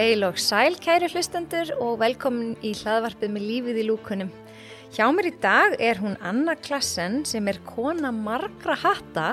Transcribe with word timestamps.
Heil 0.00 0.22
og 0.24 0.38
sæl 0.40 0.78
kæri 0.80 1.10
hlustendur 1.12 1.74
og 1.84 1.98
velkomin 2.00 2.54
í 2.64 2.70
hlaðvarpið 2.78 3.32
með 3.34 3.42
lífið 3.44 3.80
í 3.82 3.84
lúkunum. 3.84 4.30
Hjá 4.94 5.02
mér 5.12 5.26
í 5.28 5.32
dag 5.42 5.74
er 5.76 5.98
hún 6.00 6.14
Anna 6.24 6.54
Klassen 6.56 7.18
sem 7.28 7.50
er 7.52 7.58
kona 7.66 8.08
margra 8.08 8.78
hatta 8.80 9.26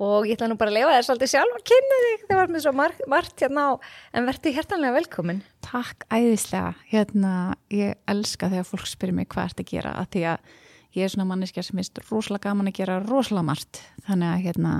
og 0.00 0.24
ég 0.24 0.38
ætla 0.38 0.48
nú 0.48 0.56
bara 0.56 0.72
að 0.72 0.78
lefa 0.78 0.94
þér 0.94 1.06
svolítið 1.10 1.32
sjálf 1.34 1.58
að 1.58 1.66
kynna 1.68 1.98
þig 2.06 2.24
það 2.30 2.40
var 2.40 2.54
með 2.54 2.64
svo 2.64 2.72
margt, 2.80 3.04
margt 3.12 3.44
hérna 3.44 3.66
á 3.68 3.72
en 4.16 4.30
verður 4.30 4.56
hjertanlega 4.56 4.96
velkomin. 4.96 5.44
Takk 5.68 6.08
æðislega, 6.08 6.72
hérna 6.94 7.34
ég 7.68 8.00
elska 8.08 8.48
þegar 8.54 8.70
fólk 8.70 8.88
spyrir 8.88 9.18
mig 9.20 9.28
hvað 9.28 9.50
ert 9.50 9.64
að 9.66 9.72
gera 9.74 9.96
að 10.00 10.12
því 10.16 10.24
að 10.32 10.56
ég 10.96 11.04
er 11.04 11.12
svona 11.12 11.28
manneskja 11.28 11.62
sem 11.64 11.78
finnst 11.78 12.00
rosalega 12.08 12.48
gaman 12.48 12.70
að 12.70 12.80
gera 12.80 12.98
rosalega 13.04 13.46
margt 13.46 13.82
þannig 14.06 14.30
að 14.30 14.42
hérna 14.46 14.72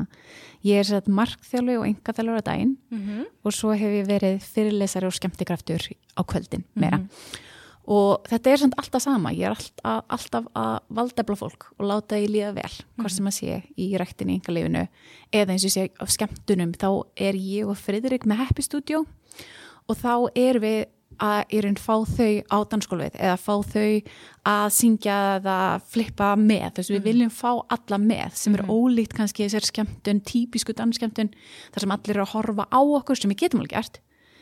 ég 0.66 0.80
er 0.80 0.88
sett 0.88 1.10
markþjálfi 1.10 1.76
og 1.78 1.86
engaþjálfur 1.90 2.42
á 2.42 2.48
daginn 2.48 2.74
mm 2.90 2.98
-hmm. 2.98 3.28
og 3.44 3.52
svo 3.52 3.72
hef 3.72 3.94
ég 4.00 4.08
verið 4.08 4.42
fyrirlesari 4.42 5.06
og 5.06 5.14
skemmtikraftur 5.14 5.80
á 6.18 6.22
kvöldin 6.22 6.64
meira 6.74 6.98
mm 6.98 7.04
-hmm. 7.04 7.38
og 7.84 8.26
þetta 8.28 8.50
er 8.50 8.58
svona 8.58 8.78
alltaf 8.78 9.02
sama 9.02 9.30
ég 9.30 9.44
er 9.44 9.50
alltaf, 9.50 10.04
alltaf 10.08 10.44
að 10.54 10.78
valdefla 10.88 11.36
fólk 11.36 11.64
og 11.78 11.86
láta 11.86 12.16
því 12.16 12.26
líða 12.26 12.54
vel 12.54 12.74
mm 12.74 12.86
-hmm. 12.86 13.02
hvort 13.02 13.12
sem 13.12 13.26
að 13.26 13.38
sé 13.40 13.62
í 13.76 13.96
rættinni 13.98 14.32
í 14.32 14.40
engalífinu 14.40 14.88
eða 15.32 15.52
eins 15.52 15.64
og 15.64 15.70
sé 15.70 15.90
á 16.00 16.04
skemmtunum 16.06 16.72
þá 16.72 17.06
er 17.16 17.34
ég 17.34 17.68
og 17.68 17.76
Fridrik 17.76 18.26
með 18.26 18.36
Happy 18.36 18.62
Studio 18.62 19.06
og 19.88 19.96
þá 19.96 20.30
er 20.34 20.58
við 20.58 20.86
að 21.20 21.54
í 21.54 21.62
raun 21.64 21.78
fá 21.80 21.94
þau 22.08 22.32
á 22.48 22.58
dansskólfið 22.72 23.16
eða 23.20 23.38
fá 23.40 23.54
þau 23.72 23.94
að 24.50 24.66
syngja 24.76 25.16
eða 25.38 25.56
flippa 25.92 26.34
með 26.40 26.68
þess 26.76 26.90
að 26.90 26.94
við 26.94 27.00
mhm. 27.00 27.08
viljum 27.08 27.32
fá 27.34 27.50
alla 27.76 27.98
með 28.02 28.36
sem 28.40 28.56
er 28.56 28.64
mm. 28.64 28.70
ólíkt 28.72 29.16
kannski 29.16 29.46
þessar 29.46 29.68
skemmtun, 29.68 30.22
típisku 30.26 30.76
dansskemmtun 30.76 31.32
þar 31.74 31.84
sem 31.84 31.96
allir 31.96 32.16
eru 32.16 32.26
að 32.26 32.32
horfa 32.36 32.68
á 32.72 32.80
okkur 32.80 33.20
sem 33.20 33.32
við 33.32 33.44
getum 33.44 33.64
alveg 33.64 33.76
gert 33.76 34.00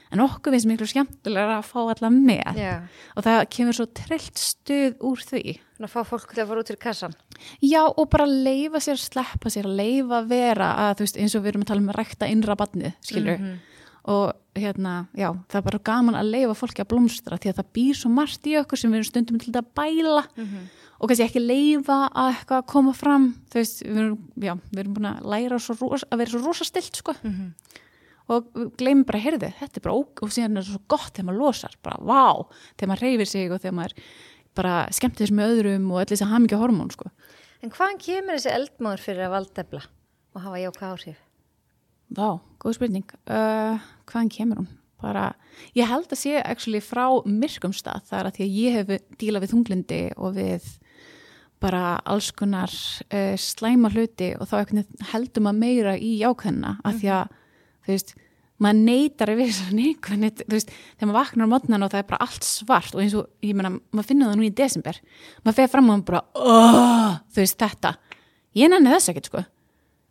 en 0.09 0.23
okkur 0.25 0.55
finnst 0.55 0.69
miklu 0.70 0.89
skemmtilega 0.89 1.59
að 1.59 1.67
fá 1.69 1.81
alla 1.83 2.11
með 2.12 2.61
yeah. 2.61 2.85
og 3.13 3.27
það 3.27 3.42
kemur 3.53 3.77
svo 3.77 3.89
trillt 3.98 4.41
stuð 4.41 5.03
úr 5.05 5.25
því 5.25 5.59
Þannig 5.79 5.91
að 5.91 5.95
fá 5.95 6.09
fólk 6.09 6.33
til 6.33 6.42
að 6.42 6.48
fara 6.48 6.63
út 6.63 6.70
í 6.73 6.77
kassan 6.83 7.17
Já 7.63 7.83
og 7.87 8.07
bara 8.11 8.27
leifa 8.27 8.81
sér, 8.83 8.98
sleppa 8.98 9.53
sér 9.53 9.69
leifa 9.69 10.23
vera 10.27 10.73
að 10.87 10.95
þú 10.98 11.07
veist 11.07 11.20
eins 11.20 11.37
og 11.37 11.45
við 11.45 11.53
erum 11.53 11.67
að 11.67 11.70
tala 11.73 11.85
um 11.85 11.92
að 11.92 11.98
rækta 12.01 12.31
innra 12.33 12.57
badnið, 12.59 12.97
skilur 13.05 13.37
mm 13.37 13.45
-hmm 13.45 13.67
og 14.09 14.59
hérna, 14.59 15.06
já, 15.17 15.28
það 15.51 15.59
er 15.61 15.64
bara 15.67 15.81
gaman 15.84 16.17
að 16.19 16.31
leifa 16.33 16.55
fólki 16.56 16.83
að 16.83 16.91
blómstra 16.92 17.39
því 17.39 17.51
að 17.51 17.59
það 17.59 17.73
býr 17.78 17.98
svo 17.98 18.11
margt 18.12 18.47
í 18.48 18.55
okkur 18.59 18.81
sem 18.81 18.92
við 18.92 19.01
erum 19.01 19.09
stundum 19.09 19.42
til 19.42 19.53
að 19.53 19.69
bæla 19.77 20.23
mm 20.25 20.45
-hmm. 20.45 20.64
og 20.98 21.09
kannski 21.09 21.27
ekki 21.27 21.42
leifa 21.45 21.98
að 22.09 22.31
eitthvað 22.33 22.67
koma 22.73 22.92
fram 22.92 23.27
þú 23.51 23.61
veist, 23.61 23.83
við 23.84 23.98
erum, 23.98 24.19
já, 24.36 24.55
við 24.73 24.81
erum 24.81 24.95
búin 24.95 25.11
að 25.12 25.29
læra 25.33 25.59
rosa, 25.59 26.06
að 26.11 26.19
vera 26.19 26.31
svo 26.31 26.41
rosa 26.47 26.64
stilt 26.64 26.97
sko 26.97 27.14
mm 27.23 27.33
-hmm. 27.33 27.51
og 28.29 28.75
gleymum 28.79 29.05
bara 29.05 29.19
heyrðu, 29.19 29.53
þetta 29.61 29.77
er 29.77 29.84
bara 29.84 29.95
óg 29.95 30.23
og 30.23 30.31
síðan 30.33 30.56
er 30.56 30.62
það 30.62 30.73
svo 30.73 30.81
gott 30.89 31.12
þegar 31.14 31.27
maður 31.27 31.45
losar, 31.45 31.75
bara 31.83 31.97
vá 32.01 32.47
þegar 32.77 32.89
maður 32.89 33.03
reyfir 33.03 33.27
sig 33.27 33.53
og 33.53 33.61
þegar 33.61 33.75
maður 33.75 33.95
bara 34.55 34.89
skemmt 34.91 35.19
þess 35.19 35.31
með 35.31 35.51
öðrum 35.53 35.92
og 35.92 36.01
allir 36.01 36.17
þess 36.17 36.23
að 36.23 36.33
hafa 36.33 36.45
mikið 36.45 36.59
hormón 36.59 36.91
sko. 36.91 37.11
En 37.62 37.70
hvaðan 37.70 37.98
kemur 37.98 38.34
þessi 38.34 38.51
eldmáður 38.55 39.01
fyrir 39.01 39.27
að 39.27 39.31
valdefla 39.31 39.83
og 40.34 40.42
hafa 40.42 40.59
jáka 40.59 40.92
áhrif? 40.92 41.28
Vá, 42.14 42.39
góð 42.62 42.78
spurning. 42.78 43.09
Uh, 43.28 43.81
hvaðan 44.09 44.31
kemur 44.33 44.62
hún? 44.62 44.69
Bara, 44.98 45.31
ég 45.78 45.87
held 45.87 46.11
að 46.11 46.20
sé 46.23 46.39
actually 46.41 46.81
frá 46.83 47.05
myrkum 47.28 47.75
stað. 47.77 48.06
Þar 48.09 48.31
að 48.31 48.39
því 48.39 48.47
að 48.47 48.55
ég 48.59 48.78
hef 48.78 49.11
dílað 49.20 49.45
við 49.45 49.53
þunglindi 49.53 50.01
og 50.17 50.39
við 50.39 50.70
bara 51.62 51.98
alls 52.06 52.31
konar 52.39 52.70
uh, 52.70 53.34
slæma 53.39 53.91
hluti 53.92 54.33
og 54.39 54.48
þá 54.48 54.73
heldur 55.12 55.45
maður 55.45 55.61
meira 55.61 55.95
í 55.98 56.14
jákvæðina 56.23 56.77
að 56.86 57.01
því 57.03 57.12
að 57.17 57.36
þú 57.84 57.92
veist, 57.92 58.14
maður 58.63 58.80
neytar 58.89 59.33
að 59.33 59.42
vera 59.42 59.69
neikvæðin, 59.79 60.33
þú 60.39 60.55
veist, 60.55 60.73
þegar 60.95 61.11
maður 61.11 61.19
vaknar 61.19 61.51
á 61.51 61.52
mótnan 61.52 61.86
og 61.86 61.92
það 61.92 62.02
er 62.02 62.08
bara 62.13 62.25
allt 62.25 62.48
svart 62.48 62.96
og 62.96 63.05
eins 63.05 63.19
og 63.19 63.29
ég 63.45 63.58
menna, 63.58 63.75
maður 63.92 64.11
finnur 64.13 64.30
það 64.30 64.40
nú 64.40 64.48
í 64.48 64.55
desember. 64.63 64.98
Maður 65.45 65.61
fer 65.61 65.70
fram 65.75 65.90
og 65.90 65.95
maður 65.95 66.08
bara, 66.08 66.25
þú 67.29 67.42
veist, 67.42 67.61
þetta. 67.61 67.95
Ég 68.58 68.73
nenni 68.73 68.95
þess 68.95 69.13
ekkert 69.13 69.30
sko 69.30 69.45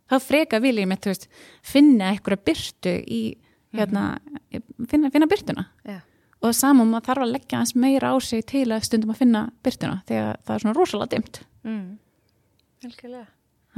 þá 0.08 0.16
freka 0.24 0.60
vil 0.64 0.76
ég 0.80 0.88
með, 0.90 1.26
finna 1.66 2.12
eitthvað 2.12 2.44
byrtu 2.48 2.94
í, 3.04 3.22
hérna 3.76 4.04
finna, 4.88 5.12
finna 5.14 5.30
byrtuna 5.30 5.66
yeah. 5.86 6.04
og 6.42 6.56
saman 6.56 6.90
maður 6.90 7.10
þarf 7.10 7.26
að 7.26 7.34
leggja 7.36 7.62
hans 7.62 7.74
meira 7.76 8.12
á 8.12 8.16
sig 8.24 8.46
til 8.48 8.66
að 8.72 8.86
stundum 8.88 9.14
að 9.14 9.22
finna 9.24 9.48
byrtuna 9.66 10.00
þegar 10.08 10.40
það 10.44 10.54
er 10.54 10.64
svona 10.64 10.78
rosalega 10.78 11.14
dimt 11.16 11.42
mm. 11.66 11.88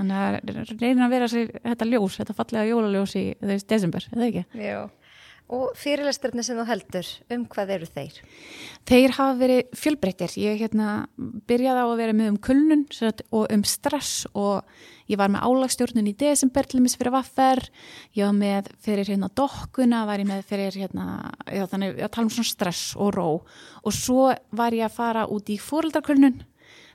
Þannig 0.00 0.16
að 0.16 0.76
reyna 0.80 1.06
að 1.06 1.12
vera 1.12 1.26
sér 1.28 1.48
þetta 1.64 1.86
ljós, 1.88 2.14
þetta 2.20 2.34
fallega 2.36 2.68
jólaljós 2.70 3.14
í 3.18 3.22
þessu 3.40 3.66
desember, 3.68 4.06
eða 4.14 4.28
ekki? 4.30 4.44
Já 4.60 4.78
Og 5.50 5.72
fyrirlesturni 5.74 6.44
sem 6.46 6.58
þú 6.60 6.64
heldur, 6.68 7.08
um 7.34 7.42
hvað 7.50 7.72
eru 7.74 7.86
þeir? 7.90 8.18
Þeir 8.86 9.14
hafa 9.16 9.34
verið 9.40 9.72
fjölbreyttir. 9.80 10.34
Ég 10.38 10.60
hérna, 10.62 10.92
byrjaði 11.50 11.82
á 11.82 11.86
að 11.88 11.98
vera 11.98 12.14
með 12.14 12.30
um 12.30 12.38
kulnun 12.46 12.84
og 13.34 13.50
um 13.50 13.64
stress 13.66 14.28
og 14.30 14.62
ég 15.10 15.18
var 15.18 15.32
með 15.34 15.48
álagstjórnun 15.48 16.06
í 16.06 16.14
desember 16.20 16.68
til 16.70 16.78
mis 16.84 16.94
fyrir 16.94 17.16
vaffer. 17.16 17.64
Ég 18.14 18.28
var 18.28 18.36
með 18.38 18.70
fyrir 18.84 19.10
hérna 19.10 19.30
dokkuna, 19.34 20.04
var 20.06 20.22
ég 20.22 20.30
með 20.30 20.46
fyrir 20.52 20.78
hérna, 20.84 21.34
já 21.50 21.66
þannig 21.72 21.98
að 21.98 22.14
tala 22.14 22.28
um 22.28 22.32
svona 22.36 22.52
stress 22.52 22.94
og 22.94 23.10
ró. 23.18 23.28
Og 23.82 23.96
svo 23.96 24.30
var 24.54 24.76
ég 24.76 24.86
að 24.86 24.98
fara 25.00 25.26
út 25.34 25.50
í 25.50 25.58
fóröldarkulnun, 25.58 26.44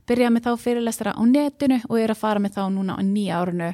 byrjaði 0.10 0.34
með 0.36 0.46
þá 0.46 0.52
fyrirlestara 0.62 1.14
á 1.18 1.22
netinu 1.26 1.80
og 1.90 2.00
er 2.00 2.14
að 2.14 2.22
fara 2.22 2.42
með 2.42 2.58
þá 2.58 2.64
núna 2.74 2.98
á 2.98 3.02
nýja 3.06 3.40
árunu 3.42 3.70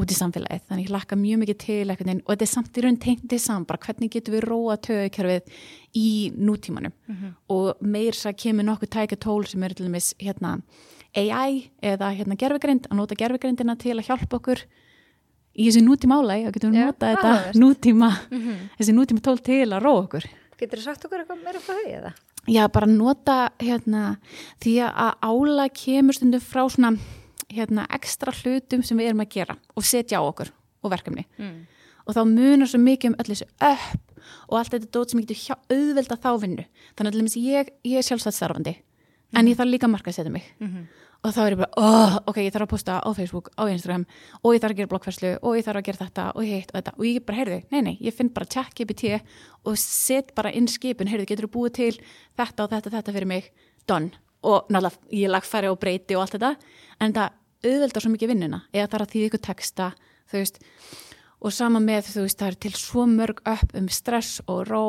út 0.00 0.12
í 0.12 0.16
samfélagið, 0.16 0.62
þannig 0.68 0.86
ég 0.86 0.92
lakka 0.94 1.16
mjög 1.18 1.40
mikið 1.42 1.58
til 1.60 1.88
veginn, 1.90 2.22
og 2.24 2.30
þetta 2.32 2.46
er 2.46 2.50
samt 2.50 2.78
í 2.78 2.84
raun 2.84 2.98
tengtið 3.00 3.42
saman 3.42 3.66
bara 3.68 3.82
hvernig 3.84 4.12
getur 4.14 4.36
við 4.36 4.46
róa 4.46 4.76
tögukerfið 4.86 5.58
í 5.98 6.10
nútímanum 6.36 6.92
mm 6.92 7.16
-hmm. 7.16 7.32
og 7.48 7.80
meir 7.80 8.14
svo 8.14 8.32
kemur 8.32 8.64
nokkuð 8.64 8.90
tækja 8.96 9.18
tól 9.18 9.46
sem 9.46 9.62
eru 9.62 9.74
til 9.74 9.86
dæmis 9.86 10.14
hérna, 10.18 10.60
AI 11.14 11.70
eða 11.82 12.14
hérna, 12.14 12.36
gerfegrind, 12.36 12.86
að 12.90 12.96
nota 12.96 13.14
gerfegrindina 13.14 13.76
til 13.76 13.98
að 13.98 14.06
hjálpa 14.06 14.36
okkur 14.36 14.64
í 15.54 15.66
þessi 15.66 15.82
nútíma 15.82 16.20
álæg, 16.20 16.46
að 16.46 16.54
getum 16.54 16.72
við 16.72 16.86
nota 16.86 17.06
ja, 17.06 17.16
þetta 17.16 17.58
nútíma, 17.58 18.10
mm 18.30 18.40
-hmm. 18.40 18.56
þessi 18.78 18.92
nútíma 18.94 19.20
tól 19.20 19.38
til 19.38 19.72
að 19.72 19.82
róa 19.82 20.02
okkur. 20.04 20.24
Getur 20.58 20.78
þú 20.78 20.82
sagt 20.82 21.04
okkur 21.04 21.18
eitthvað 21.20 21.44
meira 21.44 21.58
frá 21.58 21.74
því 21.74 21.92
eða? 21.98 22.12
Já, 22.50 22.64
bara 22.72 22.86
nota 22.90 23.52
hérna, 23.62 24.16
því 24.62 24.72
að 24.88 25.10
álæg 25.22 25.74
kemur 25.84 26.16
stundum 26.16 26.42
frá 26.42 26.64
svona 26.66 26.96
hérna, 27.50 27.86
ekstra 27.94 28.34
hlutum 28.34 28.82
sem 28.86 28.98
við 28.98 29.12
erum 29.12 29.22
að 29.24 29.34
gera 29.36 29.56
og 29.78 29.86
setja 29.86 30.18
á 30.18 30.26
okkur 30.26 30.50
og 30.82 30.92
verkefni 30.92 31.26
mm. 31.38 31.58
og 32.06 32.16
þá 32.16 32.22
munar 32.26 32.70
svo 32.70 32.80
mikið 32.82 33.12
um 33.12 33.18
öll 33.22 33.30
þessu 33.32 33.48
upp 33.70 34.22
og 34.50 34.58
allt 34.58 34.74
þetta 34.74 34.90
dót 34.94 35.12
sem 35.12 35.22
getur 35.22 35.58
auðvelda 35.70 36.18
þá 36.20 36.30
vinnu 36.42 36.66
þannig 36.98 37.20
að 37.20 37.38
ég, 37.44 37.72
ég 37.86 38.00
er 38.00 38.06
sjálfstætt 38.06 38.38
starfandi 38.38 38.74
mm. 38.76 39.38
en 39.40 39.50
ég 39.50 39.58
þarf 39.58 39.72
líka 39.74 39.90
marka 39.90 40.12
að 40.12 40.18
setja 40.20 40.34
mig 40.34 40.46
mm 40.58 40.68
-hmm. 40.68 40.86
Og 41.20 41.34
þá 41.36 41.40
er 41.42 41.54
ég 41.54 41.60
bara, 41.60 41.70
oh, 41.76 42.14
ok, 42.30 42.38
ég 42.46 42.54
þarf 42.54 42.66
að 42.66 42.72
posta 42.72 42.98
á 43.04 43.08
Facebook, 43.16 43.50
á 43.60 43.68
Instagram 43.68 44.06
og 44.40 44.54
ég 44.54 44.62
þarf 44.62 44.74
að 44.74 44.78
gera 44.78 44.92
blokkværslu 44.92 45.32
og 45.40 45.58
ég 45.58 45.66
þarf 45.66 45.80
að 45.82 45.88
gera 45.88 46.02
þetta 46.04 46.28
og 46.32 46.48
hitt 46.48 46.72
og 46.72 46.78
þetta. 46.78 46.94
Og 46.96 47.04
ég 47.08 47.26
bara, 47.26 47.38
heyrðu, 47.40 47.58
nei, 47.74 47.80
nei, 47.84 47.94
ég 48.00 48.16
finn 48.16 48.32
bara 48.32 48.48
tjekk 48.48 48.72
GPT 48.80 49.20
og 49.68 49.76
set 49.80 50.32
bara 50.38 50.52
inn 50.56 50.68
skipun, 50.70 51.10
heyrðu, 51.10 51.28
getur 51.28 51.48
þú 51.48 51.52
búið 51.58 51.76
til 51.76 51.92
þetta 52.40 52.64
og 52.64 52.72
þetta, 52.72 52.94
þetta 52.96 53.16
fyrir 53.18 53.30
mig, 53.34 53.50
done. 53.90 54.14
Og 54.40 54.70
náttúrulega 54.72 55.20
ég 55.20 55.34
lagfæri 55.34 55.68
og 55.68 55.76
breyti 55.82 56.16
og 56.16 56.24
allt 56.24 56.38
þetta 56.38 56.54
en 57.04 57.16
það 57.18 57.36
auðveldar 57.60 58.04
svo 58.04 58.12
mikið 58.14 58.32
vinnuna 58.32 58.62
eða 58.72 58.88
er 58.88 59.04
að 59.04 59.12
því 59.12 59.24
ykkur 59.28 59.42
texta 59.44 59.90
veist, 60.32 60.60
og 61.40 61.54
sama 61.54 61.80
með 61.82 62.12
þú 62.14 62.24
veist 62.24 62.40
það 62.40 62.52
er 62.52 62.58
til 62.64 62.74
svo 62.78 63.06
mörg 63.10 63.42
upp 63.48 63.74
um 63.76 63.88
stress 63.92 64.40
og 64.46 64.62
ró 64.70 64.84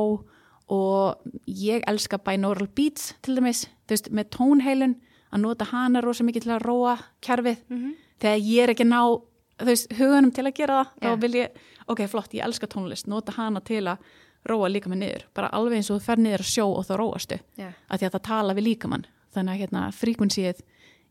og 0.71 1.31
ég 1.45 1.83
elska 1.89 2.21
binaural 2.23 2.69
beats 2.71 3.11
til 3.25 3.35
dæmis, 3.39 3.65
þú 3.87 3.95
veist 3.95 4.11
með 4.15 4.29
tónheilun 4.37 4.95
að 5.31 5.43
nota 5.43 5.65
hana 5.71 6.01
rosa 6.01 6.23
mikið 6.23 6.47
til 6.47 6.55
að 6.55 6.65
róa 6.65 6.97
kjærfið 7.21 7.57
mm 7.67 7.77
-hmm. 7.77 7.93
þegar 8.19 8.37
ég 8.37 8.63
er 8.63 8.69
ekki 8.69 8.87
ná 8.87 9.21
veist 9.65 9.93
hugunum 9.93 10.31
til 10.31 10.45
að 10.45 10.53
gera 10.53 10.73
það 10.73 10.87
yeah. 11.01 11.13
þá 11.15 11.21
vil 11.21 11.33
ég, 11.35 11.49
ok 11.87 12.07
flott 12.07 12.33
ég 12.33 12.43
elska 12.45 12.67
tónlist 12.67 13.07
nota 13.07 13.31
hana 13.31 13.59
til 13.59 13.87
að 13.87 13.97
róa 14.49 14.67
líka 14.69 14.89
með 14.89 14.97
niður. 14.97 15.25
Bara 15.33 15.47
alveg 15.47 15.77
eins 15.77 15.89
og 15.91 15.99
þú 15.99 16.05
fer 16.05 16.17
niður 16.17 16.39
að 16.39 16.49
sjó 16.49 16.65
og 16.65 16.85
þá 16.85 16.95
róastu. 16.97 17.39
Yeah. 17.57 17.73
að 17.89 17.99
því 17.99 18.05
að 18.05 18.11
það 18.11 18.23
tala 18.27 18.53
við 18.53 18.63
líkamann. 18.63 19.05
Þannig 19.31 19.53
að 19.53 19.59
hérna 19.59 19.91
fríkvinsið 19.91 20.61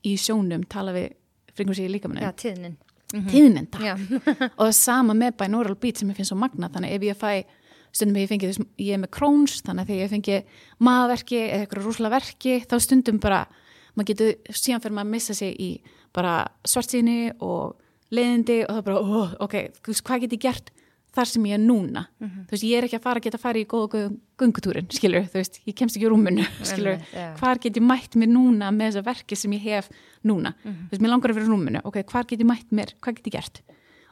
í 0.02 0.16
sjónum 0.16 0.64
tala 0.68 0.94
við 0.96 1.12
frekvensí 1.54 1.86
í 1.86 1.92
líkamannu 1.94 2.24
Já, 2.24 2.32
tíðnin. 2.36 2.76
Mm 3.12 3.20
-hmm. 3.20 3.30
Tíðnin, 3.30 3.66
takk. 3.66 3.98
Og 4.62 4.74
sama 4.74 5.14
með 5.14 5.36
binaural 5.38 5.74
beat 5.74 5.98
sem 5.98 6.10
ég 6.10 6.16
finn 6.16 6.28
svo 6.28 6.36
magna 6.36 6.68
þannig 6.68 6.92
ef 6.94 7.02
ég 7.02 7.16
fæ, 7.16 7.44
stundum 7.92 8.22
ég 8.22 8.28
fengi 8.28 8.46
þess 8.46 8.60
ég 8.78 8.94
er 8.94 9.00
með 9.02 9.10
Crohn's, 9.10 9.62
þannig 9.62 9.82
að 9.82 9.88
þegar 9.88 10.02
ég 10.02 10.10
fengi 10.10 10.44
maðverki 10.78 11.40
eða 11.40 11.60
eitthvað 11.60 11.84
rúslega 11.84 12.14
verki 12.14 12.54
þá 12.70 12.76
stundum 12.80 13.18
bara, 13.18 13.46
maður 13.94 14.10
getur 14.12 14.34
síðan 14.50 14.82
fyrir 14.82 14.96
maður 14.96 15.08
að 15.08 15.14
missa 15.14 15.34
sig 15.34 15.56
í 15.60 15.70
bara 16.16 16.34
svartsýni 16.66 17.32
og 17.40 17.78
leiðindi 18.10 18.64
og 18.66 18.76
það 18.76 18.84
bara, 18.88 19.00
oh, 19.00 19.34
ok, 19.46 19.56
hvað 20.02 20.24
get 20.24 20.36
ég 20.36 20.44
gert 20.46 20.70
þar 21.14 21.26
sem 21.26 21.46
ég 21.48 21.56
er 21.56 21.62
núna 21.62 22.04
mm 22.06 22.26
-hmm. 22.26 22.44
þú 22.46 22.54
veist, 22.54 22.64
ég 22.64 22.78
er 22.78 22.84
ekki 22.86 22.98
að 22.98 23.06
fara 23.06 23.18
að 23.18 23.24
geta 23.24 23.38
að 23.38 23.44
fara 23.44 23.58
í 23.58 23.66
góða 23.66 24.02
gungutúrin, 24.38 24.90
skilur, 24.90 25.26
þú 25.26 25.38
veist, 25.40 25.60
ég 25.66 25.74
kemst 25.74 25.96
ekki 25.96 26.06
í 26.06 26.10
rúmunu, 26.10 26.44
skilur, 26.62 27.00
yeah. 27.14 27.34
hvar 27.38 27.58
get 27.58 27.76
ég 27.76 27.82
mætt 27.82 28.14
mér 28.14 28.30
núna 28.30 28.70
með 28.70 28.92
þessa 28.92 29.06
verki 29.10 29.36
sem 29.36 29.52
ég 29.52 29.62
hef 29.62 29.90
núna, 30.22 30.54
mm 30.54 30.70
-hmm. 30.70 30.86
þú 30.86 30.90
veist, 30.90 31.02
mér 31.02 31.10
langar 31.10 31.30
að 31.30 31.34
vera 31.34 31.50
rúmunu 31.50 31.80
ok, 31.84 31.96
hvar 32.06 32.26
get 32.26 32.40
ég 32.40 32.46
mætt 32.46 32.70
mér, 32.70 32.94
hvað 33.00 33.14
get 33.16 33.26
ég 33.26 33.32
gert 33.32 33.62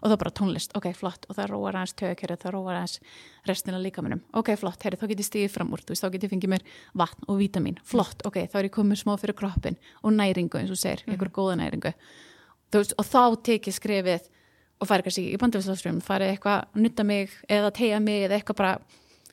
og 0.03 0.11
þá 0.13 0.17
bara 0.19 0.31
tónlist, 0.31 0.73
ok, 0.79 0.93
flott. 0.95 1.27
Og 1.29 1.37
það 1.37 1.51
róar 1.53 1.75
aðeins 1.81 1.95
tögakjörið, 1.99 2.39
það 2.45 2.53
róar 2.55 2.77
aðeins 2.79 3.01
restina 3.47 3.79
líkamunum, 3.83 4.21
ok, 4.33 4.53
flott, 4.57 4.83
herri, 4.83 4.97
þá 4.97 5.09
get 5.09 5.19
ég 5.19 5.29
stíðið 5.29 5.51
fram 5.51 5.73
úr, 5.73 5.81
þú 5.85 5.95
veist, 5.95 6.05
þá 6.05 6.13
get 6.13 6.23
ég 6.23 6.31
fengið 6.35 6.53
mér 6.55 6.65
vatn 6.95 7.25
og 7.29 7.39
vítamin, 7.39 7.79
flott, 7.85 8.23
ok, 8.27 8.37
þá 8.47 8.57
er 8.63 8.69
ég 8.69 8.75
komið 8.79 9.03
smá 9.03 9.17
fyrir 9.19 9.35
kroppin 9.39 9.77
og 10.03 10.13
næringu, 10.13 10.59
eins 10.61 10.71
og 10.71 10.77
segir, 10.79 11.03
Mhm. 11.07 11.15
einhver 11.17 11.31
góða 11.31 11.57
næringu. 11.59 11.95
Þú 12.71 12.79
veist, 12.83 12.95
og 12.99 13.05
þá 13.07 13.43
tekið 13.43 13.75
skrefið 13.81 14.29
og 14.81 14.87
farið 14.89 15.05
kannski 15.09 15.35
í 15.35 15.39
bandafisláströmm 15.39 16.01
farið 16.03 16.37
eitthvað, 16.39 16.65
nutta 16.75 17.05
mig 17.05 17.31
eða 17.49 17.73
tegja 17.73 18.01
mig 18.01 18.29
eða 18.29 18.39
eitthvað 18.41 18.57
bara 18.57 18.79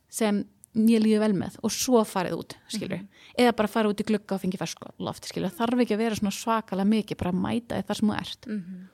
sem 0.10 0.46
mér 0.76 1.00
líður 1.04 1.20
vel 1.20 1.34
með. 1.34 1.58
Og 1.64 1.72
svo 1.72 2.02
farið 2.04 2.34
út 2.40 2.56
skilur, 2.68 3.00
Mhm. 3.00 3.08
eða 3.38 3.56
bara 3.56 3.68
farið 3.68 3.94
út 3.94 4.02
í 4.02 4.06
glugga 4.06 4.36
og 4.36 4.42
fengið 4.42 4.58
fersko 4.60 4.92
loft, 5.00 5.24
skilur, 5.26 5.52
þarf 5.52 5.80
ekki 5.80 5.94
að 5.96 5.98
vera 5.98 6.16
svona 6.16 6.32
svakalega 6.32 6.88
mikið, 6.90 7.18
bara 7.18 7.32
mæta 7.32 7.84
þar 7.86 7.96
sem 7.96 8.10
þú 8.10 8.18
ert. 8.20 8.48
Mhm. 8.48 8.56
Einmitt. 8.56 8.90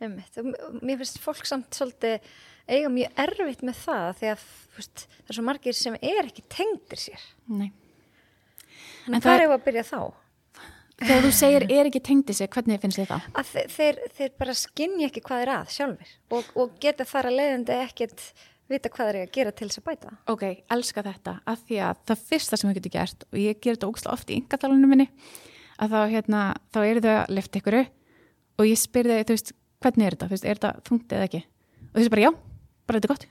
Mér 0.00 0.96
finnst 1.02 1.20
fólk 1.20 1.44
samt 1.48 1.76
svolítið 1.76 2.20
eiga 2.70 2.88
mjög 2.92 3.20
erfitt 3.24 3.62
með 3.66 3.78
það 3.84 4.08
því 4.20 4.28
að 4.32 4.42
þú 4.46 4.78
veist, 4.80 5.04
það 5.10 5.30
er 5.32 5.38
svo 5.38 5.44
margir 5.50 5.76
sem 5.76 5.96
er 6.00 6.22
ekki 6.28 6.44
tengdir 6.52 7.02
sér. 7.02 7.24
Nei. 7.50 7.70
En, 9.08 9.14
En 9.16 9.20
það- 9.24 9.40
er 9.40 9.48
að 9.56 9.64
byrja 9.66 9.84
þá? 9.90 10.00
þegar 11.00 11.22
þú 11.24 11.32
segir 11.32 11.64
er 11.72 11.86
ekki 11.88 12.00
tengdi 12.04 12.34
sig, 12.36 12.48
hvernig 12.52 12.80
finnst 12.82 12.98
þið 13.00 13.06
það? 13.08 13.28
Að 13.40 13.46
þe- 13.54 13.68
þeir, 13.72 13.98
þeir 14.18 14.32
bara 14.38 14.54
skinni 14.54 15.06
ekki 15.06 15.22
hvað 15.24 15.42
er 15.46 15.52
að 15.54 15.70
sjálfur 15.76 16.10
og, 16.36 16.44
og 16.60 16.74
geta 16.80 17.04
þar 17.08 17.28
að 17.30 17.36
leiðandi 17.38 17.76
ekkert 17.88 18.24
vita 18.68 18.88
hvað 18.92 19.08
er 19.08 19.16
að 19.24 19.32
gera 19.32 19.50
til 19.56 19.68
þess 19.68 19.80
að 19.80 19.86
bæta. 19.88 20.10
Ok, 20.30 20.44
elska 20.70 21.02
þetta, 21.02 21.40
af 21.48 21.62
því 21.66 21.78
að 21.88 22.02
það 22.06 22.20
fyrsta 22.28 22.58
sem 22.60 22.68
við 22.70 22.76
getum 22.82 22.92
gert, 22.98 23.24
og 23.32 23.38
ég 23.40 23.60
ger 23.64 23.74
þetta 23.78 23.88
ógslag 23.90 24.12
oft 24.12 24.28
í 24.30 24.36
yngatalunum 24.42 24.92
minni, 24.92 25.08
að 25.80 25.88
þá, 25.96 26.00
hérna, 26.12 26.42
þá 26.70 26.78
eru 26.84 27.00
þau 27.00 27.14
að 27.16 27.32
lifta 27.34 27.58
ykkur 27.58 27.78
og 28.60 28.68
ég 28.68 28.78
spyrði, 28.78 29.16
þú 29.24 29.34
veist, 29.34 29.52
hvernig 29.80 30.06
er 30.06 30.16
þetta, 30.16 30.28
þú 30.30 30.38
er 30.40 30.60
þetta 30.60 30.72
þungt 30.88 31.14
eða 31.16 31.26
ekki? 31.28 31.42
Og 31.80 31.92
þú 31.96 32.02
veist 32.02 32.12
bara, 32.14 32.24
já, 32.26 32.30
bara 32.86 33.00
þetta 33.00 33.08
er 33.08 33.14
gott. 33.14 33.26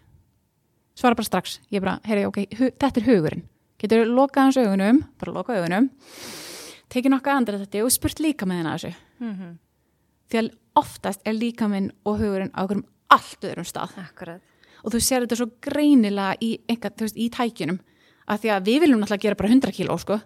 Svara 1.00 1.16
bara 1.16 1.30
strax, 1.30 1.60
ég 1.72 1.84
bara, 1.84 1.96
heyri, 2.10 2.25
ok, 2.28 2.40
þetta 2.81 3.00
er 3.00 3.07
hugurinn. 3.07 3.46
Getur 3.80 4.06
lokað 4.12 4.50
hans 4.50 4.60
augunum, 4.60 5.04
bara 5.22 5.36
lokað 5.38 5.62
augunum, 5.62 5.90
tekið 6.92 7.13
nokkuð 7.13 7.36
andra 7.36 7.60
þetta 7.62 7.84
og 7.86 7.94
spurt 7.96 8.19
líka 8.24 8.48
með 8.50 8.63
hennar 8.63 8.80
þessu. 8.80 8.96
Mm 9.24 9.57
Því 10.30 10.38
að 10.38 10.50
oftast 10.78 11.24
er 11.25 11.34
líka 11.34 11.66
minn 11.66 11.88
og 12.06 12.19
hugurinn 12.19 12.52
á 12.54 12.62
okkur 12.62 12.84
allt 13.10 13.45
öðrum 13.50 13.66
stað 13.66 13.95
Akkurat. 13.98 14.42
og 14.84 14.94
þú 14.94 15.00
sér 15.02 15.25
þetta 15.25 15.38
svo 15.40 15.48
greinilega 15.66 16.36
í, 16.45 16.52
einhver, 16.69 16.94
veist, 17.02 17.18
í 17.18 17.30
tækjunum 17.34 17.80
að 18.30 18.44
því 18.44 18.52
að 18.54 18.69
við 18.69 18.78
viljum 18.84 19.02
náttúrulega 19.02 19.25
gera 19.25 19.40
bara 19.40 19.50
100 19.50 19.74
kíló 19.74 19.98
sko. 19.98 20.19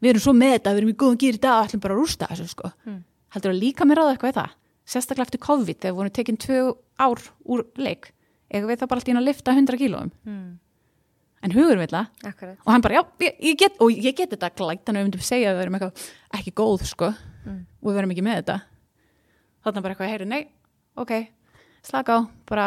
við 0.00 0.10
erum 0.10 0.20
svo 0.20 0.34
með 0.36 0.52
þetta, 0.58 0.74
við 0.74 0.82
erum 0.82 0.92
í 0.92 0.98
góðan 1.00 1.20
gýr 1.22 1.38
í 1.38 1.40
dag 1.40 1.56
og 1.56 1.68
ætlum 1.68 1.80
bara 1.80 1.94
að 1.96 2.00
rústa 2.02 2.28
þessu 2.28 2.48
sko. 2.52 2.72
Mm. 2.84 3.00
heldur 3.34 3.54
að 3.54 3.62
líka 3.62 3.88
mér 3.88 3.96
ráða 4.02 4.12
eitthvað 4.12 4.34
í 4.34 4.36
það 4.36 4.50
sérstaklega 4.88 5.28
eftir 5.28 5.42
COVID 5.44 5.82
þegar 5.82 5.98
vorum 5.98 6.14
tekin 6.16 6.40
tvö 6.40 6.62
ár 6.98 7.22
úr 7.44 7.64
leik 7.76 8.10
eða 8.48 8.70
við 8.70 8.80
það 8.80 8.90
bara 8.90 9.02
alltaf 9.02 9.12
inn 9.12 9.20
að 9.20 9.28
lifta 9.28 9.54
100 9.54 9.80
kílóum? 9.82 10.12
Mm. 10.24 10.58
en 11.44 11.54
hugur 11.54 11.78
við 11.78 11.92
það. 11.94 12.06
Akkurat. 12.32 12.58
og 12.64 12.72
hann 12.72 12.82
bara 12.82 12.98
já, 12.98 13.02
ég, 13.22 13.40
ég 13.50 13.58
get, 13.60 13.76
og 13.78 13.92
ég 13.92 14.16
get 14.16 14.32
þetta 14.32 14.54
glætt 14.58 14.86
þannig 14.86 14.98
að 14.98 15.04
við 15.04 15.10
myndum 15.10 15.26
segja 15.28 15.52
að 15.52 15.58
við 15.58 15.66
erum 15.66 15.78
eitthvað 15.78 16.06
ekki 16.40 16.54
góð 16.58 16.86
sko. 16.88 17.10
Mm. 17.44 17.64
og 17.82 17.90
við 17.90 17.98
verum 18.00 18.14
ekki 18.14 18.24
með 18.26 18.40
þetta. 18.40 18.60
Þannig 19.66 19.84
bara 19.84 19.94
eitthvað, 19.94 20.14
heyri, 20.14 20.26
nei, 20.28 20.42
ok 20.98 21.12
slaka 21.88 22.18
á, 22.18 22.20
bara 22.48 22.66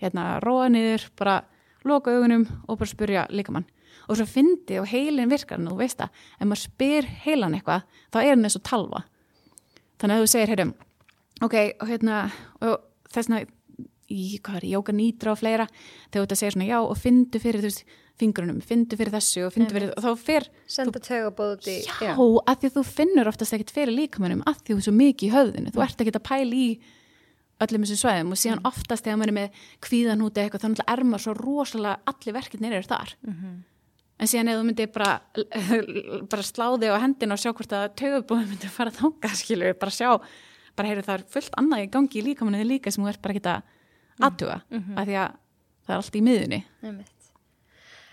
hérna, 0.00 0.40
róa 0.42 0.68
niður, 0.68 1.06
bara 1.18 1.40
loka 1.86 2.12
augunum 2.12 2.46
og 2.68 2.80
bara 2.80 2.90
spurja 2.90 3.26
líkamann 3.32 3.68
og 4.10 4.18
svo 4.18 4.26
fyndi 4.26 4.80
og 4.80 4.88
heilin 4.90 5.30
virkar 5.30 5.60
en 5.60 5.70
þú 5.70 5.78
veist 5.78 6.00
að 6.02 6.10
ef 6.10 6.48
maður 6.48 6.62
spyr 6.64 7.08
heilan 7.24 7.54
eitthvað 7.56 7.84
þá 8.10 8.18
er 8.22 8.30
hann 8.32 8.46
eins 8.46 8.58
og 8.58 8.64
talva. 8.66 9.02
Þannig 10.00 10.16
að 10.16 10.24
þú 10.24 10.30
segir, 10.32 10.52
heyrum 10.52 10.72
ok, 11.46 11.56
og 11.80 11.88
hérna 11.90 12.20
og 12.60 12.76
þessna 13.10 13.42
í, 14.10 14.38
hvað 14.42 14.60
er, 14.60 14.68
jóka 14.74 14.94
nýtra 14.96 15.34
og 15.34 15.40
fleira 15.40 15.66
þegar 16.12 16.26
að 16.26 16.40
segja 16.40 16.54
svona 16.56 16.68
já 16.70 16.78
og 16.80 16.96
fyndu 16.98 17.42
fyrir 17.42 17.62
þú 17.62 17.70
veist, 17.70 17.84
fingrunum, 18.20 18.60
fyndu 18.64 18.98
fyrir 19.00 19.14
þessu 19.14 19.46
og 19.46 19.54
fyndu 19.54 19.74
fyrir, 19.74 19.92
og 19.96 20.04
þá 20.04 20.24
fer 20.26 20.48
Senda 20.70 21.00
tögabóð 21.02 21.54
út 21.56 21.68
í... 21.70 21.76
Já, 21.86 22.12
að 22.12 22.60
því 22.60 22.70
að 22.70 22.76
þú 22.76 22.84
finnur 22.90 23.30
oftast 23.30 23.56
ekkert 23.56 23.72
fyrir 23.74 23.96
líkamannum 23.96 24.42
að 24.48 24.60
því 24.60 24.74
þú 24.74 24.80
er 24.80 24.86
svo 24.86 24.94
mikið 24.98 25.28
í 25.28 25.32
höfðinu. 25.34 25.72
Þú 25.74 25.84
ert 25.86 26.04
ekkert 26.04 26.18
að 26.20 26.26
pæla 26.28 26.60
í 26.60 26.66
öllum 27.60 27.84
þessum 27.84 28.00
svæðum 28.00 28.34
og 28.34 28.40
síðan 28.40 28.62
oftast 28.68 29.06
þegar 29.06 29.18
maður 29.20 29.32
er 29.32 29.38
með 29.38 29.64
kvíðanúti 29.86 30.42
eitthvað 30.42 30.64
þannig 30.66 30.84
að 30.84 30.92
er 30.92 31.02
maður 31.08 31.24
svo 31.24 31.34
rosalega 31.40 32.12
allir 32.12 32.36
verkefnir 32.36 32.76
eru 32.78 32.88
þar. 32.88 33.16
En 34.20 34.28
síðan 34.28 34.52
ef 34.52 34.60
þú 34.60 34.68
myndir 34.68 34.92
bara, 34.92 35.10
bara 36.32 36.46
sláði 36.46 36.92
á 36.92 37.00
hendina 37.00 37.36
og 37.36 37.42
sjá 37.42 37.50
hvort 37.56 37.74
að 37.76 37.88
tögubúið 38.00 38.48
myndir 38.52 38.72
fara 38.72 38.94
þangað, 38.94 39.36
skilur, 39.42 39.76
bara 39.80 39.96
sjá, 39.96 40.10
bara 40.80 40.90
heyrðu 40.90 41.06
það 41.06 41.18
er 41.20 41.24
fullt 41.36 41.56
annað 41.60 41.84
í 41.86 41.90
gangi 41.94 42.18
í 42.20 42.26
líkamannu 42.30 42.64
líka 42.66 42.90
sem 42.94 43.04
þú 43.04 43.12
ert 43.12 43.22
bara 43.22 43.36
ekki 43.36 43.46
að 43.54 43.62
aðtuga, 44.30 44.58
að 44.72 45.06
því 45.10 45.16
að 45.20 45.38
það 45.86 45.94
er 45.94 46.00
allt 46.00 46.16
í 46.18 46.24
miðunni. 46.26 46.60
Einmitt. 46.82 47.16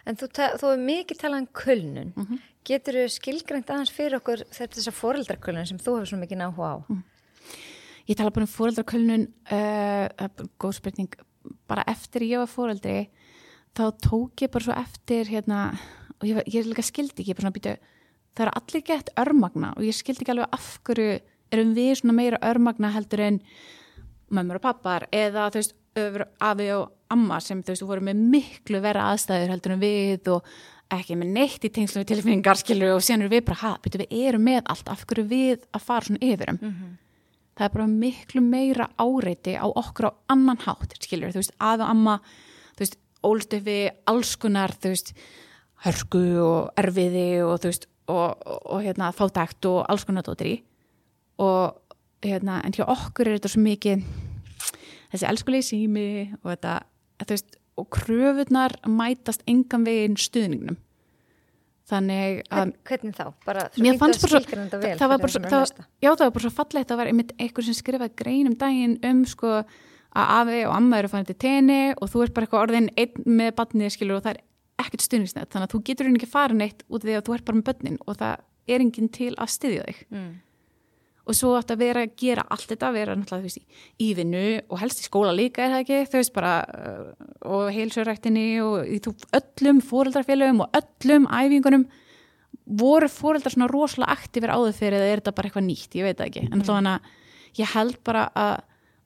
En 0.08 0.16
þú, 0.16 0.28
þú 0.62 0.70
er 0.72 0.78
mikið 0.88 1.20
talað 1.20 1.42
um 1.44 1.48
kulnun. 1.64 2.14
Mhm. 2.16 2.38
Getur 2.68 2.98
þú 3.00 3.04
skilgrænt 3.12 3.70
aðeins 3.72 3.92
fyrir 3.96 4.18
okkur 4.20 4.42
þetta 4.52 4.76
þessar 4.78 4.96
foreldrakulnun 4.96 5.68
sem 5.70 5.78
þú 5.80 5.94
hefur 5.98 6.10
svo 6.12 6.18
mikið 6.20 6.40
náhuga 6.42 6.68
á? 6.68 6.78
Mm. 6.92 7.04
Ég 8.08 8.16
tala 8.20 8.32
bara 8.36 8.44
um 8.48 8.52
fóreldrakulnun, 8.52 9.24
uh, 9.52 10.28
góð 10.60 10.74
spurning, 10.76 11.14
bara 11.68 11.84
eftir 11.88 12.24
ég 12.28 12.40
var 12.44 12.48
fóreldri, 12.52 13.08
þá 13.76 13.84
tók 14.04 14.44
ég 14.44 14.52
bara 14.52 14.64
svo 14.68 14.76
eftir, 14.80 15.28
hérna, 15.32 15.62
og 16.20 16.28
ég, 16.28 16.36
var- 16.36 16.48
ég 16.48 16.60
er 16.60 16.68
líka 16.72 16.84
skildi 16.84 17.24
ekki, 17.24 17.36
bara 17.36 17.48
svona 17.48 17.56
býtu, 17.56 17.78
það 18.36 18.46
eru 18.48 18.56
allir 18.60 18.84
gett 18.92 19.10
örmagna 19.24 19.74
og 19.78 19.84
ég 19.84 19.96
skildi 19.96 20.24
ekki 20.24 20.36
alveg 20.36 20.50
af 20.60 20.68
hverju 20.84 21.20
erum 21.54 21.74
við 21.78 21.94
svona 22.00 22.16
meira 22.18 22.40
örmagna 22.46 22.92
heldur 22.96 23.24
en 23.28 23.42
mömmur 24.34 24.60
og 24.60 24.66
pappar 24.66 25.08
eða 25.16 25.50
þú 25.54 25.62
veist, 25.62 25.76
afi 26.44 26.72
og 26.76 26.92
amma 27.14 27.40
sem 27.44 27.62
þú 27.64 27.74
veist, 27.74 27.86
voru 27.88 28.04
með 28.06 28.24
miklu 28.34 28.82
vera 28.84 29.08
aðstæður 29.14 29.54
heldur 29.56 29.76
en 29.76 29.82
við 29.84 30.32
og 30.36 30.52
ekki 30.94 31.18
með 31.20 31.34
neitt 31.36 31.66
í 31.68 31.72
tengslu 31.74 32.04
við 32.04 32.12
tilfinningar 32.14 32.60
skilur 32.60 32.96
og 32.96 33.04
síðan 33.04 33.26
eru 33.26 33.34
við 33.36 33.46
bara, 33.50 33.60
ha, 33.64 33.72
býtu 33.84 34.02
við 34.04 34.14
erum 34.28 34.46
með 34.48 34.62
allt, 34.72 34.92
af 34.92 35.04
hverju 35.08 35.26
við 35.28 35.66
að 35.76 35.84
fara 35.88 36.08
svona 36.08 36.24
yfirum 36.24 36.60
það 37.58 37.66
er 37.66 37.74
bara 37.74 37.88
miklu 37.88 38.44
meira 38.46 38.90
áreiti 39.02 39.58
á 39.58 39.66
okkur 39.68 40.08
á 40.08 40.12
annan 40.30 40.62
hátt, 40.64 40.94
skilur, 41.02 41.34
þú 41.34 41.42
veist, 41.42 41.56
að 41.60 41.84
og 41.84 41.90
amma, 41.90 42.16
þú 42.78 42.86
veist, 42.86 42.98
ólst 43.26 43.54
upp 43.58 43.66
við 43.66 43.90
alls 44.06 44.36
konar, 44.38 44.72
þú 44.78 44.94
veist, 44.94 45.14
hörku 45.84 46.24
og 46.44 46.72
erfiði 46.78 47.28
og 47.44 47.60
þú 47.64 47.72
veist, 47.72 47.88
og, 48.08 48.38
og, 48.46 48.62
og 48.78 48.84
hérna, 48.86 49.12
fátækt 49.12 49.66
og 49.72 49.84
alls 49.90 50.06
konar 50.08 50.24
dóttir 50.24 50.52
í 50.54 50.58
og 51.38 51.96
hérna, 52.26 52.62
en 52.66 52.74
hjá 52.74 52.86
okkur 52.90 53.28
er 53.30 53.38
þetta 53.38 53.52
svo 53.54 53.62
mikið 53.66 54.04
þessi 55.14 55.28
elskulegi 55.30 55.68
sími 55.70 56.06
og 56.44 56.50
þetta, 56.56 56.76
þú 57.24 57.30
veist, 57.36 57.58
og 57.78 57.90
kröfunar 57.94 58.74
mætast 58.90 59.44
engan 59.48 59.86
veginn 59.86 60.18
stuðningnum 60.18 60.80
þannig 61.88 62.42
að 62.52 62.58
Hvern, 62.58 62.72
hvernig 62.90 63.14
þá? 63.16 63.26
Bara, 63.46 63.68
Mér 63.80 64.00
fannst 64.02 64.26
að 64.26 64.32
bara 64.34 64.42
svo, 64.44 64.80
vel 64.82 64.96
það 65.00 65.12
var 65.14 65.22
bara 65.24 65.32
svo, 65.32 65.42
að 65.44 65.54
það, 65.54 65.86
já 66.04 66.10
það 66.10 66.24
var 66.26 66.34
bara 66.36 66.44
svo 66.48 66.52
fallegt 66.58 66.90
það 66.92 67.00
var 67.02 67.12
einmitt 67.12 67.32
einhver 67.38 67.68
sem 67.68 67.78
skrifaði 67.78 68.16
grein 68.20 68.50
um 68.50 68.58
daginn 68.60 68.98
um 69.08 69.22
sko 69.30 69.54
að 70.18 70.34
afi 70.42 70.60
og 70.68 70.74
amma 70.76 71.00
eru 71.00 71.12
fann 71.14 71.28
til 71.30 71.38
tenni 71.40 71.80
og 71.96 72.10
þú 72.12 72.26
ert 72.26 72.34
bara 72.36 72.48
eitthvað 72.48 72.66
orðin 72.66 72.90
einn 73.00 73.24
með 73.40 73.54
badnið 73.62 73.94
skilur 73.96 74.20
og 74.20 74.26
það 74.26 74.34
er 74.36 74.44
ekkert 74.84 75.06
stuðningsnett 75.06 75.54
þannig 75.54 75.70
að 75.70 75.74
þú 75.78 75.82
getur 75.88 76.10
einhvern 76.10 76.20
ekki 76.20 76.32
farin 76.34 76.66
eitt 76.66 76.84
út 76.90 77.00
af 77.00 77.08
því 77.08 77.16
að 77.22 77.26
þú 77.30 77.38
ert 77.38 77.48
bara 77.48 77.60
með 77.62 77.68
börnin 77.72 78.00
og 78.04 78.20
það 78.20 78.44
er 78.76 78.84
enginn 78.84 79.10
til 79.16 79.32
að 79.38 79.54
styðja 79.56 79.88
þig 79.88 80.04
Mm. 80.12 80.30
Og 81.28 81.36
svo 81.36 81.54
átt 81.58 81.74
að 81.74 81.82
vera 81.84 82.04
að 82.06 82.16
gera 82.22 82.46
allt 82.54 82.72
þetta 82.72 82.92
vera 82.96 83.16
náttúrulega 83.18 83.44
þú 83.44 83.50
veist 83.50 83.60
í, 84.00 84.10
vinnu 84.18 84.44
og 84.64 84.82
helst 84.82 85.02
í 85.04 85.08
skóla 85.08 85.34
líka 85.36 85.66
er 85.66 85.74
það 85.76 85.84
ekki? 85.84 86.00
Þú 86.12 86.22
veist 86.22 86.36
bara 86.36 86.54
uh, 86.64 87.28
og 87.52 87.72
heilsuræktinni 87.76 88.48
og 88.64 88.78
í 88.88 89.00
þú, 89.04 89.14
öllum 89.40 89.82
fóreldrafélögum 89.84 90.64
og 90.66 90.80
öllum 90.82 91.28
æfingunum 91.28 91.86
voru 92.68 93.12
fóreldrar 93.12 93.54
svona 93.54 93.70
rosalega 93.72 94.16
aktífir 94.16 94.52
áður 94.52 94.76
fyrir 94.76 95.00
eða 95.00 95.12
er 95.12 95.22
þetta 95.22 95.36
bara 95.38 95.50
eitthvað 95.50 95.68
nýtt, 95.68 95.94
ég 95.96 96.08
veit 96.08 96.18
það 96.20 96.32
ekki. 96.32 96.48
En 96.48 96.64
allavega 96.64 96.98
ég 97.58 97.72
held 97.76 98.02
bara 98.08 98.26
að 98.36 98.58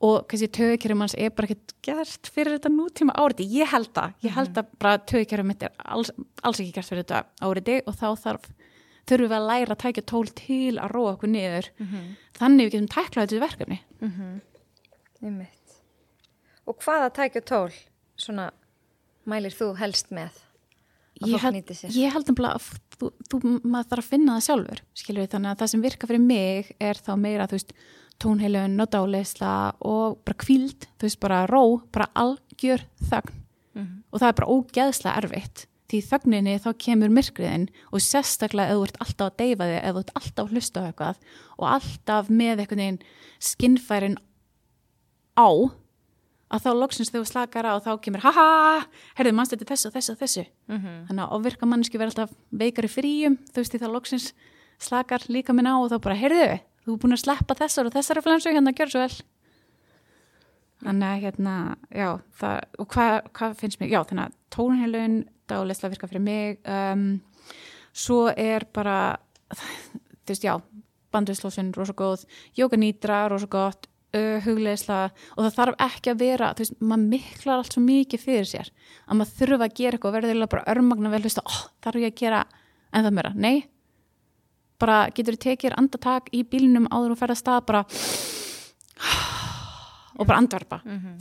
og 0.02 0.24
kannski 0.30 0.50
tögkerjum 0.50 1.04
hans 1.04 1.14
er 1.14 1.30
bara 1.36 1.46
ekkert 1.46 1.76
gert 1.86 2.30
fyrir 2.34 2.56
þetta 2.56 2.72
nútíma 2.74 3.14
áriti, 3.22 3.46
ég 3.54 3.70
held 3.70 3.92
það. 3.94 4.16
Ég 4.26 4.34
held 4.34 4.58
að 4.58 4.72
bara 4.82 5.02
tögkerjum 5.12 5.52
mitt 5.52 5.66
er 5.68 5.76
alls, 5.86 6.10
alls 6.42 6.62
ekki 6.62 6.74
gert 6.78 6.90
fyrir 6.90 7.06
þetta 7.06 7.22
áriti 7.46 7.76
og 7.86 7.98
þá 8.00 8.08
þarf 8.24 8.48
þurfum 9.12 9.32
við 9.32 9.38
að 9.38 9.48
læra 9.52 9.76
að 9.76 9.82
tækja 9.86 10.04
tól 10.12 10.26
til 10.42 10.74
að 10.82 10.94
róa 10.96 11.14
okkur 11.16 11.32
niður 11.36 11.70
þannig 12.40 12.68
við 12.68 12.74
getum 12.78 12.92
tæklað 12.96 13.28
þetta 13.30 13.44
verkefni 13.46 13.80
Einmitt. 15.22 15.76
Og 16.70 16.78
hvaða 16.82 17.12
tækja 17.14 17.42
tól 17.46 17.70
svona 18.22 18.50
mælir 19.30 19.54
þú 19.54 19.72
helst 19.78 20.10
með 20.14 20.34
að 21.22 21.30
ég 21.36 21.42
fólk 21.44 21.54
nýti 21.60 21.76
sér? 21.78 21.94
ég 21.94 22.14
held 22.16 22.30
um 22.34 22.40
að 22.50 22.70
þú, 22.98 23.10
þú, 23.30 23.40
maður 23.62 23.90
þarf 23.92 24.06
að 24.06 24.10
finna 24.16 24.38
það 24.40 24.46
sjálfur 24.48 24.82
skilur 24.98 25.22
við, 25.24 25.32
þannig 25.36 25.52
að 25.52 25.60
það 25.62 25.72
sem 25.74 25.84
virka 25.86 26.10
fyrir 26.10 26.24
mig 26.26 26.72
er 26.82 27.02
þá 27.02 27.12
meira, 27.22 27.46
þú 27.50 27.58
veist, 27.60 27.74
tónheilun 28.22 28.82
og 28.84 28.90
dáleisla 28.94 29.52
og 29.86 30.18
bara 30.26 30.40
kvíld 30.42 30.88
þú 30.98 31.08
veist, 31.08 31.20
bara 31.22 31.44
ró, 31.50 31.64
bara 31.94 32.10
algjör 32.18 32.88
þögn 33.10 33.38
Mhm. 33.72 34.02
og 34.12 34.20
það 34.20 34.28
er 34.28 34.34
bara 34.36 34.52
ógeðslega 34.52 35.20
erfitt 35.22 35.62
því 35.92 36.00
þögninni 36.08 36.56
þá 36.64 36.70
kemur 36.86 37.12
myrkriðin 37.14 37.68
og 37.92 38.02
sérstaklega 38.06 38.72
ef 38.72 38.80
þú 38.80 38.86
ert 38.88 39.00
alltaf 39.06 39.28
að 39.32 39.38
deyfa 39.44 39.68
þig 39.70 39.78
ef 39.84 39.94
þú 39.98 40.02
ert 40.06 40.14
alltaf 40.22 40.46
að 40.46 40.52
hlusta 40.56 40.82
á 40.82 40.88
eitthvað 40.88 41.22
og 41.58 41.68
alltaf 41.76 42.30
með 42.32 42.64
einhvern 42.64 42.84
veginn 42.86 43.00
skinnfærin 43.52 44.18
á 45.36 45.48
að 46.52 46.64
þá 46.66 46.72
loksins 46.76 47.08
þegar 47.12 47.24
þú 47.24 47.30
slakar 47.32 47.68
á 47.68 47.74
þá 47.80 47.92
kemur 48.04 48.24
haha, 48.26 48.86
herðu 49.16 49.32
mannst 49.38 49.54
þetta 49.56 49.70
þessu 49.72 49.88
og 49.88 49.94
þessu 49.96 50.12
og 50.16 50.20
þessu 50.24 50.44
Mhm. 50.72 50.96
þannig 51.08 51.24
að 51.24 51.36
ofvirka 51.38 51.68
manneski 51.68 51.98
verður 52.00 52.12
alltaf 52.26 52.34
veikar 52.52 52.88
í 52.88 52.92
fríum 52.92 53.38
þú 53.52 53.62
veist 53.62 53.72
því 53.76 53.80
þá 53.84 53.88
loksins 53.94 54.26
slakar 54.80 55.24
líka 55.32 55.54
minn 55.56 55.68
á 55.70 55.76
og 55.80 55.92
þá 55.92 55.98
bara, 56.02 56.16
heyrðu, 56.20 56.60
þú 56.86 56.94
er 56.94 57.00
búin 57.04 57.16
að 57.16 57.24
sleppa 57.24 57.56
þessar 57.56 57.86
og 57.88 57.94
þessari 57.96 58.24
flensu 58.26 58.52
hérna, 58.52 58.74
gjör 58.76 58.90
svo 58.92 59.00
vel 59.06 59.16
þannig 60.82 61.08
að 61.08 61.22
hérna 61.26 61.56
já, 61.94 62.10
það, 62.40 62.56
og 62.82 62.88
hvað 62.96 63.18
hva 63.38 63.50
finnst 63.60 63.80
mér 63.82 63.92
já, 63.94 64.00
þannig 64.10 64.26
að 64.26 64.38
tónheilun 64.56 65.18
dálislega 65.52 65.94
virka 65.94 66.10
fyrir 66.10 66.26
mig 66.26 66.62
um, 66.66 67.06
svo 67.92 68.26
er 68.32 68.66
bara 68.74 69.20
þú 69.52 70.34
veist, 70.34 70.46
já, 70.46 70.56
bandvislósun 71.12 71.74
rosa 71.76 71.96
góð, 71.98 72.26
jóka 72.58 72.80
nýtra, 72.80 73.26
rosa 73.32 73.50
gott 73.52 73.88
uh, 74.16 74.40
hugleisla 74.46 75.02
og 75.36 75.44
það 75.46 75.58
þarf 75.58 75.84
ekki 75.88 76.14
að 76.14 76.24
vera, 76.24 76.52
þú 76.56 76.66
veist, 76.66 76.78
maður 76.80 77.08
miklar 77.16 77.58
allt 77.58 77.76
svo 77.76 77.84
mikið 77.86 78.24
fyrir 78.26 78.50
sér, 78.50 78.72
að 79.08 79.20
maður 79.20 79.36
þurfa 79.42 79.68
að 79.68 79.78
gera 79.80 79.98
eitthvað 79.98 80.12
og 80.12 80.18
verður 80.20 80.52
bara 80.56 80.68
örmagna 80.76 81.14
vel, 81.14 81.22
þú 81.22 81.32
veist, 81.32 81.44
oh, 81.46 81.62
þarf 81.84 82.04
ég 82.04 82.14
að 82.14 82.22
gera 82.24 82.44
en 82.92 83.08
það 83.08 83.18
meira, 83.18 83.34
nei. 83.36 83.56
Bara 84.82 85.02
getur 85.14 85.38
þú 85.38 85.44
tekið 85.46 85.76
andatak 85.78 86.32
í 86.34 86.42
bílinum 86.48 86.88
áður 86.90 87.14
og 87.14 87.20
ferða 87.20 87.38
stað 87.38 87.68
bara 87.68 87.84
og 90.22 90.28
bara 90.28 90.42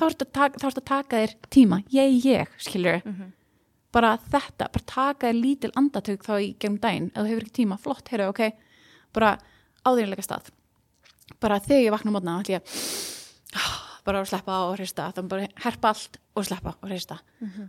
ertu 0.09 0.25
að 0.25 0.33
taka, 0.33 0.61
þá 0.61 0.67
ertu 0.71 0.81
að 0.81 0.89
taka 0.89 1.21
þér 1.21 1.35
tíma. 1.53 1.83
Ég, 1.93 2.17
ég, 2.25 2.57
skilur 2.61 3.03
bara 3.95 4.15
þetta, 4.31 4.69
bara 4.71 4.87
taka 4.87 5.29
þér 5.29 5.39
lítil 5.39 5.73
andatök 5.79 6.25
þá 6.27 6.35
í 6.39 6.51
gegnum 6.55 6.81
daginn, 6.83 7.11
ef 7.11 7.21
þú 7.21 7.31
hefur 7.33 7.47
ekki 7.47 7.57
tíma 7.61 7.79
flott, 7.81 8.11
heyrðu, 8.13 8.29
ok, 8.31 8.43
bara 9.17 9.35
áðurinnleika 9.87 10.27
stað. 10.27 10.51
Bara 11.41 11.61
þegar 11.65 11.85
ég 11.87 11.95
vakna 11.95 12.15
mótna, 12.15 12.39
ætlum 12.43 12.59
ég 12.59 12.63
bara 14.07 14.23
að 14.23 14.31
sleppa 14.31 14.57
og 14.69 14.79
hrista, 14.79 15.11
þá 15.13 15.21
bara 15.29 15.51
herpa 15.65 15.93
allt 15.93 16.19
og 16.39 16.47
sleppa 16.47 16.75
og 16.81 16.89
hrista. 16.89 17.19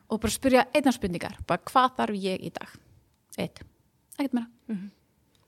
Og 0.09 0.21
bara 0.21 0.31
spyrja 0.31 0.65
einnar 0.73 0.95
spurningar, 0.95 1.37
bara 1.47 1.65
hvað 1.67 1.97
þarf 1.99 2.23
ég 2.23 2.47
í 2.47 2.53
dag? 2.55 2.71
Eitt, 3.37 3.61
ekkert 4.17 4.33
meira. 4.37 4.49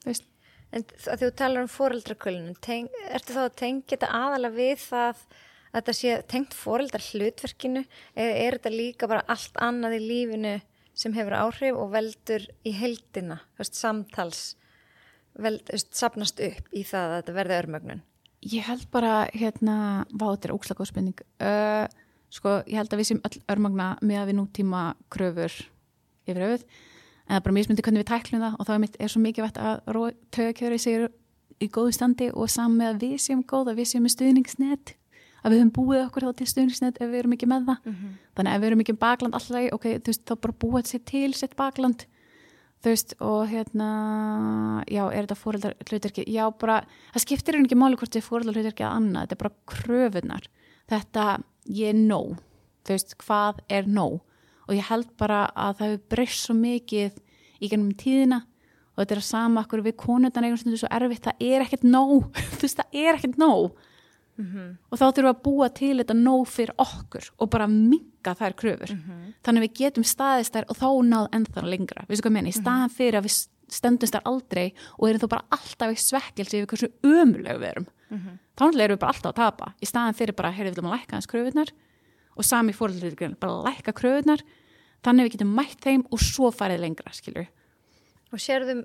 Þú 0.04 0.12
veist. 0.12 0.30
En 0.74 0.84
þú 0.90 1.28
talar 1.38 1.62
um 1.62 1.70
fóreldrakulunum, 1.70 2.56
ertu 3.14 3.34
þá 3.36 3.44
að 3.46 3.56
tengja 3.62 3.94
þetta 3.94 4.08
aðalega 4.10 4.56
við 4.58 4.80
það 4.82 5.10
að 5.12 5.20
þetta 5.74 5.96
sé 5.98 6.18
tengt 6.30 6.54
fóreldrar 6.58 7.04
hlutverkinu 7.12 7.84
eða 8.14 8.38
er 8.46 8.58
þetta 8.58 8.74
líka 8.74 9.10
bara 9.10 9.26
allt 9.32 9.58
annað 9.62 9.98
í 9.98 10.04
lífinu 10.04 10.54
sem 10.94 11.16
hefur 11.18 11.36
áhrif 11.38 11.78
og 11.80 11.92
veldur 11.94 12.46
í 12.66 12.74
heldina, 12.78 13.40
veist, 13.58 13.78
samtals, 13.78 14.54
veld, 15.34 15.66
veist, 15.72 15.94
sapnast 15.98 16.42
upp 16.44 16.70
í 16.70 16.86
það 16.86 17.10
að 17.10 17.20
þetta 17.20 17.38
verði 17.40 17.60
örmögnun? 17.64 18.04
Ég 18.44 18.68
held 18.68 18.86
bara, 18.94 19.24
hérna, 19.34 19.76
vá, 20.12 20.28
þetta 20.34 20.50
er 20.50 20.56
óslag 20.58 20.80
góð 20.80 20.90
spurning. 20.92 21.22
Uh, 21.42 21.86
sko, 22.34 22.58
ég 22.68 22.78
held 22.78 22.94
að 22.94 23.02
við 23.02 23.10
sem 23.10 23.22
öll 23.24 23.44
örmagna 23.56 23.94
með 24.04 24.22
að 24.22 24.30
við 24.30 24.40
nútíma 24.42 24.82
kröfur 25.14 25.56
yfir 26.28 26.44
höfuð, 26.44 26.66
en 27.24 27.32
það 27.32 27.40
er 27.40 27.46
bara 27.48 27.58
mismundi 27.58 27.86
hvernig 27.86 28.04
við 28.04 28.10
tæklum 28.12 28.44
það 28.44 28.58
og 28.60 28.68
þá 28.68 28.74
er, 28.76 28.88
er 29.00 29.12
svo 29.14 29.22
mikið 29.24 29.46
vett 29.48 29.62
að 29.64 30.02
tögakjöri 30.36 30.80
sér 30.82 31.08
í 31.64 31.70
góðu 31.72 31.96
standi 31.96 32.28
og 32.34 32.52
saman 32.52 32.80
með 32.80 32.92
að 32.92 33.06
við 33.06 33.16
séum 33.24 33.44
góð, 33.48 33.72
að 33.72 33.80
við 33.80 33.90
séum 33.90 34.06
með 34.06 34.16
stuðningsnet, 34.18 34.94
að 35.44 35.54
við 35.54 35.62
höfum 35.62 35.74
búið 35.76 36.02
okkur 36.06 36.26
þá 36.26 36.40
til 36.40 36.48
stuðningsnet 36.50 37.00
ef 37.02 37.12
við 37.12 37.20
erum 37.20 37.36
ekki 37.36 37.50
með 37.52 37.68
það. 37.68 37.80
Mm 37.84 37.94
-hmm. 37.94 38.12
Þannig 38.38 38.54
ef 38.54 38.62
við 38.62 38.68
erum 38.70 38.84
ekki 38.84 38.98
bakland 39.04 39.38
alltaf, 39.38 39.70
ok, 39.78 39.86
þú 40.00 40.12
veist, 40.12 40.26
þá 40.26 40.36
bara 40.46 40.60
búið 40.64 40.86
sér 40.88 41.02
til 41.06 41.34
sitt 41.34 41.56
bakland, 41.56 42.06
þú 42.84 42.90
veist, 42.94 43.16
og 43.20 43.42
hérna, 43.52 43.90
já, 44.88 45.04
er 45.12 45.26
þetta 45.26 45.44
fóreldar 45.44 45.74
hlutverki? 45.90 46.24
Já, 46.28 46.52
bara, 46.60 46.86
það 47.14 47.26
skiptir 47.26 47.56
ekki 47.60 47.76
máli 47.76 47.96
hvort 47.96 48.12
þetta 48.12 48.24
er 48.24 48.30
fóreldar 48.30 48.56
hlutverki 48.56 48.84
að 48.84 48.96
annað, 48.96 49.22
þetta 49.22 49.36
er 49.36 49.44
bara 49.44 49.56
kröfunar. 49.68 50.48
Þetta, 50.88 51.44
ég 51.68 51.90
er 51.90 52.00
nóg, 52.00 52.40
þú 52.84 52.90
veist, 52.96 53.16
hvað 53.18 53.60
er 53.70 53.86
nóg? 53.88 54.22
Og 54.68 54.76
ég 54.76 54.90
held 54.90 55.10
bara 55.18 55.52
að 55.56 55.78
það 55.78 55.88
hefur 55.88 56.10
breyst 56.10 56.46
svo 56.46 56.56
mikið 56.56 57.12
í 57.60 57.70
gennum 57.70 57.96
tíðina 58.00 58.46
og 58.94 59.02
þetta 59.02 59.16
er 59.16 59.22
að 59.22 59.28
sama 59.28 59.64
okkur 59.64 59.82
við 59.84 59.96
konundan 59.98 60.46
eigum 60.46 60.60
stundu 60.62 60.78
svo 60.78 60.90
erfitt, 60.94 61.26
það 61.26 61.42
er 61.42 61.66
ekkert 61.66 61.84
nóg, 61.84 62.30
þú 62.60 62.62
veist, 62.62 62.80
það 62.80 63.00
er 63.02 63.18
ekkert 63.18 63.40
nóg. 63.42 63.74
Mm 64.34 64.46
-hmm. 64.46 64.78
og 64.90 64.98
þá 64.98 65.06
þurfum 65.06 65.28
við 65.28 65.36
að 65.36 65.44
búa 65.44 65.68
til 65.70 65.98
þetta 65.98 66.14
nóg 66.18 66.48
fyrir 66.48 66.74
okkur 66.78 67.26
og 67.38 67.50
bara 67.50 67.68
minga 67.68 68.34
þær 68.34 68.54
kröfur 68.58 68.92
mm 68.94 69.02
-hmm. 69.06 69.34
þannig 69.44 69.60
að 69.62 69.66
við 69.68 69.74
getum 69.78 70.04
staðist 70.04 70.54
þær 70.56 70.66
og 70.70 70.78
þá 70.78 70.90
náð 71.06 71.28
ennþá 71.38 71.62
lengra, 71.62 72.06
við 72.10 72.18
sko 72.18 72.30
að 72.30 72.34
menna, 72.34 72.50
í 72.50 72.62
staðan 72.62 72.90
fyrir 72.90 73.18
að 73.20 73.26
við 73.28 73.36
stöndumst 73.70 74.16
þær 74.16 74.26
aldrei 74.26 74.74
og 74.98 75.10
erum 75.10 75.22
þá 75.22 75.30
bara 75.30 75.46
alltaf 75.50 75.90
í 75.92 75.96
svekkelsi 75.96 76.58
yfir 76.58 76.68
hversu 76.68 76.90
ömuleg 77.04 77.60
við 77.60 77.70
erum 77.70 77.86
mm 78.10 78.18
-hmm. 78.18 78.36
þá 78.58 78.64
erum 78.64 78.96
við 78.96 79.00
bara 79.00 79.12
alltaf 79.14 79.32
að 79.32 79.42
tapa 79.44 79.74
í 79.82 79.86
staðan 79.86 80.18
fyrir 80.20 80.36
bara, 80.36 80.52
heyrðu 80.52 80.70
við 80.70 80.76
viljum 80.76 80.92
að 80.92 80.98
lækka 80.98 81.16
hans 81.16 81.28
kröfunar 81.28 81.70
og 82.36 82.44
sami 82.46 82.74
fórhaldur 82.74 83.36
bara 83.40 83.64
lækka 83.70 83.92
kröfunar 83.94 84.42
þannig 85.04 85.22
að 85.22 85.26
við 85.26 85.32
getum 85.32 85.56
mætt 85.56 85.80
þeim 85.82 86.04
og 86.12 86.20
svo 86.20 86.52
farið 86.52 86.80
lengra, 86.80 87.14
skilur 87.14 87.48
Og 88.34 88.40
sérðu 88.42 88.82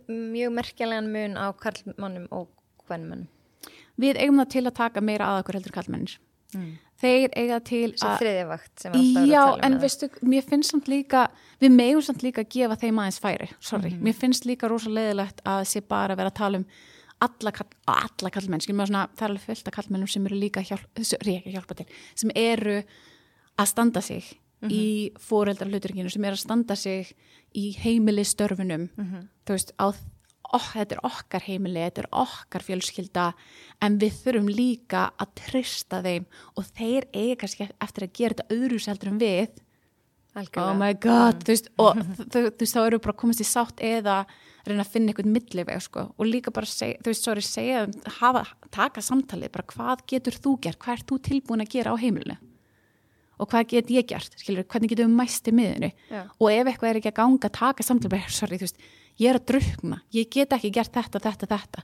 við 4.00 4.20
eigum 4.22 4.42
það 4.42 4.52
til 4.56 4.64
að 4.66 4.76
taka 4.78 5.04
meira 5.04 5.30
að 5.32 5.42
okkur 5.42 5.58
heldur 5.58 5.74
kallmennir 5.74 6.18
mm. 6.54 6.68
þeir 7.02 7.34
eiga 7.36 7.60
til 7.68 7.84
að 7.94 8.14
þriðja 8.22 8.44
vakt 8.50 8.84
sem 8.84 8.98
alltaf 8.98 9.22
eru 9.22 9.32
að 9.32 9.40
tala 9.40 9.56
um 9.56 9.64
en 9.68 9.78
eða? 9.78 9.82
veistu, 9.84 10.10
mér 10.34 10.46
finnst 10.50 10.74
samt 10.74 10.92
líka 10.92 11.24
við 11.62 11.74
megum 11.78 12.04
samt 12.08 12.24
líka 12.26 12.44
að 12.44 12.52
gefa 12.56 12.78
þeim 12.84 13.02
aðeins 13.02 13.22
færi 13.24 13.50
sorry, 13.58 13.94
mér 13.98 14.16
finnst 14.18 14.48
líka 14.48 14.70
rosa 14.70 14.92
leiðilegt 14.92 15.42
að 15.48 15.64
sé 15.72 15.82
bara 15.84 16.14
að 16.14 16.22
vera 16.22 16.34
að 16.34 16.40
tala 16.40 16.62
um 16.62 16.68
alla, 17.18 17.50
kall, 17.50 17.70
alla 17.90 18.30
kallmenn, 18.30 18.62
maður 18.70 18.92
svona 18.92 19.06
það 19.18 19.24
er 19.24 19.32
alveg 19.32 19.46
fullt 19.48 19.70
af 19.70 19.74
kallmennum 19.74 20.10
sem 20.10 20.26
eru 20.28 20.36
líka 20.38 20.62
hjálp, 20.62 21.00
hjálpa 21.26 21.74
til, 21.80 21.86
sem 22.14 22.30
eru 22.38 22.76
að 23.58 23.70
standa 23.72 24.02
sig 24.04 24.28
í 24.70 25.10
fóreldar 25.22 25.70
hluturkinu, 25.70 26.10
sem 26.10 26.24
eru 26.26 26.38
að 26.38 26.44
standa 26.44 26.76
sig 26.78 27.10
í 27.58 27.70
heimili 27.78 28.24
störfunum 28.26 28.88
þú 29.46 29.54
veist, 29.54 29.74
á 29.78 29.94
oh, 30.56 30.66
þetta 30.72 30.96
er 30.96 31.04
okkar 31.06 31.44
heimili, 31.44 31.84
þetta 31.84 32.04
er 32.04 32.10
okkar 32.22 32.64
fjölskylda 32.66 33.28
en 33.84 33.98
við 34.00 34.18
þurfum 34.22 34.50
líka 34.50 35.08
að 35.20 35.32
trista 35.42 36.02
þeim 36.04 36.28
og 36.56 36.68
þeir 36.72 37.08
eiga 37.12 37.38
kannski 37.42 37.68
eftir 37.68 38.06
að 38.06 38.14
gera 38.20 38.36
þetta 38.36 38.58
öðru 38.58 38.82
seldur 38.82 39.12
en 39.12 39.22
við 39.22 39.64
Algjörlega. 40.38 40.70
oh 40.70 40.76
my 40.78 40.92
god, 41.02 41.40
þú 41.42 41.54
veist 41.54 41.70
og 41.80 42.02
þú 42.32 42.44
þú 42.44 42.62
veist, 42.62 42.76
þá 42.76 42.82
eru 42.84 43.00
bara 43.04 43.18
komast 43.22 43.42
í 43.42 43.48
sátt 43.48 43.82
eða 43.84 44.18
reyna 44.68 44.84
að 44.84 44.92
finna 44.92 45.12
einhvern 45.12 45.32
milliveg 45.32 45.80
sko. 45.82 46.04
og 46.12 46.28
líka 46.28 46.52
bara 46.54 46.68
segja, 46.68 46.98
þú 47.02 47.12
veist, 47.12 47.24
sorry, 47.24 47.44
segja 47.44 47.86
hafa, 48.18 48.44
taka 48.74 49.02
samtalið, 49.04 49.52
bara 49.54 49.68
hvað 49.72 50.04
getur 50.12 50.36
þú 50.36 50.58
gert, 50.66 50.80
hvað 50.82 50.98
ert 50.98 51.10
þú 51.10 51.20
tilbúin 51.30 51.64
að 51.64 51.72
gera 51.76 51.96
á 51.96 51.96
heimilinu 52.00 52.38
og 53.38 53.50
hvað 53.52 53.68
get 53.70 53.90
ég 53.94 54.06
gert 54.10 54.34
skilur, 54.38 54.66
hvernig 54.66 54.90
getum 54.92 55.12
við 55.12 55.20
mæst 55.20 55.48
í 55.48 55.54
miðinu 55.54 55.90
Já. 56.10 56.22
og 56.26 56.48
ef 56.50 56.70
eitthvað 56.70 56.90
er 56.90 57.00
ekki 57.00 57.12
að 57.12 57.18
ganga, 57.20 57.50
taka 57.54 57.86
samtalið 57.86 58.32
sorry, 58.34 58.58
þú 58.58 58.66
veist, 58.66 58.80
ég 59.18 59.32
er 59.32 59.38
að 59.40 59.48
drukna 59.50 60.00
ég 60.14 60.30
get 60.30 60.54
ekki 60.56 60.70
gert 60.74 60.94
þetta, 60.94 61.22
þetta, 61.24 61.48
þetta. 61.50 61.82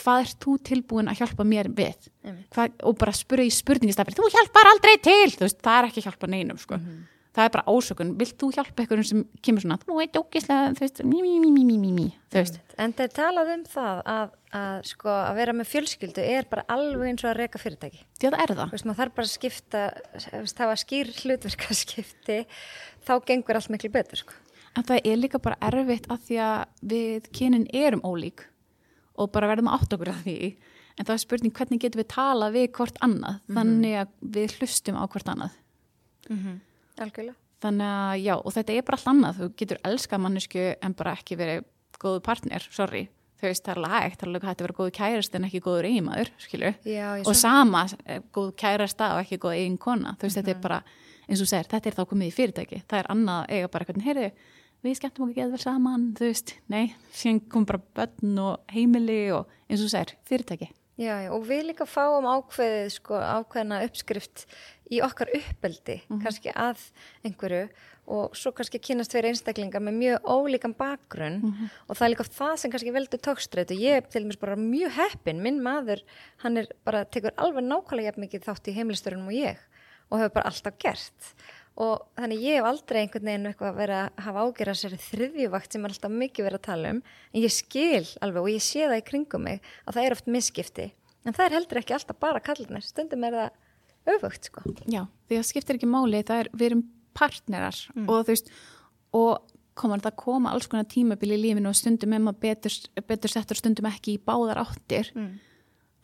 Hvað 0.00 0.26
ert 0.26 0.38
þú 0.42 0.58
tilbúin 0.68 1.10
að 1.10 1.22
hjálpa 1.22 1.46
mér 1.46 1.70
við? 1.72 2.10
Hvað, 2.54 2.78
og 2.82 2.98
bara 3.00 3.14
spyrja 3.14 3.48
í 3.48 3.54
spurningistafir 3.54 4.16
þú 4.18 4.28
hjálpar 4.34 4.70
aldrei 4.72 4.94
til, 5.02 5.32
þú 5.36 5.46
veist, 5.46 5.60
það 5.64 5.80
er 5.80 5.90
ekki 5.90 6.06
hjálpa 6.06 6.30
neinum 6.30 6.60
sko. 6.60 6.78
Mhm. 6.80 7.02
það 7.34 7.44
er 7.48 7.50
bara 7.50 7.66
ásökun. 7.66 8.10
Vilt 8.14 8.36
þú 8.38 8.48
hjálpa 8.54 8.82
einhverjum 8.84 9.06
sem 9.08 9.22
kemur 9.42 9.64
svona 9.64 9.78
þú 9.82 9.96
veit 9.98 10.14
ógislega, 10.14 10.68
þú 10.76 10.84
veist, 10.84 11.00
mí, 11.02 11.18
mí, 11.22 11.40
mí, 11.42 11.50
mí, 11.50 11.78
mí, 11.78 11.90
mí, 11.92 12.04
þú 12.30 12.38
veist, 12.38 12.60
En 12.78 12.94
er 12.98 13.08
talað 13.08 13.50
um 13.54 13.64
það 13.64 14.02
að, 14.06 14.30
að, 14.54 14.78
sko, 14.86 15.08
að 15.08 15.34
vera 15.40 15.52
með 15.52 15.70
fjölskyldu 15.72 16.22
er 16.22 16.46
bara 16.50 16.64
alveg 16.68 17.08
eins 17.10 17.24
og 17.24 17.30
að 17.32 17.36
reka 17.40 17.58
fyrirtæki. 17.58 18.04
að 18.22 18.30
það 18.30 18.40
er 18.44 18.54
það. 18.54 18.70
Þú 18.70 18.76
veist, 18.76 18.86
maður 18.86 19.00
þarf 19.02 19.14
bara 19.18 19.26
að 19.26 19.34
skipta, 19.34 19.82
það 20.54 20.70
var 20.70 20.82
skýr 20.84 21.12
hlutverkaskipti, 21.24 22.38
þá 23.06 23.14
gengur 23.26 23.58
allt 23.58 23.70
miklu 23.74 23.90
betur, 23.90 24.22
sko. 24.22 24.43
En 24.74 24.86
það 24.86 25.06
er 25.10 25.20
líka 25.20 25.40
bara 25.42 25.58
erfitt 25.62 26.06
að 26.10 26.22
því 26.28 26.38
að 26.44 26.86
við 26.92 27.28
kynin 27.36 27.66
erum 27.72 28.02
ólík 28.04 28.46
og 29.14 29.30
bara 29.34 29.48
verðum 29.52 29.70
að 29.70 29.78
átt 29.78 29.96
okkur 29.96 30.10
að 30.10 30.22
því. 30.26 30.38
En 30.94 31.06
það 31.06 31.14
er 31.14 31.22
spurning 31.22 31.54
hvernig 31.54 31.80
getum 31.82 32.00
við 32.02 32.08
talað 32.14 32.54
við 32.54 32.68
hvort 32.76 32.98
annað, 33.02 33.40
þannig 33.50 33.96
að 33.98 34.08
við 34.36 34.54
hlustum 34.58 34.98
á 34.98 35.04
hvort 35.10 35.28
annað. 35.30 35.56
Algjörlega. 36.98 37.34
þannig 37.64 37.86
að 37.88 38.18
já, 38.22 38.34
og 38.36 38.52
þetta 38.54 38.72
er 38.74 38.82
bara 38.84 38.98
allt 38.98 39.10
annað. 39.10 39.38
Þú 39.40 39.48
getur 39.56 39.78
elskað 39.84 40.20
mannesku 40.20 40.64
en 40.84 40.94
bara 40.94 41.14
ekki 41.18 41.36
verið 41.40 41.64
góðu 42.02 42.20
partner, 42.26 42.66
sorry. 42.70 43.08
Þau 43.40 43.48
veist 43.48 43.64
það 43.64 43.72
er 43.72 43.80
alveg 43.80 44.02
hægt, 44.04 44.18
það 44.20 44.26
er 44.26 44.30
alveg 44.30 44.44
hægt 44.48 44.60
að 44.60 44.66
vera 44.66 44.76
góðu 44.78 44.92
kærist 44.98 45.34
en 45.34 45.46
ekki 45.48 45.60
góður 45.64 45.88
eiginmaður, 45.88 46.30
ég 46.86 47.26
og 47.26 47.34
sama, 47.36 47.86
eh, 48.06 48.20
góð 48.32 48.52
kærasta 48.56 49.08
og 49.14 49.22
ekki 49.24 49.38
góð 49.42 49.56
eigin 49.58 49.78
kona, 49.78 50.14
þú 50.18 50.28
veist 50.28 50.38
þetta 50.38 50.50
er 50.54 50.60
bara 50.62 50.82
eins 51.28 51.40
og 51.40 51.48
segir, 51.48 51.68
þetta 51.68 51.90
er 51.90 51.96
þá 51.98 52.04
komið 52.08 52.28
í 52.30 52.34
fyrirtæki. 52.36 52.82
Það 52.86 52.98
er 52.98 53.10
annað 53.14 53.40
að 53.40 53.50
eiga 53.56 53.68
bara 53.74 53.84
hvernig, 53.84 54.04
heyrðu 54.04 54.30
við 54.84 54.98
skemmtum 55.00 55.26
okkur 55.26 55.38
geða 55.38 55.54
vel 55.54 55.64
saman, 55.64 56.08
þú 56.18 56.30
veist 56.30 56.54
nei, 56.72 56.94
síðan 57.16 57.42
kom 57.52 57.66
bara 57.68 57.82
börn 57.96 58.40
og 58.44 58.74
heimili 58.74 59.20
og 59.34 59.50
eins 59.68 59.84
og 59.84 59.92
segir, 59.92 60.16
fyrirtæki. 60.28 60.70
Já, 60.94 61.16
já, 61.24 61.30
og 61.34 61.42
við 61.48 61.64
líka 61.72 61.88
fáum 61.90 62.26
ákveðið, 62.30 62.84
sko, 62.94 63.16
ákveðina 63.18 63.80
uppskrift 63.82 64.44
í 64.94 65.00
okkar 65.02 65.32
uppeldi, 65.34 65.96
kannski 66.22 66.52
að 66.54 66.84
einhverju 67.26 67.64
og 68.14 68.36
svo 68.36 68.52
kannski 68.54 68.78
kynast 68.84 69.14
fyrir 69.16 69.32
einstaklingar 69.32 69.82
með 69.82 69.96
mjög 69.96 70.28
ólíkan 70.28 70.74
bakgrunn 70.76 71.40
og 71.88 71.96
það 71.96 72.04
er 72.04 72.12
líka 72.12 72.26
það 72.36 72.54
sem 72.60 72.74
kannski 72.74 72.92
veldur 72.94 73.22
tókstrætt 73.26 73.72
og 73.72 73.80
ég 73.80 73.98
er 73.98 74.06
til 74.06 74.22
dæmis 74.22 74.38
bara 74.38 74.58
mjög 74.60 74.94
heppin, 74.98 75.40
minn 75.42 75.62
maður, 75.64 76.04
hann 76.44 76.60
er 76.60 76.68
bara, 76.84 77.02
tekur 77.08 77.34
alveg 77.40 77.64
nákvæmlega 77.64 78.14
mikið 78.20 78.44
þátt 78.44 78.70
í 78.70 78.76
heimilistörunum 78.76 79.32
og 79.32 79.38
ég 79.40 79.64
og 80.12 80.20
hefur 80.20 80.34
bara 80.36 80.52
alltaf 80.52 80.76
gert 80.78 81.32
og 81.74 82.04
þannig 82.14 82.42
ég 82.44 82.60
hef 82.60 82.68
aldrei 82.68 83.00
einhvern 83.00 83.28
veginn 83.28 83.48
eitthvað 83.50 83.78
verið 83.80 84.00
að 84.00 84.20
hafa 84.26 84.42
ágjörða 84.46 84.74
sér 84.78 84.96
þriðjuvakt 85.08 85.74
sem 85.74 85.86
er 85.86 85.94
alltaf 85.94 86.12
mikið 86.14 86.46
verið 86.46 86.60
að 86.60 86.66
tala 86.68 86.92
um. 86.94 87.00
En 87.32 87.42
ég 87.42 87.54
skil 87.54 88.04
alveg 88.22 88.44
og 88.44 88.52
ég 88.52 88.62
sé 88.62 88.84
það 88.84 89.00
í 89.00 89.06
kringum 89.08 89.44
mig 89.48 89.72
að 89.82 89.96
það 89.96 90.04
er 90.04 90.16
oft 90.16 90.30
misskipti. 90.30 90.86
En 91.24 91.34
það 91.34 91.46
er 91.46 91.56
heldur 91.58 91.80
ekki 91.80 91.96
alltaf 91.96 92.20
bara 92.22 92.42
kallinir 92.44 92.84
stundum 92.86 93.26
er 93.26 93.38
það 93.40 94.14
öfugt 94.14 94.50
sko. 94.50 94.62
Já, 94.86 95.02
því 95.26 95.40
það 95.40 95.48
skiptir 95.50 95.78
ekki 95.80 95.90
máli, 95.90 96.22
það 96.26 96.44
er, 96.44 96.52
við 96.52 96.68
erum 96.68 96.84
partnerar 97.16 97.80
mm. 97.94 98.06
og 98.06 98.22
þú 98.22 98.34
veist, 98.34 98.52
og 99.16 99.54
komar 99.78 100.02
það 100.04 100.12
að 100.12 100.20
koma 100.22 100.52
alls 100.54 100.68
konar 100.70 100.86
tímabili 100.90 101.38
í 101.38 101.42
lífinu 101.42 101.70
og 101.70 101.78
stundum 101.78 102.14
er 102.14 102.22
maður 102.22 102.42
betur, 102.44 102.76
betur 103.08 103.32
settur 103.32 103.58
stundum 103.58 103.88
ekki 103.90 104.14
í 104.14 104.22
báðar 104.22 104.62
áttir. 104.62 105.10
Mm. 105.16 105.32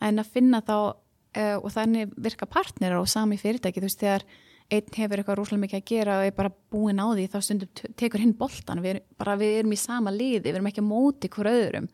en 0.01 0.19
að 0.19 0.31
finna 0.33 0.63
þá 0.65 0.75
uh, 0.81 1.57
og 1.61 1.69
þannig 1.71 2.15
virka 2.17 2.47
partnerar 2.49 2.99
og 2.99 3.09
sami 3.11 3.37
fyrirtæki, 3.37 3.79
þú 3.79 3.87
veist, 3.87 4.01
þegar 4.01 4.25
einn 4.71 4.97
hefur 4.97 5.21
eitthvað 5.21 5.39
rúslega 5.39 5.63
mikið 5.65 5.79
að 5.81 5.87
gera 5.91 6.17
og 6.17 6.25
er 6.25 6.35
bara 6.37 6.51
búin 6.73 7.01
á 7.01 7.07
því 7.11 7.27
þá 7.33 7.37
stundum 7.45 7.93
tekur 7.99 8.23
hinn 8.23 8.35
boltan 8.39 8.83
við, 8.83 9.01
bara, 9.19 9.37
við 9.39 9.61
erum 9.61 9.75
í 9.75 9.79
sama 9.79 10.13
liði, 10.15 10.43
við 10.45 10.53
erum 10.55 10.69
ekki 10.71 10.83
að 10.83 10.89
móti 10.89 11.31
hver 11.31 11.51
öðrum, 11.51 11.89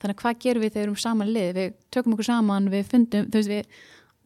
þannig 0.00 0.16
að 0.16 0.22
hvað 0.22 0.42
gerum 0.44 0.64
við 0.64 0.74
þegar 0.74 0.80
við 0.80 0.88
erum 0.88 1.00
sama 1.04 1.28
liði, 1.28 1.54
við 1.58 1.80
tökum 1.90 2.14
okkur 2.16 2.30
saman 2.30 2.70
við 2.70 2.86
fundum, 2.92 3.30
þú 3.30 3.42
veist, 3.42 3.80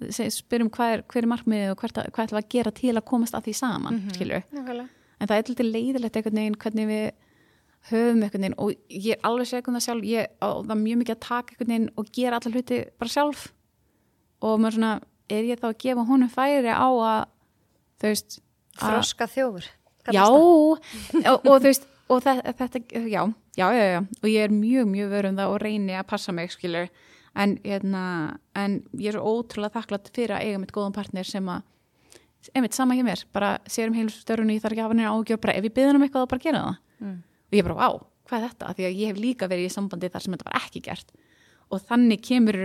við 0.04 0.34
spyrjum 0.34 0.72
hvað 0.74 0.96
er, 0.96 1.04
hver 1.08 1.22
er 1.22 1.32
markmiðið 1.32 1.72
og 1.72 1.80
hvert, 1.80 2.02
hvað 2.12 2.26
ætlum 2.26 2.40
við 2.40 2.44
að 2.44 2.52
gera 2.56 2.74
til 2.80 2.94
að 2.94 3.08
komast 3.08 3.38
að 3.38 3.48
því 3.48 3.56
saman, 3.62 3.94
mm 3.94 4.00
-hmm. 4.00 4.14
skilju 4.14 4.88
en 5.18 5.28
það 5.30 5.36
er 5.36 5.44
alltaf 5.44 5.66
leiðilegt 5.66 6.16
einhvern 6.18 6.40
veginn 6.40 6.58
hvernig 6.60 6.88
við 6.90 7.04
höfum 7.90 8.22
einhvern 8.22 8.44
veginn 8.44 8.56
og 8.58 8.72
ég 8.88 9.14
er 9.14 9.26
alveg 9.28 9.50
segum 9.50 9.76
það 9.76 9.86
sjálf 9.86 10.06
ég, 10.08 10.32
það 10.40 10.72
er 10.74 10.80
mjög 10.80 11.00
mikið 11.00 11.14
að 11.14 11.22
taka 11.26 11.54
einhvern 11.54 11.72
veginn 11.72 11.90
og 12.00 12.10
gera 12.16 12.40
allar 12.40 12.56
hluti 12.56 12.80
bara 13.00 13.14
sjálf. 13.14 13.44
Og 14.44 14.60
maður 14.60 14.78
svona, 14.78 14.92
er 15.32 15.48
ég 15.48 15.60
þá 15.60 15.68
að 15.70 15.78
gefa 15.84 16.06
honum 16.08 16.32
færi 16.32 16.72
á 16.72 16.88
að 16.88 17.20
þau 18.00 18.10
veist 18.10 18.38
Þroska 18.74 19.28
þjófur 19.30 19.66
Já, 20.12 20.26
og, 20.28 20.82
og 21.24 21.44
þú 21.48 21.64
veist 21.64 21.86
og 22.12 22.20
þetta, 22.20 22.80
já, 22.92 23.22
já, 23.56 23.66
já, 23.72 23.84
já 23.94 24.00
og 24.02 24.26
ég 24.28 24.44
er 24.44 24.52
mjög, 24.52 24.88
mjög 24.90 25.12
vörum 25.14 25.38
það 25.38 25.52
og 25.54 25.60
reyni 25.62 25.94
að 25.96 26.08
passa 26.10 26.34
mig, 26.36 26.52
skilur 26.52 26.90
en, 27.34 27.54
hérna, 27.64 28.02
en 28.58 28.80
ég 29.00 29.10
er 29.10 29.18
svo 29.18 29.38
ótrúlega 29.38 29.78
þakklátt 29.78 30.10
fyrir 30.14 30.36
að 30.36 30.48
eiga 30.48 30.60
mitt 30.60 30.74
góðan 30.74 30.96
partner 30.96 31.28
sem 31.28 31.48
að 31.48 31.64
einmitt 32.52 32.76
sama 32.76 32.96
hjá 32.98 33.04
mér, 33.06 33.22
bara 33.32 33.54
sérum 33.70 33.96
heilstörunni 33.96 34.58
ég 34.58 34.64
þarf 34.64 34.76
ekki 34.76 34.82
að 34.82 34.90
hafa 34.90 34.98
neina 34.98 35.14
ágjör, 35.14 35.40
bara 35.40 35.54
ef 35.56 35.64
ég 35.64 35.76
byrðan 35.78 35.98
um 35.98 36.04
eitthvað 36.04 36.26
þá 36.26 36.32
bara 36.34 36.44
gera 36.44 36.64
það 36.64 37.06
mm. 37.06 37.16
og 37.48 37.56
ég 37.56 37.68
bara, 37.68 37.88
á, 37.88 37.90
hvað 38.28 38.36
er 38.38 38.50
þetta? 38.50 38.74
Því 38.76 38.86
að 38.88 38.98
ég 39.00 39.12
hef 39.12 39.22
líka 39.22 39.48
verið 39.48 39.70
í 39.70 39.72
sambandi 39.72 40.10
þar 40.12 40.24
sem 40.26 40.36
þetta 40.36 40.50
var 40.50 40.58
ekki 40.60 40.84
gert 40.84 41.14
og 41.72 41.86
þannig 41.88 42.24
kemur 42.28 42.60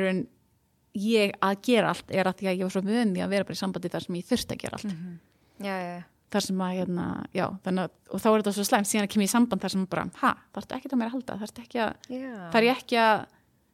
ég 0.98 1.34
að 1.46 1.60
gera 1.66 1.92
allt 1.94 2.12
er 2.12 2.30
að 2.30 2.40
því 2.40 2.48
að 2.50 2.56
ég 2.58 2.64
var 2.66 2.74
svo 2.74 2.82
vöndi 2.86 3.24
að 3.24 3.34
vera 3.34 3.48
bara 3.48 3.58
í 3.58 3.60
sambandi 3.60 3.92
þar 3.94 4.06
sem 4.06 4.16
ég 4.18 4.30
þurfti 4.30 4.56
að 4.56 4.62
gera 4.64 4.80
allt 4.80 4.90
mm 4.90 4.96
-hmm. 4.98 5.18
já, 5.66 5.74
já, 5.74 5.90
já. 5.96 6.04
þar 6.34 6.46
sem 6.46 6.62
að, 6.62 6.76
hérna, 6.78 7.08
já 7.34 7.46
að, 7.46 7.90
og 8.10 8.20
þá 8.20 8.30
er 8.30 8.38
þetta 8.40 8.54
svo 8.54 8.64
slemt, 8.64 8.88
síðan 8.88 9.06
að 9.06 9.12
kemur 9.14 9.24
ég 9.24 9.30
í 9.30 9.36
samband 9.36 9.62
þar 9.62 9.72
sem 9.72 9.86
bara, 9.86 10.06
ha, 10.22 10.32
þarftu 10.54 10.76
ekki 10.76 10.90
að 10.92 10.98
mér 10.98 11.08
að 11.08 11.12
halda 11.12 11.34
að, 11.34 12.50
þarf 12.54 12.64
ég 12.64 12.78
ekki 12.78 12.98
að 12.98 13.26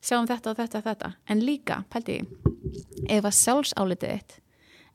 sjá 0.01 0.19
um 0.19 0.27
þetta 0.27 0.49
og 0.49 0.57
þetta 0.57 0.77
og 0.77 0.83
þetta, 0.83 1.13
en 1.27 1.39
líka, 1.39 1.83
pælti 1.89 2.19
ég, 2.19 2.25
ef 3.09 3.25
að 3.25 3.39
sjálfsálitið 3.39 4.09
þitt 4.11 4.39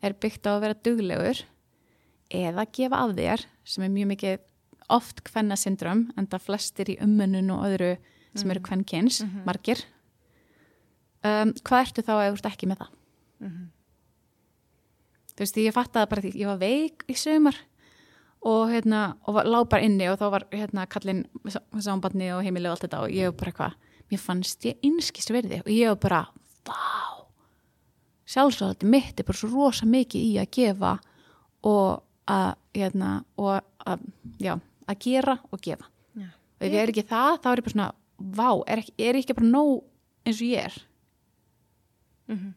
er 0.01 0.13
byggt 0.13 0.47
á 0.47 0.51
að 0.55 0.61
vera 0.61 0.81
duglegur 0.85 1.43
eða 2.31 2.67
gefa 2.71 2.97
af 3.05 3.17
þér 3.17 3.45
sem 3.65 3.85
er 3.85 3.91
mjög 3.91 4.09
mikið 4.15 4.39
oft 4.91 5.23
hvenna 5.29 5.57
syndrom 5.57 6.11
en 6.19 6.27
það 6.31 6.47
flestir 6.47 6.91
í 6.91 6.99
umönnun 7.03 7.53
og 7.55 7.67
öðru 7.69 7.97
sem 8.39 8.51
eru 8.51 8.61
mhm. 8.61 8.85
kynns, 8.85 9.23
mm 9.23 9.29
-hmm. 9.29 9.45
margir 9.45 9.85
um, 11.25 11.53
hvað 11.65 11.85
ertu 11.85 12.07
þá 12.07 12.13
að 12.17 12.29
þú 12.29 12.39
ert 12.39 12.51
ekki 12.53 12.71
með 12.71 12.83
það 12.83 12.95
mm 13.41 13.49
-hmm. 13.49 13.67
þú 15.35 15.45
veist, 15.45 15.57
ég 15.57 15.75
fatt 15.75 15.97
að 15.97 16.09
bara 16.09 16.23
því 16.23 16.33
ég 16.35 16.47
var 16.47 16.59
veik 16.59 17.05
í 17.09 17.15
sömur 17.15 17.57
og 18.41 18.71
hérna, 18.73 19.17
og 19.29 19.45
lág 19.45 19.69
bara 19.69 19.85
inni 19.85 20.09
og 20.09 20.19
þá 20.19 20.31
var 20.31 20.47
hérna 20.51 20.87
kallin 20.87 21.27
sambanni 21.79 22.33
og 22.33 22.43
heimileg 22.43 22.71
og 22.71 22.73
allt 22.73 22.85
þetta 22.89 23.03
og 23.05 23.11
ég 23.11 23.29
var 23.29 23.37
bara 23.37 23.51
eitthvað 23.51 23.75
mér 24.11 24.19
fannst 24.19 24.65
ég 24.65 24.79
einskist 24.83 25.31
verði 25.31 25.61
og 25.61 25.71
ég 25.71 25.89
var 25.89 25.97
bara, 25.97 26.27
vá 26.65 27.21
sjálfsvöldi 28.31 28.87
mitt 28.87 29.21
er 29.21 29.27
bara 29.27 29.39
svo 29.39 29.51
rosa 29.51 29.87
mikið 29.87 30.27
í 30.27 30.33
að 30.41 30.51
gefa 30.57 30.99
og 31.67 32.03
að, 32.31 32.53
hérna, 32.77 33.25
og 33.41 33.61
að, 33.87 34.05
já, 34.39 34.55
að 34.87 35.01
gera 35.05 35.39
og 35.51 35.63
gefa 35.65 35.89
já. 36.15 36.29
og 36.31 36.67
ef 36.67 36.73
ég 36.73 36.83
er 36.83 36.93
ekki 36.93 37.07
það 37.11 37.41
þá 37.43 37.49
er 37.51 37.61
ég 37.61 37.67
bara 37.67 37.75
svona, 37.75 37.89
vá, 38.39 38.51
er, 38.67 38.83
ekki, 38.85 38.95
er 38.99 39.19
ég 39.19 39.25
ekki 39.25 39.39
bara 39.41 39.51
nóg 39.51 39.75
eins 40.25 40.41
og 40.41 40.47
ég 40.47 40.71
er 40.71 40.79
mm 42.31 42.39
-hmm. 42.39 42.55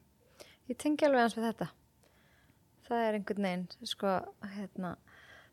Ég 0.72 0.78
tengi 0.80 1.06
alveg 1.06 1.26
eins 1.26 1.36
við 1.38 1.48
þetta. 1.50 1.68
Það 2.88 3.06
er 3.08 3.18
einhvern 3.18 3.48
veginn 3.48 3.88
sko, 3.90 4.14
hérna, 4.56 4.96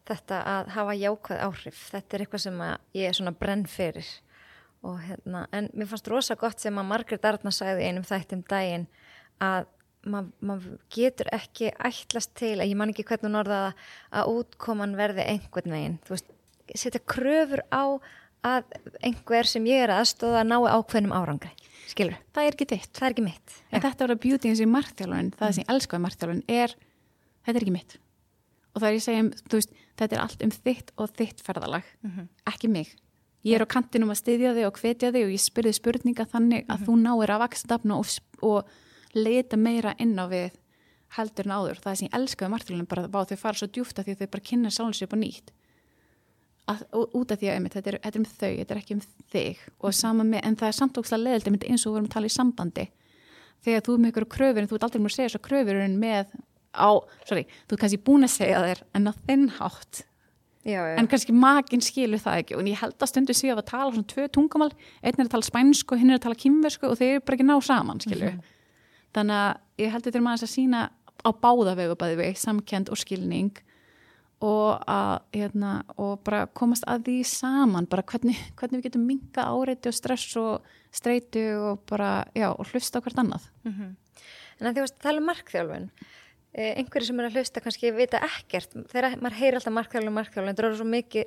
þetta 0.08 0.38
að 0.52 0.70
hafa 0.76 0.94
jákvæð 0.94 1.42
áhrif. 1.46 1.82
Þetta 1.90 2.16
er 2.16 2.24
eitthvað 2.24 2.44
sem 2.44 2.62
ég 2.94 3.08
er 3.08 3.18
svona 3.18 3.32
brenn 3.32 3.66
fyrir. 3.66 4.06
Og 4.86 5.00
hérna, 5.04 5.46
en 5.52 5.68
mér 5.74 5.90
fannst 5.90 6.08
rosa 6.08 6.36
gott 6.40 6.62
sem 6.62 6.78
að 6.78 6.88
Margret 6.88 7.24
Arna 7.28 7.50
sagði 7.50 7.88
einum 7.90 8.06
þættum 8.06 8.44
daginn 8.48 8.86
að 9.44 9.66
maður 10.08 10.30
mað 10.48 10.68
getur 10.94 11.28
ekki 11.36 11.72
ætlast 11.76 12.32
til 12.38 12.54
ég 12.62 12.76
man 12.78 12.88
ekki 12.88 13.04
hvernig 13.04 13.28
hún 13.28 13.40
orðaða 13.42 13.74
að 14.16 14.30
útkoman 14.38 14.96
verði 14.96 15.26
einhvern 15.34 15.74
veginn. 15.74 15.98
Þú 16.06 16.14
veist, 16.14 16.30
setja 16.72 17.02
kröfur 17.04 17.64
á 17.68 18.00
að 18.46 18.76
einhver 19.02 19.48
sem 19.48 19.66
ég 19.68 19.84
er 19.84 19.92
aðstóða 19.94 20.44
nái 20.46 20.60
ákveðnum 20.70 21.16
árangri 21.16 21.50
skilur, 21.90 22.16
það 22.34 22.46
er 22.46 22.54
ekki 22.54 22.68
þitt, 22.70 22.92
það 22.96 23.06
er 23.06 23.14
ekki 23.16 23.26
mitt 23.26 23.56
en 23.70 23.80
Já. 23.80 23.82
þetta 23.88 24.04
var 24.04 24.14
að 24.14 24.22
beauty 24.24 24.48
eins 24.48 24.62
og 24.62 24.68
í 24.68 24.74
margþjálun 24.76 25.32
það 25.36 25.46
mm. 25.48 25.56
sem 25.56 25.64
ég 25.64 25.74
elskaði 25.74 26.04
margþjálun 26.06 26.42
er 26.46 26.74
þetta 27.44 27.56
er 27.56 27.62
ekki 27.64 27.76
mitt 27.76 27.96
og 28.70 28.80
það 28.80 28.88
er 28.88 28.96
ég 28.96 29.04
segjum, 29.04 29.30
þú 29.50 29.60
veist, 29.60 29.78
þetta 29.98 30.16
er 30.16 30.24
allt 30.24 30.44
um 30.46 30.52
þitt 30.54 30.92
og 30.96 31.14
þitt 31.18 31.42
ferðalag, 31.44 31.88
mm 32.00 32.10
-hmm. 32.10 32.28
ekki 32.52 32.68
mig 32.70 32.94
ég 33.42 33.56
er 33.56 33.64
á 33.64 33.72
kantinum 33.72 34.12
að 34.12 34.20
styðja 34.20 34.54
þig 34.56 34.68
og 34.68 34.80
hvetja 34.80 35.12
þig 35.14 35.26
og 35.26 35.34
ég 35.34 35.42
spyrði 35.42 35.72
spurninga 35.76 36.26
þannig 36.28 36.64
að 36.68 36.80
mm 36.80 36.86
-hmm. 36.86 36.86
þú 36.86 36.94
náir 37.00 37.34
að 37.34 37.42
vaksa 37.44 37.68
dafna 37.68 37.96
og, 37.96 38.06
og 38.40 38.68
leita 39.14 39.56
meira 39.56 39.94
inn 39.98 40.18
á 40.18 40.26
við 40.28 40.50
heldur 41.16 41.48
en 41.48 41.56
áður. 41.56 41.80
Það 41.82 41.96
sem 41.98 42.08
ég 42.08 42.16
elskaði 42.18 42.52
margtilunum 42.52 42.90
bara 42.90 43.06
að 43.08 43.32
þau 43.32 43.40
fara 43.40 43.58
svo 43.58 43.68
djúft 43.70 43.98
að 43.98 44.04
því 44.04 44.14
að 44.14 44.20
þau 44.20 44.30
bara 44.34 44.48
kynna 44.50 44.70
sjálfsög 44.70 45.08
upp 45.08 45.16
á 45.16 45.18
nýtt. 45.18 45.52
Að, 46.68 46.82
út 46.92 47.32
af 47.32 47.40
því 47.40 47.48
að 47.48 47.56
einmitt, 47.56 47.74
þetta, 47.74 47.90
er, 47.90 47.96
þetta 48.04 48.18
er 48.18 48.20
um 48.20 48.26
þau, 48.28 48.50
þetta 48.58 48.74
er 48.74 48.80
ekki 48.80 48.96
um 48.96 49.00
þig. 49.32 49.62
Og 49.80 49.94
sama 49.96 50.26
með, 50.26 50.44
en 50.46 50.58
það 50.60 50.68
er 50.68 50.76
samt 50.76 51.00
ókslega 51.00 51.24
leðilt 51.24 51.64
eins 51.66 51.86
og 51.86 51.90
við 51.90 51.96
vorum 51.96 52.10
að 52.10 52.14
tala 52.14 52.28
í 52.30 52.34
sambandi. 52.34 52.84
Þegar 53.64 53.82
þú 53.86 53.96
er 53.96 54.02
með 54.02 54.12
ykkur 54.12 54.28
kröfur 54.36 54.62
en 54.62 54.68
þú 54.70 54.76
ert 54.76 54.86
aldrei 54.86 55.00
múið 55.00 55.10
að 55.10 55.16
segja 55.16 55.30
þessar 55.30 55.44
kröfur 55.48 55.80
með 56.04 56.36
á, 56.70 56.90
sorry, 57.26 57.42
þú 57.66 57.74
er 57.74 57.82
kannski 57.82 58.04
búin 58.06 58.28
að 58.28 58.32
segja 58.36 58.62
þér 58.62 58.84
en 58.94 59.10
á 59.10 59.12
þinn 59.26 59.48
hátt. 59.58 60.04
Já, 60.68 60.80
en 61.00 61.08
kannski 61.08 61.34
maginn 61.34 61.82
skilur 61.82 62.20
það 62.20 62.44
ekki. 62.44 62.56
Og 62.60 62.68
ég 62.68 62.80
held 62.84 63.00
að 63.00 63.10
stundu 63.10 63.34
séu 63.34 63.56
að 63.56 63.66
tala 63.72 63.90
svona 63.90 64.12
tvö 64.12 64.28
tungumál. 64.30 64.70
Einn 65.00 65.16
er 65.16 65.26
að 65.26 65.34
tala 65.34 65.48
spænsku 65.48 65.96
hinn 65.98 66.12
er 66.12 66.20
að 66.20 66.26
tala 66.28 66.38
kymversku 66.38 66.88
og 66.88 66.98
þeir 67.00 67.14
eru 67.16 67.22
bara 67.24 67.38
ekki 67.38 67.48
ná 67.48 67.56
saman 67.64 68.00
mm 68.04 68.16
-hmm 68.20 68.40
þannig 69.16 69.36
að 69.36 69.82
ég 69.82 69.94
heldur 69.94 70.14
til 70.14 70.22
maður 70.24 70.46
að 70.46 70.52
sína 70.54 70.84
á 71.20 71.30
báða 71.36 71.74
vegu 71.78 71.96
bæði 71.98 72.18
við, 72.20 72.38
samkend 72.40 72.92
og 72.92 73.00
skilning 73.00 73.58
og 74.40 74.84
að 74.88 75.14
hérna, 75.36 75.72
og 76.00 76.22
bara 76.24 76.46
komast 76.56 76.86
að 76.88 77.08
því 77.08 77.16
saman 77.28 77.88
bara 77.90 78.04
hvernig, 78.08 78.38
hvernig 78.56 78.80
við 78.80 78.86
getum 78.88 79.04
minga 79.08 79.44
áreiti 79.52 79.90
og 79.90 79.96
stress 79.96 80.36
og 80.40 80.70
streitu 80.96 81.44
og 81.58 81.82
bara, 81.90 82.24
já, 82.34 82.48
og 82.50 82.64
hlusta 82.72 83.02
hvert 83.04 83.20
annað 83.20 83.50
mm 83.64 83.72
-hmm. 83.72 83.96
En 84.60 84.66
að 84.66 84.74
því 84.74 84.80
að 84.80 84.96
það 85.02 85.16
er 85.16 85.20
markþjálfun 85.20 85.90
eh, 86.52 86.72
einhverju 86.78 87.06
sem 87.06 87.20
er 87.20 87.26
að 87.26 87.36
hlusta 87.36 87.60
kannski 87.60 87.92
vita 87.92 88.18
ekkert 88.18 88.72
þegar 88.92 89.16
maður 89.20 89.38
heyr 89.40 89.54
alltaf 89.54 89.72
markþjálfun 89.72 90.18
markþjálfun, 90.18 90.56
það 90.56 90.64
er 90.64 90.76
svo 90.76 90.84
mikið 90.84 91.24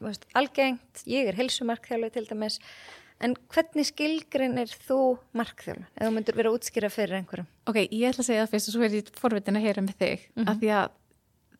veist, 0.00 0.26
algengt, 0.34 1.02
ég 1.06 1.28
er 1.28 1.34
helsumarkþjálfu 1.34 2.10
til 2.10 2.26
dæmis 2.26 2.58
En 3.22 3.36
hvernig 3.54 3.86
skilgrinn 3.86 4.58
er 4.58 4.66
þú 4.66 5.18
markþjálf? 5.38 5.84
Eða 5.94 6.08
þú 6.08 6.14
myndur 6.16 6.38
vera 6.40 6.50
útskýra 6.56 6.90
fyrir 6.90 7.20
einhverjum? 7.20 7.46
Ok, 7.70 7.76
ég 7.84 8.08
ætla 8.08 8.24
að 8.24 8.26
segja 8.26 8.46
það 8.46 8.54
fyrst 8.54 8.70
og 8.70 8.74
svo 8.74 8.82
er 8.82 8.96
ég 8.96 9.12
forvitin 9.14 9.58
að 9.60 9.66
heyra 9.68 9.84
með 9.86 9.96
þig. 10.00 10.24
Mm 10.34 10.42
-hmm. 10.42 10.50
Að 10.50 10.64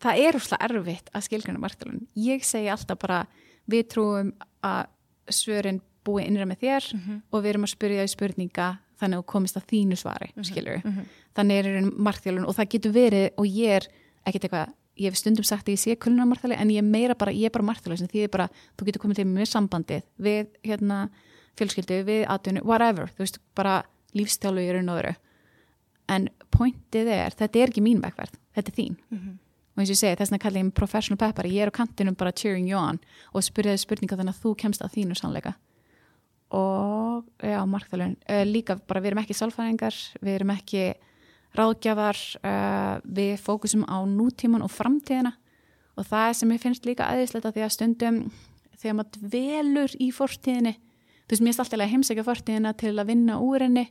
það 0.03 0.25
er 0.25 0.39
úrslega 0.39 0.69
erfitt 0.69 1.11
að 1.13 1.27
skilgrinna 1.29 1.63
markþjálfun. 1.63 2.05
Ég 2.19 2.45
segi 2.47 2.69
alltaf 2.73 3.01
bara, 3.03 3.23
við 3.71 3.89
trúum 3.95 4.33
að 4.67 4.87
svörin 5.33 5.81
búi 6.03 6.27
innra 6.27 6.47
með 6.47 6.65
þér 6.65 6.89
mm 6.93 7.01
-hmm. 7.01 7.23
og 7.31 7.43
við 7.43 7.51
erum 7.51 7.67
að 7.67 7.75
spyrja 7.77 8.03
því 8.03 8.13
spurninga 8.13 8.69
þannig 8.99 9.19
að 9.19 9.23
þú 9.23 9.33
komist 9.33 9.57
að 9.57 9.69
þínu 9.71 9.97
svari, 9.97 10.29
mm 10.29 10.43
-hmm. 10.43 10.51
skilur. 10.51 10.81
Mhm. 10.85 11.03
Þannig 11.35 11.57
er 11.59 11.91
markþjálfun 11.97 12.49
og 12.49 12.55
það 12.55 12.69
getur 12.69 12.93
verið 12.93 13.31
og 13.37 13.47
ég 13.47 13.69
er 13.77 13.87
ekkert 14.27 14.45
eitthvað 14.45 14.69
ég 14.99 15.11
hef 15.11 15.17
stundum 15.17 15.45
sagt 15.45 15.69
að 15.69 15.77
ég 15.77 15.81
sé 15.81 15.97
kulunarmarþali 15.97 16.59
en 16.59 16.71
ég 16.71 16.83
er 16.83 16.87
meira 16.87 17.15
bara, 17.15 17.33
ég 17.33 17.49
er 17.49 17.55
bara 17.55 17.65
marþali 17.65 17.97
því 17.97 18.25
er 18.27 18.33
bara, 18.33 18.49
þú 18.77 18.89
getur 18.89 19.03
komið 19.03 19.17
til 19.17 19.27
með 19.31 19.49
sambandið 19.49 20.03
við 20.19 20.47
hérna 20.63 21.11
fjölskyldu, 21.59 22.05
við 22.09 22.25
aðtunni, 22.33 22.65
whatever, 22.65 23.11
þú 23.13 23.25
veist, 23.25 23.39
bara 23.55 23.83
lífstjálu 24.17 24.65
í 24.65 24.73
raun 24.73 24.93
og 24.93 25.01
öru. 25.03 25.15
En 26.13 26.29
pointið 26.53 27.11
er, 27.13 27.37
þetta 27.37 27.61
er 27.61 27.73
ekki 27.73 27.85
mín 27.85 28.03
vegverð, 28.05 28.39
þetta 28.57 28.73
er 28.73 28.77
þín. 28.77 28.97
Og 29.73 29.81
eins 29.81 29.89
og 29.89 29.95
ég 29.95 30.01
segi, 30.03 30.17
þess 30.21 30.33
vegna 30.33 30.43
kallir 30.43 30.61
ég 30.61 30.69
mig 30.69 30.77
professional 30.77 31.21
peppar, 31.21 31.49
ég 31.49 31.65
er 31.65 31.73
á 31.73 31.79
kantinum 31.79 32.17
bara 32.19 32.33
cheering 32.37 32.69
you 32.69 32.77
on 32.77 32.99
og 33.33 33.45
spyrjaði 33.45 33.81
spurninga 33.81 34.19
þannig 34.19 34.37
að 34.37 34.43
þú 34.43 34.53
kemst 34.61 34.85
að 34.85 34.99
þínu 34.99 35.17
sannleika. 35.17 35.55
Og, 36.53 37.25
já, 37.41 37.63
markþalun, 37.65 38.19
líka 38.51 38.77
bara 38.85 39.01
við 39.01 39.13
erum 39.13 39.23
ekki 39.23 39.37
sálfæðingar, 39.39 39.97
við 40.21 40.35
erum 40.37 40.53
ekki 40.53 40.83
ráðgjafar, 41.57 42.21
uh, 42.45 43.01
við 43.05 43.35
fókusum 43.41 43.87
á 43.89 44.05
nútíman 44.09 44.65
og 44.65 44.73
framtíðina. 44.73 45.33
Og 45.97 46.09
það 46.09 46.29
er 46.29 46.37
sem 46.37 46.53
ég 46.53 46.63
finnst 46.63 46.89
líka 46.89 47.09
aðeinslegt 47.09 47.49
því 47.49 47.65
að 47.65 47.73
stundum 47.73 48.21
þegar 48.83 48.99
maður 48.99 49.25
dvelur 49.31 49.97
í 50.01 50.09
fortíðinni, 50.13 50.75
þú 51.25 51.35
veist, 51.35 51.45
mér 51.45 51.55
er 51.55 51.65
alltaf 51.65 51.93
heimsækja 51.93 52.27
fortíðina 52.27 52.73
til 52.81 52.93
að 52.97 53.11
vinna 53.13 53.39
úr 53.41 53.65
henni 53.65 53.87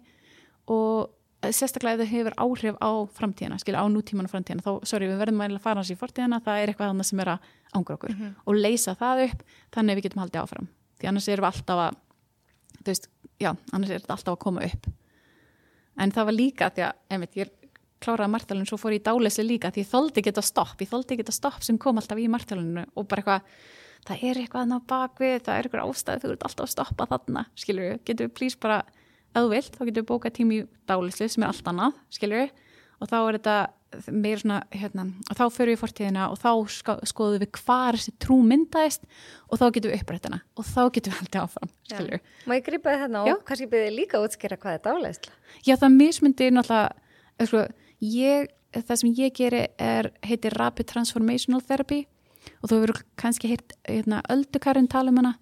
og 0.70 1.14
sérstaklega 1.50 1.96
ef 1.96 2.02
það 2.02 2.12
hefur 2.12 2.36
áhrif 2.38 2.76
á 2.78 2.92
framtíðina, 3.18 3.58
skilja 3.62 3.82
á 3.82 3.88
nútíman 3.90 4.28
og 4.28 4.32
framtíðina, 4.32 4.62
þá, 4.62 4.74
sorry, 4.86 5.08
við 5.10 5.18
verðum 5.18 5.42
að 5.42 5.60
fara 5.64 5.82
hans 5.82 5.90
í 5.90 5.98
fortíðina, 5.98 6.42
það 6.46 6.58
er 6.62 6.68
eitthvað 6.70 6.90
annað 6.94 7.08
sem 7.10 7.20
er 7.24 7.30
að 7.34 7.40
ángra 7.74 7.96
okkur 7.98 8.12
mm 8.14 8.20
-hmm. 8.20 8.34
og 8.46 8.54
leysa 8.56 8.96
það 8.96 9.24
upp 9.26 9.40
þannig 9.74 9.96
við 9.96 10.04
getum 10.04 10.22
haldið 10.22 10.42
áfram, 10.42 10.68
því 11.00 11.08
annars 11.08 11.28
erum 11.28 11.44
við 11.44 11.52
alltaf 11.52 11.80
að 11.88 11.94
þú 12.82 12.86
veist, 12.86 13.10
já, 13.40 13.52
annars 13.72 13.90
er 13.90 14.00
þetta 14.00 14.14
alltaf 14.14 14.34
að 14.34 14.40
koma 14.40 14.62
upp 14.66 14.84
en 15.98 16.12
það 16.12 16.26
var 16.26 16.34
líka 16.34 16.70
því 16.70 16.82
að, 16.82 16.94
einmitt, 17.10 17.36
ég 17.36 17.50
kláraði 18.02 18.32
martalun 18.32 18.66
svo 18.66 18.78
fór 18.78 18.92
ég 18.92 19.02
í 19.02 19.04
dálessi 19.04 19.44
líka 19.44 19.72
því 19.72 19.84
þóldi 19.86 20.22
geta 20.22 20.42
stopp, 20.42 20.82
ég 20.82 20.90
þóldi 20.90 21.18
geta 21.18 21.32
stopp 21.32 21.64
sem 21.64 21.78
kom 21.78 21.98
alltaf 21.98 22.18
í 22.18 22.28
martaluninu 22.28 22.86
og 22.96 23.08
bara 23.08 23.22
eitthvað 23.22 23.42
það 24.06 24.18
er 24.30 24.38
eitthvað 24.38 24.66
að 29.32 29.46
þú 29.46 29.52
alltaf 29.52 29.52
skilur 29.52 29.56
vilt, 29.56 29.76
þá 29.78 29.86
getur 29.86 30.02
við 30.02 30.10
bókað 30.10 30.36
tími 30.38 30.58
í 30.62 30.66
dálislu 30.90 31.30
sem 31.32 31.44
er 31.44 31.52
allt 31.52 31.72
annað, 31.72 32.02
skiljur 32.12 32.44
við 32.44 32.52
og 33.02 33.10
þá 33.10 33.18
er 33.20 33.38
þetta 33.38 33.56
meira 34.12 34.40
svona 34.40 34.60
hérna, 34.72 35.06
og 35.28 35.36
þá 35.36 35.44
fyrir 35.52 35.72
við 35.72 35.76
í 35.76 35.80
fortíðina 35.82 36.28
og 36.32 36.38
þá 36.40 36.52
skoðum 37.10 37.42
við 37.42 37.50
hvar 37.60 37.98
þessi 37.98 38.14
trú 38.24 38.38
myndaðist 38.48 39.04
og 39.50 39.60
þá 39.60 39.66
getum 39.76 39.92
við 39.92 39.98
upprættina 39.98 40.40
og 40.56 40.68
þá 40.68 40.82
getum 40.96 41.14
við 41.14 41.20
haldið 41.20 41.42
áfram, 41.42 41.74
skiljur 41.90 42.16
við. 42.16 42.32
Má 42.48 42.56
ég 42.56 42.66
gripa 42.68 42.94
þið 42.94 43.04
þarna 43.04 43.24
og 43.34 43.44
kannski 43.50 43.70
byrja 43.74 43.92
líka 43.98 44.20
að 44.20 44.28
útskýra 44.30 44.60
hvað 44.62 44.78
er 44.78 44.84
dálisla? 44.88 45.36
Já, 45.66 45.76
það 45.76 45.98
mismyndir 45.98 46.56
náttúrulega 46.56 47.50
sko, 47.52 47.66
ég, 48.06 48.52
það 48.78 49.02
sem 49.02 49.14
ég 49.20 49.36
geri 49.42 49.64
er, 49.76 50.12
heitir 50.24 50.58
Rapid 50.62 50.92
Transformational 50.94 51.64
Therapy 51.66 52.06
og 52.62 52.72
þú 52.72 52.84
verður 52.86 53.04
kannski 53.20 53.52
heilt 53.52 53.76
hérna, 53.84 54.24
öldukarinn 54.32 54.90
tala 54.92 55.12
um 55.12 55.20
hana 55.20 55.36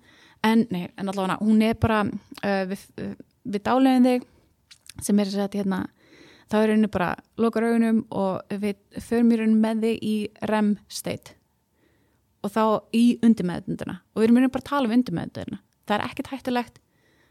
en, 0.46 0.66
nei, 0.72 0.88
en 0.98 1.12
allavega 1.12 1.40
hún 1.44 1.62
er 1.66 1.78
bara 1.80 2.02
uh, 2.08 2.64
við, 2.70 2.86
við 3.50 3.66
dálegin 3.66 4.08
þig 4.08 4.28
sem 5.06 5.20
er 5.20 5.32
að 5.32 5.56
hérna, 5.60 5.80
þá 6.52 6.58
er 6.60 6.74
henni 6.74 6.92
bara 6.92 7.16
loka 7.38 7.64
raugunum 7.64 8.04
og 8.10 8.60
við 8.62 8.78
förum 9.00 9.32
í 9.32 9.40
raunin 9.40 9.62
með 9.64 9.86
þig 9.86 10.04
í 10.04 10.16
REM 10.50 10.76
state. 10.88 11.36
Og 12.44 12.54
þá 12.54 12.64
í 12.96 13.20
undirmeðunduna 13.26 14.00
og 14.14 14.22
við 14.22 14.30
erum 14.30 14.52
bara 14.52 14.64
að 14.64 14.70
tala 14.70 14.88
um 14.88 14.96
undirmeðunduna 14.96 15.60
það 15.90 15.98
er 15.98 16.06
ekkert 16.08 16.32
hættulegt. 16.34 16.80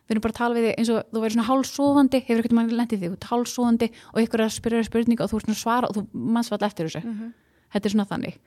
Við 0.09 0.15
erum 0.17 0.25
bara 0.25 0.35
að 0.35 0.41
tala 0.41 0.57
við 0.57 0.67
þig 0.67 0.79
eins 0.81 0.91
og 0.93 1.01
þú 1.09 1.23
verður 1.23 1.35
svona 1.35 1.49
hálfsóðandi 1.49 2.21
hefur 2.25 2.43
ekkert 2.43 2.55
mann 2.57 2.71
lendið 2.73 3.03
þig, 3.03 3.11
þú 3.11 3.17
ert 3.19 3.27
hálfsóðandi 3.29 3.89
og 4.13 4.21
ykkur 4.23 4.41
er 4.41 4.47
að 4.47 4.55
spyrja 4.57 4.87
spurninga 4.87 5.25
og 5.25 5.33
þú 5.33 5.41
ert 5.41 5.49
svona 5.49 5.61
svara 5.61 5.91
og 5.91 5.99
þú 5.99 6.05
mannsvall 6.37 6.65
eftir 6.65 6.89
þessu. 6.89 7.03
Mm 7.05 7.19
-hmm. 7.19 7.33
þetta 7.73 7.87
er 7.87 7.93
svona 7.93 8.11
þannig 8.13 8.39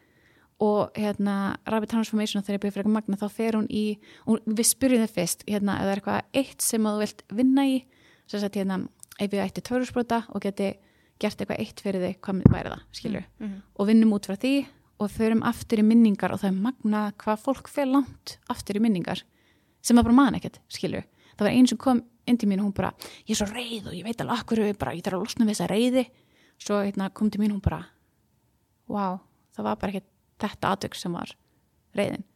og 0.61 0.97
hérna 0.97 1.35
Rapid 1.69 1.91
Transformation 1.93 2.43
þegar 2.45 2.57
ég 2.57 2.63
byrði 2.63 2.75
fyrir 2.75 2.85
eitthvað 2.85 2.97
magna 2.97 3.19
þá 3.21 3.27
fer 3.33 3.57
hún 3.57 3.67
í 3.69 3.85
og 4.29 4.45
við 4.45 4.67
spyrjum 4.69 5.05
þið 5.05 5.15
fyrst 5.15 5.45
hérna 5.47 5.77
ef 5.79 5.87
það 5.87 5.91
er 5.91 6.01
eitthvað 6.01 6.41
eitt 6.41 6.65
sem 6.65 6.87
þú 6.87 6.93
vilt 7.01 7.23
vinna 7.39 7.65
í 7.65 7.79
sem 8.29 8.43
sagt 8.43 8.59
hérna 8.59 8.77
ef 9.17 9.31
við 9.31 9.43
ætti 9.45 9.65
törurspróta 9.65 10.23
og 10.29 10.45
geti 10.45 10.73
gert 11.21 11.41
eitthvað 11.41 11.63
eitt 11.63 11.81
fyrir 11.81 12.05
þig 12.05 12.21
hvað 12.21 12.45
væri 12.53 12.73
það, 12.73 12.85
skilju 12.91 13.23
mm 13.23 13.47
-hmm. 13.47 13.61
og 13.75 13.87
vinnum 13.87 14.13
út 14.13 14.25
frá 14.29 14.35
því 14.35 14.65
og 15.01 15.09
förum 15.09 15.43
aftur 15.43 15.79
í 15.79 15.83
minningar 15.83 16.31
og 16.31 16.39
það 16.41 16.51
er 16.51 16.61
magna 16.61 17.11
hvað 17.17 17.43
fólk 17.45 17.67
fer 17.67 17.85
langt 17.85 18.37
aftur 18.49 18.77
í 18.77 18.81
minningar 18.81 19.23
sem 19.81 19.97
það 19.97 20.03
bara 20.03 20.15
man 20.15 20.35
ekkert, 20.35 20.61
skilju 20.69 21.01
það 21.37 21.47
var 21.47 21.51
einn 21.51 21.67
sem 21.67 21.77
kom 21.77 22.03
inn 22.27 22.37
til 22.37 22.49
mín 22.49 22.61
og 22.61 22.69
hún 22.69 22.77
bara 22.77 22.93
ég 23.25 23.33
er 23.33 23.39
svo 23.39 23.47
reið 23.49 23.89
og 23.89 23.97
ég 23.97 24.05
veit 24.05 24.21
alveg 24.21 24.43
okkur 24.43 24.63
ég 24.67 24.77
þarf 24.77 25.15
að 25.15 25.23
losna 25.23 25.47
við 25.47 25.55
þessa 25.55 25.69
reiði. 25.71 26.05
Svo 26.61 26.77
hérna, 26.83 27.09
kom 27.09 27.31
til 27.33 27.41
mín 27.41 27.55
og 27.55 27.59
hún 27.59 27.65
bara 27.65 27.81
wow, 28.91 29.19
það 29.55 29.67
var 29.67 29.79
bara 29.81 29.93
ekkert 29.93 30.09
þetta 30.43 30.73
aðtök 30.73 30.97
sem 30.99 31.15
var 31.15 31.33
reyðin 31.97 32.27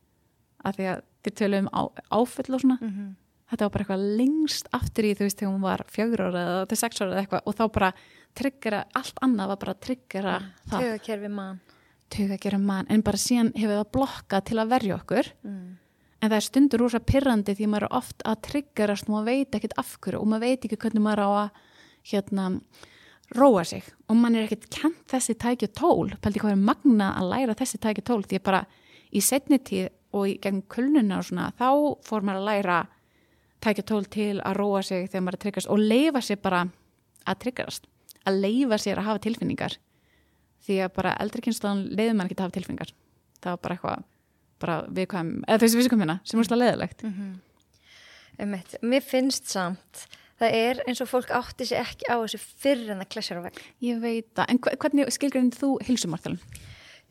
af 0.65 0.79
því 0.79 0.89
að 0.93 1.05
þið 1.25 1.37
tölum 1.41 1.69
á, 1.73 1.81
áföll 2.13 2.53
og 2.53 2.61
svona 2.61 2.77
mm 2.79 2.89
-hmm. 2.89 3.13
þetta 3.51 3.65
var 3.65 3.73
bara 3.75 3.85
eitthvað 3.85 4.17
lengst 4.19 4.67
aftur 4.71 5.05
í 5.05 5.13
þú 5.15 5.27
veist 5.27 5.39
þegar 5.39 5.53
hún 5.53 5.65
var 5.65 5.85
fjögur 5.87 6.25
ára 6.25 6.43
eða 6.45 6.67
til 6.69 6.77
sex 6.77 7.01
ára 7.01 7.11
eða 7.11 7.23
eitthvað 7.23 7.41
og 7.45 7.55
þá 7.55 7.65
bara 7.71 7.93
tryggjara, 8.35 8.83
allt 8.93 9.17
annað 9.21 9.47
var 9.47 9.57
bara 9.57 9.73
tryggjara 9.73 10.39
mm. 10.39 10.51
það. 10.69 10.81
Tögakerfi 10.81 11.29
mann 11.31 11.59
Tögakerfi 12.09 12.61
mann, 12.61 12.85
en 12.89 13.01
bara 13.01 13.17
síðan 13.17 13.53
hefur 13.55 13.79
það 13.79 13.91
blokkað 13.91 14.45
til 14.49 14.59
að 14.59 14.69
verja 14.69 14.95
okkur 14.95 15.31
mm. 15.43 15.77
en 16.21 16.29
það 16.29 16.37
er 16.37 16.47
stundur 16.49 16.81
úr 16.85 16.91
svo 16.93 16.99
pirrandi 16.99 17.55
því 17.55 17.67
maður 17.67 17.87
er 17.87 17.97
oft 18.01 18.25
að 18.25 18.41
tryggjarast 18.49 19.07
og 19.07 19.15
maður 19.15 19.31
veit 19.31 19.55
ekkert 19.55 19.77
af 19.77 19.97
hverju 19.99 20.19
og 20.19 20.27
maður 20.27 20.45
veit 20.45 20.65
ekki 20.65 20.77
hvernig 20.77 21.01
maður 21.01 21.23
á 21.25 21.29
að 21.45 21.49
hérna 22.11 22.49
róa 23.33 23.63
sig. 23.65 23.83
Og 24.09 24.17
mann 24.19 24.35
er 24.35 24.45
ekkert 24.45 24.69
kent 24.73 25.05
þessi 25.11 25.35
tækju 25.41 25.71
tól, 25.73 26.13
pælti 26.21 26.41
hvað 26.43 26.55
er 26.55 26.65
magna 26.69 27.11
að 27.19 27.29
læra 27.33 27.57
þessi 27.57 27.79
tækju 27.81 28.05
tól? 28.05 28.21
Því 28.23 28.39
að 28.39 28.45
bara 28.49 28.61
í 29.11 29.21
setni 29.23 29.59
tíð 29.59 29.89
og 30.15 30.27
í 30.29 30.37
gegn 30.43 30.61
kulnuna 30.71 31.19
og 31.19 31.27
svona 31.27 31.51
þá 31.59 31.69
fór 32.05 32.25
maður 32.25 32.41
að 32.41 32.49
læra 32.49 32.79
tækju 33.65 33.85
tól 33.89 34.05
til 34.05 34.33
að 34.39 34.57
róa 34.59 34.81
sig 34.85 35.09
þegar 35.09 35.25
maður 35.25 35.39
er 35.39 35.43
tryggast 35.45 35.71
og 35.71 35.81
leifa 35.81 36.21
sér 36.21 36.41
bara 36.43 36.65
að 37.25 37.39
tryggast, 37.41 37.87
að 38.25 38.41
leifa 38.45 38.77
sér 38.77 39.01
að 39.01 39.09
hafa 39.09 39.23
tilfinningar. 39.25 39.79
Því 40.65 40.81
að 40.85 40.93
bara 40.97 41.17
eldri 41.21 41.41
kynslaðan 41.45 41.87
leiður 41.91 42.19
maður 42.19 42.29
ekki 42.29 42.39
að 42.39 42.45
hafa 42.45 42.57
tilfinningar. 42.59 42.93
Það 43.41 43.55
var 43.55 43.63
bara 43.63 43.77
eitthvað 43.77 44.03
bara 44.61 44.77
viðkvæm, 44.97 45.31
eða 45.47 45.61
þessi 45.63 45.79
viðkvæmina 45.81 46.19
sem 46.23 46.39
er 46.39 46.47
svolítið 46.47 46.61
leðilegt 46.63 47.03
mm 47.03 47.13
-hmm. 47.15 47.33
Mér 48.81 49.03
finnst 49.03 49.47
samt 49.47 50.07
það 50.41 50.55
er 50.59 50.81
eins 50.85 51.01
og 51.03 51.11
fólk 51.11 51.33
átti 51.35 51.67
sér 51.69 51.83
ekki 51.85 52.09
á 52.11 52.15
þessu 52.19 52.39
fyrir 52.41 52.93
en 52.93 53.03
það 53.03 53.11
klessjar 53.15 53.41
á 53.41 53.45
vegg. 53.47 53.59
Ég 53.85 53.99
veit 54.03 54.31
það, 54.35 54.49
en 54.51 54.63
hvernig 54.65 55.13
skilgrinn 55.15 55.53
þú 55.55 55.75
hilsumartalum? 55.87 56.41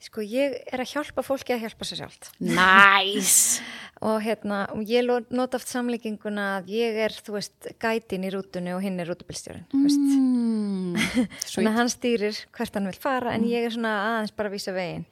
Sko 0.05 0.21
ég 0.27 0.59
er 0.69 0.83
að 0.83 0.91
hjálpa 0.91 1.23
fólki 1.25 1.55
að 1.55 1.63
hjálpa 1.65 1.87
sér 1.89 2.03
sjálf. 2.03 2.27
Næs! 2.43 2.59
Nice. 2.59 3.69
og 4.09 4.19
hérna, 4.25 4.65
ég 4.85 5.07
nota 5.33 5.57
oft 5.57 5.71
samlíkinguna 5.71 6.49
að 6.59 6.73
ég 6.75 6.99
er, 7.07 7.15
þú 7.25 7.39
veist, 7.39 7.71
gætin 7.81 8.27
í 8.27 8.33
rútunni 8.35 8.75
og 8.75 8.83
hinn 8.85 8.99
er 9.01 9.09
rútubilstjórin, 9.09 9.65
þú 9.71 9.81
veist. 9.87 10.03
Mm, 10.03 10.99
Þannig 11.55 11.71
að 11.71 11.79
hann 11.79 11.93
stýrir 11.93 12.43
hvert 12.59 12.77
hann 12.77 12.91
vil 12.91 13.01
fara 13.01 13.33
en 13.33 13.47
mm. 13.47 13.53
ég 13.55 13.69
er 13.69 13.77
svona 13.77 13.95
aðeins 14.11 14.35
bara 14.37 14.53
að 14.53 14.59
vísa 14.59 14.77
veginn. 14.77 15.07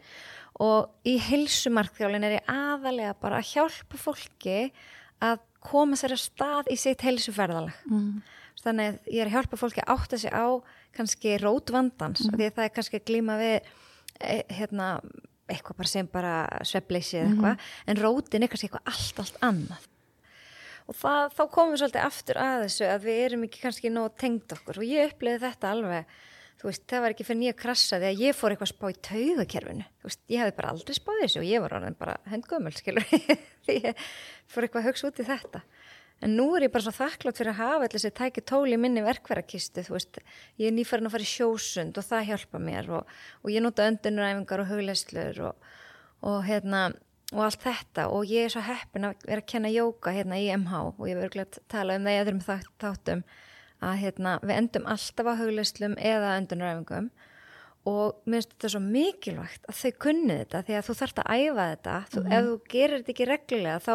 Og 0.63 1.09
í 1.09 1.17
hilsumartþjálin 1.31 2.29
er 2.29 2.37
ég 2.37 2.53
aðalega 2.53 3.15
bara 3.23 3.41
að 3.41 3.55
hjálpa 3.55 4.03
fólki 4.03 4.59
að 5.23 5.41
koma 5.67 5.99
sér 5.99 6.17
að 6.17 6.25
stað 6.25 6.71
í 6.73 6.79
sitt 6.81 7.05
heilsuferðalag 7.07 7.85
mm. 7.89 8.09
þannig 8.65 8.91
að 8.91 9.13
ég 9.15 9.23
er 9.25 9.31
að 9.31 9.37
hjálpa 9.37 9.61
fólki 9.61 9.85
að 9.85 9.95
átta 9.97 10.21
sig 10.23 10.35
á 10.35 10.47
kannski 10.97 11.37
rótvandans 11.43 12.27
mm. 12.27 12.37
því 12.37 12.49
að 12.49 12.57
það 12.59 12.67
er 12.67 12.75
kannski 12.79 13.01
að 13.01 13.07
glíma 13.11 13.39
við 13.41 13.55
e, 13.55 14.37
hérna, 14.59 14.89
eitthvað 15.51 15.81
bara 15.81 15.93
sem 15.93 16.11
bara 16.13 16.35
svepleysi 16.69 17.21
eða 17.21 17.31
eitthvað 17.31 17.57
mm. 17.57 17.71
en 17.93 18.03
rótin 18.03 18.45
er 18.45 18.53
kannski 18.53 18.71
eitthvað 18.71 18.93
allt, 18.93 19.25
allt 19.25 19.41
annað 19.49 19.89
og 20.91 20.99
það, 20.99 21.25
þá 21.37 21.43
komum 21.55 21.73
við 21.73 21.83
svolítið 21.85 22.05
aftur 22.09 22.43
að 22.43 22.67
þessu 22.67 22.91
að 22.91 23.07
við 23.07 23.23
erum 23.29 23.47
ekki 23.47 23.63
kannski 23.63 23.93
nóg 23.93 24.15
tengd 24.21 24.55
okkur 24.57 24.83
og 24.83 24.89
ég 24.89 25.13
uppliði 25.13 25.43
þetta 25.47 25.73
alveg 25.77 26.21
þú 26.63 26.71
veist, 26.71 26.85
það 26.87 27.01
var 27.03 27.15
ekki 27.15 27.25
fyrir 27.27 27.41
nýja 27.41 27.55
krassa 27.59 27.99
því 27.99 28.07
að 28.07 28.21
ég 28.23 28.37
fór 28.39 28.55
eitthvað 28.55 28.71
spá 28.71 28.85
í 28.87 28.99
taugakerfinu. 29.09 29.87
Þú 29.99 30.07
veist, 30.07 30.21
ég 30.31 30.43
hefði 30.43 30.55
bara 30.61 30.71
aldrei 30.71 30.95
spáð 30.95 31.23
þessu 31.25 31.41
og 31.41 31.49
ég 31.49 31.65
var 31.65 31.75
orðin 31.79 31.97
bara 31.99 32.15
hendgömmel, 32.31 32.75
skilur 32.79 33.09
því 33.67 33.77
ég 33.89 34.05
fór 34.47 34.69
eitthvað 34.69 34.85
að 34.85 34.89
hugsa 34.89 35.11
út 35.11 35.19
í 35.19 35.27
þetta. 35.27 35.63
En 36.23 36.37
nú 36.39 36.47
er 36.55 36.69
ég 36.69 36.71
bara 36.71 36.87
svo 36.87 36.95
þakklátt 36.95 37.41
fyrir 37.41 37.51
að 37.51 37.59
hafa 37.59 37.89
þessi 37.97 38.13
tæki 38.15 38.45
tóli 38.47 38.79
minni 38.79 39.03
verkværakistu 39.03 39.83
þú 39.89 39.97
veist, 39.97 40.21
ég 40.63 40.71
er 40.71 40.77
nýfærin 40.77 41.11
að 41.11 41.17
fara 41.17 41.27
í 41.27 41.33
sjósund 41.33 41.99
og 41.99 42.07
það 42.07 42.29
hjálpa 42.29 42.61
mér 42.63 42.93
og, 42.95 43.17
og 43.43 43.51
ég 43.51 43.65
nota 43.65 43.89
öndunuræfingar 43.91 44.63
og 44.63 44.71
hugleslur 44.71 45.41
og, 45.49 45.73
og 46.31 46.45
hérna 46.47 46.85
og 47.33 47.43
allt 47.49 47.67
þetta. 47.67 48.07
Og 48.15 48.31
ég 48.31 48.47
er 48.47 48.55
svo 48.55 48.63
heppin 48.63 49.09
að 49.09 49.27
vera 49.27 49.43
að 49.43 49.51
kenna 49.51 49.73
jóka 49.75 50.15
hérna 50.15 50.39
í 50.39 50.47
MH 50.55 50.85
og 50.93 51.03
ég 51.11 51.19
verður 51.19 51.35
glætt 51.41 51.59
að 51.59 51.67
tala 51.75 51.99
um 51.99 52.45
það 52.47 53.27
að 53.83 53.99
hérna, 54.05 54.39
við 54.43 54.59
endum 54.61 54.89
alltaf 54.91 55.29
á 55.29 55.35
haugleislum 55.41 55.99
eða 55.99 56.37
endunaræfingum 56.41 57.11
og 57.91 58.23
mér 58.31 58.43
finnst 58.43 58.55
þetta 58.55 58.71
svo 58.77 58.81
mikilvægt 58.85 59.69
að 59.71 59.79
þau 59.81 59.93
kunni 60.05 60.39
þetta 60.39 60.63
því 60.67 60.79
að 60.79 60.87
þú 60.87 60.97
þarfst 61.01 61.21
að 61.23 61.33
æfa 61.35 61.65
þetta 61.73 61.95
þú, 62.13 62.21
mm 62.21 62.27
-hmm. 62.27 62.35
ef 62.37 62.45
þú 62.47 62.57
gerir 62.75 62.97
þetta 62.99 63.13
ekki 63.13 63.29
reglulega 63.31 63.79
þá 63.83 63.95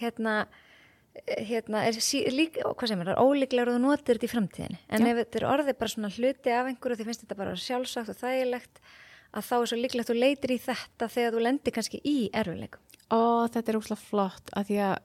hérna, 0.00 0.34
hérna 1.48 1.84
er 1.88 2.00
sí, 2.04 2.20
líka, 2.28 2.60
hvað 2.76 2.88
sem 2.88 3.00
er, 3.00 3.08
er 3.08 3.22
ólíklegur 3.24 3.72
og 3.72 3.76
þú 3.78 3.82
notir 3.86 4.18
þetta 4.18 4.28
í 4.28 4.34
framtíðinni 4.34 4.78
en 4.88 5.00
Já. 5.00 5.08
ef 5.08 5.16
þetta 5.16 5.38
er 5.38 5.50
orðið 5.52 5.78
bara 5.78 5.94
svona 5.94 6.12
hluti 6.12 6.52
af 6.52 6.66
einhverju 6.66 6.96
því 6.96 7.08
finnst 7.08 7.24
þetta 7.24 7.40
bara 7.40 7.56
sjálfsagt 7.56 8.12
og 8.12 8.20
þægilegt 8.20 8.80
að 9.32 9.42
þá 9.48 9.56
er 9.56 9.66
svo 9.66 9.78
líklegt 9.80 10.04
að 10.04 10.12
þú 10.12 10.18
leitir 10.20 10.50
í 10.52 10.58
þetta 10.60 11.08
þegar 11.08 11.32
þú 11.32 11.40
lendir 11.40 11.72
kannski 11.72 12.00
í 12.04 12.18
erfileikum 12.32 12.82
og 13.16 13.48
þetta 13.54 13.72
er 13.72 13.78
úrslátt 13.78 14.04
flott 14.04 14.52
að 14.52 14.68
því 14.68 14.78
að 14.90 14.96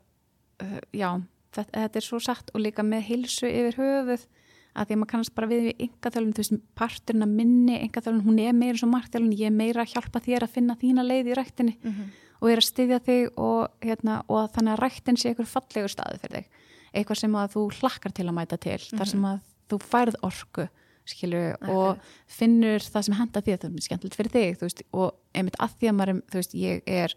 uh, 0.65 0.79
já 0.91 1.09
þetta, 1.55 1.71
þetta 1.83 1.99
er 1.99 2.05
svo 2.05 2.19
satt 2.23 2.53
og 2.53 2.63
líka 2.63 2.85
með 2.85 3.05
hilsu 3.09 3.49
yfir 3.49 3.77
höfuð 3.79 4.25
að 4.71 4.87
því 4.87 4.95
að 4.95 4.99
maður 5.01 5.11
kannast 5.11 5.35
bara 5.35 5.49
við 5.51 5.63
við 5.67 5.85
yngaþjálun, 5.85 6.33
þú 6.35 6.43
veist, 6.43 6.59
parturinn 6.79 7.25
að 7.25 7.31
minni 7.35 7.77
yngaþjálun, 7.87 8.23
hún 8.23 8.39
er 8.39 8.53
meira 8.55 8.75
eins 8.75 8.83
og 8.85 8.91
margþjálun 8.93 9.33
ég 9.35 9.49
er 9.49 9.55
meira 9.55 9.83
að 9.83 9.95
hjálpa 9.95 10.21
þér 10.23 10.45
að 10.45 10.53
finna 10.55 10.77
þína 10.79 11.03
leið 11.03 11.31
í 11.31 11.35
rættinni 11.35 11.73
mm 11.75 11.91
-hmm. 11.91 12.11
og 12.39 12.51
er 12.51 12.61
að 12.61 12.69
styðja 12.69 12.99
þig 13.07 13.31
og, 13.35 13.67
hérna, 13.83 14.21
og 14.31 14.51
þannig 14.55 14.73
að 14.73 14.83
rættin 14.85 15.17
sé 15.17 15.29
einhver 15.29 15.49
fallegur 15.51 15.91
staði 15.91 16.21
fyrir 16.23 16.37
þig 16.37 16.47
eitthvað 16.91 17.19
sem 17.19 17.35
að 17.35 17.51
þú 17.55 17.65
hlakkar 17.79 18.11
til 18.11 18.27
að 18.27 18.37
mæta 18.37 18.57
til, 18.57 18.79
mm 18.79 18.87
-hmm. 18.87 18.97
þar 18.97 19.07
sem 19.07 19.25
að 19.25 19.39
þú 19.69 19.77
færð 19.91 20.15
orku 20.21 20.67
skilur, 21.05 21.55
og 21.67 21.97
finnur 22.27 22.79
það 22.79 23.05
sem 23.07 23.15
henda 23.17 23.41
því 23.41 23.53
að 23.53 23.61
það 23.61 23.75
er 23.75 23.85
skemmtilegt 23.85 24.17
fyrir 24.19 24.31
þig 24.31 24.61
veist, 24.61 24.83
og 24.93 25.15
einmitt 25.33 25.57
að 25.59 25.75
því 25.79 25.89
að 25.89 25.97
maður 25.97 26.21
þú 26.31 26.39
veist, 26.39 26.53
ég 26.53 26.83
er 26.85 27.15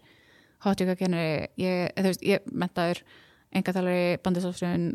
hátjökakennari 0.65 1.47
ég, 1.61 1.93
þú 1.95 2.09
veist, 2.09 2.25
ég 2.25 2.49
mentaður 2.51 3.03
engatalari, 3.55 4.17
bandisofsjön 4.23 4.87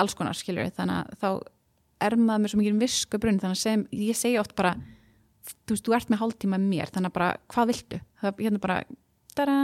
alls 0.00 0.16
konar, 0.18 0.36
skilur, 0.36 0.70
þannig 0.74 0.98
að 1.02 1.20
þá 1.22 1.28
er 2.02 2.16
maður 2.18 2.42
með 2.42 2.52
svo 2.52 2.60
mikið 2.60 2.82
visku 2.82 3.20
brunn 3.22 3.38
þannig 3.42 3.58
að 3.58 3.62
sem, 3.62 3.84
ég 3.94 4.18
segja 4.18 4.42
oft 4.42 4.56
bara 4.58 4.74
þú 5.66 5.74
veist, 5.74 5.86
þú 5.86 5.96
ert 5.96 6.10
með 6.10 6.22
hálftíma 6.22 6.58
mér 6.62 6.92
þannig 6.92 7.12
að 7.12 7.16
bara, 7.18 7.30
hvað 7.52 7.72
viltu? 7.72 8.00
það 8.20 8.30
er 8.32 8.44
hérna 8.46 8.62
bara, 8.62 8.78
dara 9.36 9.58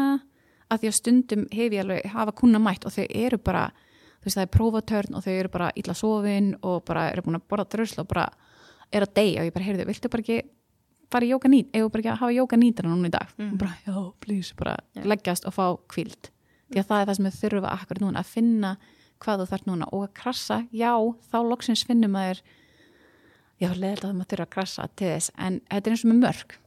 að 0.68 0.82
því 0.82 0.90
að 0.90 0.98
stundum 0.98 1.44
hef 1.54 1.74
ég 1.74 1.82
alveg 1.82 2.10
hafa 2.12 2.34
kuna 2.36 2.60
mætt 2.62 2.86
og 2.86 2.94
þau 2.94 3.06
eru 3.06 3.40
bara 3.42 3.64
þú 4.18 4.28
veist, 4.28 4.36
það 4.36 4.44
er 4.44 4.52
prófatörn 4.58 5.18
og 5.18 5.24
þau 5.24 5.32
eru 5.34 5.52
bara 5.54 5.72
illa 5.80 5.96
sofin 5.96 6.52
og 6.60 6.78
bara 6.88 7.08
eru 7.12 7.26
búin 7.26 7.40
að 7.40 7.48
borða 7.50 7.68
drösl 7.74 8.02
og 8.02 8.08
bara 8.10 8.28
er 8.92 9.04
að 9.04 9.14
deyja 9.18 9.42
og 9.42 9.50
ég 9.50 9.54
bara, 9.54 9.68
heyrðu, 9.68 9.88
viltu 9.88 10.12
bara 10.12 10.24
ekki 10.24 10.40
fara 11.08 11.24
í 11.24 11.30
jóka 11.32 11.50
nýt, 11.50 11.70
eða 11.72 11.92
bara 11.92 12.04
ekki 12.04 12.12
að 12.12 12.22
hafa 12.22 12.36
jóka 12.36 12.58
nýtana 12.60 12.90
núna 12.92 13.08
í 13.08 13.14
dag, 13.14 13.30
mm. 13.38 13.54
bara, 13.60 13.76
já, 13.86 13.94
please 14.20 14.56
bara 14.58 14.76
Já. 14.92 15.04
leggjast 15.08 15.48
og 15.48 15.56
fá 15.56 15.64
kvíld 15.88 16.30
því 16.72 16.78
að 16.82 16.86
það 16.88 17.00
er 17.02 17.06
það 17.10 17.16
sem 17.18 17.28
við 17.28 17.38
þurfum 17.42 17.68
akkur 17.72 18.00
núna 18.04 18.20
að 18.22 18.32
finna 18.36 18.76
hvað 19.18 19.40
þú 19.42 19.46
þarf 19.50 19.66
núna 19.66 19.88
og 19.92 20.02
að 20.06 20.14
krassa. 20.14 20.58
Já, 20.72 20.92
þá 21.32 21.36
loksins 21.48 21.84
finnum 21.88 22.12
maður 22.14 22.40
já, 23.58 23.68
leðilega 23.74 24.08
að 24.12 24.16
maður 24.20 24.30
þurfa 24.32 24.46
að 24.46 24.52
krassa 24.54 24.88
til 24.96 25.08
þess, 25.14 25.30
en 25.38 25.60
þetta 25.70 25.88
er 25.90 25.94
eins 25.96 26.04
og 26.04 26.10
með 26.12 26.20
mörg 26.26 26.58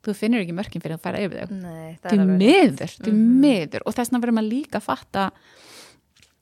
þú 0.00 0.14
finnur 0.16 0.40
ekki 0.40 0.54
mörkin 0.56 0.80
fyrir 0.80 0.96
að 0.96 1.02
færa 1.04 1.18
yfir 1.26 1.40
þau. 1.42 1.56
Nei, 1.60 1.98
það 2.00 2.12
er 2.14 2.30
miður, 2.40 2.92
til 3.04 3.12
Mhm. 3.12 3.40
miður. 3.42 3.82
Og 3.84 3.92
þess 3.94 4.08
vegna 4.10 4.20
verður 4.22 4.36
maður 4.38 4.52
líka 4.54 4.78
að 4.78 4.86
fatta 4.86 5.24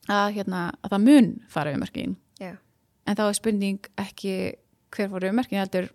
að, 0.09 0.33
hérna, 0.37 0.61
að 0.83 0.89
það 0.93 1.03
mun 1.03 1.27
fara 1.49 1.71
yfir 1.73 1.81
mörkin. 1.83 2.15
Já, 2.39 2.53
en 3.07 3.15
þá 3.15 3.23
er 3.27 3.33
spurning 3.33 3.79
ekki 3.97 4.35
hver 4.95 5.09
fór 5.11 5.25
yfir 5.27 5.35
mörkin 5.35 5.59
heldur 5.59 5.89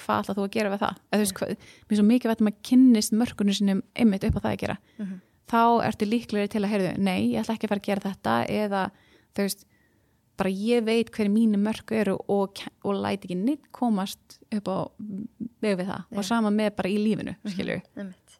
hvað 0.00 0.22
ætlað 0.24 0.38
þú 0.38 0.44
að 0.46 0.50
gera 0.54 0.70
við 0.72 0.80
það? 0.80 0.96
Þú 1.12 1.18
veist, 1.20 1.34
hvað, 1.34 1.48
mér 1.50 1.92
er 1.92 1.96
svo 2.00 2.06
mikið 2.08 2.30
veit 2.30 2.40
að 2.40 2.46
maður 2.48 2.62
kynnist 2.70 3.12
mörkunum 3.20 3.54
sinum 3.58 3.82
einmitt 3.94 4.24
upp 4.24 4.38
á 4.38 4.40
það 4.40 4.52
að 4.54 4.60
gera. 4.64 4.78
Mhm. 4.98 5.20
Þá 5.50 5.62
ertu 5.88 6.08
líklegri 6.08 6.50
til 6.52 6.62
að 6.64 6.72
heyrðu 6.74 6.92
nei, 7.02 7.32
ég 7.32 7.42
ætla 7.42 7.56
ekki 7.56 7.68
að 7.68 7.72
fara 7.72 7.82
að 7.82 7.88
gera 7.88 8.06
þetta 8.06 8.36
eða 8.54 8.82
þú 9.34 9.46
veist, 9.46 9.66
bara 10.40 10.52
ég 10.54 10.84
veit 10.86 11.10
hverju 11.12 11.32
mínu 11.32 11.60
mörku 11.60 11.96
eru 12.00 12.16
og, 12.32 12.62
og 12.86 13.00
læti 13.02 13.28
ekki 13.28 13.38
neitt 13.38 13.66
komast 13.76 14.38
upp 14.56 14.70
á 14.70 14.78
veg 15.60 15.80
við 15.80 15.90
það 15.90 16.04
Já. 16.06 16.16
og 16.16 16.28
sama 16.30 16.52
með 16.54 16.70
bara 16.78 16.92
í 16.92 17.00
lífinu, 17.00 17.34
skilju 17.44 17.80
einmitt. 17.98 18.38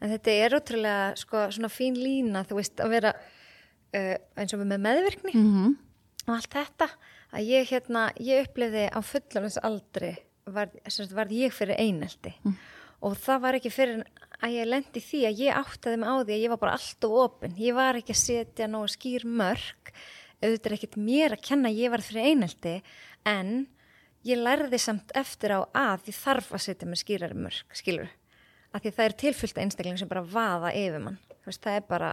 En 0.00 0.14
þetta 0.14 0.32
er 0.32 0.56
ótrúlega 0.56 1.12
sko, 1.20 1.44
svona 1.52 1.68
fín 1.68 1.98
lína, 2.00 2.42
þú 2.48 2.56
veist, 2.56 2.80
að 2.80 2.94
vera 2.96 3.12
uh, 3.14 4.16
eins 4.40 4.56
og 4.56 4.64
með 4.64 4.82
meðvirkni 4.86 5.34
mm 5.36 5.46
-hmm. 5.54 5.76
og 6.26 6.34
allt 6.38 6.56
þetta 6.56 6.88
að 7.30 7.46
ég 7.52 7.70
hérna, 7.70 8.10
ég 8.18 8.48
upplifði 8.48 8.88
á 8.90 8.98
fullanins 9.04 9.58
aldri 9.62 10.16
varð, 10.46 10.78
varð 11.14 11.32
ég 11.32 11.54
fyrir 11.54 11.78
einelti 11.78 12.34
Mm. 12.42 12.56
Og 13.00 13.16
það 13.20 13.42
var 13.44 13.58
ekki 13.58 13.72
fyrir 13.74 14.04
að 14.40 14.54
ég 14.56 14.68
lendi 14.68 15.02
því 15.04 15.20
að 15.28 15.42
ég 15.44 15.58
áttaði 15.60 16.00
mig 16.00 16.08
á 16.12 16.16
því 16.20 16.36
að 16.36 16.44
ég 16.44 16.52
var 16.52 16.62
bara 16.62 16.76
alltof 16.78 17.18
opin, 17.24 17.58
ég 17.60 17.76
var 17.76 17.98
ekki 18.00 18.16
að 18.16 18.22
setja 18.22 18.70
nógu 18.70 18.92
skýr 18.94 19.26
mörg 19.28 19.92
auðvitað 20.40 20.70
er 20.70 20.76
ekkert 20.78 20.96
mér 20.96 21.36
að 21.36 21.44
kenna 21.50 21.68
að 21.68 21.82
ég 21.82 21.92
var 21.92 22.04
fyrir 22.04 22.30
einelti 22.30 22.74
en 23.28 23.52
ég 24.24 24.40
lærði 24.40 24.80
samt 24.80 25.12
eftir 25.16 25.56
á 25.56 25.60
að 25.76 26.08
ég 26.08 26.16
þarf 26.16 26.54
að 26.56 26.64
setja 26.64 26.88
með 26.88 27.02
skýrari 27.02 27.36
mörg, 27.36 27.76
skilur 27.76 28.08
að 28.70 28.84
því 28.84 28.94
það 28.96 29.06
er 29.06 29.16
tilfyllt 29.24 29.60
einstakling 29.60 30.00
sem 30.00 30.08
bara 30.10 30.24
vaða 30.24 30.72
yfir 30.78 31.04
mann, 31.04 31.18
þú 31.40 31.50
veist, 31.50 31.62
það 31.64 31.78
er 31.80 31.86
bara 31.88 32.10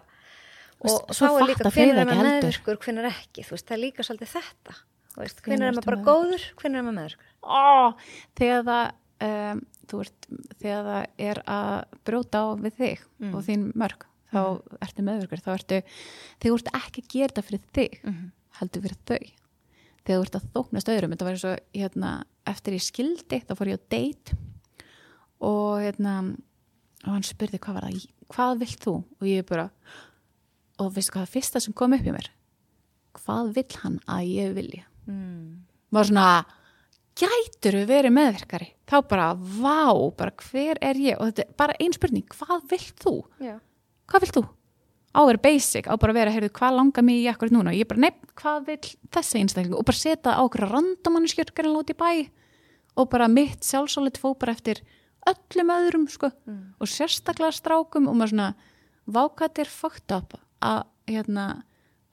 og 0.78 1.10
Svo 1.15 1.30
þá 1.32 1.39
er 1.39 1.47
líka 1.50 1.65
það 1.65 1.80
er 1.82 1.89
ekki 1.89 2.06
maður 2.06 2.28
meðvirkur, 2.28 2.80
hvenær 2.84 3.10
ekki? 3.10 3.45
Þú 3.45 3.56
veist, 3.56 3.65
það 3.65 3.76
er 3.78 3.82
líka 3.82 4.06
svolítið 4.06 4.34
þetta. 4.36 4.76
Þú 5.13 5.21
veist, 5.23 5.39
Hvenær 5.41 5.56
hvenær 5.56 5.67
er 5.71 5.78
maður 5.78 5.88
bara 5.89 6.02
góður, 6.06 6.43
hvenær 6.62 6.82
er 6.82 6.86
maður 6.86 6.97
meðvirkur? 7.00 7.32
Ó, 7.41 7.65
þegar 8.38 8.67
það 8.67 8.84
um, 9.22 9.62
ert, 10.02 10.28
þegar 10.60 10.84
það 10.88 11.06
er 11.30 11.42
að 11.48 11.84
brjóta 12.06 12.42
á 12.44 12.46
við 12.62 12.74
þig 12.82 13.04
Mm. 13.20 13.34
og 13.36 13.44
þín 13.48 13.64
mörg, 13.74 14.06
þá 14.34 14.42
ertu 14.84 15.04
meðvirkur 15.08 15.42
þá 15.42 15.52
ertu, 15.56 15.82
þegar 16.40 16.52
þú 16.52 16.58
ert 16.60 16.74
ekki 16.82 17.02
að 17.02 17.08
gera 17.14 17.28
þetta 17.34 17.46
fyrir 17.48 17.64
þig, 17.74 18.00
Mhm. 18.04 18.32
heldur 18.60 18.82
fyrir 18.82 19.00
þau 19.08 19.32
þegar 20.08 20.20
þú 20.20 20.26
ert 20.28 20.36
að 20.38 20.50
þóknast 20.54 20.92
öðrum 20.94 21.12
þetta 21.16 21.26
var 21.26 21.34
eins 21.34 21.46
og, 21.46 21.60
hérna, 21.74 22.12
eftir 22.48 22.74
ég 22.74 22.82
skildi 22.86 23.42
þá 23.48 23.54
fór 23.58 23.68
ég 23.74 23.80
á 23.80 23.90
date 23.90 24.38
og 25.42 25.82
hérna 25.84 26.14
og 27.06 27.12
hann 27.14 27.24
spurði 27.28 27.60
hvað 27.60 27.74
var 27.78 27.88
það, 27.88 28.08
hvað 28.34 28.60
vilt 28.60 28.80
þú 28.86 28.94
og 29.22 29.28
ég 29.28 29.46
bara 29.50 29.70
og 30.80 30.94
veistu 30.94 31.12
hvað 31.14 31.26
það 31.28 31.34
fyrsta 31.36 31.62
sem 31.62 31.74
kom 31.74 31.94
upp 31.94 32.06
í 32.08 32.14
mér 32.16 32.30
hvað 33.18 33.54
vill 33.58 33.78
hann 33.84 34.00
að 34.08 34.30
ég 34.32 34.54
vilja 34.58 34.84
mm. 35.08 35.58
var 35.92 36.04
svona 36.10 36.46
gætur 37.18 37.80
við 37.80 37.90
verið 37.90 38.14
meðverkari 38.16 38.70
þá 38.88 38.98
bara, 39.10 39.32
vá, 39.36 40.12
bara 40.18 40.34
hver 40.48 40.80
er 40.84 41.00
ég? 41.02 41.18
Og 41.18 41.32
þetta 41.32 41.46
er 41.46 41.58
bara 41.60 41.76
ein 41.82 41.96
spurning, 41.96 42.28
hvað 42.34 42.70
vilt 42.72 43.04
þú? 43.04 43.16
Já, 43.44 43.58
hvað 44.12 44.26
vilt 44.26 44.38
þú? 44.38 44.44
Á 45.18 45.20
að 45.24 45.30
vera 45.32 45.44
basic, 45.48 45.88
á 45.90 45.94
bara 45.98 46.14
að 46.14 46.20
vera, 46.20 46.34
heyrðu, 46.36 46.52
hvað 46.60 46.76
langar 46.78 47.06
mig 47.08 47.24
í 47.24 47.30
akkurat 47.32 47.56
núna? 47.56 47.74
Og 47.74 47.80
ég 47.80 47.90
bara, 47.90 48.04
nefn, 48.06 48.32
hvað 48.38 48.68
vil 48.68 48.92
þessi 49.16 49.42
einstakling 49.42 49.78
og 49.78 49.88
bara 49.88 49.98
setja 49.98 50.36
á 50.38 50.42
okkur 50.44 50.68
randomannskjörgar 50.70 51.66
en 51.66 51.74
lóti 51.74 51.96
bæ. 51.98 52.28
Og 52.98 53.10
bara 53.10 53.30
mitt 53.32 53.66
sjálfsólit 53.66 54.20
fó 54.22 54.36
bara 54.38 54.54
eftir 54.54 54.84
öllum 55.28 55.72
öðrum, 55.74 56.06
sko. 56.12 56.30
Mm. 56.46 56.76
og 56.80 56.92
sérstaklega 56.92 57.56
strákum 57.56 58.08
og 58.08 58.16
maður 58.20 58.36
svona 58.36 58.52
vákat 59.08 59.64
er 59.64 59.72
fucked 59.72 60.14
up 60.14 60.38
að, 60.62 60.86
hérna, 61.10 61.48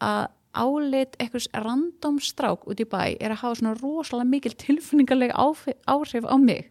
að 0.00 0.32
álit 0.54 1.16
einhvers 1.20 1.48
random 1.54 2.18
strák 2.20 2.66
út 2.68 2.80
í 2.80 2.84
bæ 2.86 3.16
er 3.20 3.30
að 3.34 3.40
hafa 3.42 3.54
svona 3.60 3.74
rosalega 3.80 4.28
mikil 4.30 4.54
tilfinningarlega 4.54 5.34
áhrif 5.86 6.24
á 6.24 6.36
mig. 6.38 6.70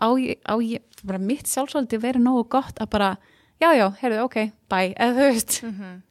Á 0.00 0.08
ég, 0.16 0.38
á 0.48 0.54
ég 0.62 0.80
bara 1.04 1.18
mitt 1.18 1.46
sjálfsvöldi 1.46 1.98
verið 2.00 2.22
nógu 2.24 2.48
gott 2.48 2.78
að 2.80 2.90
bara 2.90 3.16
já, 3.60 3.72
já, 3.76 3.90
heyrðu, 4.00 4.22
ok, 4.24 4.36
bye. 4.70 4.94
Eða 4.94 5.14
þú 5.16 5.26
veist, 5.32 5.62
Mhm. 5.62 6.02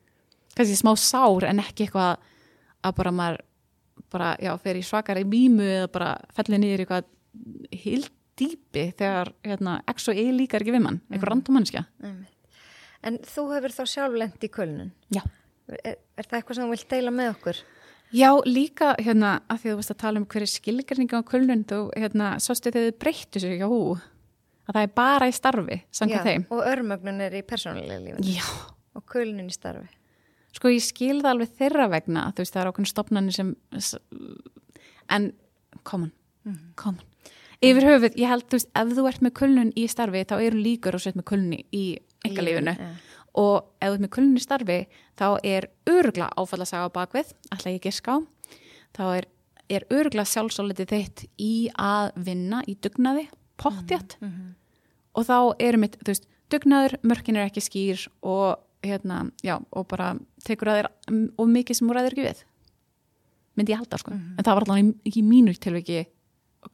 kannski 0.56 0.76
smá 0.78 0.94
sár 0.98 1.44
en 1.50 1.60
ekki 1.60 1.88
eitthvað 1.88 2.18
að 2.84 2.96
bara 2.96 3.12
maður 3.12 3.38
bara, 4.12 4.36
já, 4.42 4.58
fer 4.60 4.76
í 4.76 4.82
svakari 4.84 5.24
mýmu 5.26 5.62
eða 5.64 5.92
bara 5.92 6.18
fellir 6.34 6.60
niður 6.60 6.80
í 6.80 6.86
eitthvað 6.86 7.04
hild 7.72 8.10
dýpi 8.38 8.94
þegar 8.96 9.34
hérna, 9.44 9.82
X 9.88 10.08
og 10.10 10.16
E 10.16 10.32
líkar 10.32 10.62
ekki 10.62 10.72
við 10.72 10.82
mann, 10.82 11.02
eitthvað 11.12 11.20
Mhm. 11.22 11.30
random 11.30 11.56
mannskja 11.56 11.86
en 13.04 13.18
þú 13.20 13.44
hefur 13.56 13.72
þá 13.72 13.84
sjálf 13.88 14.18
lent 14.18 14.40
í 14.44 14.50
kölnun? 14.50 14.92
Já. 15.12 15.22
Er, 15.78 16.00
er 16.18 16.28
það 16.28 16.40
eitthvað 16.40 16.60
sem 16.60 16.66
þú 16.66 16.72
vilt 16.76 16.96
deila 16.96 17.14
með 17.16 17.34
okkur 17.36 17.62
Já, 18.10 18.30
líka, 18.42 18.96
hérna, 18.98 19.36
að 19.54 19.60
því 19.62 19.70
þú 19.70 19.80
veist 19.80 19.94
að 19.94 20.00
tala 20.02 20.18
um 20.18 20.26
hverju 20.26 20.50
skilgrinning 20.50 21.12
á 21.14 21.22
kulnun, 21.30 21.62
þú, 21.70 21.82
hérna, 21.94 22.32
sástu 22.42 22.72
þegar 22.72 22.88
þið 22.88 22.98
breyttu 23.04 23.42
sig, 23.44 23.60
já, 23.62 23.68
að 23.70 24.72
það 24.74 24.82
er 24.82 24.96
bara 24.98 25.28
í 25.30 25.36
starfi, 25.38 25.78
samkvæmt 25.94 26.26
þeim. 26.26 26.48
og 26.50 26.64
örmögnun 26.72 27.22
er 27.28 27.38
í 27.38 27.44
persónulega 27.46 28.02
lífin 28.02 28.26
Já, 28.26 28.48
og 28.98 29.06
kölnun 29.14 29.52
í 29.52 29.54
starfi 29.54 29.86
sko 30.56 30.72
ég 30.74 30.84
skil 30.84 31.20
það 31.22 31.32
alveg 31.34 31.54
þeirra 31.60 31.86
vegna, 31.92 32.26
þú 32.34 32.44
veist, 32.44 32.56
það 32.56 32.62
er 32.62 32.72
ákveðin 32.72 32.90
stopnarnir 32.92 33.36
sem, 33.36 33.52
en, 35.18 35.30
common, 35.88 36.12
common. 36.80 37.06
Yfir 37.60 37.86
höfuð, 37.90 38.16
ég 38.20 38.32
held, 38.32 38.48
þú 38.48 38.58
veist, 38.58 38.72
ef 38.82 38.94
þú 38.96 39.06
ert 39.10 39.24
með 39.26 39.36
kulnun 39.40 39.72
í 39.78 39.86
starfi, 39.92 40.24
þá 40.28 40.36
eru 40.40 40.62
líkur 40.64 40.96
og 40.96 41.04
sett 41.04 41.20
með 41.20 41.28
kulnun 41.34 41.56
í 41.76 41.84
engalífinu. 42.28 42.76
Já. 42.76 42.90
Og 43.38 43.66
ef 43.82 43.90
þú 43.90 43.94
ert 43.94 44.04
með 44.06 44.12
kulnun 44.16 44.38
í 44.40 44.44
starfi 44.44 44.80
þá 45.20 45.26
er 45.44 45.68
örugla 45.90 46.30
áfallasaga 46.38 46.90
á 46.90 46.96
bakvið 46.98 47.34
ætla 47.54 47.74
ég 47.76 47.82
giska 47.84 48.16
á. 48.16 48.18
Þá 48.96 49.04
er, 49.20 49.26
er 49.70 49.86
örugla 49.94 50.26
sjálfsólitið 50.26 50.90
þitt 50.94 51.26
í 51.40 51.70
að 51.78 52.12
vinna 52.26 52.64
í 52.68 52.76
dugnaði 52.82 53.28
pottjætt 53.60 54.18
Mhm. 54.22 54.56
og 55.16 55.26
þá 55.26 55.56
eru 55.60 55.78
mitt, 55.78 55.98
þú 56.00 56.08
veist, 56.14 56.26
dugnaður 56.50 56.98
mörkin 57.04 57.38
er 57.38 57.50
ekki 57.50 57.62
skýr 57.62 58.08
og 58.24 58.58
hérna, 58.84 59.32
já, 59.44 59.60
og 59.74 59.88
bara 59.88 60.14
tekur 60.46 60.70
að 60.72 60.78
þér 60.80 60.88
mm, 61.12 61.26
of 61.38 61.48
mikið 61.50 61.76
sem 61.76 61.90
úr 61.90 61.98
að 62.00 62.06
þér 62.08 62.14
ekki 62.16 62.28
við. 62.30 62.44
Myndi 63.58 63.74
ég 63.74 63.78
halda, 63.82 63.98
sko. 64.00 64.12
En 64.14 64.44
það 64.46 64.56
var 64.56 64.64
allavega 64.64 64.94
ekki 65.10 65.24
mínu 65.28 65.54
tilviki 65.60 66.06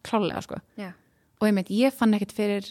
klálega, 0.06 0.42
sko. 0.46 0.60
Já. 0.78 0.92
og 1.42 1.48
ég, 1.50 1.70
ég 1.70 1.94
fann 1.94 2.14
ekkert 2.14 2.32
fyrir 2.32 2.68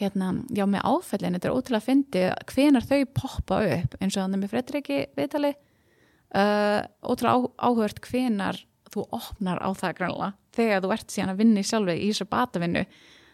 hérna, 0.00 0.32
já 0.54 0.64
með 0.68 0.86
áfællin 0.88 1.36
þetta 1.36 1.48
er 1.50 1.56
ótrúlega 1.56 1.82
að 1.82 1.88
fyndi 1.88 2.24
hvenar 2.52 2.86
þau 2.88 3.00
poppa 3.12 3.60
upp 3.76 3.96
eins 4.00 4.16
og 4.16 4.24
þannig 4.24 4.42
með 4.42 4.52
Fredriki 4.54 4.98
viðtali 5.18 5.52
uh, 5.52 6.80
ótrúlega 7.04 7.52
áhört 7.60 8.02
hvenar 8.06 8.60
þú 8.92 9.06
opnar 9.16 9.60
á 9.60 9.68
það 9.76 9.96
grannlega 10.00 10.32
þegar 10.56 10.84
þú 10.84 10.92
ert 10.96 11.14
síðan 11.14 11.32
að 11.32 11.42
vinna 11.42 11.62
í 11.62 11.68
sjálfi 11.68 11.96
í 11.96 12.10
þessu 12.10 12.28
batavinnu 12.32 12.84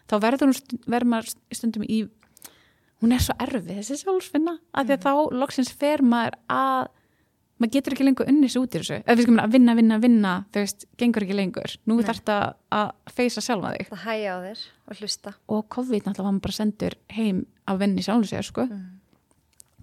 þá 0.09 0.15
verður 0.23 0.49
hún 0.49 0.79
verður 0.85 1.11
maður 1.13 1.33
stundum 1.55 1.85
í 1.87 1.99
hún 2.99 3.15
er 3.15 3.23
svo 3.23 3.35
erfið 3.39 3.79
þessi 3.79 3.99
sjálfsvinna 4.01 4.55
að 4.75 4.89
því 4.89 4.97
að 4.97 5.05
þá 5.07 5.35
loksins 5.41 5.71
fer 5.71 6.03
maður 6.03 6.39
að 6.51 6.89
maður 7.59 7.73
getur 7.75 7.95
ekki 7.95 8.07
lengur 8.07 8.29
unnis 8.31 8.55
út 8.59 8.75
í 8.75 8.79
þessu. 8.81 8.99
Eða 9.03 9.17
við 9.19 9.27
skum 9.27 9.41
að 9.43 9.55
vinna, 9.55 9.75
vinna, 9.77 9.97
vinna 10.03 10.35
þau 10.53 10.61
veist, 10.61 10.85
gengur 10.99 11.25
ekki 11.25 11.37
lengur. 11.37 11.75
Nú 11.89 11.99
þarf 12.01 12.21
þetta 12.21 12.37
að 12.79 13.15
feysa 13.17 13.43
sjálfa 13.45 13.73
þig. 13.75 13.89
Það 13.91 14.05
hæja 14.05 14.31
á 14.31 14.37
þér 14.45 14.63
og 14.89 15.01
hlusta. 15.01 15.35
Og 15.49 15.65
COVID 15.75 16.07
náttúrulega 16.07 16.29
var 16.29 16.37
maður 16.37 16.47
bara 16.47 16.59
sendur 16.59 16.95
heim 17.17 17.43
af 17.69 17.81
venni 17.81 18.05
sjálfum 18.05 18.31
sér 18.31 18.47
sko. 18.47 18.69
Mm. 18.69 18.87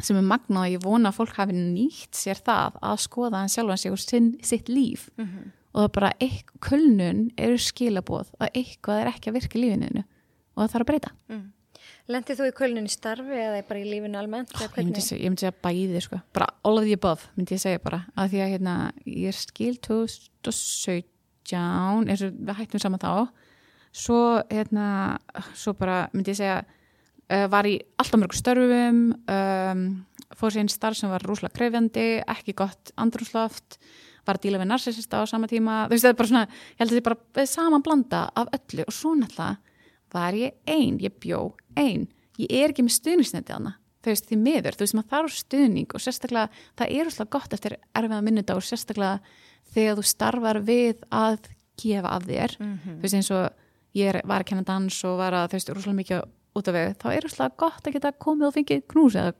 sem 0.04 0.16
er 0.20 0.24
magnað 0.28 0.66
og 0.66 0.72
ég 0.74 0.82
vona 0.84 1.08
að 1.08 1.16
fólk 1.16 1.38
hafi 1.38 1.54
nýtt 1.56 2.18
sér 2.18 2.36
það 2.44 2.74
að 2.84 2.98
skoða 3.00 3.38
hann 3.40 3.48
sjálfan 3.48 3.78
sig 3.80 3.94
og 3.94 4.00
sinn, 4.02 4.26
sitt 4.44 4.68
líf. 4.68 5.08
Mhm. 5.16 5.46
og 5.46 5.56
og 5.76 5.84
það 5.84 5.92
bara 5.92 6.12
kulnun 6.64 7.30
eru 7.36 7.58
skilabóð 7.60 8.32
að 8.40 8.54
eitthvað 8.54 9.00
er 9.02 9.10
ekki 9.12 9.30
að 9.30 9.36
virka 9.36 9.60
lífininu 9.60 10.04
og 10.56 10.62
það 10.62 10.72
þarf 10.72 10.84
að 10.84 10.90
breyta. 10.90 11.10
Mm. 11.28 11.42
Lendið 12.06 12.38
þú 12.38 12.44
í 12.46 12.52
kölnin 12.54 12.86
í 12.86 12.90
starfi 12.92 13.34
eða 13.34 13.64
bara 13.66 13.80
í 13.82 13.86
lífinu 13.88 14.14
almennt? 14.20 14.52
eða 14.54 14.68
ég 14.68 14.76
myndi, 14.84 15.00
segja, 15.02 15.24
ég 15.24 15.30
myndi 15.32 15.42
segja 15.42 15.62
bæði 15.64 16.00
sko. 16.04 16.16
bara 16.36 16.46
all 16.62 16.78
of 16.78 16.84
the 16.86 16.94
above 16.94 17.26
myndi 17.34 17.56
ég 17.56 17.62
segja 17.64 17.80
bara. 17.82 17.98
Að 18.14 18.30
því 18.30 18.38
að 18.44 18.52
hérna, 18.54 18.74
ég 19.10 19.26
er 19.32 19.38
skil 19.40 19.74
2017 19.82 22.06
eins 22.06 22.22
og 22.22 22.30
við 22.38 22.54
hættum 22.60 22.82
saman 22.82 23.02
þá. 23.02 23.26
Svo, 23.96 24.20
hérna, 24.52 24.86
svo 25.58 25.74
bara 25.74 26.06
myndi 26.14 26.30
ég 26.30 26.38
segja 26.38 26.62
uh, 26.62 27.46
var 27.50 27.66
í 27.66 27.82
alltaf 27.98 28.18
mörgur 28.22 28.38
störfum 28.38 29.00
um, 29.26 29.82
fór 30.36 30.50
sér 30.54 30.62
einn 30.62 30.70
starf 30.70 30.96
sem 30.98 31.10
var 31.10 31.22
rúslega 31.26 31.56
krefjandi, 31.58 32.22
ekki 32.22 32.54
gott 32.58 32.94
andrúsloft 33.00 33.80
var 34.26 34.38
að 34.38 34.46
díla 34.46 34.60
við 34.62 34.70
narsisista 34.70 35.22
á 35.22 35.24
sama 35.26 35.46
tíma. 35.50 35.86
Þú 35.86 35.94
veist 35.94 36.06
það 36.06 36.12
er 36.12 36.18
bara 36.18 36.30
svona, 36.32 36.46
ég 36.46 36.80
held 36.80 36.90
að 36.90 36.96
þetta 36.96 37.02
er 37.02 37.08
bara 37.10 37.46
saman 37.50 37.84
blanda 37.86 38.20
af 38.34 38.46
öllu. 38.58 38.82
Og 38.86 38.94
svo 38.94 39.10
náttúrulega 39.18 39.65
var 40.14 40.36
ég 40.38 40.54
ein, 40.68 41.00
ég 41.02 41.18
bjó 41.22 41.56
ein. 41.76 42.06
Ég 42.36 42.52
er 42.52 42.72
ekki 42.72 42.84
með 42.84 42.98
stuðningsneti 42.98 43.54
hana 43.54 43.76
þú 44.06 44.14
veist 44.14 44.28
því 44.30 44.38
miður, 44.38 44.76
þú 44.76 44.84
veist 44.84 44.96
maður 44.96 45.12
þarf 45.12 45.34
stuðning 45.34 45.94
og 45.96 46.02
sérstaklega, 46.02 46.62
það 46.78 46.92
er 46.94 47.08
úrslega 47.10 47.32
gott 47.34 47.54
eftir 47.56 47.74
erfiða 47.98 48.22
minnudag 48.22 48.60
og 48.60 48.66
sérstaklega 48.66 49.34
þegar 49.74 49.98
þú 49.98 50.04
starfar 50.06 50.60
við 50.62 51.02
að 51.10 51.48
gefa 51.80 52.12
af 52.14 52.26
þér, 52.28 52.54
þú 52.84 52.96
veist 53.02 53.18
eins 53.18 53.30
og 53.34 53.96
ég 53.98 54.12
er, 54.12 54.20
var 54.22 54.44
að 54.44 54.50
kenna 54.52 54.66
dans 54.68 55.00
og 55.08 55.18
var 55.18 55.36
að 55.36 55.48
þú 55.50 55.58
veist, 55.58 55.72
úrslega 55.74 56.00
mikið 56.00 56.22
út 56.56 56.70
af 56.70 56.76
við, 56.78 56.90
þá 57.02 57.06
er 57.12 57.26
úrslega 57.28 57.60
gott 57.64 57.88
að 57.88 57.96
geta 57.96 58.14
komið 58.26 58.48
og 58.48 58.56
fengið 58.56 58.84
knús 58.94 59.18
eða 59.18 59.34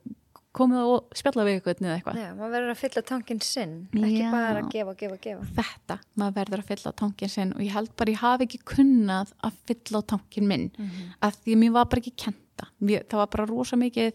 komið 0.57 0.83
og 0.90 1.16
spjalla 1.21 1.45
við 1.47 1.57
eitthvað 1.59 1.83
eða 1.85 1.97
eitthvað 1.99 2.19
Já, 2.21 2.29
maður 2.38 2.53
verður 2.57 2.73
að 2.75 2.81
fylla 2.83 3.03
tankin 3.11 3.40
sinn, 3.45 3.75
ekki 3.92 4.21
Já. 4.23 4.31
bara 4.33 4.61
að 4.62 4.71
gefa, 4.73 4.95
gefa, 5.03 5.19
gefa. 5.27 5.47
þetta, 5.59 5.97
maður 6.16 6.37
verður 6.40 6.62
að 6.62 6.71
fylla 6.71 6.92
tankin 7.03 7.33
sinn 7.35 7.53
og 7.57 7.61
ég 7.66 7.75
held 7.77 7.90
bara 7.97 8.12
ég 8.14 8.23
hafi 8.23 8.47
ekki 8.49 8.61
kunnað 8.73 9.33
að 9.45 9.61
fylla 9.71 10.03
tankin 10.14 10.49
minn 10.49 10.71
Mhm. 10.79 11.12
að 11.23 11.37
því 11.45 11.55
að 11.57 11.61
mér 11.64 11.73
var 11.77 11.85
bara 11.92 12.01
ekki 12.03 12.14
kenta 12.25 12.69
mér, 12.81 13.05
það 13.05 13.21
var 13.23 13.27
bara 13.37 13.47
rosa 13.47 13.77
mikið 13.77 14.12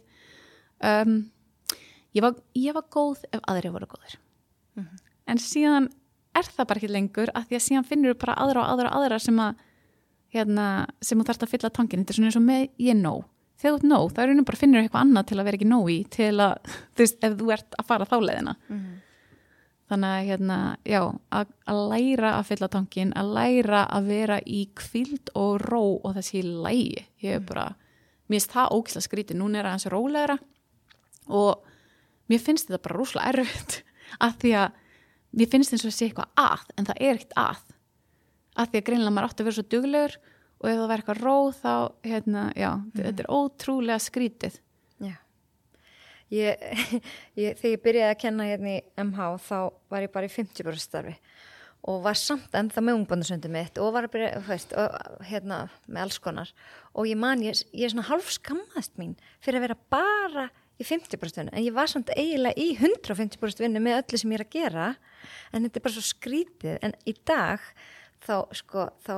um, 0.84 1.16
ég, 2.16 2.22
var, 2.26 2.36
ég 2.58 2.74
var 2.74 2.84
góð 2.92 3.24
ef 3.32 3.42
aðri 3.48 3.72
voru 3.72 3.88
góðir 3.88 4.16
Mhm. 4.76 4.98
en 5.28 5.38
síðan 5.38 5.90
er 6.36 6.44
það 6.48 6.68
bara 6.68 6.80
ekki 6.80 6.90
lengur 6.92 7.30
að 7.36 7.46
því 7.50 7.56
að 7.58 7.66
síðan 7.68 7.86
finnur 7.88 8.14
bara 8.18 8.36
aðra 8.40 8.64
og 8.64 8.70
aðra 8.80 8.90
og 8.92 9.02
aðra 9.02 9.20
sem 9.20 9.36
að 9.38 9.56
hérna, 10.34 10.88
sem 11.02 11.20
þú 11.20 11.26
þarfst 11.28 11.44
að 11.44 11.50
fylla 11.52 11.70
tankin 11.76 12.00
þetta 12.06 12.10
er 12.10 12.16
svona 12.16 12.30
eins 12.32 12.38
og 12.40 12.46
með 12.48 12.70
ég 12.80 12.96
nóg 12.96 13.26
þegar 13.62 13.76
þú 13.76 13.78
ert 13.78 13.88
nóg, 13.91 14.08
þá 14.12 14.24
er 14.24 14.34
einu 14.34 14.45
bara 14.47 14.60
finnur 14.62 14.82
eitthvað 14.82 15.06
annað 15.06 15.30
til 15.30 15.38
að 15.38 15.47
vera 15.47 15.60
ekki 15.60 15.69
nóg 15.69 15.91
í 15.93 16.00
til 16.12 16.34
að, 16.41 16.74
þú 16.95 17.06
veist, 17.06 17.21
ef 17.21 17.38
þú 17.39 17.54
ert 17.56 17.78
að 17.78 17.88
fara 17.91 18.10
þá 18.10 18.17
leiðina. 18.26 18.58
Mhm. 18.71 19.00
þannig 19.91 20.12
að 20.15 20.28
hérna, 20.30 20.58
já, 20.88 21.02
að, 21.36 21.50
að 21.67 21.80
læra 21.91 22.30
að 22.38 22.45
fylla 22.47 22.67
tankin, 22.71 23.10
að 23.19 23.32
læra 23.36 23.82
að 23.91 24.06
vera 24.08 24.38
í 24.47 24.62
kvild 24.80 25.32
og 25.36 25.65
ró 25.65 25.82
og 26.00 26.13
þessi 26.15 26.45
lægi, 26.47 27.02
ég 27.19 27.41
er 27.41 27.43
bara 27.43 27.65
mér 28.32 28.39
finnst 28.39 28.54
það 28.54 28.71
ógislega 28.78 29.08
skrítið, 29.10 29.39
núna 29.41 29.60
er 29.60 29.67
aðeins 29.67 29.89
rólegra 29.91 30.38
og 31.28 31.65
mér 32.32 32.39
finnst 32.39 32.69
þetta 32.69 32.86
bara 32.86 33.00
rúslega 33.02 33.34
erfitt. 33.34 33.82
Að 34.26 34.38
því 34.41 34.54
að 34.62 34.80
mér 35.36 35.52
finnst 35.52 35.76
eins 35.76 35.84
og 35.84 35.91
að 35.91 35.97
sé 35.97 36.08
eitthvað 36.08 36.32
að, 36.39 36.63
en 36.78 36.88
það 36.88 37.04
er 37.04 37.19
ekkert 37.19 37.38
að. 37.39 37.62
Að 38.56 38.71
því 38.71 38.80
að 38.80 38.88
greinlega 38.88 39.15
maður 39.15 39.28
átti 39.28 39.43
að 39.43 39.47
vera 39.50 39.58
svo 39.58 39.67
duglegur 39.71 40.17
og 40.62 40.67
ef 40.69 40.76
það 40.78 40.88
var 40.88 41.02
eitthvað 41.02 41.24
róð 41.26 41.54
þá, 41.62 41.74
hérna, 42.06 42.43
já, 42.58 42.71
þetta 42.97 43.24
er 43.24 43.32
ótrúlega 43.34 44.02
skrítið 44.02 44.60
Já. 45.02 45.15
Ég, 46.32 46.65
ég, 47.41 47.58
þegar 47.60 47.74
ég 47.74 47.86
byrjaði 47.86 48.13
að 48.13 48.19
kenna 48.21 48.50
hérna 48.50 48.76
í 48.76 48.82
MH 49.04 49.32
þá 49.47 49.58
var 49.91 50.06
ég 50.06 50.13
bara 50.13 50.30
í 50.30 50.34
50 50.34 50.82
starfi. 50.82 51.15
Og 51.89 52.04
var 52.06 52.17
samt 52.19 52.54
ennþá 52.54 52.84
með 52.86 53.00
ungbandasöndum 53.00 53.56
mitt 53.58 53.80
og 53.82 53.95
var 53.95 54.06
að 54.06 54.13
byrja, 54.13 54.34
þú 54.38 54.52
veist, 54.52 54.74
og, 54.78 55.21
hérna, 55.26 55.63
með 55.89 56.04
alls 56.04 56.19
konar. 56.21 56.52
Og 56.93 57.10
ég 57.10 57.17
man, 57.17 57.41
ég, 57.41 57.63
ég 57.74 57.88
er 57.88 57.93
svona 57.93 58.06
hálf 58.12 58.30
skammaðist 58.36 59.00
mín 59.02 59.15
fyrir 59.41 59.58
að 59.58 59.65
vera 59.65 59.80
bara 59.89 60.52
í 60.82 60.86
50% 60.86 61.50
en 61.50 61.65
ég 61.65 61.74
var 61.74 61.89
samt 61.89 62.13
eiginlega 62.13 62.62
í 62.62 62.76
150% 62.78 63.62
vinnu 63.62 63.82
með 63.82 64.04
öllu 64.04 64.21
sem 64.21 64.34
ég 64.34 64.39
er 64.39 64.45
að 64.45 64.54
gera. 64.54 64.91
En 65.50 65.65
þetta 65.65 65.82
er 65.82 65.86
bara 65.88 65.97
svo 65.97 66.06
skrítið 66.06 66.78
en 66.86 66.95
í 67.10 67.15
dag 67.26 67.65
þá, 68.26 68.36
sko, 68.58 68.88
þá 69.06 69.14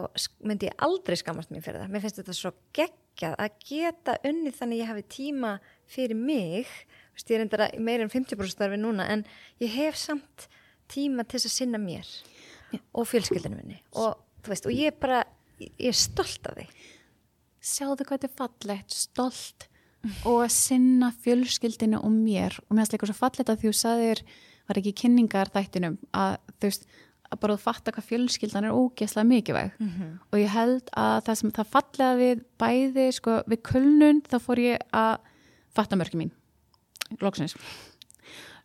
myndi 0.46 0.70
ég 0.70 0.84
aldrei 0.86 1.18
skammast 1.20 1.54
mér 1.54 1.66
fyrir 1.66 1.84
það. 1.84 1.94
Mér 1.94 2.06
finnst 2.06 2.20
þetta 2.22 2.36
svo 2.38 2.54
geggjað 2.78 3.38
að 3.44 3.58
geta 3.68 4.18
unnið 4.30 4.60
þannig 4.60 4.84
ég 4.84 4.92
hafi 4.92 5.08
tíma 5.18 5.56
fyrir 5.92 6.20
mig, 6.20 6.70
Þú 7.14 7.20
veist, 7.20 7.30
ég 7.30 7.38
er 7.38 7.44
endara 7.46 7.66
meira 7.78 8.06
en 8.08 8.10
50% 8.10 8.56
starfi 8.56 8.78
núna 8.82 9.06
en 9.14 9.22
ég 9.62 9.70
hef 9.76 9.98
samt 10.02 10.48
tíma 10.90 11.22
til 11.28 11.38
þess 11.38 11.50
að 11.52 11.58
sinna 11.60 11.82
mér 11.82 12.10
og 12.98 13.06
fjölskyldinu 13.06 13.60
minni 13.60 13.78
og, 14.02 14.18
veist, 14.48 14.66
og 14.66 14.74
ég 14.74 14.90
er 14.90 14.98
bara, 14.98 15.20
ég 15.62 15.92
er 15.92 15.98
stolt 15.98 16.50
af 16.50 16.58
því. 16.58 16.66
sjáðu 17.62 18.08
hvað 18.08 18.16
þetta 18.16 18.30
er 18.32 18.40
fallegt, 18.40 18.98
stolt 18.98 19.68
og 20.26 20.42
að 20.42 20.56
sinna 20.58 21.12
fjölskyldinu 21.24 22.02
og 22.02 22.12
mér 22.18 22.58
og 22.66 22.74
mér 22.74 22.82
finnst 22.82 22.98
líka 22.98 23.12
svo 23.12 23.20
fallegt 23.20 23.54
að 23.54 23.62
þú 23.68 23.76
sagðir, 23.78 24.24
var 24.66 24.82
ekki 24.82 24.98
kynningar 25.04 25.54
þættinum 25.54 26.00
að 26.18 26.40
þú 26.58 26.72
veist, 26.72 26.90
að 27.34 27.42
bara 27.44 27.56
þú 27.58 27.64
fatta 27.66 27.94
hvað 27.96 28.08
fjölskyldan 28.12 28.68
er 28.70 28.78
ógeðslega 28.78 29.30
mikilvæg. 29.30 29.74
Og 30.32 30.40
ég 30.40 30.54
held 30.54 30.94
að 30.98 31.18
það 31.28 31.40
sem 31.42 31.52
það 31.58 31.72
fallega 31.76 32.20
við 32.22 32.46
bæði, 32.64 33.08
sko, 33.18 33.36
við 33.50 33.62
kulnun 33.72 34.22
þá 34.30 34.38
fór 34.46 34.62
ég 34.64 34.88
að 34.94 35.18
fatta 35.74 36.00
mörgum 36.00 36.24
mín 36.24 36.34
loksins. 37.22 37.54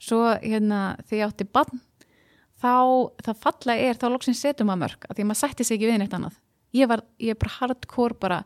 Svo 0.01 0.23
hérna 0.41 0.97
þegar 1.09 1.19
ég 1.19 1.29
átti 1.33 1.49
bann 1.53 1.81
þá 2.63 2.75
það 3.27 3.43
fallega 3.43 3.89
er 3.91 3.99
þá 3.99 4.07
loksins 4.13 4.41
setum 4.43 4.71
maður 4.71 4.85
mörg 4.87 5.05
að 5.09 5.17
því 5.19 5.25
að 5.25 5.29
maður 5.31 5.43
sætti 5.43 5.67
sig 5.67 5.77
ekki 5.79 5.91
við 5.91 6.01
neitt 6.03 6.17
annað. 6.17 6.39
Ég 6.77 6.89
var, 6.91 7.03
ég 7.23 7.35
er 7.35 7.39
bara 7.41 7.55
hardcore 7.59 8.17
bara 8.21 8.39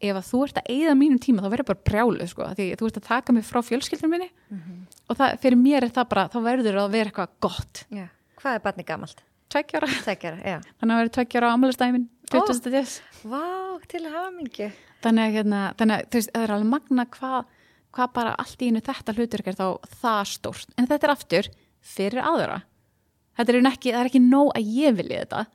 ef 0.00 0.16
að 0.16 0.28
þú 0.30 0.38
ert 0.46 0.58
að 0.60 0.70
eigða 0.72 0.94
mínum 0.96 1.20
tíma 1.20 1.42
þá 1.44 1.50
verður 1.52 1.68
bara 1.70 1.84
brjálu 1.90 2.26
sko, 2.28 2.46
því 2.56 2.66
þú 2.80 2.88
ert 2.88 3.00
að 3.00 3.08
taka 3.08 3.34
mig 3.36 3.44
frá 3.44 3.60
fjölskyldunum 3.64 4.14
minni. 4.16 4.30
Og 5.10 5.16
það, 5.18 5.34
fyrir 5.42 5.60
mér 5.60 5.84
er 5.84 5.92
það 5.92 6.08
bara, 6.14 6.24
þá 6.32 6.38
verður 6.46 6.78
að 6.80 6.94
vera 6.94 7.10
eitthvað 7.12 7.34
gott. 7.44 7.82
Já. 7.92 8.06
Hvað 8.40 8.56
er 8.56 8.62
barni 8.64 8.86
gamalt? 8.88 9.20
Tveggjára, 9.50 9.88
Tveggjara, 10.04 10.38
já. 10.44 10.58
þannig 10.80 10.94
að 10.94 11.00
verður 11.00 11.14
tveggjára 11.18 11.50
á 11.50 11.54
amalistæmin 11.56 12.08
20. 12.30 12.70
des 12.70 12.96
Vá, 13.26 13.42
til 13.90 14.02
mingi. 14.36 14.70
þannig 15.02 15.24
að, 15.24 15.34
hérna, 15.38 15.62
þannig 15.78 15.96
að 15.96 16.10
það 16.14 16.42
er 16.44 16.54
alveg 16.54 16.70
magna 16.70 17.06
hvað 17.06 17.56
hva 17.90 18.06
bara 18.14 18.34
allt 18.38 18.60
í 18.62 18.68
einu 18.70 18.82
þetta 18.86 19.14
hlutur 19.16 19.42
er 19.44 19.56
þá 19.58 19.66
það 20.02 20.20
stórt, 20.30 20.74
en 20.78 20.86
þetta 20.86 21.06
er 21.08 21.14
aftur 21.14 21.48
fyrir 21.80 22.22
aðra 22.22 22.60
þetta 23.38 23.52
er 23.56 23.70
ekki, 23.72 23.94
það 23.94 24.02
er 24.04 24.10
ekki 24.12 24.22
nóg 24.22 24.52
að 24.54 24.70
ég 24.76 24.94
vilji 25.00 25.18
þetta 25.24 25.46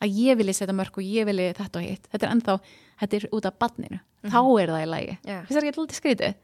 að 0.00 0.20
ég 0.20 0.38
vilji 0.40 0.54
setja 0.56 0.76
mörg 0.76 1.00
og 1.00 1.04
ég 1.06 1.26
vilji 1.28 1.48
þetta 1.58 1.80
og 1.80 1.88
hitt 1.88 2.06
þetta 2.12 2.26
er 2.28 2.34
ennþá, 2.36 2.54
þetta 3.02 3.18
er 3.18 3.26
út 3.36 3.48
af 3.50 3.58
badninu 3.60 4.00
þá 4.30 4.38
er 4.60 4.72
það 4.74 4.84
í 4.84 4.88
lagi, 4.94 5.18
Já. 5.24 5.40
þess 5.48 5.56
að 5.56 5.66
ekki 5.66 5.82
alltaf 5.82 5.98
skrítið 6.00 6.38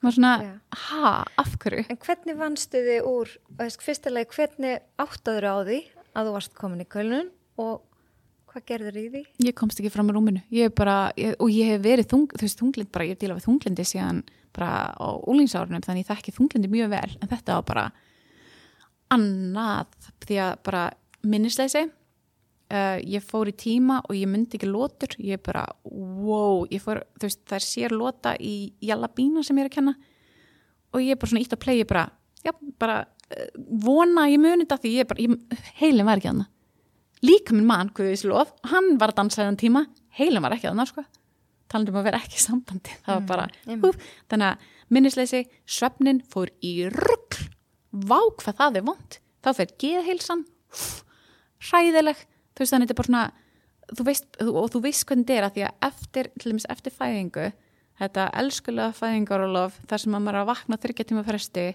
maður 0.00 0.14
svona, 0.14 0.32
já. 0.44 0.52
ha, 0.84 1.12
af 1.42 1.54
hverju 1.62 1.86
En 1.90 1.98
hvernig 2.04 2.36
vannstu 2.38 2.82
þið 2.84 3.08
úr, 3.10 3.32
veist, 3.58 3.80
fyrstilega, 3.82 4.30
hvernig 4.36 4.84
áttaður 5.02 5.48
á 5.50 5.54
því 5.66 5.78
að 6.16 6.28
þú 6.28 6.34
varst 6.36 6.56
komin 6.58 6.82
í 6.84 6.88
kölnun 6.90 7.30
og 7.60 7.86
hvað 8.50 8.66
gerður 8.66 8.98
í 8.98 9.06
því? 9.12 9.22
ég 9.46 9.56
komst 9.56 9.80
ekki 9.80 9.92
fram 9.94 10.10
í 10.10 10.14
rúminu. 10.16 10.42
Ég 10.54 10.74
bara, 10.74 11.12
ég, 11.20 11.36
og 11.38 11.52
ég 11.54 11.70
hef 11.70 11.82
verið 11.84 12.10
þung, 12.10 12.34
veist, 12.40 12.58
þunglind 12.58 12.90
bara, 12.94 13.06
ég 13.06 13.16
er 13.16 13.20
díla 13.20 13.36
við 13.38 13.46
þunglindi 13.46 13.86
síðan 13.86 14.24
bara 14.56 14.90
á 14.90 15.08
úlingsárunum 15.30 15.84
þannig 15.84 16.04
ég 16.04 16.10
þekki 16.10 16.34
þunglindi 16.34 16.72
mjög 16.72 16.92
vel. 16.94 17.10
En 17.20 17.30
þetta 17.30 17.60
var 17.60 17.68
bara 17.68 17.86
annað 19.14 20.10
því 20.26 20.42
að 20.46 20.52
bara 20.66 20.84
minnisleysi. 21.26 21.86
Uh, 22.70 23.02
ég 23.02 23.24
fór 23.26 23.48
í 23.50 23.54
tíma 23.58 23.96
og 24.04 24.14
ég 24.14 24.30
myndi 24.30 24.54
ekki 24.54 24.68
lótur 24.70 25.16
ég 25.18 25.40
bara, 25.42 25.64
wow 25.82 26.62
fór, 26.78 27.00
veist, 27.18 27.40
það 27.50 27.56
er 27.56 27.64
sér 27.66 27.94
lóta 27.98 28.36
í 28.38 28.70
Jallabína 28.86 29.42
sem 29.42 29.58
ég 29.58 29.66
er 29.66 29.70
að 29.72 29.74
kenna. 29.74 29.94
Og 30.94 31.02
ég 31.02 31.14
er 31.14 31.18
bara 31.18 31.32
svona 31.32 31.42
ítt 31.42 31.56
að 31.56 31.62
play, 31.64 31.80
ég 31.82 31.90
bara 31.90 32.04
já, 32.46 32.54
bara 32.78 33.00
vona 33.84 34.26
ég 34.30 34.40
muni 34.42 34.64
þetta 34.64 34.80
því 34.82 34.92
ég 34.96 35.08
bara, 35.10 35.22
ég, 35.22 35.62
heilin 35.80 36.08
var 36.08 36.20
ekki 36.20 36.32
annað 36.32 36.50
líka 37.26 37.54
minn 37.54 37.68
mann, 37.68 37.90
Guðis 37.94 38.24
lof, 38.24 38.52
hann 38.70 38.94
var 39.00 39.12
að 39.12 39.20
dansa 39.20 39.42
þennan 39.42 39.60
tíma, 39.60 39.84
heilin 40.16 40.42
var 40.42 40.56
ekki 40.56 40.70
þannig 40.70 40.88
sko. 40.88 41.04
talandi 41.70 41.92
um 41.92 42.00
að 42.00 42.06
vera 42.08 42.20
ekki 42.24 42.38
í 42.38 42.42
sambandi 42.42 42.96
það 43.04 43.18
var 43.18 43.26
bara, 43.28 43.48
einmitt. 43.66 43.84
húf, 43.84 44.14
þannig 44.32 44.48
að 44.48 44.94
minnisleysi, 44.96 45.42
svefnin 45.68 46.22
fór 46.32 46.50
í 46.64 46.72
rugg 46.90 47.38
vá 47.90 48.18
hvað 48.40 48.56
það 48.62 48.80
er 48.80 48.86
vond 48.88 49.20
þá 49.44 49.50
fer 49.60 49.74
geðheilsan 49.84 50.44
hræðileg, 51.68 52.24
þú 52.54 52.64
veist 52.64 52.74
þannig 52.74 52.90
þetta 52.90 52.96
er 52.96 53.00
bara 53.02 53.10
svona 53.10 53.28
þú 53.90 54.06
veist, 54.06 54.28
og 54.46 54.70
þú 54.72 54.82
veist 54.86 55.06
hvernig 55.06 55.26
þetta 55.26 55.36
er 55.36 55.46
að 55.46 55.54
því 55.54 55.66
að 55.66 55.86
eftir, 55.90 56.30
til 56.38 56.52
dæmis 56.52 56.68
eftir 56.72 56.94
fæðingu 56.94 57.46
þetta 58.00 58.26
elskulega 58.40 58.96
fæðingarólof 58.96 59.78
þar 59.90 60.02
sem 60.02 60.16
að 60.16 60.24
maður 60.24 60.38
er 60.38 60.42
að 60.44 60.50
vakna 60.54 60.80
þryggja 60.80 61.08
tíma 61.10 61.24
fresti 61.26 61.66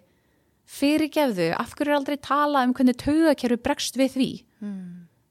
fyrirgefðu, 0.65 1.49
af 1.59 1.73
hverju 1.75 1.91
er 1.93 1.97
aldrei 1.99 2.17
talað 2.17 2.67
um 2.69 2.73
hvernig 2.73 2.97
taugakerfi 3.01 3.57
bregst 3.61 3.97
við 3.99 4.15
því? 4.15 4.29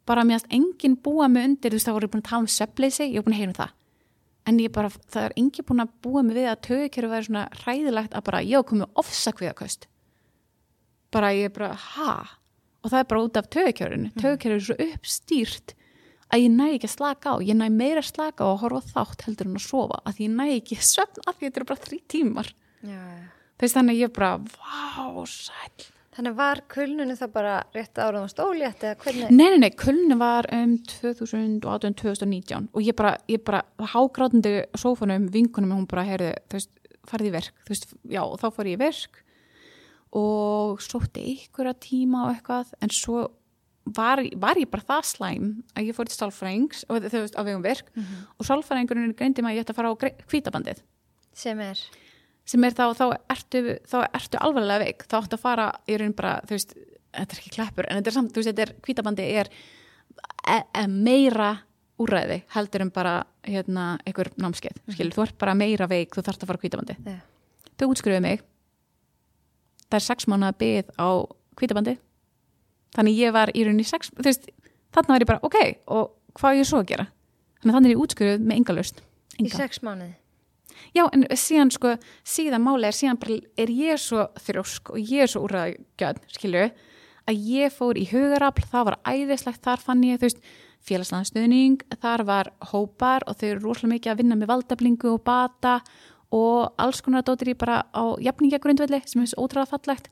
Bara 0.07 0.22
mér 0.24 0.43
að 0.43 0.51
enginn 0.53 0.97
búa 1.01 1.28
mig 1.32 1.45
undir 1.49 1.70
þú 1.72 1.78
veist 1.78 1.89
það 1.89 1.95
voru 1.97 2.09
búin 2.12 2.22
að 2.22 2.28
tala 2.28 2.45
um 2.45 2.51
söfleysi 2.53 3.07
ég 3.09 3.16
er 3.18 3.24
búin 3.24 3.35
að 3.35 3.41
heyra 3.41 3.51
um 3.55 3.59
það. 3.59 3.72
En 4.47 4.59
ég 4.61 4.72
bara, 4.76 4.89
það 5.09 5.24
er 5.24 5.32
enginn 5.41 5.64
búin 5.70 5.80
að 5.80 5.93
búa 6.05 6.22
mig 6.22 6.37
við 6.37 6.49
að 6.51 6.61
taugakerfi 6.68 7.11
væri 7.14 7.24
svona 7.28 7.45
hræðilegt 7.62 8.14
að 8.14 8.24
bara 8.28 8.43
ég 8.45 8.61
á 8.61 8.68
komið 8.68 9.01
ofsakviðaköst 9.01 9.87
bara 11.14 11.28
ég 11.32 11.53
bara, 11.55 11.72
ha? 11.74 12.14
Og 12.82 12.91
það 12.91 12.99
er 13.01 13.05
bara 13.09 13.22
út 13.24 13.37
af 13.39 13.47
tögukjörinu 13.55 14.11
Mhm. 14.11 14.20
tögukjörinu 14.20 14.61
er 14.61 14.66
svo 14.66 14.76
uppstýrt 14.93 15.74
að 16.35 16.41
ég 16.43 16.51
næ 16.51 16.66
ekki 16.74 16.89
að 16.91 16.97
slaka 16.97 17.26
á, 17.30 17.35
ég 17.41 17.55
næ 17.57 17.68
meira 17.70 18.01
að 18.03 18.11
slaka 18.12 18.43
á 18.45 18.49
og 18.51 18.61
horfa 18.61 18.82
þátt 18.93 19.22
heldur 19.24 19.47
en 19.47 19.55
að 19.57 19.64
sofa 19.70 20.01
að 20.05 20.18
ég 20.20 20.30
næ 20.35 20.47
ekki 20.61 20.76
að 20.76 20.82
því 22.11 22.24
veist 23.61 23.76
þannig 23.78 24.00
ég 24.02 24.14
bara, 24.14 24.38
vá, 24.38 25.24
sæl 25.30 25.92
Þannig 26.14 26.34
var 26.38 26.61
kulnunu 26.70 27.16
þá 27.18 27.24
bara 27.34 27.55
rétt 27.74 27.98
áraðum 27.98 28.28
stólétt 28.30 28.84
eða 28.86 28.98
hvernig? 29.02 29.32
Nei, 29.34 29.48
nei, 29.50 29.59
nei, 29.64 29.72
kulni 29.74 30.14
var 30.18 30.46
um 30.55 30.76
2018-2019 30.86 32.68
og 32.70 32.84
ég 32.86 32.94
bara, 32.94 33.16
ég 33.30 33.42
bara 33.42 33.64
hágrátandi 33.90 34.52
sófanum, 34.78 35.26
vinkunum 35.34 35.74
hún 35.74 35.88
bara, 35.90 36.05
heyrði, 36.07 36.30
þú 36.46 36.61
veist, 36.61 36.70
farði 37.11 37.32
í 37.32 37.34
verk. 37.34 37.57
Þú 37.66 37.74
veist, 37.74 37.88
já, 38.14 38.20
og 38.22 38.36
þá 38.38 38.46
fór 38.55 38.70
ég 38.70 38.78
í 38.78 38.82
verk 38.84 39.18
og 40.14 40.84
sótti 40.86 41.26
einhverja 41.32 41.74
tíma 41.82 42.28
og 42.28 42.36
eitthvað, 42.36 42.70
en 42.78 42.94
svo 42.94 43.26
var, 43.98 44.22
var 44.38 44.62
ég 44.62 44.70
bara 44.70 44.86
það 44.86 45.11
slæm 45.11 45.50
að 45.74 45.90
ég 45.90 45.98
fór 45.98 46.07
til 46.07 46.20
sálfræðings 46.20 46.86
og 46.86 47.11
þú 47.11 47.24
veist, 47.24 47.34
á 47.34 47.42
vegum 47.42 47.66
verk 47.66 47.90
og 48.38 48.46
sálfræðingurinn 48.46 49.18
greindi 49.18 49.42
mig 49.42 49.57
að 49.57 49.59
ég 49.59 49.66
ætti 49.66 49.74
að 49.74 49.82
fara 49.82 49.90
á 49.90 49.98
hvítabandið. 50.30 50.86
Sem 51.34 51.59
er? 51.59 51.82
Sem 52.49 52.64
er 52.66 52.76
þá, 52.76 52.84
þá 52.97 53.05
ertu, 53.32 53.62
þá 53.88 53.97
ertu 54.11 54.40
alvarlega 54.40 54.84
veik, 54.84 55.07
þá 55.09 55.16
ættu 55.22 55.38
að 55.38 55.45
fara 55.45 55.68
í 55.88 55.99
raun 56.01 56.16
bara, 56.16 56.34
þú 56.45 56.57
veist, 56.57 56.74
þetta 57.14 57.36
er 57.36 57.40
ekki 57.40 57.53
kleppur 57.57 57.88
en 57.88 58.01
þetta 58.01 58.11
er 58.11 58.16
samt, 58.18 58.32
þú 58.32 58.42
veist, 58.42 58.51
þetta 58.51 58.66
er, 58.66 58.74
hvítabandi 58.84 59.28
er 59.40 59.53
e 60.51 60.59
e 60.82 60.86
meira 60.90 61.53
úræði 62.01 62.40
heldur 62.55 62.84
en 62.84 62.90
bara 62.95 63.14
hérna, 63.47 63.86
einhver 64.05 64.32
námskeið, 64.40 64.82
skilur, 64.92 65.14
þú 65.14 65.24
ert 65.28 65.38
bara 65.40 65.55
meira 65.59 65.88
veik 65.90 66.16
þú 66.16 66.24
þarfst 66.26 66.45
að 66.45 66.51
fara 66.51 66.61
á 66.61 66.64
hvítabandi 66.64 66.97
Já. 66.99 67.16
þau 67.78 67.86
útskrifuðu 67.92 68.24
mig. 68.24 68.42
Það 69.88 69.99
er 70.01 70.07
sex 70.09 70.28
mánuða 70.28 70.57
byð 70.59 70.92
á 70.99 71.09
hvítabandi 71.61 71.97
þannig 72.97 73.18
ég 73.20 73.34
var 73.34 73.53
í 73.55 73.64
rauninni 73.64 73.86
sex, 73.86 74.11
þú 74.14 74.26
veist, 74.26 74.51
þarna 74.95 75.14
var 75.14 75.24
ég 75.24 75.30
bara 75.30 75.47
ok, 75.47 75.59
og 75.95 76.14
hvað 76.38 76.51
á 76.51 76.59
ég 76.59 76.68
svo 76.68 76.82
að 76.82 76.90
gera? 76.92 77.09
Þannig 77.62 77.78
þannig 77.78 77.90
er 77.90 77.95
ég 77.95 78.05
útskrifuð 78.05 78.45
með 78.45 78.61
enga 78.61 78.76
laust 78.76 79.03
Í 79.40 79.51
sex 79.51 79.80
mánuði? 79.82 80.14
Já, 80.97 81.05
en 81.07 81.27
síðan 81.39 81.72
sko, 81.75 81.95
síðan 82.25 82.64
máli 82.64 82.89
er 82.89 82.97
síðan 82.97 83.20
bara, 83.22 83.39
er 83.61 83.72
ég 83.72 84.01
svo 84.03 84.29
þrjósk 84.47 84.95
og 84.95 85.01
ég 85.01 85.25
er 85.27 85.33
svo 85.33 85.45
úrraðgjöð, 85.47 86.20
skilju 86.37 86.68
að 87.25 87.45
ég 87.49 87.72
fór 87.72 87.99
í 87.99 88.05
hugarafl, 88.11 88.64
það 88.68 88.89
var 88.91 88.99
æðislegt, 89.09 89.62
þar 89.64 89.83
fann 89.83 90.05
ég, 90.05 90.20
þú 90.20 90.29
veist 90.29 90.43
félagslega 90.85 91.29
stuðning, 91.31 91.85
þar 92.03 92.25
var 92.29 92.51
hópar 92.72 93.25
og 93.29 93.39
þau 93.41 93.47
eru 93.49 93.62
rosalega 93.62 93.95
mikið 93.95 94.12
að 94.12 94.20
vinna 94.20 94.39
með 94.41 94.51
valdablingu 94.53 95.12
og 95.14 95.22
bata 95.25 95.79
og 96.35 96.75
alls 96.83 97.01
konar 97.05 97.25
dóttir 97.25 97.55
ég 97.55 97.61
bara 97.61 97.85
á 97.95 98.05
jafningagrundvelli 98.20 99.01
sem 99.07 99.22
er 99.22 99.31
svo 99.31 99.47
ótrúlega 99.47 99.70
fallegt. 99.70 100.11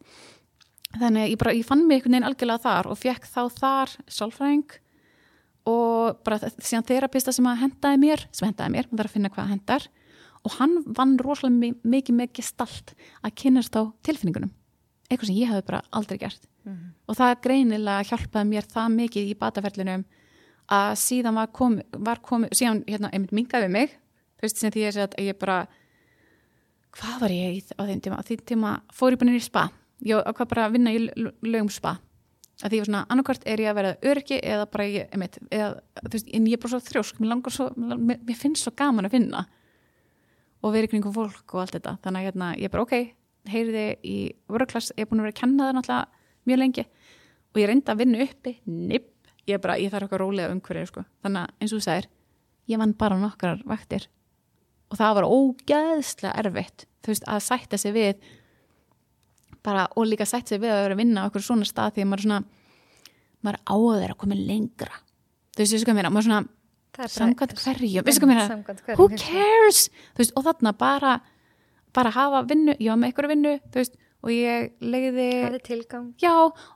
Þannig 0.93 1.25
að 1.25 1.31
ég 1.33 1.41
bara, 1.41 1.55
ég 1.57 1.67
fann 1.67 1.85
mig 1.87 1.99
einhvern 1.99 2.17
veginn 2.17 2.29
algjörlega 2.29 2.65
þar 2.65 2.89
og 2.93 3.01
fekk 3.01 3.29
þá 3.29 3.43
þar 3.59 3.95
sálfræðing 4.13 4.79
og 5.69 6.23
bara 6.27 6.51
síðan 6.59 6.87
þerapista 6.89 7.33
sem 7.35 7.47
að 7.49 7.63
hendaði 7.63 8.01
mér, 8.03 8.25
sem 8.35 8.49
hendaði 8.49 8.75
mér, 8.77 8.89
maður 8.91 9.03
þarf 9.03 9.13
að 9.13 9.17
finna 9.17 9.33
hvað 9.33 9.53
hendar 9.53 9.89
og 10.45 10.53
hann 10.59 10.79
vann 10.87 11.17
rosalega 11.23 11.59
mi- 11.59 11.77
mikið 11.85 12.17
með 12.19 12.33
gestalt 12.39 12.95
að 13.23 13.35
kynast 13.43 13.77
á 13.79 13.83
tilfinningunum. 14.03 14.51
Eitthvað 15.11 15.27
sem 15.31 15.37
ég 15.37 15.49
hefði 15.53 15.67
bara 15.67 15.83
aldrei 15.93 16.19
gert. 16.19 16.49
Og 17.09 17.17
það 17.19 17.41
greinilega 17.43 18.05
hjálpaði 18.09 18.49
mér 18.49 18.67
það 18.71 18.93
mikið 18.97 19.31
í 19.33 19.39
bataferlinum 19.39 20.05
að 20.73 20.93
síðan 20.97 21.35
var 21.35 21.49
komið, 21.53 21.83
var 21.99 22.21
komið 22.23 22.53
síðan 22.55 22.85
hérna, 22.87 23.11
einmitt 23.13 23.33
mingaði 23.35 23.69
mig. 23.71 23.91
Þú 24.39 24.47
veist 24.47 24.59
sem 24.59 24.71
því 24.71 24.85
ég 24.87 24.93
segi 24.95 25.07
að 25.09 25.27
ég 25.27 25.39
bara 25.39 25.67
hvað 26.99 27.21
var 27.21 27.31
ég 27.35 27.73
á 27.79 27.83
þeim 27.89 28.01
tíma? 28.05 28.19
Á 28.21 28.23
þeim 28.27 28.43
tíma 28.47 28.73
fór 28.93 29.13
ég 29.15 29.19
bara 29.23 29.37
í 29.37 29.43
spa. 29.43 29.67
Ég 30.05 30.23
ákvað 30.27 30.49
bara 30.53 30.67
að 30.69 30.73
vinna 30.77 30.93
í 30.95 30.99
lögum 31.47 31.71
spa. 31.71 31.97
Að 32.63 32.71
því 32.71 32.77
ég 32.79 32.83
var 32.85 32.89
svona, 32.91 33.07
annarkvart 33.11 33.47
er 33.49 33.59
ég 33.65 33.71
að 33.73 33.79
vera 33.81 33.93
öryggi 34.13 34.39
eða 34.43 34.67
bara 34.71 34.85
ég, 34.87 35.09
einmitt, 35.15 35.39
eða, 35.51 35.81
þú 36.05 36.13
veist, 36.15 36.29
en 36.37 36.47
ég 36.47 36.53
er 36.59 36.63
bara 36.63 36.73
svo 36.75 36.81
þrjósk, 36.89 37.19
mér 37.23 37.31
langar 37.33 37.55
svo 37.55 37.69
mér, 37.77 38.21
mér 38.23 38.37
finnst 38.39 38.63
svo 38.67 38.73
gaman 38.77 39.09
að 39.09 39.17
finna 39.17 39.47
og 40.63 40.75
vera 40.75 40.87
í 40.87 40.91
kringum 40.93 41.15
fólk 41.15 41.55
og 41.57 41.65
allt 41.65 41.77
þetta. 41.77 41.97
Þannig 42.05 42.21
að 42.21 42.27
hérna, 42.29 42.51
ég 42.61 42.73
bara 42.73 42.85
ok, 42.87 42.95
heyriði 43.51 43.87
í 44.07 44.17
vörklass, 44.51 44.93
ég 44.97 45.05
er 45.05 45.11
búin 45.11 45.23
að 45.23 45.29
vera 45.29 45.35
að 45.35 45.41
kenna 45.41 45.69
það 45.69 45.79
náttúrulega 45.79 46.05
mjög 46.49 46.61
lengi 46.63 46.85
og 47.53 47.61
ég 47.61 47.69
reyndi 47.69 47.93
að 47.93 48.01
vinna 48.01 48.25
uppi, 48.25 48.53
nipp, 48.65 49.09
ég 49.49 49.59
er 49.59 49.63
bara 49.63 49.79
ég 49.81 49.93
þarf 49.93 50.07
eitthvað 50.07 50.23
rólega 50.23 50.53
umhverju, 50.55 50.89
sko. 50.89 51.05
Þannig 51.25 51.43
að 51.43 51.51
eins 51.59 51.73
og 51.73 51.77
þú 51.81 51.87
sagðir, 51.87 52.09
ég 52.71 52.81
vann 52.81 52.95
bara 52.99 53.19
nokkrar 53.21 53.65
vaktir 53.69 54.09
og 54.93 54.99
það 55.01 55.19
var 55.19 55.29
ógeðslega 55.29 56.39
erfitt, 56.43 56.87
þú 57.03 57.13
veist, 57.13 57.29
að 57.29 57.45
sætta 57.47 57.81
sig 57.81 57.95
við 57.97 58.27
bara, 59.65 59.87
og 59.97 60.09
líka 60.09 60.27
sætta 60.29 60.55
sig 60.55 60.63
við 60.63 60.73
að 60.73 60.83
vera 60.87 60.97
að 60.97 61.03
vinna 61.03 61.27
okkur 61.29 61.45
svona 61.45 61.69
stað 61.69 61.97
því 61.97 62.05
að 62.05 62.11
maður 62.11 62.23
er 62.23 62.29
svona 62.29 62.43
maður 63.43 63.61
á 63.67 63.75
að 63.75 64.19
koma 64.21 64.39
lengra. 64.39 65.01
Þú 65.53 65.63
veist, 65.63 65.75
þessu 65.75 65.87
hvað 65.89 66.49
samkvæmt 66.97 67.55
hverju, 67.63 68.03
veistu 68.05 68.27
hvað 68.27 68.49
Samkvæmt 68.49 68.83
hverju. 68.87 68.97
who 68.99 69.09
cares, 69.17 69.89
þú 70.15 70.23
veist, 70.23 70.33
og 70.37 70.45
þarna 70.49 70.73
bara 70.79 71.21
bara 71.93 72.11
hafa 72.11 72.43
vinnu, 72.49 72.73
ég 72.81 72.89
var 72.89 72.97
með 73.01 73.11
einhverju 73.13 73.29
vinnu 73.35 73.53
þú 73.73 73.81
veist, 73.81 73.97
og 74.23 74.31
ég 74.31 74.71
leiði 74.81 75.27
er 75.51 75.59
tilgang. 75.67 76.15
já, 76.23 76.33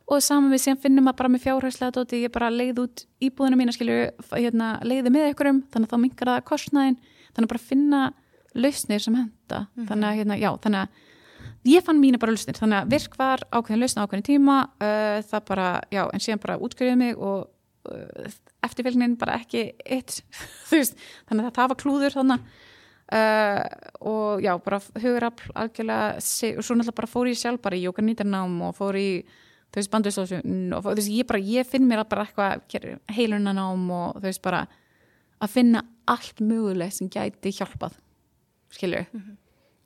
og 0.09 0.23
saman 0.25 0.51
við 0.53 0.61
síðan 0.65 0.81
finnum 0.83 1.05
maður 1.07 1.17
bara 1.21 1.29
með 1.33 1.45
fjárhærslega 1.47 1.95
dóti, 1.97 2.23
ég 2.25 2.33
bara 2.35 2.51
leiði 2.51 2.83
út 2.85 3.05
íbúðina 3.23 3.57
mína, 3.61 3.73
skilju, 3.73 4.11
hérna, 4.35 4.73
leiði 4.85 5.13
með 5.15 5.29
einhverjum, 5.31 5.63
þannig 5.73 5.89
að 5.89 5.93
þá 5.95 6.03
minkar 6.03 6.33
það 6.33 6.45
kostnaðin 6.51 6.99
þannig 7.37 7.47
að 7.47 7.53
bara 7.55 7.67
finna 7.71 8.03
lausnir 8.57 9.01
sem 9.05 9.15
henda, 9.15 9.67
þannig 9.87 10.09
að, 10.11 10.17
hérna, 10.21 10.39
já, 10.41 10.51
þannig 10.65 10.81
að 10.83 11.69
ég 11.77 11.83
fann 11.87 12.01
mína 12.03 12.19
bara 12.23 12.33
lausnir, 12.35 12.57
þannig 12.59 12.83
að 12.83 12.91
virk 12.97 13.17
var 13.21 13.45
ákveðin 13.53 13.81
lausn 13.85 14.03
ákveðin 14.05 14.27
tíma 14.27 14.59
uh, 14.81 15.23
það 15.29 15.47
bara, 15.49 15.69
já, 15.93 16.03
en 16.13 16.21
síðan 16.25 16.43
bara 16.45 16.59
útskriðið 16.63 16.99
mig 17.01 17.17
og 17.17 17.47
uh, 17.91 18.37
eftirfylgnin 18.67 19.17
bara 19.21 19.39
ekki 19.41 19.69
eitt, 19.85 20.21
þú 20.69 20.81
veist 20.81 20.97
þannig 21.31 21.49
að 21.51 21.57
það 21.61 21.73
var 21.73 21.81
klúður 21.83 22.17
þannig 22.19 22.47
uh, 23.17 23.65
og 24.13 24.45
já, 24.45 24.53
bara 24.65 24.81
hugurafl 25.03 25.53
algjörlega, 25.55 26.15
og 26.19 26.63
svo 26.67 26.77
náttúrulega 26.79 26.97
bara 27.01 27.11
fór 27.13 27.31
ég 27.33 27.41
sjálf 27.41 27.63
bara 27.65 27.79
í 27.79 27.85
jóka 27.87 28.05
nýtarnám 28.05 28.57
og 28.69 28.77
fór 28.79 28.99
í 29.01 29.09
þú 29.27 29.81
veist, 29.81 29.93
bandustóðsjón 29.93 30.75
og 30.77 30.85
þú 30.87 30.95
veist, 30.97 31.13
ég 31.13 31.27
bara, 31.29 31.43
ég 31.43 31.69
finn 31.69 31.87
mér 31.91 32.05
bara 32.09 32.27
eitthvað 32.27 33.01
heilunanám 33.17 33.87
og 33.93 34.19
þú 34.21 34.27
veist, 34.29 34.43
bara 34.47 34.65
að 35.43 35.53
finna 35.53 35.83
allt 36.09 36.39
mögulegt 36.41 36.97
sem 36.97 37.11
gæti 37.13 37.51
hjálpað 37.59 37.99
skilju 38.73 39.03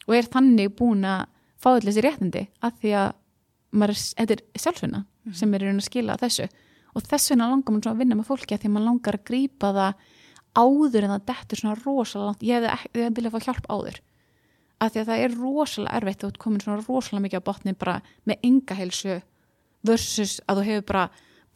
og 0.06 0.14
er 0.16 0.28
þannig 0.32 0.72
búin 0.78 1.04
að 1.08 1.24
fá 1.60 1.68
allir 1.74 1.90
þessi 1.90 2.04
réttindi 2.06 2.42
að 2.64 2.76
því 2.82 2.92
að 3.00 3.08
maður, 3.80 3.92
er- 3.94 4.26
þetta 4.26 4.36
er 4.36 4.62
sjálfsvinna 4.64 5.00
sem 5.36 5.54
er 5.54 5.62
í 5.64 5.66
raun 5.68 5.80
að 5.82 5.88
skila 5.88 6.16
þessu 6.20 6.46
og 6.94 7.02
þess 7.06 7.30
vegna 7.32 7.48
langar 7.50 7.72
maður 7.74 7.84
svona 7.86 7.96
að 7.96 8.02
vinna 8.04 8.18
með 8.20 8.28
fólki 8.30 8.54
að 8.56 8.60
því 8.64 8.68
að 8.70 8.74
maður 8.76 8.88
langar 8.90 9.18
að 9.20 9.26
grípa 9.30 9.72
það 9.78 9.94
áður 10.60 11.04
en 11.06 11.12
það 11.14 11.26
dettur 11.30 11.60
svona 11.60 11.78
rosalega 11.84 12.26
langt. 12.30 12.42
Ég 12.42 12.56
hefði, 12.58 12.70
ekki- 12.74 13.02
hefði 13.04 13.16
viljað 13.20 13.34
fá 13.36 13.40
hjálp 13.46 13.66
áður. 13.70 13.98
Að 14.80 14.90
því 14.94 15.00
að 15.00 15.08
það 15.10 15.24
er 15.24 15.34
rosalega 15.38 15.96
erfitt 16.00 16.20
þú 16.24 16.28
ert 16.32 16.38
komin 16.42 16.60
svona 16.64 16.84
rosalega 16.88 17.24
mikið 17.26 17.40
á 17.40 17.48
botni 17.50 17.74
bara 17.78 17.96
með 18.26 18.46
enga 18.48 18.74
heilsu 18.80 19.18
versus 19.86 20.40
að 20.48 20.60
þú 20.60 20.64
hefur 20.70 20.86
bara 20.90 21.04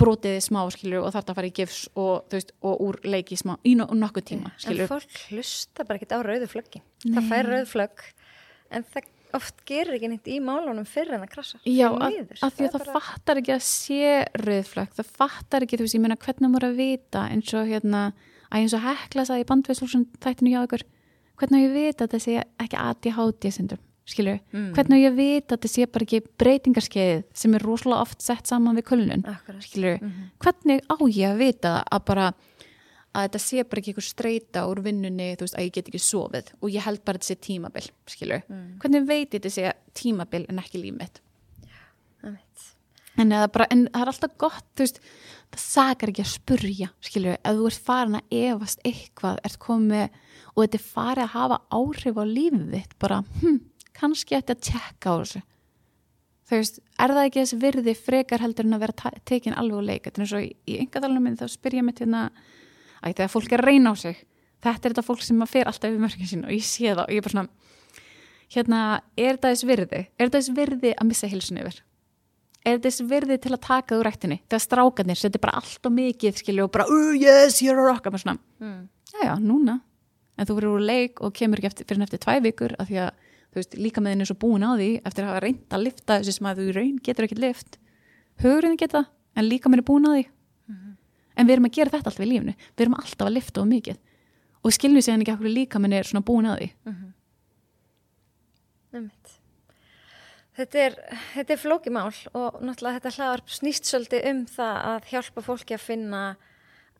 brotið 0.00 0.34
þig 0.36 0.44
smá 0.48 0.60
skilur 0.74 1.04
og 1.06 1.12
þarf 1.14 1.28
að 1.30 1.36
fara 1.38 1.48
í 1.50 1.54
gifs 1.54 1.80
og, 1.94 2.24
veist, 2.32 2.50
og 2.66 2.80
úr 2.82 2.96
leiki 3.06 3.36
smá 3.38 3.54
í 3.62 3.76
no- 3.78 3.86
nokkuð 3.94 4.24
tíma 4.30 4.50
En 4.50 4.58
skilur 4.64 4.88
fólk 4.90 5.18
hlusta 5.30 5.84
bara 5.86 5.98
ekkert 6.00 6.16
á 6.18 6.20
rauðu 6.26 6.48
flöggi. 6.50 6.80
Það 7.04 7.28
fær 7.30 7.46
rauðu 7.52 7.68
flögg, 7.70 8.02
en 8.74 8.82
það 8.90 9.06
oft 9.36 9.64
gerir 9.68 9.94
ekki 9.98 10.08
neitt 10.12 10.28
í 10.30 10.38
málunum 10.40 10.86
fyrir 10.86 11.14
en 11.16 11.24
það 11.24 11.32
krasa. 11.34 11.58
Já, 11.66 11.88
að, 11.90 12.18
að 12.40 12.52
því 12.56 12.66
að 12.66 12.72
það 12.74 12.84
bara- 12.84 13.00
fattar 13.00 13.40
ekki 13.42 13.54
að 13.54 13.62
sé 13.66 14.12
rauðflögg, 14.44 14.92
það 14.98 15.10
fattar 15.18 15.62
ekki, 15.66 15.76
þú 15.80 15.86
veist, 15.86 15.94
ég 15.98 16.04
meina 16.04 16.16
hvernig 16.16 16.50
maður 16.54 16.68
að 16.70 16.76
vita 16.82 17.24
eins 17.30 17.54
og 17.54 17.66
hérna, 17.68 18.02
að 18.50 18.60
eins 18.60 18.74
og 18.74 18.84
hekla 18.86 19.24
sagði 19.28 19.44
í 19.44 19.48
bandveðslúsum 19.50 20.06
þættinu 20.20 20.52
hjá 20.54 20.62
ykkur, 20.68 20.84
hvernig 21.40 21.64
ég 21.64 21.70
að 21.70 21.78
vita 21.80 22.04
að 22.06 22.12
það 22.14 22.24
sé 22.24 22.36
ekki 22.64 22.78
ADHD 22.84 23.50
syndrom, 23.50 23.82
skilju, 24.06 24.38
Mm. 24.52 24.72
hvernig 24.76 25.00
ég 25.02 25.10
að 25.12 25.16
vita 25.16 25.56
að 25.56 25.60
það 25.64 25.72
sé 25.74 25.86
bara 25.90 26.04
ekki 26.04 26.20
breytingarskeið 26.38 27.24
sem 27.34 27.54
er 27.54 27.60
rosalega 27.64 28.00
oft 28.04 28.20
sett 28.22 28.46
saman 28.46 28.76
við 28.76 28.84
kulnun, 28.84 29.24
skilju, 29.60 29.98
Mhm. 30.00 30.30
hvernig 30.38 30.80
á 30.88 30.96
ég 31.08 31.32
að 31.34 31.38
vita 31.38 31.68
það 31.74 31.84
að 31.92 32.04
bara 32.04 32.32
að 33.14 33.26
þetta 33.28 33.40
sé 33.44 33.62
bara 33.64 33.80
ekki 33.80 33.92
eitthvað 33.94 34.08
streyta 34.08 34.64
úr 34.70 34.80
vinnunni, 34.84 35.28
þú 35.38 35.46
veist, 35.46 35.56
að 35.58 35.66
ég 35.68 35.74
get 35.76 35.90
ekki 35.90 36.00
sofið 36.02 36.48
og 36.60 36.70
ég 36.74 36.82
held 36.86 37.04
bara 37.06 37.18
að 37.18 37.22
þetta 37.22 37.30
sé 37.30 37.36
tímabil, 37.46 37.86
skilju, 38.10 38.42
Mm. 38.48 38.78
hvernig 38.82 39.06
veit 39.06 39.30
ég 39.30 39.40
þetta 39.40 39.50
sé 39.54 39.72
tímabil 39.94 40.46
en 40.48 40.58
ekki 40.58 40.82
mitt? 40.92 41.20
Einmitt. 42.24 42.70
En, 43.16 43.28
bara, 43.28 43.66
en 43.70 43.86
það 43.86 44.02
er 44.02 44.10
alltaf 44.10 44.36
gott, 44.38 44.64
þú 44.74 44.82
veist, 44.82 45.00
það 45.54 45.62
sakar 45.62 46.08
ekki 46.10 46.24
að 46.24 46.32
spurja, 46.32 46.88
skilju, 47.00 47.36
ef 47.38 47.54
þú 47.60 47.66
ert 47.70 47.84
farin 47.86 48.18
að 48.18 48.36
efast 48.40 48.80
eitthvað, 48.84 49.38
ert 49.44 49.58
komið 49.62 50.08
og 50.56 50.62
þetta 50.64 50.80
er 50.80 50.86
farið 50.90 51.24
að 51.24 51.34
hafa 51.36 51.60
áhrif 51.70 52.18
á 52.18 52.24
lífið 52.26 52.70
þitt, 52.74 52.98
bara, 52.98 53.20
hm, 53.40 53.60
kannski 53.94 54.34
ætti 54.34 54.56
að 54.56 54.64
tjekka 54.66 55.06
á 55.06 55.14
þessu. 55.22 55.42
Þú 56.44 56.58
veist, 56.58 56.80
er 57.00 57.08
það 57.14 57.26
ekki 57.28 57.40
þess 57.40 57.56
virði 57.62 57.94
frekar 57.96 58.42
heldur 58.42 58.66
en 58.66 58.74
að 58.76 58.82
vera 58.84 59.12
tekin 59.24 59.54
alveg 59.56 59.78
úr 59.78 59.86
leik? 59.86 60.02
Þetta 60.04 60.18
er 60.18 60.24
eins 60.26 60.34
og 60.34 60.42
í, 60.42 60.50
í 60.68 60.74
að 63.04 63.14
þegar 63.20 63.32
fólk 63.34 63.52
er 63.52 63.62
að 63.62 63.68
reyna 63.70 63.92
á 63.92 63.94
sig, 64.00 64.20
þetta 64.64 64.88
er 64.88 64.94
þetta 64.94 65.06
fólk 65.08 65.22
sem 65.22 65.42
að 65.44 65.52
fer 65.54 65.70
alltaf 65.70 65.90
yfir 65.90 66.04
mörgin 66.04 66.30
sín 66.30 66.44
og 66.48 66.52
ég 66.56 66.64
sé 66.64 66.90
það 66.94 67.04
og 67.06 67.12
ég 67.14 67.20
er 67.20 67.26
bara 67.28 67.34
svona, 67.36 67.48
hérna, 68.54 68.80
er 69.16 69.36
þetta 69.36 69.50
þess 69.54 69.68
virði? 69.68 70.00
Er 70.18 70.28
þetta 70.28 70.40
þess 70.40 70.56
virði 70.56 70.94
að 70.94 71.10
missa 71.10 71.30
hilsun 71.30 71.60
yfir? 71.64 71.82
er 72.64 72.78
þess 72.80 73.02
virði 73.04 73.36
til 73.44 73.52
að 73.52 73.60
taka 73.66 73.96
úr 73.98 74.06
rættinni 74.08 74.38
þegar 74.48 74.62
strákarnir 74.64 75.18
setja 75.20 75.40
bara 75.42 75.58
allt 75.60 75.84
og 75.84 75.92
mikið 75.92 76.38
skilju 76.40 76.64
og 76.64 76.70
bara, 76.72 76.86
uh, 76.88 77.12
yes, 77.12 77.60
you're 77.60 77.76
a 77.76 77.84
rock 77.84 78.06
svona, 78.16 78.38
Mm. 78.60 78.88
já, 79.12 79.20
já, 79.28 79.34
núna 79.38 79.80
en 80.38 80.46
þú 80.46 80.56
verður 80.56 80.76
úr 80.78 80.86
leik 80.86 81.20
og 81.20 81.34
kemur 81.34 81.60
ekki 81.60 81.84
fyrir 81.84 82.02
eftir 82.02 82.18
tvæ 82.18 82.40
vikur 82.42 82.74
af 82.78 82.88
því 82.88 82.96
að, 83.04 83.10
þú 83.52 83.60
veist, 83.60 83.74
líka 83.76 84.00
með 84.00 84.10
henni 84.14 84.22
er 84.24 84.30
svo 84.32 84.38
búin 84.40 84.64
á 84.64 84.72
því 84.80 85.02
eftir 85.04 85.24
að 85.24 85.28
hafa 85.28 85.42
reynd 85.44 85.68
að 85.70 85.84
lifta 85.84 86.18
þessi 86.18 86.32
sem 86.32 86.46
að 86.46 86.58
þú 86.58 86.72
raun 86.74 86.96
getur 87.04 87.24
ekki 87.24 87.38
lift 87.38 87.78
hugurinn 88.42 88.76
geta, 88.80 89.04
en 89.36 89.44
líka 89.44 89.68
með 89.68 89.76
henni 89.76 89.84
er 89.84 89.90
búin 89.92 90.08
á 90.08 90.12
því 90.16 90.24
en 91.34 91.46
við 91.46 91.56
erum 91.56 91.68
að 91.70 91.76
gera 91.78 91.94
þetta 91.94 92.12
alltaf 92.12 92.26
í 92.26 92.30
lífinu 92.30 92.56
við 92.62 92.86
erum 92.86 92.98
alltaf 93.00 93.26
að 93.28 93.36
lifta 93.36 93.64
og 93.64 93.70
mikið 93.72 94.00
og 94.64 94.74
skiljum 94.74 95.04
sér 95.04 95.20
ekki 95.20 95.36
okkur 95.36 95.52
líka 95.52 95.80
með 95.80 95.90
henni 95.90 96.00
er 96.02 96.10
svona 96.10 96.26
búin 96.26 96.48
á 96.48 96.54
því 96.54 96.70
Einmitt. 98.94 99.30
Þetta 100.54 100.82
er, 100.84 100.96
þetta 101.32 101.54
er 101.54 101.58
flókimál 101.58 102.10
og 102.38 102.60
náttúrulega 102.62 103.00
þetta 103.00 103.14
hlaðarp 103.16 103.48
snýst 103.50 103.88
svolítið 103.90 104.26
um 104.30 104.42
það 104.46 104.76
að 104.90 105.08
hjálpa 105.10 105.42
fólki 105.42 105.74
að 105.74 105.82
finna 105.82 106.20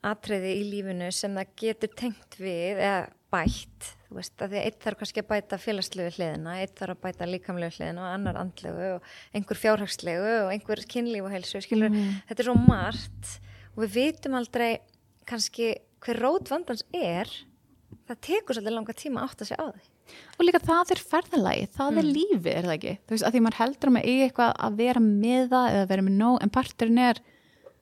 atriði 0.05 0.57
í 0.59 0.65
lífinu 0.73 1.11
sem 1.15 1.37
það 1.39 1.53
getur 1.63 1.93
tengt 2.01 2.39
við 2.41 2.81
eða 2.83 3.05
bætt. 3.35 3.93
Þú 4.09 4.19
veist 4.19 4.43
að 4.43 4.51
því 4.53 4.59
að 4.59 4.67
eitt 4.67 4.83
þarf 4.83 5.01
kannski 5.01 5.23
að 5.23 5.31
bæta 5.31 5.61
félagslegu 5.63 6.17
hliðina, 6.17 6.59
eitt 6.65 6.75
þarf 6.81 6.97
að 6.97 7.07
bæta 7.07 7.31
líkamlegu 7.31 7.79
hliðina 7.79 8.03
og 8.03 8.11
annar 8.11 8.41
andlegu 8.43 8.91
og 8.97 9.09
einhver 9.39 9.63
fjárhagslegu 9.63 10.35
og 10.43 10.53
einhver 10.55 10.83
kynlíf 10.91 11.29
og 11.29 11.35
heilsu. 11.35 11.63
Skilur, 11.63 11.95
þetta 12.27 12.45
er 12.45 12.51
svo 12.51 12.59
margt 12.59 13.37
og 13.75 13.83
við 13.85 13.97
vitum 13.99 14.37
aldrei 14.39 14.71
kannski 15.29 15.75
hver 16.05 16.21
rót 16.21 16.51
vandans 16.53 16.85
er. 16.95 17.31
Það 18.05 18.23
tekur 18.27 18.57
svolítið 18.57 18.75
langa 18.77 18.97
tíma 18.97 19.23
að 19.23 19.29
átta 19.31 19.49
sig 19.49 19.61
á 19.61 19.67
því. 19.71 19.85
og 20.39 20.43
líka 20.45 20.61
það 20.61 20.91
er 20.95 21.01
ferðalagi, 21.11 21.69
það 21.75 22.01
er 22.01 22.09
lífið 22.09 22.51
er 22.53 22.67
það 22.67 22.75
ekki, 22.75 22.95
þú 23.05 23.15
veist, 23.15 23.25
að 23.25 23.35
því 23.35 23.41
maður 23.45 23.61
heldur 23.61 23.91
að 23.91 23.95
maður 23.95 24.11
eigi 24.11 24.25
eitthvað 24.27 24.51
að 24.67 24.77
vera 24.81 25.03
með 25.05 25.47
það 25.55 25.69
eða 25.71 25.87
vera 25.93 26.05
með 26.05 26.19
nóg 26.19 26.37
en 26.45 26.53
parturinn 26.55 27.01
er, 27.05 27.21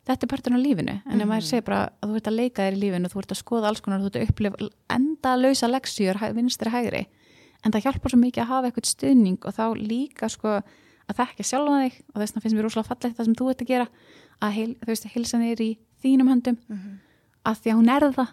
þetta 0.06 0.26
er 0.26 0.30
parturinn 0.32 0.62
á 0.62 0.66
lífinu, 0.66 0.94
en 1.02 1.24
ef 1.24 1.30
maður 1.32 1.48
segir 1.48 1.66
bara 1.66 1.80
að 1.88 2.12
þú 2.12 2.20
ert 2.20 2.30
að 2.30 2.38
leika 2.38 2.66
þér 2.68 2.76
í 2.76 2.82
lífinu, 2.84 3.10
þú 3.10 3.22
ert 3.22 3.34
að 3.34 3.40
skoða 3.40 3.72
alls 3.72 3.82
konar 3.82 4.04
þú 4.04 4.10
ert 4.12 4.20
að 4.20 4.28
upplifa 4.28 4.70
enda 4.98 5.34
lausa 5.40 5.72
leksjur 5.72 6.22
vinstri 6.38 6.74
hægri, 6.76 7.02
en 7.62 7.74
það 7.74 7.88
hjálpar 7.88 8.14
svo 8.14 8.22
mikið 8.22 8.44
að 8.44 8.52
hafa 8.52 8.70
eitthvað 8.70 8.90
stuðning 8.92 9.42
og 9.42 9.58
þá 9.58 9.64
líka 9.82 10.30
sko 10.30 10.60
að 11.10 11.18
þekka 11.18 11.46
sjálfa 11.46 11.78
þig 11.82 11.96
og 12.02 12.20
þess 12.20 12.32
vegna 12.32 12.42
finnst 12.44 12.56
mér 12.56 12.66
rosalega 12.68 12.88
fallegt 12.88 13.18
það 13.18 13.28
sem 13.28 13.38
þú 13.38 13.48
ert 13.50 13.62
að 13.62 13.70
gera 13.72 13.86
að 14.42 14.56
heil, 14.56 14.70
þú 14.82 14.90
veist, 14.90 15.08
heilsan 15.14 15.44
er 15.46 15.62
í 15.62 15.70
þínum 16.02 16.30
höndum 16.32 16.58
að 17.46 17.60
því 17.62 17.72
að 17.72 17.78
hún 17.78 17.92
er 17.92 18.06
það. 18.16 18.32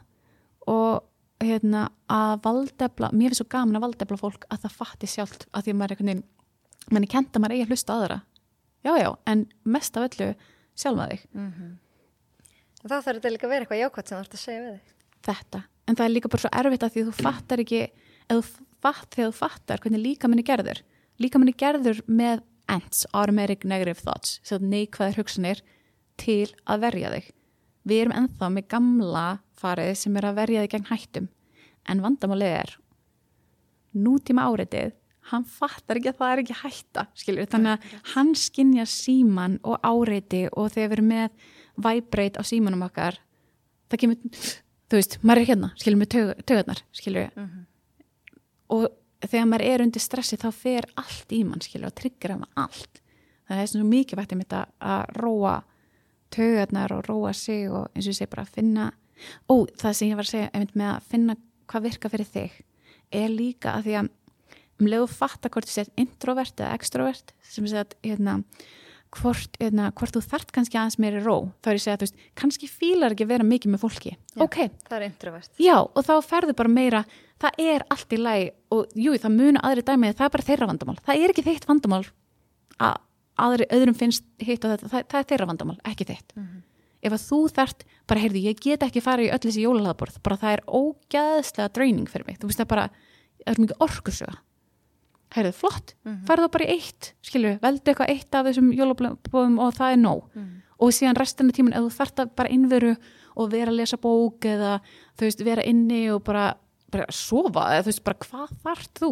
Og 0.70 1.04
hérna, 1.44 1.86
að 2.12 2.34
valdefla 2.44 3.10
mér 3.16 3.32
finnst 3.32 3.42
svo 3.44 3.48
gaman 3.50 3.78
að 3.80 3.86
valdefla 3.88 4.18
fólk 4.20 4.46
að 4.52 4.66
það 4.66 4.78
fatti 4.80 5.08
sjálft 5.10 5.46
að 5.54 5.64
því 5.68 5.72
að 5.74 5.78
maður 5.80 5.92
er 5.92 5.96
einhvern 6.00 6.10
veginn 6.10 6.26
manni 6.90 7.10
kent 7.10 7.36
að 7.36 7.44
maður 7.44 7.56
eigi 7.56 7.66
að 7.66 7.72
hlusta 7.74 7.96
aðra. 7.96 8.18
Já 8.86 8.92
já, 9.00 9.10
en 9.28 9.46
mest 9.68 9.98
af 10.00 10.08
öllu 10.10 10.30
sjálfa 10.80 11.08
þig, 11.12 11.24
Og 12.80 12.88
þá 12.88 12.96
þarf 13.04 13.18
þetta 13.20 13.32
líka 13.34 13.48
að 13.48 13.52
vera 13.52 13.66
eitthvað 13.66 13.82
jákvæmt 13.84 14.08
sem 14.10 14.18
þú 14.18 14.24
ert 14.24 14.36
að 14.38 14.40
segja 14.44 14.62
við 14.64 14.76
þig. 14.78 14.94
þetta. 15.28 15.60
En 15.90 15.96
það 16.00 16.06
er 16.06 16.14
líka 16.14 16.30
bara 16.32 16.44
svo 16.44 16.52
erfitt 16.60 16.84
að 16.86 16.94
því 16.94 17.02
þú 17.08 17.14
fattar 17.18 17.64
ekki 17.64 17.82
eða 17.84 18.38
þú 18.40 18.44
fatt 18.80 19.16
þegar 19.16 19.32
þú 19.34 19.36
fattar 19.40 19.82
hvernig 19.84 20.04
líka 20.04 20.30
minni 20.32 20.46
gerður. 20.48 20.80
Líka 21.20 21.42
minni 21.42 21.56
gerður 21.60 22.00
með 22.08 22.44
ends, 22.70 23.06
automatic 23.12 23.66
negative 23.68 24.00
thoughts 24.00 24.40
neikvæðir 24.64 25.20
hugsanir 25.20 25.62
til 26.20 26.48
að 26.70 26.86
verja 26.86 27.12
þig. 27.16 27.32
Við 27.90 28.04
erum 28.04 28.16
ennþá 28.20 28.52
með 28.54 28.70
gamla 28.76 29.26
farið 29.60 29.94
sem 29.98 30.18
er 30.20 30.30
að 30.30 30.40
verja 30.44 30.64
þig 30.64 30.74
gegn 30.76 30.90
hættum. 30.92 31.30
En 31.90 32.04
vandamálið 32.04 32.56
er 32.60 32.76
nútíma 33.98 34.46
áreitið 34.50 34.94
hann 35.30 35.46
fattar 35.46 36.00
ekki 36.00 36.12
að 36.12 36.20
það 36.20 36.32
er 36.32 36.42
ekki 36.44 36.58
hætta 36.64 37.06
skilur, 37.18 37.50
þannig 37.50 37.76
að 37.76 37.98
hann 38.16 38.32
skinja 38.38 38.86
síman 38.90 39.58
og 39.68 39.82
áreiti 39.86 40.46
og 40.50 40.72
þegar 40.74 40.90
við 40.90 40.98
erum 40.98 41.12
með 41.14 41.50
vibrate 41.80 42.42
á 42.42 42.44
símanum 42.48 42.86
okkar 42.88 43.20
það 43.90 44.02
kemur, 44.04 44.40
þú 44.90 45.00
veist, 45.00 45.20
maður 45.22 45.42
er 45.42 45.50
hérna 45.52 45.72
skilur 45.76 46.02
með 46.02 46.12
taug, 46.16 46.32
taugarnar 46.50 46.84
skilur 46.96 47.30
og 48.70 48.88
þegar 49.26 49.50
maður 49.52 49.68
er 49.68 49.86
undir 49.86 50.04
stressi 50.04 50.40
þá 50.40 50.50
fer 50.56 50.90
allt 51.00 51.36
í 51.36 51.44
mann 51.46 51.64
skilur 51.64 51.92
og 51.92 51.98
tryggur 51.98 52.36
af 52.38 52.46
allt. 52.66 53.02
Það 53.50 53.62
er 53.64 53.70
svo 53.72 53.86
mikið 53.86 54.20
vægt 54.20 54.54
að, 54.54 54.74
að 54.78 55.16
róa 55.18 55.56
taugarnar 56.36 56.94
og 56.98 57.06
róa 57.10 57.34
sig 57.34 57.68
og 57.72 57.88
eins 57.94 58.08
og 58.08 58.14
ég 58.14 58.20
segi 58.20 58.32
bara 58.32 58.46
að 58.48 58.56
finna 58.60 58.90
ó, 59.52 59.56
það 59.80 59.94
sem 60.00 60.10
ég 60.12 60.20
var 60.20 60.28
að 60.28 60.34
segja 60.34 60.50
einmitt 60.54 60.76
með 60.80 60.92
að 60.96 61.08
finna 61.14 61.36
hvað 61.70 61.86
virka 61.90 62.10
fyrir 62.14 62.30
þig 62.34 62.58
er 63.20 63.30
líka 63.34 63.76
að 63.78 63.88
því 63.90 63.96
að 64.00 64.10
um 64.80 64.88
leiðu 64.88 65.08
fatta 65.12 65.50
hvort 65.52 65.68
þú 65.68 65.74
sett 65.76 65.96
introvert 66.00 66.62
eða 66.62 66.76
extrovert 66.78 67.34
sem 67.44 67.66
segja 67.68 67.82
að 67.84 67.96
hérna, 68.06 68.36
hvort, 69.20 69.58
hérna, 69.60 69.90
hvort 69.98 70.14
þú 70.16 70.22
þart 70.24 70.54
kannski 70.56 70.78
aðeins 70.80 71.00
meiri 71.02 71.20
ró 71.26 71.50
þá 71.60 71.72
er 71.74 71.76
ég 71.76 71.82
að 71.82 71.84
segja 71.88 71.96
að 71.98 72.04
þú 72.04 72.08
veist, 72.08 72.22
kannski 72.40 72.70
fílar 72.72 73.16
ekki 73.16 73.26
að 73.28 73.34
vera 73.34 73.48
mikið 73.50 73.74
með 73.74 73.84
fólki 73.84 74.14
Já. 74.14 74.44
ok, 74.46 74.58
Það 74.88 74.96
er 75.02 75.08
introvert. 75.10 75.52
já 75.60 75.76
og 75.82 76.00
þá 76.06 76.14
ferðu 76.30 76.56
bara 76.62 76.72
meira 76.72 77.04
það 77.42 77.60
er 77.66 77.86
allt 77.92 78.14
í 78.16 78.22
lagi 78.22 78.48
og 78.76 78.96
jú, 78.96 79.18
það 79.20 79.36
munu 79.36 79.64
aðri 79.66 79.84
dæmið, 79.90 80.16
það 80.20 80.26
er 80.30 80.34
bara 80.38 80.48
þeirra 80.52 80.70
vandamál 80.72 80.98
það 81.04 81.24
er 81.26 81.34
ekki 81.34 81.46
þitt 81.50 81.68
vandamál 81.68 82.04
að 82.80 82.98
aðri 83.46 83.70
öðrum 83.76 83.96
finnst 83.98 84.26
hitt 84.40 84.66
og 84.66 84.76
þetta 84.76 84.90
það, 84.92 85.08
það 85.12 85.20
er 85.22 85.30
þeirra 85.32 85.50
vandamál, 85.52 85.78
ekki 85.88 86.10
þitt. 86.10 86.36
Ef 87.00 87.14
að 87.16 87.24
þú 87.30 87.40
þart, 87.56 87.84
bara 88.12 88.20
heyrðu, 88.26 88.44
ég 88.50 88.60
get 88.60 88.84
ekki 88.84 89.02
fara 89.02 89.24
í 89.24 89.32
öll 89.32 89.40
þessi 89.40 89.64
jólalaðborð, 89.64 90.20
bara 90.26 90.38
það 90.42 90.56
er 90.58 90.64
ógæðslega 90.68 91.74
draining 91.78 92.10
fyrir 92.12 92.28
mig, 92.28 92.40
þú 92.42 92.50
veist 92.50 92.60
það 92.60 92.72
bara 92.74 92.88
það 93.46 93.54
er 93.54 93.62
mikið 93.64 93.84
orkusuga 93.86 94.36
heyrðu, 95.36 95.54
flott, 95.54 95.94
farðu 96.26 96.48
þá 96.48 96.54
bara 96.56 96.66
í 96.66 96.74
eitt 96.74 97.12
skilju, 97.22 97.52
veldu 97.62 97.92
eitthvað 97.92 98.12
eitt 98.16 98.36
af 98.36 98.48
þessum 98.48 98.72
jólabóðum 98.74 99.60
og 99.62 99.76
það 99.78 99.92
er 99.94 100.02
nóg. 100.02 100.24
Og 100.80 100.94
síðan 100.96 101.20
restina 101.20 101.54
tíman, 101.54 101.76
ef 101.76 101.86
þú 101.86 101.92
þart 101.98 102.22
að 102.24 102.30
bara 102.40 102.50
innveru 102.56 102.94
og 103.40 103.50
vera 103.52 103.72
að 103.72 103.80
lesa 103.82 104.00
bók 104.00 104.46
eða 104.48 104.80
þú 105.20 105.28
veist, 105.28 105.44
vera 105.46 105.66
inni 105.68 106.10
og 106.14 106.24
bara, 106.26 106.54
bara 106.92 107.06
sofa, 107.12 107.68
eða 107.76 107.84
þú 107.86 107.92
veist, 107.92 108.04
bara 108.04 108.22
hvað 108.26 108.54
þart 108.64 109.02
þú? 109.04 109.12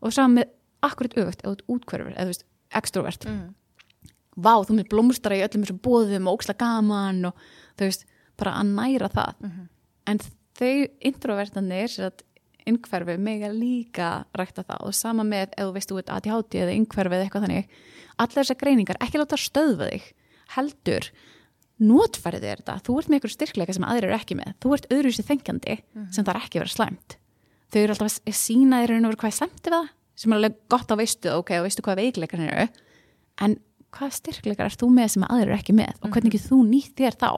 Og 0.00 0.14
saman 0.14 0.38
með 0.40 0.52
akkurat 0.86 1.18
öfugt, 1.18 1.42
eða 1.44 1.56
útkverfur, 1.74 2.14
eða 2.14 2.24
þú 2.24 2.32
veist, 2.32 2.46
extrovert. 2.78 3.26
Mm. 3.28 3.54
vá, 4.36 4.52
þú 4.60 4.76
með 4.76 4.90
blómstara 4.92 5.38
í 5.38 5.42
öllum 5.46 5.64
þessum 5.64 5.80
bóðum 5.80 6.26
og 6.28 6.38
óksla 6.38 6.54
gaman 6.60 7.30
og 7.30 7.44
þú 7.78 7.88
veist, 7.88 8.06
bara 8.36 8.58
að 8.60 8.72
næra 8.76 9.08
það. 9.12 9.46
En 10.06 10.20
þau 10.56 10.72
introvertanir 11.08 11.88
sér 11.92 12.10
að 12.10 12.24
yngverfi 12.66 13.16
mega 13.22 13.48
líka 13.52 14.10
rækta 14.36 14.64
það. 14.66 14.82
Og 14.88 14.96
sama 14.96 15.24
með 15.26 15.54
ef 15.54 15.62
þú 15.62 15.72
veist 15.76 15.92
þú 15.92 16.00
ert 16.02 16.12
ADHD 16.16 16.58
eða 16.64 16.74
yngverfi 16.76 17.16
eða 17.16 17.26
eitthvað 17.26 17.46
þannig 17.46 17.78
allar 18.16 18.42
þessar 18.42 18.60
greiningar, 18.60 19.00
ekki 19.04 19.20
láta 19.20 19.38
stöðva 19.40 19.90
þig 19.92 20.06
heldur 20.56 21.10
notfærið 21.76 22.46
þér 22.46 22.60
þetta, 22.62 22.76
þú 22.86 22.96
ert 23.00 23.10
með 23.10 23.20
ykkur 23.20 23.32
styrkleika 23.34 23.76
sem 23.76 23.84
aðrir 23.84 24.08
eru 24.08 24.16
ekki 24.16 24.36
með, 24.38 24.54
þú 24.64 24.72
ert 24.76 24.86
öðruvísi 24.94 25.24
þengjandi 25.28 25.76
sem 26.14 26.24
það 26.24 26.32
er 26.32 26.38
ekki 26.40 26.62
verið 26.62 26.72
slæmt. 26.72 27.16
Þau 27.66 27.80
eru 27.82 27.94
alltaf 27.96 28.16
að 28.16 28.38
sína 28.38 28.80
þér 28.80 28.94
veru 28.96 29.20
hvað 29.20 29.32
er 29.32 29.36
slæmt 29.36 29.60
við 29.66 29.74
það, 29.76 29.90
sem 30.16 30.32
er 30.32 30.40
alveg 30.40 30.58
gott 30.72 30.92
að 30.92 31.02
veistu 31.02 31.32
ok, 31.34 31.52
og 31.60 31.66
veistu 31.66 31.84
hvað 31.84 32.00
veikleikar 32.02 32.44
eru 32.46 32.66
en 33.44 33.58
hvað 33.96 34.16
styrkleikar 34.18 34.70
er 34.70 34.78
þú 34.80 34.88
með 34.92 35.12
sem 35.14 35.26
aðrir 35.26 35.52
eru 35.52 35.58
ekki 35.58 35.76
með? 35.76 35.92
Og 36.02 36.10
hvernig 36.12 36.32
ekki 36.32 36.48
þú 36.48 36.62
nýtt 36.68 36.96
þér 37.00 37.18
þá? 37.20 37.30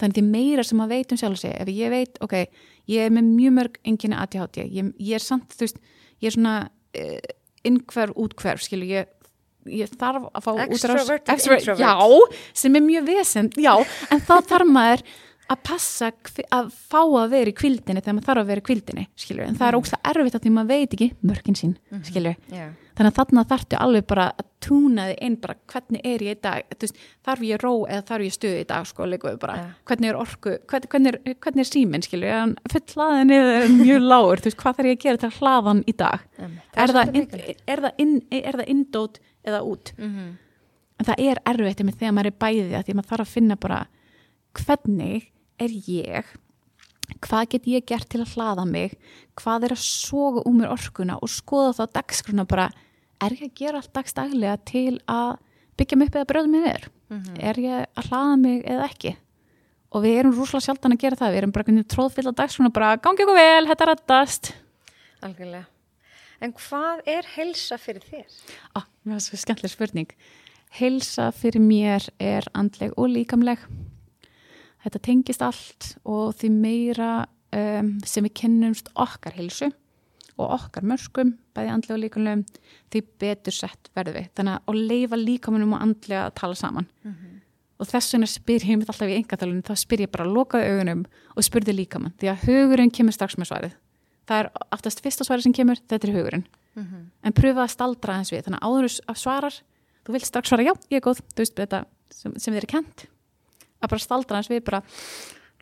Þannig 0.00 0.18
því 0.18 0.24
meira 0.26 0.64
sem 0.66 0.82
að 0.82 0.94
veit 0.94 1.12
um 1.14 1.20
sjálf 1.20 1.36
og 1.36 1.40
sig 1.40 1.54
ef 1.54 1.70
ég 1.70 1.92
veit, 1.92 2.16
ok, 2.24 2.36
ég 2.90 3.08
er 3.08 3.12
með 3.14 3.28
mjög 3.30 3.56
mörg 3.58 3.76
enginni 3.86 4.18
ADHD, 4.18 4.64
ég, 4.74 4.88
ég 4.98 5.18
er 5.18 5.22
samt 5.22 5.54
þú 5.54 5.66
veist, 5.66 5.82
ég 6.18 6.30
er 6.30 6.34
svona 6.34 6.54
uh, 6.66 7.28
innkverf, 7.68 8.16
útkverf, 8.24 8.64
skilu 8.64 8.88
ég, 8.90 9.12
ég 9.70 9.92
þarf 9.94 10.26
að 10.32 10.46
fá 10.48 10.50
introvert. 10.66 11.30
já, 11.78 11.94
sem 12.64 12.80
er 12.80 12.84
mjög 12.84 13.06
vesend 13.12 13.60
já, 13.60 13.72
en 14.10 14.24
þá 14.26 14.34
þarf 14.50 14.72
maður 14.74 15.06
að 15.52 15.58
passa 15.66 16.08
að 16.56 16.70
fá 16.72 17.00
að 17.04 17.30
vera 17.34 17.50
í 17.52 17.56
kvildinni 17.58 18.00
þegar 18.00 18.14
maður 18.16 18.28
þarf 18.30 18.40
að 18.42 18.48
vera 18.50 18.62
í 18.62 18.64
kvildinni, 18.68 19.02
skilur 19.20 19.44
en 19.44 19.56
það 19.58 19.68
er 19.68 19.76
ógslag 19.78 20.08
erfitt 20.10 20.34
að 20.38 20.42
því 20.46 20.52
maður 20.56 20.70
veit 20.72 20.94
ekki 20.96 21.08
mörkin 21.28 21.58
sín, 21.58 21.74
skilur 22.06 22.36
Já. 22.48 22.64
þannig 22.96 23.10
að 23.10 23.18
þarna 23.18 23.44
þarftu 23.50 23.78
alveg 23.84 24.06
bara 24.08 24.24
að 24.40 24.46
túna 24.64 25.04
þig 25.10 25.18
inn 25.28 25.36
bara 25.42 25.56
hvernig 25.68 26.00
er 26.08 26.24
ég 26.24 26.38
í 26.38 26.40
dag 26.40 26.62
veist, 26.80 26.96
þarf 27.28 27.44
ég 27.44 27.60
ró 27.60 27.72
eða 27.84 28.06
þarf 28.08 28.24
ég 28.24 28.32
stuð 28.38 28.56
í 28.62 28.64
dag 28.70 28.86
sko, 28.88 29.08
bara, 29.42 29.56
Ja. 29.58 29.66
hvernig 29.84 30.08
er 30.08 30.16
orku 30.16 30.54
hvernig, 30.64 30.88
hvernig, 30.88 31.12
er, 31.26 31.34
hvernig 31.44 31.60
er 31.60 31.70
síminn, 31.70 32.06
er 32.24 32.72
full 32.72 32.86
hlaðin 32.94 33.34
eða 33.36 33.68
mjög 33.68 34.00
lágur, 34.08 34.40
veist, 34.46 34.56
hvað 34.56 34.76
þarf 34.78 34.88
ég 34.88 34.96
að 34.96 35.04
gera 35.04 35.16
til 35.18 35.28
að 35.28 35.38
hlaða 35.42 35.64
hann 35.68 35.84
í 35.86 35.92
dag 35.96 36.20
Einmitt. 36.38 36.62
er, 36.74 36.88
það 36.88 37.12
mikilvægt. 37.12 37.60
er, 37.68 37.80
það 37.84 38.64
er 38.64 38.68
indót 38.72 39.18
eða 39.44 39.60
út 39.62 39.92
Mhm. 39.98 40.38
en 40.98 41.04
það 41.04 41.20
er 41.28 41.38
erfitt 41.44 41.84
með 41.84 41.96
þegar 42.00 42.14
maður 42.16 42.26
er 42.32 42.38
bæði 42.40 42.72
að 42.78 42.84
því 42.84 42.90
að 42.92 42.96
maður 42.96 43.10
þarf 43.12 43.20
að 43.28 43.34
finna 43.34 43.56
bara 43.56 43.86
hvernig 44.54 45.30
er 45.64 45.74
ég? 45.90 46.32
Hvað 47.24 47.48
get 47.52 47.66
ég 47.68 47.86
gert 47.88 48.08
til 48.12 48.22
að 48.22 48.34
hlaða 48.34 48.64
mig? 48.68 48.94
Hvað 49.40 49.68
er 49.68 49.74
að 49.76 49.82
soga 49.84 50.44
úr 50.48 50.56
mér 50.56 50.72
orkuna 50.72 51.18
og 51.20 51.32
skoða 51.32 51.74
þá 51.78 51.98
dagskruna 51.98 52.46
bara 52.48 52.70
er 53.22 53.36
ég 53.36 53.48
að 53.48 53.58
gera 53.60 53.80
allt 53.80 53.92
dagstaglega 53.96 54.56
til 54.68 55.00
að 55.10 55.36
byggja 55.78 55.98
mig 55.98 56.10
upp 56.10 56.18
eða 56.20 56.30
bröða 56.30 56.50
mig 56.52 56.64
niður? 56.64 56.88
Er 57.38 57.60
ég 57.60 57.84
að 57.94 58.08
hlaða 58.08 58.38
mig 58.40 58.64
eða 58.64 58.88
ekki? 58.88 59.14
Og 59.94 60.02
við 60.02 60.18
erum 60.18 60.34
rúslega 60.34 60.66
sjaldan 60.66 60.96
að 60.96 61.04
gera 61.04 61.18
það 61.20 61.34
við 61.34 61.40
erum 61.42 61.54
bara 61.54 61.84
tróðfylla 61.94 62.34
dagskruna 62.34 62.72
bara 62.74 62.96
gangi 62.98 63.22
ykkur 63.22 63.38
vel, 63.38 63.68
þetta 63.70 63.88
reddast. 63.90 64.50
Algjörlega. 65.22 65.68
En 66.42 66.52
hvað 66.52 67.04
er 67.08 67.28
helsa 67.36 67.78
fyrir 67.78 68.02
þér? 68.10 68.26
ah, 68.74 68.84
mér 69.04 69.16
var 69.16 69.22
svo 69.22 69.38
skemmtileg 69.38 69.72
spurning. 69.72 70.10
Heilsa 70.74 71.30
fyrir 71.30 71.62
mér 71.62 72.08
er 72.18 72.48
andleg 72.58 72.96
og 72.98 73.12
líkamleg 73.12 73.62
þetta 74.84 75.00
tengist 75.04 75.44
allt 75.44 75.94
og 76.04 76.34
því 76.38 76.50
meira 76.54 77.12
um, 77.54 77.94
sem 78.06 78.26
við 78.26 78.36
kynnumst 78.42 78.90
okkar 78.94 79.36
heilsu 79.38 79.70
og 80.34 80.50
okkar 80.56 80.82
mörskum, 80.86 81.36
bæði 81.54 81.70
andlega 81.70 81.94
og 81.94 82.02
líkamlegum 82.02 82.40
því 82.90 83.02
betur 83.22 83.54
sett 83.54 83.90
verður 83.94 84.18
við. 84.18 84.32
Þannig 84.34 84.64
að 84.66 84.80
leifa 84.90 85.18
líkamunum 85.20 85.76
og 85.76 85.84
andlega 85.84 86.24
að 86.26 86.34
tala 86.40 86.58
saman. 86.58 86.88
Og 87.78 87.86
þess 87.90 88.14
vegna 88.14 88.26
spyr 88.30 88.66
ég 88.66 88.80
mitt 88.80 88.90
alltaf 88.90 89.10
í 89.10 89.14
engatalunum, 89.18 89.62
þá 89.62 89.74
spyr 89.78 90.04
ég 90.04 90.10
bara 90.10 90.26
að 90.26 90.34
lokaði 90.34 90.72
augunum 90.72 91.04
og 91.34 91.46
spurði 91.46 91.74
líkamann, 91.74 92.14
því 92.18 92.30
að 92.32 92.44
hugurinn 92.48 92.90
kemur 92.90 93.14
strax 93.14 93.38
með 93.38 93.50
svarið, 93.50 93.78
það 94.26 94.42
er 94.42 94.50
aftast 94.74 95.02
fyrsta 95.02 95.26
svarið 95.26 95.46
sem 95.46 95.54
kemur, 95.54 95.80
þetta 95.90 96.08
er 96.08 96.14
hugurinn. 96.14 96.44
En 97.22 97.34
pröfa 97.34 97.64
að 97.64 97.74
staldra 97.74 98.18
þess 98.20 98.34
við, 98.34 98.44
þannig 98.46 98.62
að 98.62 98.70
áður 98.70 98.98
að 99.06 99.18
svarar, 99.22 99.58
þú 100.06 100.12
vilt 100.14 100.26
strax 100.26 100.48
svara 100.48 100.66
já, 100.66 100.72
ég 100.90 100.98
er 100.98 101.04
góð, 101.04 101.22
þú 101.34 101.42
veist 101.42 101.58
þetta 101.58 101.84
sem, 102.10 102.34
sem 102.38 102.54
þið 102.54 102.62
er 102.62 102.70
kent 102.74 103.06
að 103.84 103.94
bara 103.94 104.06
staldra 104.06 104.40
þess 104.42 104.52
við 104.52 104.64
bara 104.66 104.82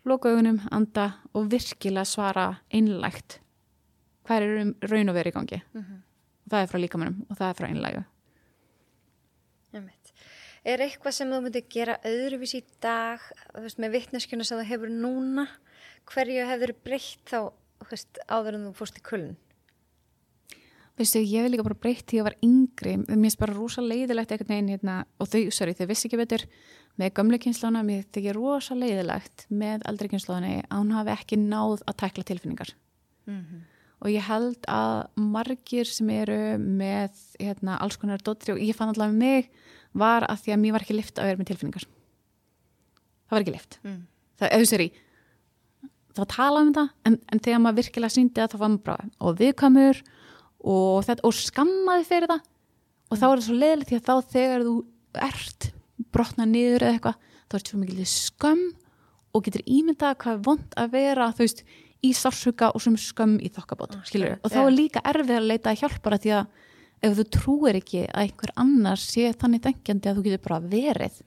loka 0.09 0.31
augunum, 0.31 0.59
anda 0.71 1.13
og 1.33 1.47
virkilega 1.51 2.07
svara 2.07 2.49
einlægt 2.73 3.39
hvað 4.23 4.45
er 4.45 4.73
raun 4.89 5.11
og 5.11 5.17
verið 5.17 5.33
í 5.33 5.35
gangi. 5.35 5.61
Og 6.43 6.51
það 6.51 6.61
er 6.61 6.71
frá 6.71 6.79
líkamannum 6.79 7.21
og 7.27 7.37
það 7.39 7.49
er 7.49 7.59
frá 7.59 7.67
einlægu. 7.69 8.03
Er 10.63 10.79
eitthvað 10.79 11.15
sem 11.17 11.31
þú 11.31 11.41
myndir 11.43 11.65
gera 11.67 11.97
öðruvís 12.07 12.53
í 12.55 12.61
dag, 12.83 13.23
veist, 13.59 13.81
með 13.83 13.97
vittneskjuna 13.97 14.45
sem 14.47 14.61
þú 14.61 14.67
hefur 14.69 14.91
núna, 14.95 15.43
hverju 16.07 16.45
hefur 16.47 16.71
breytt 16.85 17.25
þá, 17.27 17.51
veist, 17.89 18.21
áður 18.31 18.55
en 18.55 18.69
þú 18.69 18.71
fórst 18.77 19.01
í 19.01 19.03
kulun? 19.03 19.33
Veistu, 20.95 21.19
ég 21.19 21.43
vil 21.43 21.51
líka 21.51 21.65
bara 21.67 21.81
breytt 21.83 22.05
því 22.05 22.15
að 22.15 22.21
ég 22.21 22.27
var 22.29 22.37
yngri. 22.47 22.95
Mér 23.01 23.19
finnst 23.25 23.41
bara 23.41 23.57
rosa 23.57 23.83
leiðilegt 23.83 24.31
einhvern 24.31 24.53
veginn 24.53 24.71
hérna, 24.71 24.97
og 25.19 25.31
þau, 25.33 25.41
sorry, 25.51 25.75
þau 25.75 25.87
vissi 25.89 26.07
ekki 26.07 26.21
betur 26.21 26.47
með 27.01 27.13
gömlu 27.17 27.39
kynslána, 27.41 27.81
mér 27.85 28.03
þykir 28.13 28.37
rosa 28.37 28.75
leiðilegt 28.77 29.45
með 29.49 29.85
eldri 29.89 30.11
kynslána 30.11 30.51
að 30.67 30.77
hún 30.77 30.91
hafi 30.93 31.13
ekki 31.15 31.39
náð 31.41 31.81
að 31.89 31.97
tækla 32.03 32.23
tilfinningar. 32.29 32.73
Og 34.03 34.09
ég 34.11 34.25
held 34.27 34.65
að 34.67 35.07
margir 35.15 35.87
sem 35.87 36.09
eru 36.11 36.57
með 36.59 37.15
hérna, 37.39 37.77
alls 37.79 37.95
konar 37.97 38.19
dóttri 38.21 38.51
og 38.53 38.59
ég 38.59 38.75
fann 38.75 38.91
allavega 38.91 39.15
mig 39.17 39.49
var 39.93 40.25
að 40.27 40.43
því 40.43 40.53
að 40.53 40.59
mér 40.59 40.75
var 40.75 40.83
ekki 40.83 40.97
lift 40.97 41.19
að 41.21 41.29
vera 41.29 41.39
með 41.39 41.49
tilfinningar. 41.53 41.85
Það 43.29 43.37
var 43.37 43.45
ekki 43.45 43.55
lift 43.55 43.79
Mm. 43.83 44.01
það, 44.39 44.49
eða 44.51 44.61
þú 44.61 44.69
sér 44.69 44.83
í 44.83 44.89
það 46.13 46.21
var 46.21 46.31
talað 46.33 46.67
um 46.67 46.89
en, 47.05 47.15
en 47.31 47.39
þegar 47.39 47.61
maður 47.63 47.79
virkilega 47.81 48.13
síndi 48.13 48.41
það 48.41 48.51
þá 48.53 48.57
var 48.61 48.69
maður 48.73 48.83
bara 48.83 49.05
og 49.19 49.37
viðkamur 49.39 50.01
og, 50.63 51.09
og 51.23 51.33
skammaði 51.33 52.05
fyrir 52.05 52.29
það 52.29 52.43
og 53.09 53.17
þá 53.17 53.25
er 53.25 53.33
það 53.33 53.45
svo 53.47 53.57
leiðilegt 53.57 53.89
því 53.89 53.97
að 53.99 54.05
þá 54.09 54.33
þegar 54.35 54.65
þú 54.67 54.75
ert 55.27 55.69
brotna 56.11 56.45
niður 56.49 56.83
eða 56.87 56.93
eitthvað 56.97 57.15
þá 57.47 57.53
er 57.53 57.59
þetta 57.59 57.69
svo 57.73 57.79
mikil 57.83 58.05
skömm 58.09 58.63
og 59.33 59.43
getur 59.47 59.63
ímyndað 59.65 60.17
hvað 60.23 60.33
er 60.37 60.43
vond 60.45 60.77
að 60.77 60.91
vera 60.93 61.29
þú 61.33 61.45
veist, 61.45 61.63
í 62.03 62.11
sárshuga 62.13 62.71
og 62.75 62.81
sem 62.83 62.97
skömm 62.99 63.37
í 63.39 63.49
þokkabót, 63.49 63.95
Ah, 63.95 64.03
skilur 64.03 64.27
skilur, 64.35 64.39
og 64.43 64.51
þá 64.51 64.59
er 64.67 64.75
líka 64.75 65.01
erfið 65.07 65.37
að 65.39 65.47
leita 65.47 65.71
að 65.71 65.79
hjálpara 65.83 66.17
því 66.19 66.33
að 66.35 66.45
ef 67.03 67.15
þú 67.17 67.23
trúir 67.35 67.75
ekki 67.79 68.03
að 68.09 68.21
einhver 68.27 68.51
annar 68.55 68.99
sé 68.99 69.31
þannig 69.33 69.61
dengjandi 69.63 70.09
að 70.11 70.19
þú 70.19 70.23
getur 70.27 70.43
bara 70.43 70.59
verið. 70.59 71.17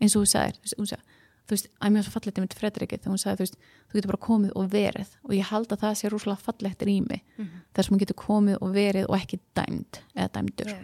Eins 0.00 0.16
og 0.16 0.24
þú 0.24 0.28
sagðir 0.32 0.56
þú 0.58 0.64
veist, 0.64 0.76
hún 0.78 0.88
sagði, 0.90 1.04
þú 1.48 1.54
veist, 1.56 1.68
að 1.80 1.92
mér 1.94 1.98
er 2.02 2.04
svo 2.08 2.12
fallegt 2.16 2.38
einmitt 2.38 2.54
Fredriki 2.58 2.98
þegar 2.98 3.12
hún 3.14 3.22
sagði, 3.22 3.36
þú 3.38 3.44
veist, 3.46 3.56
þú 3.88 3.96
getur 3.98 4.10
bara 4.12 4.24
komið 4.28 4.52
og 4.60 4.68
verið. 4.74 5.14
Og 5.24 5.32
ég 5.38 5.48
held 5.48 5.72
að 5.72 5.80
það 5.84 5.94
sé 6.00 6.10
rúslega 6.12 6.44
fallegt 6.44 6.82
rými 6.84 7.20
þar 7.38 7.84
sem 7.84 7.94
hún 7.94 8.02
getur 8.04 8.18
komið 8.20 8.58
og 8.60 8.74
verið 8.76 9.08
og 9.08 9.16
ekki 9.16 9.38
dæmd 9.56 10.00
eða 10.16 10.28
dæmdur. 10.36 10.72
Já. 10.72 10.78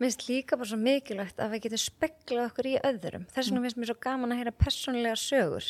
Mér 0.00 0.08
finnst 0.08 0.26
líka 0.30 0.56
bara 0.56 0.70
svo 0.70 0.78
mikilvægt 0.80 1.40
að 1.44 1.52
við 1.52 1.66
getum 1.66 1.82
speklað 1.82 2.46
okkur 2.48 2.68
í 2.70 2.78
öðrum. 2.88 3.26
Þess 3.34 3.50
vegna 3.50 3.64
finnst 3.66 3.78
mér 3.80 3.90
svo 3.90 3.96
gaman 4.00 4.32
að 4.32 4.40
heyra 4.40 4.56
persónlega 4.56 5.18
sögur 5.20 5.66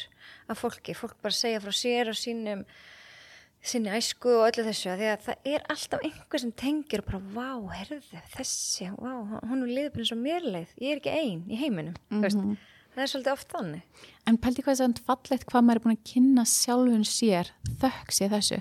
af 0.46 0.60
fólki. 0.62 0.94
Fólk 0.94 1.16
bara 1.18 1.34
segja 1.34 1.62
frá 1.64 1.74
sér 1.74 2.12
og 2.12 2.18
sínum 2.18 2.62
sinni 3.60 3.92
æsku 3.92 4.30
og 4.38 4.46
öllu 4.48 4.64
þessu 4.64 4.94
því 4.96 5.08
að 5.12 5.24
það 5.26 5.48
er 5.52 5.64
alltaf 5.72 6.04
einhver 6.06 6.42
sem 6.42 6.52
tengir 6.56 7.02
og 7.02 7.08
bara, 7.10 7.20
vá, 7.34 7.74
herðu 7.76 8.20
þessi, 8.32 8.88
vá, 8.96 9.12
hún 9.50 9.64
er 9.66 9.72
liðbyrðin 9.76 10.08
svo 10.08 10.18
mér 10.20 10.46
leið, 10.46 10.74
ég 10.80 10.94
er 10.94 11.00
ekki 11.02 11.12
ein 11.12 11.42
í 11.44 11.58
heiminum, 11.60 11.98
mm 12.08 12.24
veist, 12.24 12.40
það 12.94 13.04
er 13.04 13.10
svolítið 13.12 13.32
oft 13.34 13.52
þannig. 13.52 14.06
En 14.30 14.38
pældi 14.40 14.64
hvað 14.64 14.80
það 14.80 14.86
er 14.88 15.04
fallegt 15.10 15.48
hvað 15.50 15.66
maður 15.66 15.80
er 15.80 15.84
búin 15.84 15.98
að 15.98 16.08
kynna 16.12 16.46
sjálfun 16.48 17.04
sér 17.08 17.52
þökk 17.82 18.16
sér 18.16 18.32
þessu. 18.32 18.60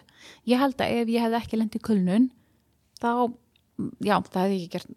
Ég 0.51 0.61
held 0.61 0.83
að 0.83 0.97
ef 0.99 1.13
ég 1.15 1.25
hefði 1.25 1.39
ekki 1.39 1.61
lendið 1.61 1.85
kulnun 1.87 2.27
þá, 2.99 3.11
já, 4.03 4.17
það 4.19 4.41
hefði 4.43 4.57
ég 4.57 4.65
ekki 4.65 4.73
gert 4.75 4.95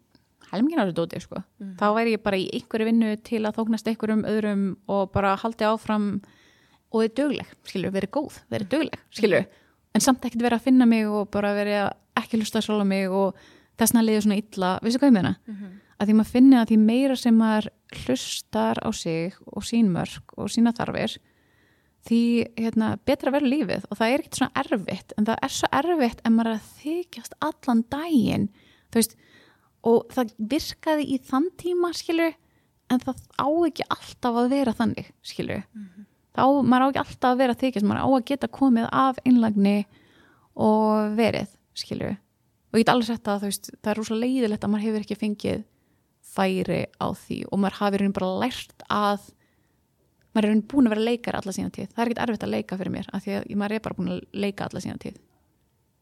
helmingin 0.53 0.83
árið 0.83 0.95
dótið, 0.99 1.25
sko. 1.25 1.41
Þá 1.79 1.85
væri 1.97 2.15
ég 2.15 2.23
bara 2.23 2.39
í 2.39 2.47
einhverju 2.53 2.87
vinnu 2.89 3.11
til 3.25 3.41
að 3.43 3.57
þóknast 3.57 3.89
einhverjum 3.89 4.23
öðrum 4.29 4.63
og 4.87 5.11
bara 5.13 5.35
haldi 5.41 5.67
áfram 5.67 6.07
og 6.93 7.01
verið 7.01 7.15
dögleg, 7.19 7.51
skilju, 7.65 7.91
verið 7.91 8.13
góð, 8.13 8.39
verið 8.53 8.69
dögleg, 8.69 9.03
skilju. 9.17 9.43
En 9.93 10.01
samt 10.01 10.25
ekkert 10.25 10.45
verið 10.45 10.59
að 10.59 10.67
finna 10.67 10.85
mig 10.89 11.09
og 11.09 11.29
bara 11.33 11.53
verið 11.57 11.79
að 11.87 11.91
ekki 12.23 12.39
hlusta 12.41 12.61
að 12.61 12.67
svolga 12.67 12.85
mig 12.85 13.09
og 13.09 13.37
þessna 13.81 14.03
liðið 14.05 14.25
svona 14.25 14.39
illa, 14.41 14.71
veistu 14.83 15.01
hvað 15.01 15.09
ég 15.09 15.17
meina? 15.17 15.35
Að 15.99 16.09
því 16.09 16.15
maður 16.17 16.33
finni 16.33 16.57
að 16.57 16.67
því 16.69 16.77
meira 16.83 17.15
sem 17.15 17.37
maður 17.37 17.69
hlustar 18.03 18.81
á 18.81 18.89
sig 18.93 19.37
og 19.45 19.63
sín 19.65 19.89
mörg 19.93 20.33
og 20.37 20.49
sína 20.53 20.73
þarfir 20.73 21.17
því 22.03 22.21
hérna, 22.59 22.97
betra 23.07 23.31
verður 23.31 23.53
lífið 23.53 23.85
og 23.89 23.99
það 23.99 24.13
er 24.13 24.23
ekkert 24.23 24.39
svona 24.39 24.63
erfitt 24.63 25.13
en 25.17 25.27
það 25.29 25.43
er 25.47 25.53
svo 25.55 25.69
erfitt 25.79 26.23
en 26.23 26.35
maður 26.35 26.49
er 26.51 26.57
að 26.57 26.71
þykjast 26.81 27.37
allan 27.47 27.83
daginn 27.93 28.49
þú 28.91 28.99
veist, 28.99 29.15
og 29.83 30.07
það 30.13 30.33
virkaði 30.53 31.05
í 31.15 31.19
þann 31.27 31.49
tíma 31.59 31.91
skilur 31.97 32.33
en 32.91 33.03
það 33.03 33.21
á 33.39 33.47
ekki 33.67 33.85
alltaf 33.95 34.39
að 34.39 34.49
vera 34.53 34.75
þannig 34.77 35.11
skilur 35.25 35.63
þá 36.33 36.45
maður 36.63 36.85
á 36.85 36.89
ekki 36.89 37.03
alltaf 37.03 37.29
að 37.31 37.41
vera 37.43 37.55
að 37.55 37.61
þykjast 37.63 37.87
maður 37.89 38.03
á 38.03 38.09
að 38.09 38.25
geta 38.31 38.51
komið 38.59 38.87
af 38.91 39.21
einlagni 39.25 39.77
og 40.53 41.17
verið 41.17 41.53
skilur 41.73 42.15
og 42.73 42.79
ég 42.79 42.85
get 42.85 42.93
alveg 42.93 43.09
sett 43.11 43.29
að 43.29 43.45
veist, 43.47 43.69
það 43.81 43.91
er 43.91 43.99
rosa 43.99 44.17
leiðilegt 44.17 44.65
að 44.65 44.73
maður 44.73 44.87
hefur 44.87 45.05
ekki 45.05 45.19
fengið 45.19 45.63
færi 46.33 46.81
á 46.97 47.07
því 47.13 47.39
og 47.51 47.61
maður 47.61 47.79
hafi 47.81 47.99
raunin 48.01 48.15
bara 48.15 48.31
lært 48.41 48.85
að 48.89 49.27
maður 50.33 50.47
er 50.47 50.49
raunin 50.49 50.65
búin 50.71 50.89
að 50.89 50.95
vera 50.95 51.07
leikar 51.11 51.37
alla 51.37 51.53
sína 51.53 51.73
tíð. 51.73 51.91
Það 51.93 52.01
er 52.01 52.09
ekkert 52.09 52.23
erfitt 52.23 52.45
að 52.47 52.53
leika 52.55 52.77
fyrir 52.79 52.95
mér 52.95 53.09
af 53.13 53.25
því 53.25 53.35
að 53.37 53.51
maður 53.61 53.75
er 53.75 53.83
bara 53.85 53.97
búin 53.99 54.13
að 54.15 54.23
leika 54.33 54.65
alla 54.65 54.81
sína 54.81 54.97
tíð 55.03 55.19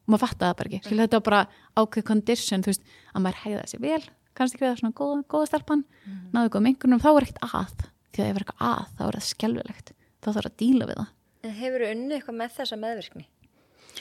og 0.01 0.11
maður 0.13 0.23
fatta 0.25 0.49
það 0.49 0.57
bara 0.59 0.71
ekki 0.71 0.81
Skilja, 0.87 1.05
þetta 1.07 1.19
var 1.19 1.27
bara 1.29 1.41
ákveð 1.81 2.07
condition 2.09 2.65
þú 2.65 2.73
veist, 2.73 2.83
að 3.13 3.25
maður 3.25 3.41
hegða 3.45 3.63
þessi 3.65 3.81
vel 3.81 4.03
kannski 4.37 4.57
ekki 4.57 4.65
við 4.65 4.71
það 4.71 4.79
svona 4.81 4.97
góða, 5.01 5.23
góða 5.31 5.49
stelpan 5.51 5.83
náðu 6.31 6.53
góðum 6.53 6.69
einhvernum, 6.71 7.01
þá 7.03 7.11
er 7.11 7.27
ekkert 7.27 7.43
að 7.47 7.85
því 8.11 8.23
að 8.23 8.29
ef 8.29 8.35
er 8.35 8.45
eitthvað 8.45 8.65
að, 8.71 8.85
þá 8.97 9.03
er 9.07 9.17
það 9.17 9.27
skelvilegt 9.27 9.93
þá 10.21 10.31
þarf 10.31 10.49
að 10.51 10.57
díla 10.61 10.87
við 10.89 11.01
það 11.01 11.11
En 11.41 11.53
hefur 11.57 11.81
þú 11.81 11.91
unnið 11.95 12.15
eitthvað 12.17 12.37
með 12.37 12.51
þessa 12.57 12.77
meðvirkni? 12.77 13.23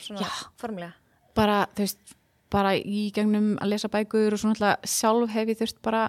Svona 0.01 0.25
Já. 0.27 0.33
formulega? 0.61 0.95
bara, 1.35 1.61
þú 1.75 1.85
veist, 1.87 2.17
bara 2.51 2.75
í 2.77 3.05
gegnum 3.15 3.53
að 3.63 3.73
lesa 3.73 3.91
bækur 3.93 4.35
og 4.35 4.43
svona 4.43 4.57
alltaf 4.57 4.91
sjálf 4.91 5.31
hef 5.35 5.53
ég 5.53 5.61
þurft 5.61 5.81
bara 5.85 6.03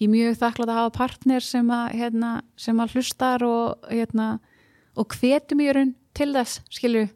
ég 0.00 0.06
er 0.06 0.12
mjög 0.12 0.38
þakklátt 0.40 0.70
að 0.70 0.78
hafa 0.80 0.94
partner 0.96 1.44
sem 1.44 1.70
að, 1.72 1.86
hérna, 1.96 2.32
sem 2.60 2.80
að 2.82 2.96
hlustar 2.96 3.44
og, 3.46 3.86
hérna, 3.90 4.28
og 4.96 5.16
hvetum 5.16 5.62
í 5.64 5.70
raun 5.72 5.94
til 6.16 6.30
þess, 6.36 6.60
skilju 6.72 7.06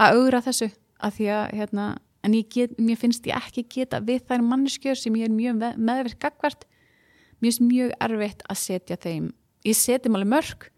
að 0.00 0.18
augra 0.18 0.42
þessu, 0.44 0.70
að 1.02 1.14
því 1.18 1.28
að 1.36 1.44
hérna, 1.60 1.86
en 2.26 2.34
ég 2.36 2.48
get, 2.52 2.74
mér 2.78 2.98
finnst 3.00 3.26
ég 3.26 3.36
ekki 3.38 3.64
geta 3.76 4.00
við 4.04 4.26
þær 4.28 4.44
manneskjör 4.44 4.98
sem 5.00 5.14
ég 5.16 5.28
er 5.30 5.34
mjög 5.34 5.56
með- 5.62 5.78
meðvirk 5.88 6.18
gagvart, 6.26 6.66
mér 7.40 7.48
finnst 7.50 7.64
mjög 7.64 7.94
erfitt 8.00 8.42
að 8.50 8.56
setja 8.60 8.96
þeim, 9.00 9.32
ég 9.64 9.76
setjum 9.76 10.14
alveg 10.18 10.32
mörg, 10.34 10.68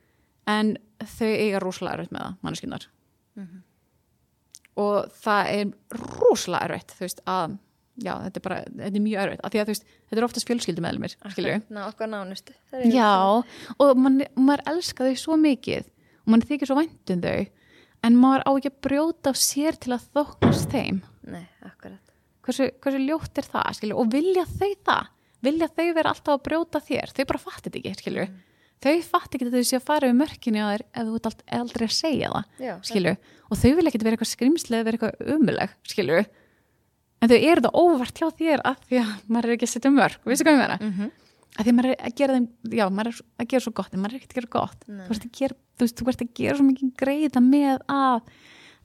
en 0.47 0.77
þau 1.03 1.29
eiga 1.33 1.61
rosalega 1.63 1.99
erfitt 1.99 2.13
með 2.15 2.23
það, 2.27 2.39
manneskjunar 2.43 2.87
og 4.83 5.11
það 5.23 5.51
er 5.53 5.71
rosalega 6.21 6.65
erfitt 6.69 6.95
þú 6.97 7.05
veist 7.05 7.21
að 7.29 7.59
já, 8.03 8.13
þetta 8.25 8.39
er 8.41 8.45
bara, 8.47 8.59
þetta 8.65 8.97
er 8.97 9.05
mjög 9.05 9.23
erfitt. 9.23 9.41
Af 9.45 9.53
því 9.53 9.61
að 9.61 9.67
þú 9.69 9.73
veist, 9.75 9.85
þetta 10.09 10.21
er 10.23 10.27
oftast 10.27 10.49
fjölskyldumæðlumir 10.49 11.15
skilju, 11.35 11.57
Ná, 11.77 11.81
okkar 11.91 12.09
nánustu. 12.09 12.55
Já 12.89 13.11
og 13.79 13.97
man, 14.01 14.23
maður 14.37 14.63
elska 14.73 15.05
þau 15.11 15.19
svo 15.21 15.37
mikið 15.37 15.85
og 16.23 16.31
mann 16.33 16.41
þykir 16.49 16.71
svo 16.71 16.79
vænt 16.79 17.13
um 17.13 17.21
þau 17.21 17.47
en 18.03 18.17
maður 18.19 18.45
á 18.47 18.51
ekki 18.59 18.71
að 18.73 18.79
brjóta 18.89 19.33
á 19.33 19.35
sér 19.39 19.77
til 19.81 19.93
að 19.97 20.07
þóknast 20.17 20.71
þeim. 20.73 21.03
Nei, 21.33 21.45
akkurat. 21.63 22.01
hversu, 22.43 22.71
hversu 22.83 23.03
ljótt 23.07 23.39
er 23.39 23.47
það, 23.53 23.69
skilju? 23.79 23.99
Og 24.03 24.09
vilja 24.13 24.45
þau 24.51 24.73
það, 24.89 25.11
vilja 25.47 25.69
þau 25.71 25.87
vera 25.95 26.11
alltaf 26.15 26.35
að 26.35 26.43
brjóta 26.49 26.81
þér, 26.83 27.13
þau 27.15 27.25
bara 27.31 27.39
fattir 27.45 27.71
þetta 27.73 27.79
ekki 27.93 28.03
skilju, 28.03 28.27
þau 28.83 28.95
fattir 29.13 29.39
ekki 29.39 29.47
að 29.51 29.57
þau 29.57 29.69
sé 29.71 29.77
að 29.79 29.87
fara 29.87 30.11
við 30.11 30.19
mörkinu 30.19 30.63
að 30.65 30.73
þér 30.75 30.85
ef 30.93 31.07
þú 31.07 31.15
ert 31.21 31.29
ald- 31.31 31.45
aldrei 31.61 31.87
að 31.87 31.95
segja 31.99 32.31
það 32.35 32.67
Já, 32.67 32.75
skilju, 32.91 33.17
og 33.49 33.61
þau 33.63 33.71
vil 33.79 33.87
ekkert 33.87 34.07
vera 34.09 34.17
eitthvað 34.19 34.33
skrimslega 34.35 34.87
vera 34.89 34.99
eitthvað 34.99 35.35
umuleg, 35.37 35.77
skilju? 35.87 36.25
En 37.23 37.31
þau 37.31 37.39
eru 37.39 37.63
það 37.63 37.77
óvart 37.79 38.19
hjá 38.19 38.29
þér 38.43 38.63
að 38.67 38.81
því 38.89 38.99
að 38.99 39.11
maður 39.31 39.47
er 39.47 39.55
ekki 39.55 39.69
að 39.69 39.75
setja 39.77 39.93
mörg, 39.95 40.19
veistu 40.27 40.43
hvað 40.49 40.57
ég 40.57 40.63
meina? 40.65 40.79
Mm 40.83 40.93
-hmm. 40.97 41.11
Að 41.53 41.67
því 41.67 41.71
að 41.73 41.77
maður 41.79 41.93
er 41.93 42.03
að 42.09 42.17
gera 42.19 42.37
þeim, 42.37 42.49
já, 42.73 42.85
maður 42.89 43.13
er 43.13 43.23
að 43.43 43.49
gera 43.53 43.65
svo 43.65 43.73
gott 43.77 43.95
en 43.95 44.03
maður 44.03 44.15
er 44.15 44.21
ekkert 44.21 44.33
að 44.33 44.41
gera 44.41 44.53
gott. 44.57 44.85
Þú 44.89 45.31
gera, 45.39 45.57
þú 45.77 45.87
veist, 45.87 45.97
þú 45.99 46.13
ert 46.13 46.23
að 46.25 46.35
gera 46.41 46.59
svo 46.59 46.67
mikið 46.69 46.93
greiða 47.03 47.43
með 47.45 47.83
að 47.93 48.21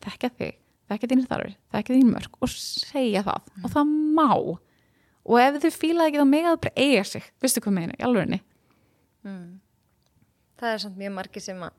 þekka 0.06 0.32
þig 0.38 0.56
þekka 0.88 1.10
þínir 1.12 1.28
þarfir, 1.28 1.56
þekka 1.74 1.96
þín 1.96 2.14
mörg 2.14 2.38
og 2.44 2.52
segja 2.54 3.24
það. 3.28 3.50
Og 3.64 3.74
það 3.74 3.96
má. 4.18 4.30
Og 5.28 5.42
ef 5.44 5.58
þau 5.64 5.74
fílaði 5.76 6.12
ekki 6.12 6.22
þá 6.22 6.30
mega 6.30 6.54
þau 6.54 6.62
bara 6.64 6.86
eiga 6.86 7.04
sig. 7.08 7.26
Veistu 7.44 7.64
hvað 7.64 7.76
meina, 7.76 7.98
í 7.98 8.06
alvegni 8.08 8.40
Það 10.58 10.72
er 10.72 10.80
samt 10.82 10.98
mjög 10.98 11.14
margi 11.18 11.42
sem 11.44 11.60
að 11.66 11.74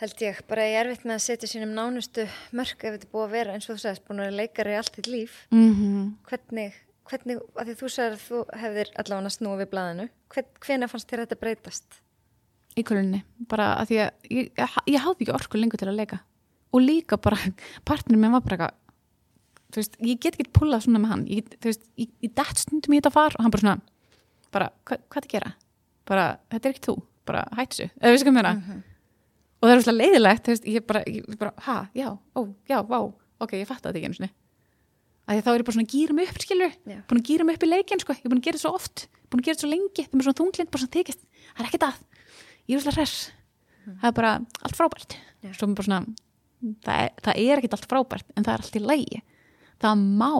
held 0.00 0.22
ég 0.22 0.38
bara 0.48 0.64
ég 0.64 0.80
erfitt 0.80 1.04
með 1.04 1.16
að 1.18 1.24
setja 1.26 1.50
sínum 1.50 1.74
nánustu 1.76 2.24
mörg 2.56 2.80
ef 2.80 2.94
þetta 2.94 3.06
er 3.06 3.12
búið 3.12 3.26
að 3.26 3.34
vera 3.34 3.54
eins 3.54 3.68
og 3.68 3.76
þú 3.76 3.82
sagðist 3.82 4.06
búin 4.06 4.22
að 4.24 4.38
leikari 4.38 4.76
allt 4.78 4.96
þitt 4.96 5.10
líf. 5.12 5.34
Mm 5.52 5.74
-hmm. 5.74 6.06
hvernig, 6.30 6.78
hvernig, 7.08 7.40
að 7.56 7.70
því 7.70 7.78
þú 7.80 7.90
sagðir 7.94 8.18
að 8.18 8.26
þú 8.26 8.42
hefðir 8.62 8.92
allavega 9.02 9.32
snúið 9.36 10.08
Hvern, 10.28 10.48
hvenær 10.60 10.90
fannst 10.92 11.08
þér 11.08 11.24
þetta 11.24 11.40
breytast? 11.40 12.02
í 12.78 12.84
kulunni, 12.86 13.22
bara 13.50 13.72
að 13.80 13.90
því 13.90 14.00
að 14.02 14.34
ég, 14.34 14.50
ég, 14.58 14.74
ég 14.92 15.02
hafði 15.04 15.26
ekki 15.26 15.34
orku 15.34 15.60
lengur 15.60 15.80
til 15.80 15.88
að 15.90 15.98
leika. 15.98 16.20
Og 16.74 16.84
líka 16.84 17.18
bara, 17.20 17.38
partnir 17.88 18.20
minn 18.20 18.34
var 18.34 18.44
bara 18.44 18.58
eitthvað 18.58 18.76
þú 19.68 19.82
veist, 19.82 19.96
ég 20.10 20.20
get 20.22 20.38
ekki 20.38 20.54
pullað 20.56 20.84
svona 20.86 21.02
með 21.02 21.12
hann. 21.12 21.24
Ég, 21.32 21.48
þú 21.56 21.70
veist, 21.70 21.86
ég, 22.00 22.12
ég 22.24 22.34
dætt 22.38 22.62
stundum 22.62 22.94
í 22.94 23.00
þetta 23.00 23.14
far 23.14 23.36
og 23.36 23.44
hann 23.44 23.54
bara 23.54 23.64
svona, 23.64 24.12
bara, 24.54 24.70
hva, 24.88 25.00
hvað 25.04 25.20
er 25.22 25.28
að 25.28 25.34
gera? 25.34 25.54
Bara, 26.08 26.28
þetta 26.54 26.68
er 26.70 26.76
ekki 26.76 26.86
þú. 26.88 26.96
Bara 27.28 27.44
hættu 27.58 27.82
þessu, 27.82 27.90
eða 28.00 28.14
við 28.14 28.22
skum 28.22 28.38
hérna 28.40 28.54
og 29.58 29.66
það 29.66 29.72
er 29.74 29.80
svolítið 29.82 29.98
leiðilegt, 29.98 30.42
þú 30.46 30.52
veist, 30.54 30.66
ég 30.70 30.84
bara, 30.86 31.00
ég 31.10 31.38
bara 31.40 31.64
ha, 31.66 31.78
já, 31.98 32.06
ó, 32.14 32.40
já, 32.70 32.76
vá. 32.86 32.98
Ok, 33.42 33.56
ég 33.58 33.66
fatt 33.66 33.82
að 33.82 33.88
þetta 33.90 33.98
ekki 33.98 34.08
einu 34.08 34.18
sinni 34.20 34.30
að 35.28 35.42
þá 35.44 35.50
er 35.52 35.60
ég 35.60 35.66
bara 35.68 35.76
svona 35.76 35.86
að 35.88 35.94
gýra 35.94 36.16
mig 36.16 36.30
upp, 36.30 36.42
skilur 36.44 36.74
Já. 36.88 36.98
búin 37.08 37.20
að 37.20 37.28
gýra 37.28 37.46
mig 37.46 37.58
upp 37.58 37.66
í 37.66 37.70
leikin, 37.70 38.02
sko, 38.02 38.16
ég 38.16 38.24
er 38.24 38.32
búin 38.32 38.40
að 38.40 38.46
gera 38.48 38.58
þetta 38.58 38.64
svo 38.64 38.78
oft. 38.78 39.04
Búin 39.28 39.42
að 39.42 39.48
gera 39.48 39.58
þetta 39.58 39.66
svo 39.66 39.72
lengi, 39.72 40.04
það 40.06 40.18
er 40.18 40.26
svona 40.26 40.40
þunglind 40.40 40.70
bara 40.72 40.82
svona 40.84 40.94
þykist, 40.96 41.26
það 41.48 41.64
er 41.64 41.68
ekkert 41.68 41.86
að. 41.88 41.98
Ég 42.68 42.78
er 42.78 42.84
svolítið 42.84 42.98
hress, 42.98 43.18
það 43.88 44.08
er 44.08 44.16
bara 44.18 44.32
allt 44.64 44.78
frábært, 44.78 45.18
svo 45.52 45.68
bara 45.74 45.88
svona 45.88 46.00
það 46.84 47.02
er, 47.04 47.12
það 47.22 47.42
er 47.44 47.60
ekkert 47.60 47.76
allt 47.76 47.90
frábært 47.90 48.32
en 48.34 48.46
það 48.46 48.54
er 48.54 48.64
allt 48.64 48.78
í 48.78 48.82
lægi 48.82 49.20
það 49.78 50.02
má 50.18 50.32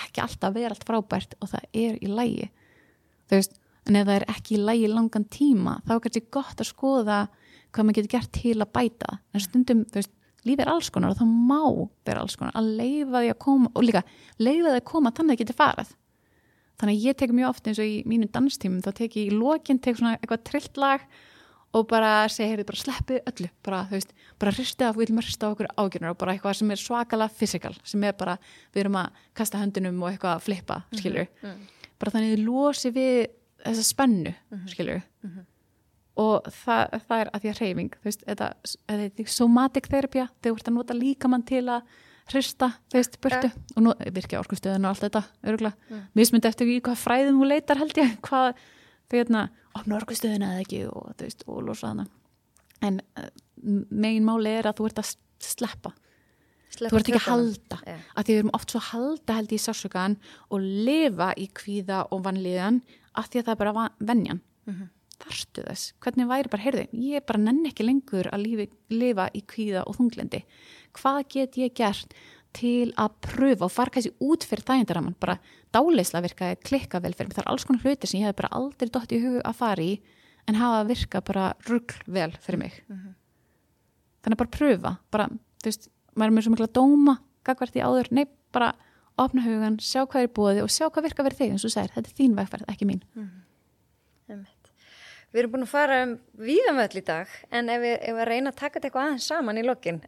ekki 0.00 0.22
alltaf 0.24 0.54
vera 0.54 0.74
allt 0.74 0.86
frábært 0.88 1.36
og 1.40 1.50
það 1.52 1.66
er 1.82 1.98
í 2.00 2.10
lægi 2.10 2.48
en 3.30 3.98
ef 3.98 4.06
það 4.06 4.14
er 4.16 4.26
ekki 4.30 4.56
í 4.56 4.62
lægi 4.62 4.88
langan 4.90 5.26
tíma, 5.32 5.78
þá 5.86 5.92
er 5.94 6.02
kannski 6.04 6.24
gott 6.34 6.62
að 6.62 6.70
skoða 6.70 7.18
hvað 7.70 7.86
maður 7.86 7.98
getur 8.00 8.12
gert 8.16 8.32
til 8.34 8.56
að 8.58 8.72
bæta. 8.74 9.18
En 9.30 9.42
stundum, 9.44 9.84
þú 9.86 10.00
veist, 10.00 10.12
lífið 10.46 10.64
er 10.64 10.72
alls 10.72 10.90
konar 10.92 11.14
og 11.14 11.18
það 11.20 11.32
má 11.50 11.88
vera 12.08 12.24
alls 12.24 12.36
konar. 12.38 12.54
Að 12.58 12.70
leifa 12.80 13.22
því 13.24 13.32
að 13.32 13.40
koma 13.46 13.72
og 13.74 13.86
líka 13.86 14.04
leifa 14.40 14.68
því 14.68 14.76
að 14.76 14.86
koma 14.92 15.14
þannig 15.16 15.32
að 15.32 15.36
það 15.36 15.42
getur 15.44 15.58
farið. 15.60 15.96
Þannig 16.80 16.94
að 16.96 17.08
ég 17.08 17.18
tek 17.20 17.34
mjög 17.36 17.50
oft 17.50 17.66
eins 17.68 17.80
og 17.82 17.90
í 17.90 17.96
mínu 18.08 18.30
danstímum 18.32 18.84
þá 18.84 18.92
tek 18.96 19.18
ég 19.20 19.28
í 19.28 19.36
lokin, 19.36 19.80
tek 19.84 19.98
svona 19.98 20.14
eitthvað 20.16 20.46
trillt 20.48 20.80
lag 20.80 21.04
og 21.76 21.84
bara 21.86 22.24
segja, 22.32 22.54
heyrðu, 22.54 22.64
bara 22.66 22.80
sleppið 22.80 23.18
öllu. 23.30 23.50
Bara, 23.62 23.82
þú 23.90 23.98
veist, 23.98 24.14
bara 24.42 24.54
hristið 24.56 24.86
af, 24.88 24.96
við 24.96 25.04
viljum 25.04 25.20
hrista 25.22 25.46
á 25.46 25.52
okkur 25.52 25.68
ágjörnur 25.76 26.14
og 26.14 26.18
bara 26.18 26.32
eitthvað 26.34 26.56
sem 26.58 26.72
er 26.74 26.80
svakalega 26.80 27.36
fysikal, 27.36 27.74
sem 27.86 28.06
er 28.08 28.16
bara, 28.18 28.38
við 28.74 28.80
erum 28.86 28.96
að 28.98 29.20
kasta 29.38 29.60
höndunum 29.60 30.00
og 30.02 30.08
eitthvað 30.10 30.34
að 30.38 30.46
flippa, 30.48 30.80
skilur 30.98 31.28
bara 32.00 32.10
þannig 32.16 32.32
þið 32.32 32.42
losi 32.48 32.90
við 32.96 33.20
þessa 33.60 33.84
spennu, 33.86 34.34
skilur 34.72 35.02
og 36.20 36.50
það, 36.52 37.00
það 37.08 37.24
er 37.24 37.32
að 37.32 37.42
því 37.42 37.50
að 37.50 37.60
hreyfing 37.60 37.96
þú 37.96 38.08
veist, 38.10 38.24
þetta, 38.28 38.48
þetta 38.90 39.24
er 39.24 39.34
somatic 39.34 39.90
therapy 39.90 40.24
þú 40.44 40.54
ert 40.54 40.70
að 40.70 40.76
nota 40.76 40.96
líkamann 40.96 41.46
til 41.48 41.64
að 41.66 41.98
hrista, 42.30 42.70
þú 42.90 42.98
veist, 42.98 43.16
burtu 43.22 43.50
og 43.76 43.84
nú 43.84 43.94
virkja 44.14 44.40
orkustöðun 44.42 44.86
og 44.86 44.92
allt 44.92 45.06
þetta, 45.06 45.22
öruglega 45.50 45.90
mm. 45.90 46.04
mismyndi 46.18 46.50
eftir 46.50 46.70
í 46.70 46.76
hvað 46.84 47.00
fræðum 47.00 47.40
þú 47.40 47.48
leitar 47.50 47.80
held 47.80 47.96
ég 47.98 48.12
hvað, 48.28 48.60
þau 49.10 49.16
hérna 49.18 49.46
opna 49.78 49.98
orkustöðuna 50.00 50.52
eða 50.54 50.66
ekki 50.66 50.84
og, 50.90 51.10
þú 51.16 51.26
veist, 51.26 51.46
og 51.48 51.64
losa 51.66 51.92
hana. 51.92 52.06
En 52.86 53.00
uh, 53.18 53.26
megin 53.90 54.26
máli 54.26 54.54
er 54.60 54.70
að 54.70 54.80
þú 54.80 54.88
ert 54.90 55.02
að 55.02 55.10
sleppa. 55.44 55.92
Sleppa 56.70 56.92
þú 56.94 57.00
ert 57.00 57.10
ekki 57.10 57.20
að 57.20 57.26
halda. 57.26 57.80
Já. 57.86 57.98
að 58.14 58.24
því 58.24 58.32
við 58.32 58.40
erum 58.42 58.54
oft 58.58 58.72
svo 58.72 58.80
að 58.80 58.88
halda 58.92 59.36
held 59.40 59.52
í 59.52 59.60
sásugan 59.60 60.16
og 60.48 60.70
lifa 60.88 61.32
í 61.34 61.50
kvíða 61.60 62.04
og 62.14 62.24
vanlíðan 62.26 62.80
að 63.18 63.30
því 63.32 63.42
að 63.42 63.46
það 63.48 63.54
er 63.54 63.62
bara 63.64 63.86
venjan. 63.98 64.42
Mhm. 64.70 64.88
Þarstu 65.20 65.64
þess, 65.66 65.94
hvernig 66.02 66.28
væri 66.30 66.52
bara 66.52 66.64
heyrði, 66.64 66.84
ég 67.06 67.24
bara 67.28 67.42
nenn 67.42 67.64
ekki 67.68 67.86
lengur 67.86 68.28
að 68.32 68.44
lífi, 68.46 68.68
lifa 68.92 69.28
í 69.36 69.42
kvíða 69.48 69.86
og 69.86 69.98
þunglendi 69.98 70.44
hvað 70.96 71.20
get 71.34 71.58
ég 71.60 71.74
gert 71.76 72.14
til 72.56 72.90
að 72.98 73.14
pröfa 73.22 73.66
og 73.66 73.72
fara 73.72 73.94
kannski 73.94 74.10
út 74.26 74.44
fyrir 74.46 74.64
þægindaraman, 74.66 75.14
bara 75.22 75.38
dáleisla 75.74 76.22
virkaði 76.24 76.58
klikka 76.66 76.98
vel 77.02 77.12
fyrir 77.14 77.30
mig, 77.30 77.36
það 77.36 77.44
er 77.44 77.50
alls 77.52 77.66
konar 77.68 77.84
hluti 77.84 78.10
sem 78.10 78.20
ég 78.20 78.30
hef 78.30 78.38
bara 78.40 78.50
aldrei 78.58 78.90
dótt 78.90 79.14
í 79.14 79.20
hug 79.22 79.38
að 79.46 79.58
fara 79.60 79.86
í 79.86 79.92
en 80.50 80.58
hafa 80.58 80.82
virka 80.88 81.22
bara 81.22 81.52
rugl 81.68 82.00
vel 82.10 82.32
fyrir 82.42 82.62
mig. 82.64 82.80
Þannig 84.24 84.34
að 84.34 84.42
bara 84.42 84.54
pröfa 84.56 84.94
bara, 85.14 85.28
þú 85.62 85.70
veist, 85.70 85.90
maður 86.16 86.32
er 86.32 86.36
með 86.36 86.46
svo 86.46 86.54
mikla 86.56 86.70
dóma 86.80 87.18
gagvart 87.46 87.78
í 87.78 87.84
áður, 87.84 88.10
nei, 88.10 88.24
bara 88.52 88.72
opna 89.20 89.44
hugan, 89.44 89.78
sjá 89.78 90.02
hvað 90.02 90.26
er 90.26 90.34
búið 90.34 90.62
og 90.64 90.72
sjá 90.74 90.88
hvað 90.88 91.06
virka 91.06 91.24
verið 91.26 91.38
þig, 91.44 91.54
eins 91.54 91.68
og 91.68 91.72
segir, 91.76 91.94
þetta 91.94 92.10
er 92.10 92.18
þín 92.18 92.34
vegferð, 92.38 92.66
ekki 92.72 92.88
mín. 92.88 93.04
Einmitt. 94.30 94.59
Við 95.30 95.42
erum 95.42 95.52
búin 95.54 95.66
að 95.66 95.72
fara 95.72 95.98
um 96.04 96.14
víðanvöll 96.42 97.00
í 97.00 97.04
dag 97.06 97.34
en 97.54 97.68
ef 97.70 97.82
við, 97.84 97.96
ef 98.02 98.16
við 98.18 98.28
reyna 98.30 98.50
að 98.50 98.60
taka 98.62 98.76
þetta 98.76 98.88
eitthvað 98.88 99.08
aðeins 99.08 99.28
saman 99.30 99.60
í 99.60 99.66
lokin 99.66 100.00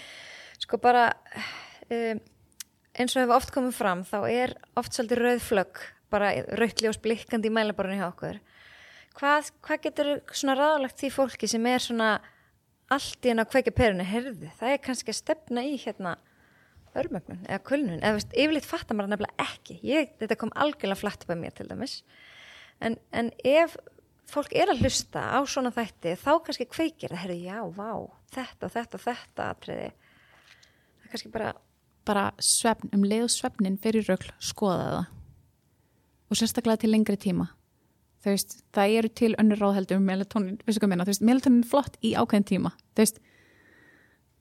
sko 0.62 0.80
bara 0.82 1.04
um, 1.86 2.22
eins 2.96 3.14
og 3.14 3.22
hefur 3.22 3.36
oft 3.36 3.52
komið 3.54 3.76
fram 3.76 4.02
þá 4.08 4.18
er 4.30 4.56
oft 4.78 4.96
svolítið 4.96 5.22
rauð 5.22 5.44
flögg 5.46 5.84
bara 6.12 6.32
rautljós 6.58 6.98
blikkandi 7.02 7.50
í 7.50 7.54
mælaborinu 7.54 7.98
hjá 7.98 8.08
okkur. 8.08 8.38
Hvað, 9.16 9.50
hvað 9.64 9.82
getur 9.86 10.10
svona 10.30 10.56
ráðlagt 10.58 11.00
því 11.00 11.10
fólki 11.14 11.48
sem 11.50 11.66
er 11.70 11.82
svona 11.82 12.10
allt 12.92 13.26
í 13.26 13.32
henn 13.32 13.42
að 13.42 13.50
kveika 13.54 13.74
perinu 13.74 14.06
herði, 14.06 14.50
það 14.58 14.72
er 14.72 14.82
kannski 14.84 15.12
að 15.12 15.18
stefna 15.18 15.64
í 15.66 15.74
hérna 15.82 16.14
örmögnun 16.96 17.42
eða 17.48 17.62
kulnun. 17.66 18.00
Eða 18.00 18.18
veist, 18.18 18.36
yfirleitt 18.36 18.68
fattar 18.68 18.96
maður 18.96 19.16
nefnilega 19.16 19.48
ekki. 19.48 19.78
Ég, 19.84 20.14
þetta 20.20 20.38
kom 20.40 20.52
algjörlega 20.54 21.00
flatt 21.00 21.26
bæð 21.28 21.40
mér 21.42 21.56
til 21.56 21.66
dæmis. 21.68 21.98
En, 22.84 22.98
en 23.16 23.32
ef 23.44 23.76
fólk 24.30 24.54
er 24.56 24.72
að 24.72 24.82
hlusta 24.84 25.22
á 25.32 25.38
svona 25.46 25.72
þætti 25.74 26.16
þá 26.20 26.32
kannski 26.46 26.66
kveikir 26.70 27.12
það, 27.14 27.22
herri, 27.22 27.38
já, 27.46 27.60
vá 27.76 27.92
þetta, 28.34 28.70
þetta, 28.72 29.02
þetta 29.04 29.50
atriði. 29.54 29.92
Það 31.02 31.12
kannski 31.12 31.32
bara 31.34 31.52
bara 32.06 32.30
svefn, 32.42 32.90
um 32.94 33.04
leið 33.06 33.28
svefnin 33.34 33.78
fyrir 33.82 34.06
rögl, 34.06 34.30
skoða 34.42 34.88
það. 34.94 35.06
Og 36.26 36.38
sérstaklega 36.40 36.82
til 36.82 36.92
lengri 36.92 37.16
tíma. 37.22 37.48
Veist, 38.26 38.56
það 38.74 38.92
eru 38.98 39.10
til 39.14 39.32
önnur 39.38 39.60
ráðheldur 39.62 40.00
um 40.00 40.06
melatonin, 40.08 40.56
veistu 40.66 40.82
hvað 40.82 41.04
veist, 41.06 41.22
melatonin 41.22 41.66
flott 41.66 41.98
í 42.02 42.16
ákveðin 42.18 42.48
tíma, 42.48 42.72
þú 42.94 43.04
veist 43.04 43.20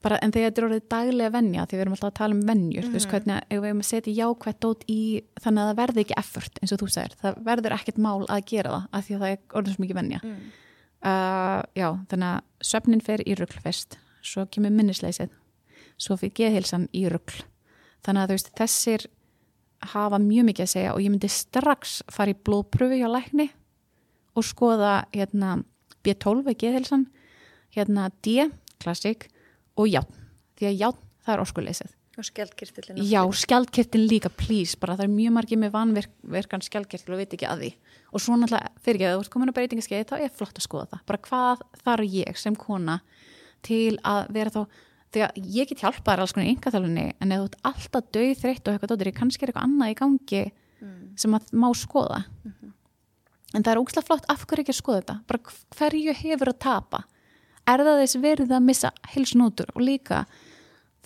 bara, 0.06 0.20
en 0.22 0.34
þegar 0.34 0.52
þetta 0.52 0.62
er 0.62 0.68
orðið 0.70 0.84
daglega 0.94 1.34
venja 1.34 1.66
því 1.66 1.78
við 1.78 1.84
erum 1.86 1.96
alltaf 1.96 2.12
að 2.12 2.18
tala 2.20 2.36
um 2.38 2.44
venjur, 2.50 2.86
þú 2.86 2.96
veist 2.96 3.10
hvernig 3.12 3.48
ef 3.50 3.62
við 3.64 3.70
erum 3.72 3.82
að 3.82 3.90
setja 3.90 4.14
jákvætt 4.20 4.60
dót 4.66 4.84
í 4.92 5.00
þannig 5.42 5.64
að 5.64 5.72
það 5.72 5.80
verði 5.82 6.04
ekki 6.06 6.20
effort, 6.22 6.60
eins 6.62 6.76
og 6.76 6.82
þú 6.82 6.90
segir. 6.94 7.16
Það 7.22 7.40
verður 7.48 7.76
ekkert 7.80 8.04
mál 8.06 8.20
að 8.30 8.44
gera 8.52 8.76
það, 8.76 8.86
af 8.92 9.08
því 9.08 9.16
að 9.16 9.26
það 9.26 9.34
er 9.34 9.58
orðið 9.60 9.76
svo 9.76 9.86
mikið 9.86 10.00
venja. 10.02 10.22
Mm. 10.22 10.38
uh, 11.10 11.62
já, 11.82 11.88
þannig 12.12 12.30
að 12.30 12.70
svefnin 12.72 13.04
fer 13.10 13.26
í 13.26 13.40
rugl 13.40 13.64
fyrst, 13.66 13.98
svo 14.26 14.46
kemur 14.54 14.78
minnisleysið 14.78 15.34
svo 16.02 16.18
fyrir 16.20 16.36
geðhilsan 16.40 16.88
í 16.96 17.06
rugl. 17.12 17.44
Þannig 18.06 18.22
að 18.22 18.32
þú 18.32 18.38
veist, 18.38 18.52
þessir 18.60 19.06
hafa 19.94 20.20
mjög 20.22 20.50
mikið 20.50 20.66
að 20.66 20.72
segja 20.72 20.96
og 20.96 21.04
ég 21.04 21.14
myndi 21.14 21.30
strax 21.32 22.00
fara 22.12 22.34
í 22.34 22.40
blóðpröfu 22.48 23.00
hjá 23.00 23.08
lækni 23.12 23.48
og 24.36 24.48
skoða 24.48 24.94
hérna 25.14 25.60
B12 26.06 26.52
er 26.52 26.60
geðhilsan 26.62 27.08
hérna 27.76 28.10
D, 28.26 28.48
klassik 28.82 29.28
og 29.76 29.92
játn, 29.92 30.26
því 30.60 30.72
að 30.72 30.82
játn 30.86 31.06
það 31.26 31.36
er 31.36 31.46
orskuleysið 31.46 31.94
og 32.20 32.28
skjaldkirtillin 32.30 33.00
Já, 33.04 33.22
skjaldkirtin 33.36 34.06
líka, 34.08 34.30
please, 34.32 34.78
bara 34.80 34.96
það 34.96 35.08
er 35.08 35.14
mjög 35.14 35.36
margir 35.36 35.60
með 35.60 35.74
vanverkan 35.76 36.64
skjaldkirtil 36.64 37.16
og 37.16 37.22
veit 37.22 37.36
ekki 37.36 37.48
að 37.50 37.64
því. 37.64 37.72
Og 38.16 38.24
svo 38.24 38.38
náttúrulega, 38.40 38.72
fyrir 38.84 39.00
ekki 39.00 39.08
að 39.10 39.16
þú 39.16 39.24
ert 39.24 39.34
komin 39.34 39.52
að 39.52 39.58
breytingaskeið 39.60 40.06
þá 40.12 40.16
er 40.18 40.36
flott 40.36 40.60
að 40.60 40.66
skoða 40.66 40.90
það, 40.94 41.02
bara 41.12 41.24
hvað 41.28 41.64
þarf 41.84 42.14
ég 42.16 42.40
sem 42.40 42.60
kona 42.60 43.00
til 43.66 43.98
að 44.08 44.30
vera 44.38 44.54
þá, 44.54 44.62
að 45.26 45.42
ég 45.56 45.72
get 45.72 45.84
hjálpað 45.84 46.12
þér 46.12 46.24
alls 46.24 46.36
konar 46.36 46.48
í 46.48 46.54
yngaþálunni, 46.54 47.08
en 47.20 47.34
ef 47.36 47.42
þú 47.42 47.50
ert 47.50 47.60
alltaf 47.72 48.08
döið 48.16 48.38
þreytt 48.44 48.70
og 48.70 48.76
eitthvað 48.76 48.94
dóttir, 48.94 49.12
kannski 49.16 49.46
er 49.46 49.52
eitthvað 49.52 49.68
annað 49.68 49.92
í 49.92 50.00
gangi 50.00 50.44
sem 51.20 51.36
að 51.36 51.52
má 51.56 51.68
skoða. 51.76 52.24
En 53.56 53.64
það 53.64 53.72
er 53.72 53.80
ógslag 53.80 54.08
flott 54.08 54.26
af 54.32 54.44
hverju 54.44 54.66
ekki 54.66 54.74
að 54.74 54.82
skoða 54.82 55.02
þetta, 55.02 55.18
bara 55.30 55.56
hverju 55.80 56.16
hefur 56.20 56.52
að 56.52 56.60
tapa 56.66 57.04
er 57.72 57.84
það 57.86 58.02
þess 58.04 58.20
verið 58.24 58.54
að 58.56 58.68
missa 58.68 58.92
hilsnótur 59.14 59.72
og 59.74 59.82
líka 59.84 60.26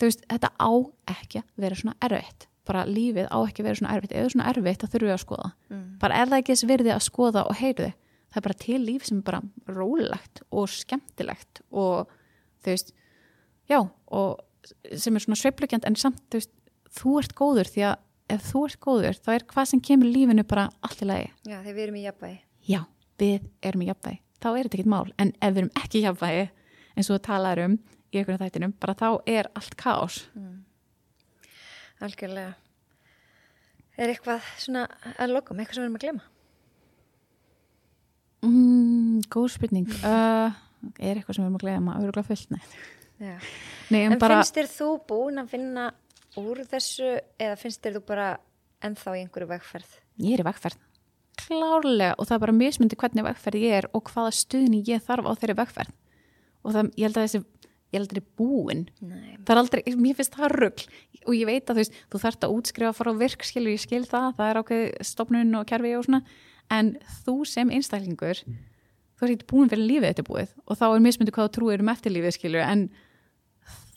þú 0.00 0.08
veist, 0.08 0.22
þetta 0.30 0.50
á 0.56 0.72
ekki 1.12 1.42
að 1.42 1.64
vera 1.64 1.80
svona 1.80 1.96
erfitt. 2.06 2.46
Bara 2.68 2.84
lífið 2.86 3.26
á 3.32 3.38
ekki 3.40 3.62
að 3.62 3.68
vera 3.68 3.80
svona 3.80 3.96
erfitt. 3.96 4.14
Eða 4.14 4.32
svona 4.34 4.52
erfitt 4.52 4.84
það 4.84 4.92
þurfum 4.94 5.10
við 5.10 5.16
að 5.16 5.24
skoða. 5.24 5.50
Mm. 5.70 5.82
bara 6.00 6.20
er 6.20 6.30
það 6.30 6.42
ekki 6.42 6.54
þess 6.54 6.70
virði 6.70 6.94
að 6.94 7.02
skoða 7.06 7.44
og 7.48 7.60
heyru 7.60 7.88
þið 7.88 7.96
það 8.30 8.38
er 8.38 8.46
bara 8.46 8.60
til 8.62 8.78
líf 8.84 9.06
sem 9.06 9.18
er 9.18 9.26
bara 9.26 9.40
rólegt 9.74 10.42
og 10.54 10.70
skemmtilegt 10.70 11.62
og 11.70 12.12
þú 12.62 12.74
veist, 12.74 12.94
já 13.70 13.80
og 13.80 14.94
sem 14.94 15.16
er 15.16 15.24
svona 15.24 15.40
sveiflugjönd 15.40 15.88
en 15.88 15.98
samt 15.98 16.22
þú 16.30 16.38
veist, 16.38 16.54
þú 17.00 17.16
ert 17.22 17.36
góður 17.38 17.70
því 17.74 17.86
að 17.90 17.96
ef 18.30 18.46
þú 18.52 18.64
ert 18.68 18.80
góður 18.86 19.18
þá 19.18 19.30
er 19.34 19.46
hvað 19.50 19.70
sem 19.72 19.82
kemur 19.82 20.10
lífinu 20.14 20.46
bara 20.46 20.68
allt 20.86 21.02
í 21.02 21.10
lagi. 21.10 21.30
Já, 21.42 21.58
þegar 21.58 21.74
við 21.74 21.84
erum 21.86 22.00
í 22.00 22.04
jafnvægi. 22.06 22.40
Já, 22.70 22.80
við 23.18 23.48
erum 23.66 23.82
í 23.82 23.90
jafnvægi 23.90 24.20
þá 24.40 24.48
er 24.50 24.64
þetta 24.64 24.78
ekkert 24.78 24.92
mál, 24.94 25.12
en 25.18 25.32
ef 25.40 25.54
við 25.54 25.62
erum 25.62 25.72
ekki 25.82 26.04
jafnvægi 26.04 26.48
eins 26.96 27.10
og 27.12 27.22
talar 27.26 27.60
um 27.66 27.78
í 28.10 28.18
einhvern 28.18 28.40
þættinum, 28.40 28.74
bara 28.80 28.96
þá 28.98 29.08
er 29.30 29.50
allt 29.54 29.76
kaos 29.80 30.24
algjörlega 32.00 32.54
Er 34.00 34.08
eitthvað 34.14 34.44
svona 34.56 34.86
að 35.20 35.34
lokum, 35.34 35.58
eitthvað 35.60 35.76
sem 35.76 35.82
við 35.82 35.86
erum 35.88 35.96
að 35.98 36.04
glema? 36.06 36.22
Mm, 38.46 39.18
góð 39.28 39.48
spurning. 39.58 39.90
Uh, 40.00 40.54
er 40.96 41.18
eitthvað 41.18 41.36
sem 41.36 41.42
við 41.44 41.48
erum 41.50 41.58
að 41.58 41.64
gleyma? 41.66 41.96
Öruglega 42.00 42.24
fullt, 42.30 42.54
nei. 42.54 42.62
Já. 43.20 43.34
Nei, 43.92 43.98
En 44.06 44.14
en 44.14 44.22
bara, 44.22 44.38
finnst 44.40 44.56
þér 44.56 44.70
þú 44.72 44.86
búin 45.10 45.42
að 45.42 45.50
finna 45.52 45.82
úr 46.40 46.62
þessu 46.70 47.10
eða 47.36 47.58
finnst 47.60 47.82
þér 47.84 47.98
þú 47.98 48.02
bara 48.08 48.28
ennþá 48.88 49.12
í 49.18 49.20
einhverju 49.26 49.50
vegferð? 49.50 49.90
ég 50.24 50.38
er 50.38 50.40
í 50.40 50.46
vegferð. 50.48 50.80
Klárlega, 51.50 52.14
og 52.16 52.28
það 52.28 52.36
er 52.36 52.42
bara 52.44 52.56
mismundi 52.56 52.98
hvernig 53.00 53.26
vegferð 53.26 53.64
ég 53.64 53.78
er 53.80 53.88
og 53.96 54.10
hvaða 54.12 54.34
stuðni 54.38 54.84
ég 54.86 55.02
þarf 55.06 55.26
á 55.26 55.32
þeirri 55.40 55.56
vegferð. 55.58 55.96
Og 56.60 56.76
það, 56.76 56.92
ég 56.94 57.08
held 57.08 57.18
að 57.18 57.26
þessi, 57.26 57.40
ég 57.90 57.98
held 57.98 58.06
að 58.06 58.12
þetta 58.12 58.22
er 58.22 58.38
búin. 58.38 58.84
Nei. 59.00 59.32
það 59.42 59.54
er 59.54 59.62
aldrei, 59.64 59.82
mér 59.98 60.18
finnst 60.20 60.36
það 60.36 60.54
rugg 60.56 60.84
og 61.26 61.34
ég 61.36 61.48
veit 61.48 61.64
að 61.64 61.74
þú 61.74 61.80
veist, 61.82 61.98
þú 62.12 62.22
þarft 62.22 62.46
að 62.46 62.54
útskrifa 62.56 62.92
að 62.92 62.98
fara 63.00 63.12
á 63.12 63.20
virk, 63.20 63.44
skilur, 63.44 63.74
ég 63.74 63.82
skil 63.82 64.04
það, 64.08 64.28
það 64.38 64.50
er 64.50 64.60
ákveð 64.60 64.84
stopnun 65.10 65.58
og 65.58 65.66
kerfi 65.68 65.92
og 65.98 66.06
svona 66.06 66.22
en 66.70 66.94
þú 67.24 67.36
sem 67.48 67.72
einstaklingur 67.74 68.40
þú 69.20 69.26
er 69.26 69.34
ekki 69.34 69.48
búin 69.50 69.70
fyrir 69.72 69.88
lífið 69.88 70.08
þetta 70.08 70.26
búið 70.28 70.54
og 70.64 70.78
þá 70.80 70.86
er 70.88 71.04
mismundi 71.04 71.34
hvað 71.34 71.48
þú 71.48 71.54
trúir 71.56 71.84
um 71.84 71.92
eftirlífið 71.92 72.36
skilur, 72.36 72.64
en 72.64 72.86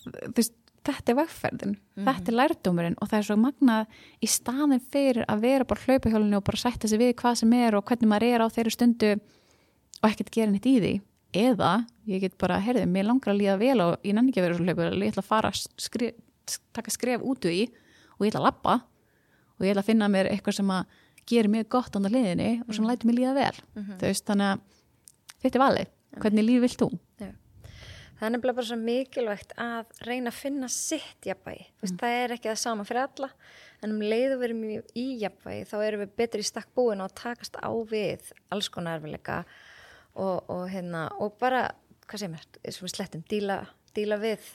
þú 0.03 0.35
veist, 0.39 0.55
þetta 0.83 1.11
er 1.13 1.17
vegferðin. 1.21 1.73
Þetta 2.07 2.31
er 2.31 2.37
lærdómurinn 2.39 2.97
og 2.99 3.09
það 3.09 3.19
er 3.19 3.27
svo 3.27 3.37
magnað 3.39 3.97
í 4.23 4.29
staðin 4.31 4.83
fyrir 4.93 5.25
að 5.31 5.43
vera 5.45 5.67
bara 5.69 5.83
hlaupahjólinu 5.85 6.39
og 6.39 6.45
bara 6.47 6.59
sætta 6.59 6.89
sig 6.91 6.99
við 7.01 7.13
hvað 7.21 7.39
sem 7.41 7.53
er 7.57 7.77
og 7.77 7.85
hvernig 7.87 8.09
maður 8.11 8.27
er 8.29 8.43
á 8.43 8.47
þeirri 8.53 8.73
stundu 8.75 9.11
og 9.15 10.07
ekkert 10.09 10.33
gera 10.35 10.51
neitt 10.51 10.67
í 10.67 10.75
því. 10.79 10.93
Eða 11.33 11.71
ég 12.09 12.21
get 12.21 12.35
bara, 12.37 12.59
heyrðu, 12.61 12.85
mér 12.89 13.07
langar 13.09 13.33
að 13.33 13.39
líða 13.41 13.55
vel 13.61 13.77
og 13.81 13.93
ég 14.05 14.13
nenni 14.13 14.33
ekki 14.33 14.41
að 14.41 14.47
vera 14.47 14.57
svo 14.57 14.67
hlaupur 14.67 14.97
ég 14.99 15.13
ætla 15.13 15.23
að 15.23 15.29
fara 15.29 15.53
að 15.53 15.61
skrif, 15.81 16.19
taka 16.75 16.93
skref 16.93 17.23
út 17.25 17.47
í 17.49 17.63
og 18.19 18.25
ég 18.25 18.33
ætla 18.33 18.43
að 18.43 18.47
lappa 18.49 18.75
og 19.57 19.65
ég 19.65 19.73
ætla 19.73 19.85
að 19.85 19.89
finna 19.89 20.11
mér 20.11 20.29
eitthvað 20.29 20.59
sem 20.59 20.73
að 20.75 20.99
gera 21.29 21.49
mér 21.49 21.69
gott 21.71 21.95
á 21.95 21.99
hliðinni 22.03 22.51
og 22.67 22.75
sem 22.75 22.85
lætur 22.85 23.09
mér 23.09 23.17
líða 23.21 23.33
vel. 23.39 23.55
Þú 23.97 24.09
veist, 24.09 24.25
þannig 24.27 24.51
að 24.51 24.59
þetta 25.45 25.57
er 25.57 25.63
valið, 25.63 25.93
hvernig 26.19 26.47
líf 26.49 26.61
vilt 26.67 26.81
þú? 26.83 26.89
Já. 27.23 27.31
Það 28.23 28.29
er 28.29 28.31
nefnilega 28.37 28.55
bara 28.55 28.67
svo 28.69 28.75
mikilvægt 28.79 29.49
að 29.59 29.89
reyna 30.07 30.31
að 30.31 30.37
finna 30.39 30.67
sitt 30.71 31.25
jafnvægi. 31.27 31.65
Veist, 31.83 31.97
það 31.99 32.13
er 32.21 32.33
ekki 32.37 32.47
það 32.47 32.59
sama 32.61 32.85
fyrir 32.87 33.01
alla, 33.03 33.27
en 33.83 33.91
um 33.91 33.99
leiðu 33.99 34.37
við 34.39 34.45
erum 34.47 34.61
í, 34.71 35.03
jafnvægi, 35.19 35.65
þá 35.67 35.73
erum 35.89 36.03
við 36.05 36.13
betri 36.21 36.39
í 36.39 36.47
stakk 36.47 36.69
búin 36.77 37.03
og 37.03 37.11
takast 37.19 37.57
á 37.59 37.67
við 37.91 38.29
alls 38.55 38.69
konar 38.71 39.01
erfileika 39.01 39.41
og, 40.15 40.45
og, 40.47 40.61
hérna, 40.71 41.09
og 41.19 41.35
bara, 41.41 41.65
hvað 42.07 42.29
mér, 42.31 42.45
eins 42.63 42.79
og 42.79 42.85
við 42.87 42.93
slettum, 42.93 43.25
díla, 43.27 43.59
díla 43.97 44.19
við 44.23 44.47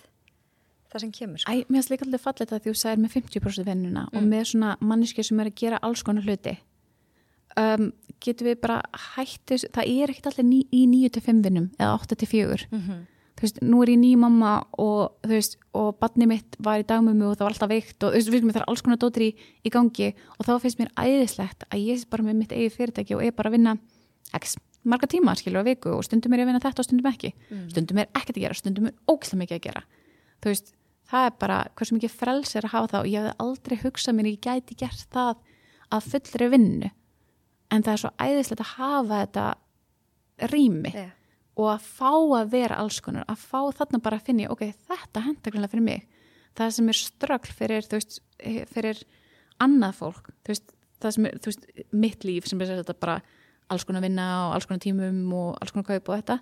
það 0.89 1.05
sem 1.05 1.13
kemur. 1.19 1.43
Sko. 1.45 1.53
Æ, 1.53 1.69
mér 1.69 1.77
finnst 1.83 1.93
líka 1.93 2.09
alltaf 2.09 2.25
fallið 2.25 2.55
það 2.55 2.65
því 2.65 2.73
þú 2.73 2.81
sagðir 2.81 3.05
með 3.05 3.15
50% 3.19 3.69
vinnuna 3.69 4.07
og 4.15 4.25
með 4.33 4.49
svona 4.55 4.73
manniski 4.81 5.27
sem 5.29 5.45
er 5.45 5.53
að 5.53 5.61
gera 5.61 5.83
alls 5.85 6.07
konar 6.09 6.25
hluti 6.25 6.57
um, 7.61 7.91
getum 8.25 8.49
við 8.49 8.59
bara 8.65 8.81
hættis, 9.13 9.67
það 9.75 9.93
er 9.93 10.13
ekkert 10.15 10.41
ný, 10.41 10.63
í 10.73 10.87
9-5 10.89 11.45
vinnum 11.45 11.69
eða 11.77 11.99
8-4 12.01 12.69
Mhm. 12.73 13.07
Þú 13.39 13.47
veist, 13.47 13.61
nú 13.63 13.83
er 13.85 13.93
ég 13.93 14.01
ný 14.03 14.13
mamma 14.19 14.53
og 14.83 15.19
þú 15.23 15.35
veist, 15.37 15.59
og 15.79 15.93
badni 16.03 16.27
mitt 16.27 16.57
var 16.65 16.83
í 16.83 16.87
dagmömmu 16.89 17.29
og 17.31 17.37
það 17.37 17.47
var 17.47 17.55
alltaf 17.55 17.71
veikt 17.71 18.03
og 18.03 18.15
þú 18.17 18.19
veist, 18.19 18.33
við 18.35 18.49
það 18.49 18.63
er 18.63 18.71
alls 18.73 18.83
konar 18.83 18.99
dóttir 19.03 19.27
í, 19.29 19.31
í 19.63 19.73
gangi 19.75 20.09
og 20.37 20.49
þá 20.49 20.55
finnst 20.65 20.81
mér 20.81 20.91
æðislegt 20.99 21.69
að 21.69 21.85
ég 21.85 22.01
er 22.01 22.11
bara 22.11 22.27
með 22.27 22.41
mitt 22.41 22.57
eigið 22.57 22.75
fyrirtæki 22.75 23.15
og 23.15 23.23
er 23.23 23.37
bara 23.37 23.53
að 23.53 23.59
vinna 23.59 23.77
x 24.35 24.59
marga 24.89 25.09
tíma, 25.11 25.35
skilur 25.39 25.63
á 25.63 25.69
viku 25.69 25.93
og 25.97 26.05
stundum 26.07 26.35
er 26.35 26.43
ég 26.43 26.47
að 26.47 26.51
vinna 26.53 26.63
þetta 26.63 26.83
og 26.83 26.87
stundum 26.89 27.11
ekki. 27.11 27.33
Stundum 27.73 28.01
er 28.03 28.11
ekkert 28.17 28.39
að 28.39 28.45
gera, 28.45 28.59
stundum 28.59 28.89
er 28.91 28.95
ógislega 29.11 29.43
mikið 29.43 29.59
að 29.59 29.65
gera. 29.67 29.83
Þú 30.39 30.53
veist, 30.53 30.73
það 31.11 31.27
er 31.29 31.35
bara 31.43 31.59
hversu 31.75 31.97
mikið 31.97 32.15
frels 32.15 32.55
er 32.57 32.69
að 32.69 32.75
hafa 32.75 32.91
það 32.93 33.01
og 33.01 33.11
ég 33.11 33.19
hefði 33.23 33.35
aldrei 33.45 33.77
hugsað 33.83 34.17
mér 34.17 34.29
að 34.29 34.35
ég 34.35 34.47
gæti 34.47 34.79
gert 34.79 35.07
það 35.15 35.35
að 35.89 36.09
fullri 36.15 36.51
vinnu. 36.55 36.91
En 37.69 37.85
það 37.85 37.93
er 37.93 38.03
svo 38.03 38.13
æðislegt 38.23 38.65
að 38.65 38.75
hafa 38.79 39.23
þetta 39.25 39.47
rými. 40.53 40.95
Já 40.95 41.09
og 41.59 41.73
að 41.73 41.87
fá 41.91 42.13
að 42.39 42.53
vera 42.53 42.79
alls 42.79 43.01
konar 43.03 43.27
að 43.29 43.43
fá 43.43 43.61
þarna 43.81 44.01
bara 44.05 44.19
að 44.21 44.29
finna, 44.29 44.51
ok, 44.53 44.69
þetta 44.89 45.25
hendaklega 45.27 45.71
fyrir 45.73 45.87
mig, 45.89 46.05
það 46.59 46.75
sem 46.77 46.93
er 46.93 46.99
strögl 47.01 47.55
fyrir, 47.61 47.89
þú 47.89 47.99
veist, 47.99 48.21
eh, 48.39 48.63
fyrir 48.71 49.03
annað 49.65 49.99
fólk, 49.99 50.31
þú 50.47 50.55
veist, 50.55 50.73
það 51.03 51.15
sem 51.17 51.27
er 51.27 51.39
þú 51.39 51.53
veist, 51.53 51.67
mitt 51.93 52.27
líf 52.27 52.47
sem 52.47 52.63
er 52.63 52.73
þetta 52.79 52.97
bara 52.99 53.19
alls 53.69 53.85
konar 53.85 54.05
vinna 54.05 54.29
og 54.47 54.55
alls 54.57 54.69
konar 54.69 54.83
tímum 54.83 55.21
og 55.37 55.59
alls 55.61 55.75
konar 55.75 55.89
kaup 55.91 56.09
og 56.09 56.23
þetta, 56.23 56.39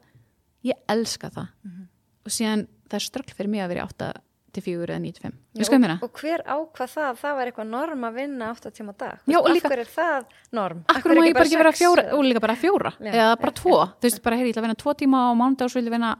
ég 0.68 0.84
elska 0.92 1.30
það. 1.30 1.48
Mm 1.64 1.70
-hmm. 1.70 1.86
og 2.24 2.30
síðan 2.30 2.66
það 2.88 2.98
er 3.00 3.06
strögl 3.08 3.34
fyrir 3.34 3.50
mig 3.50 3.60
að 3.60 3.68
vera 3.68 3.84
átt 3.84 4.02
að 4.02 4.14
94 4.56 4.94
eða 4.94 5.00
95 5.04 5.34
Já, 5.56 5.64
og, 5.76 6.04
og 6.06 6.20
hver 6.20 6.42
ákvað 6.44 6.92
það, 6.92 7.18
það 7.20 7.36
var 7.38 7.50
eitthvað 7.50 7.68
norm 7.70 8.06
að 8.08 8.18
vinna 8.20 8.48
8 8.54 8.72
tíma 8.76 8.94
dag, 8.98 9.20
Já, 9.28 9.38
af 9.38 9.48
líka, 9.52 9.70
hver 9.70 9.82
er 9.82 9.90
það 9.92 10.20
norm? 10.58 10.82
Af 10.90 11.00
hverju 11.04 11.16
má 11.20 11.26
ég 11.28 11.36
bara 11.36 11.46
ekki 11.48 11.60
vera 11.60 11.72
fjóra 11.76 12.02
eða? 12.06 12.16
og 12.16 12.22
líka 12.26 12.42
bara 12.44 12.56
fjóra, 12.60 12.92
Já, 12.98 13.10
eða 13.12 13.36
bara 13.42 13.52
e, 13.52 13.58
tvo. 13.60 13.76
E, 13.76 13.86
þú 13.86 14.08
veist, 14.08 14.18
e, 14.18 14.24
bara 14.26 14.40
heyri, 14.40 14.48
ég 14.48 14.54
ætla 14.56 14.62
að 14.62 14.68
vinna 14.68 14.82
2 14.82 14.96
tíma 15.02 15.16
á 15.22 15.30
mándag 15.38 15.64
og 15.66 15.72
svo 15.72 15.78
vil 15.80 15.90
ég 15.90 15.96
vinna 15.96 16.10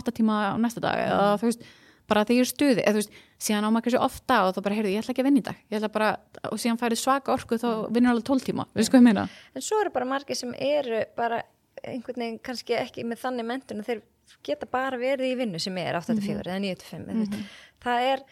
8 0.00 0.16
tíma 0.16 0.34
á 0.50 0.54
næsta 0.60 0.80
dag. 0.84 0.96
Eða 1.04 1.28
mm. 1.28 1.38
þú 1.42 1.46
veist, 1.50 1.62
bara 2.10 2.24
þegar 2.26 2.38
ég 2.40 2.44
er 2.46 2.50
stuði 2.50 2.80
eða 2.82 2.94
þú 2.96 3.00
veist, 3.02 3.12
síðan 3.40 3.66
á 3.66 3.70
maður 3.70 3.82
ekki 3.84 3.94
svo 3.94 4.02
ofta 4.08 4.34
og 4.46 4.50
þá 4.56 4.60
bara, 4.66 4.76
heyrðu, 4.78 4.90
ég 4.94 5.00
ætla 5.04 5.12
ekki 5.14 5.22
að 5.22 5.28
vinna 5.30 5.40
í 5.40 5.46
dag, 5.46 5.58
ég 5.70 5.76
ætla 5.78 5.92
bara 5.94 6.08
og 6.50 6.58
síðan 6.58 6.80
færi 6.80 6.98
svaka 6.98 7.34
orku, 7.36 7.54
þá 7.60 7.70
mm. 7.70 7.94
vinnur 7.94 8.12
alveg 8.16 8.26
12 8.26 8.50
tíma. 8.50 8.66
Við 8.74 8.82
mm. 8.82 9.62
sko 9.62 11.42
einhvern 11.86 12.22
veginn 12.22 12.40
kannski 12.44 12.76
ekki 12.78 13.04
með 13.06 13.22
þannig 13.24 13.48
mentun 13.48 13.82
að 13.82 13.90
þeir 13.90 14.02
geta 14.46 14.68
bara 14.70 15.00
verið 15.00 15.32
í 15.32 15.38
vinnu 15.40 15.60
sem 15.62 15.76
er 15.82 15.98
8-4 16.00 16.40
eða 16.44 16.60
9-5 16.64 16.98
mm 17.04 17.22
-hmm. 17.22 17.44
það 17.84 18.08
er 18.12 18.24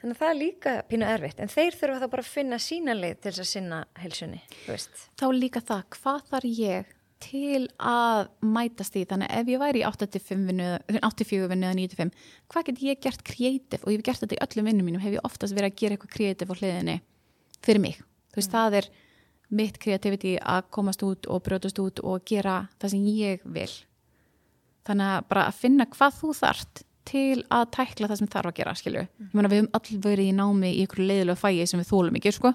þannig 0.00 0.16
að 0.16 0.20
það 0.20 0.30
er 0.30 0.40
líka 0.40 0.74
pínu 0.88 1.06
erfitt 1.14 1.40
en 1.40 1.48
þeir 1.48 1.78
þurfa 1.80 2.02
þá 2.02 2.10
bara 2.10 2.22
að 2.26 2.34
finna 2.34 2.58
sína 2.58 2.94
leið 2.94 3.16
til 3.20 3.32
þess 3.32 3.44
að 3.44 3.52
sinna 3.52 3.84
veist 4.66 5.08
Þá 5.20 5.26
líka 5.32 5.60
það, 5.60 5.82
hvað 5.98 6.20
þarf 6.30 6.44
ég 6.58 6.92
til 7.24 7.68
að 7.80 8.26
mætast 8.44 8.94
því, 8.94 9.04
þannig 9.10 9.30
ef 9.38 9.48
ég 9.48 9.62
væri 9.62 9.80
í 9.80 9.86
85 9.88 10.42
vinnu, 10.50 10.68
84 10.98 11.48
vinnu 11.52 11.68
eða 11.68 11.78
95, 11.78 12.12
hvað 12.52 12.66
get 12.68 12.82
ég 12.84 13.00
gert 13.06 13.24
kreatív 13.24 13.86
og 13.86 13.92
ég 13.92 14.00
hef 14.00 14.06
gert 14.08 14.24
þetta 14.24 14.36
í 14.36 14.42
öllum 14.44 14.68
vinnum 14.68 14.88
mínum, 14.90 15.04
hef 15.04 15.16
ég 15.16 15.24
oftast 15.24 15.56
verið 15.56 15.72
að 15.72 15.78
gera 15.80 15.96
eitthvað 15.96 16.14
kreatív 16.18 16.52
á 16.52 16.58
hliðinni 16.58 16.98
fyrir 17.64 17.80
mig. 17.80 17.98
Þú 18.34 18.40
veist, 18.40 18.52
það 18.52 18.78
er 18.80 18.90
mitt 19.54 19.80
kreativiti 19.80 20.36
að 20.40 20.68
komast 20.74 21.04
út 21.06 21.28
og 21.30 21.42
brjótast 21.46 21.80
út 21.80 22.02
og 22.04 22.24
gera 22.28 22.64
það 22.82 22.94
sem 22.94 23.08
ég 23.14 23.44
vil. 23.56 23.70
Þannig 24.84 25.12
að 25.14 25.28
bara 25.30 25.46
að 25.48 25.54
finna 25.62 25.86
hvað 25.86 26.18
þú 26.20 26.32
þart 26.40 26.82
til 27.04 27.42
að 27.52 27.64
tækla 27.76 28.08
það 28.08 28.18
sem 28.22 28.28
þarf 28.32 28.48
að 28.48 28.54
gera, 28.56 28.72
skilju. 28.80 29.00
Ég 29.20 29.32
meina 29.36 29.48
við 29.52 29.58
höfum 29.60 29.74
all 29.76 29.98
verið 30.06 30.28
í 30.30 30.34
námi 30.38 30.70
í 30.72 30.84
ykkur 30.86 31.02
leiðilegu 31.04 31.36
fægi 31.40 31.66
sem 31.68 31.80
við 31.82 31.88
þólum 31.90 32.16
ekki, 32.16 32.32
sko. 32.32 32.52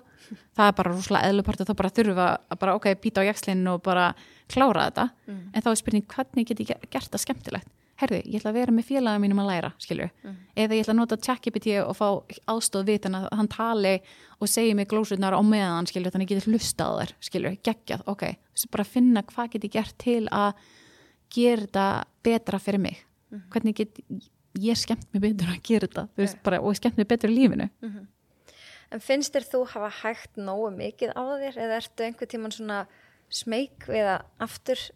Það 0.57 0.67
er 0.71 0.77
bara 0.79 0.93
rúslega 0.95 1.29
eðlupart 1.29 1.61
að 1.61 1.69
þá 1.69 1.75
bara 1.77 1.91
þurfa 1.99 2.25
að 2.49 2.59
bara, 2.63 2.73
ok, 2.79 2.87
pýta 3.03 3.21
á 3.21 3.29
jakslinn 3.29 3.61
og 3.69 3.83
bara 3.85 4.07
klára 4.49 4.87
þetta. 4.89 5.05
En 5.53 5.61
þá 5.61 5.69
er 5.69 5.75
spurning, 5.83 6.05
hvernig 6.09 6.47
get 6.49 6.59
ég 6.63 6.67
ge- 6.71 6.89
gert 6.89 7.11
það 7.13 7.23
skemmtilegt? 7.27 7.69
Herði, 7.99 8.21
ég 8.31 8.39
ætla 8.39 8.49
að 8.53 8.57
vera 8.57 8.71
með 8.71 8.85
félagum 8.89 9.21
mínum 9.25 9.41
að 9.43 9.49
læra, 9.51 9.69
skilju. 9.77 10.09
Eða 10.55 10.73
ég 10.77 10.83
ætla 10.85 10.93
að 10.93 10.99
nota 11.01 11.17
ChatGPT 11.19 11.67
og 11.83 11.95
fá 11.99 12.07
aðstóð 12.47 12.85
við 12.87 12.99
þannig 13.05 13.25
að 13.27 13.37
hann 13.37 13.47
tali 13.53 13.95
og 14.39 14.47
segi 14.47 14.73
mig 14.73 14.87
glósurnar 14.87 15.35
á 15.35 15.41
meðan, 15.43 15.85
skilju, 15.85 16.09
þannig 16.09 16.25
að 16.25 16.31
ég 16.31 16.39
get 16.39 16.45
gera 21.33 21.65
þetta 21.65 21.87
betra 22.25 22.59
fyrir 22.61 22.83
mig. 22.83 23.01
Hvernig 23.53 23.77
get 23.77 23.99
ég 24.59 24.77
skemmt 24.79 25.07
mig 25.13 25.21
betur 25.23 25.51
að 25.53 25.59
gera 25.65 25.87
þetta, 25.87 26.05
veist, 26.17 26.39
bara, 26.45 26.61
og 26.61 26.77
skemmt 26.77 26.97
mig 26.97 27.07
betur 27.09 27.31
í 27.31 27.37
lífinu. 27.37 27.69
En 28.89 29.03
finnst 29.05 29.35
þér 29.35 29.45
þú 29.51 29.65
hafa 29.69 29.89
hægt 30.01 30.39
nógu 30.41 30.71
mikið 30.73 31.13
á 31.13 31.21
þér 31.37 31.59
eða 31.65 31.75
ertu 31.77 32.05
einhver 32.07 32.29
tíman 32.31 32.53
svona 32.55 32.79
smeyk 33.29 33.85
við 33.85 34.07
að 34.15 34.23
aftur 34.41 34.87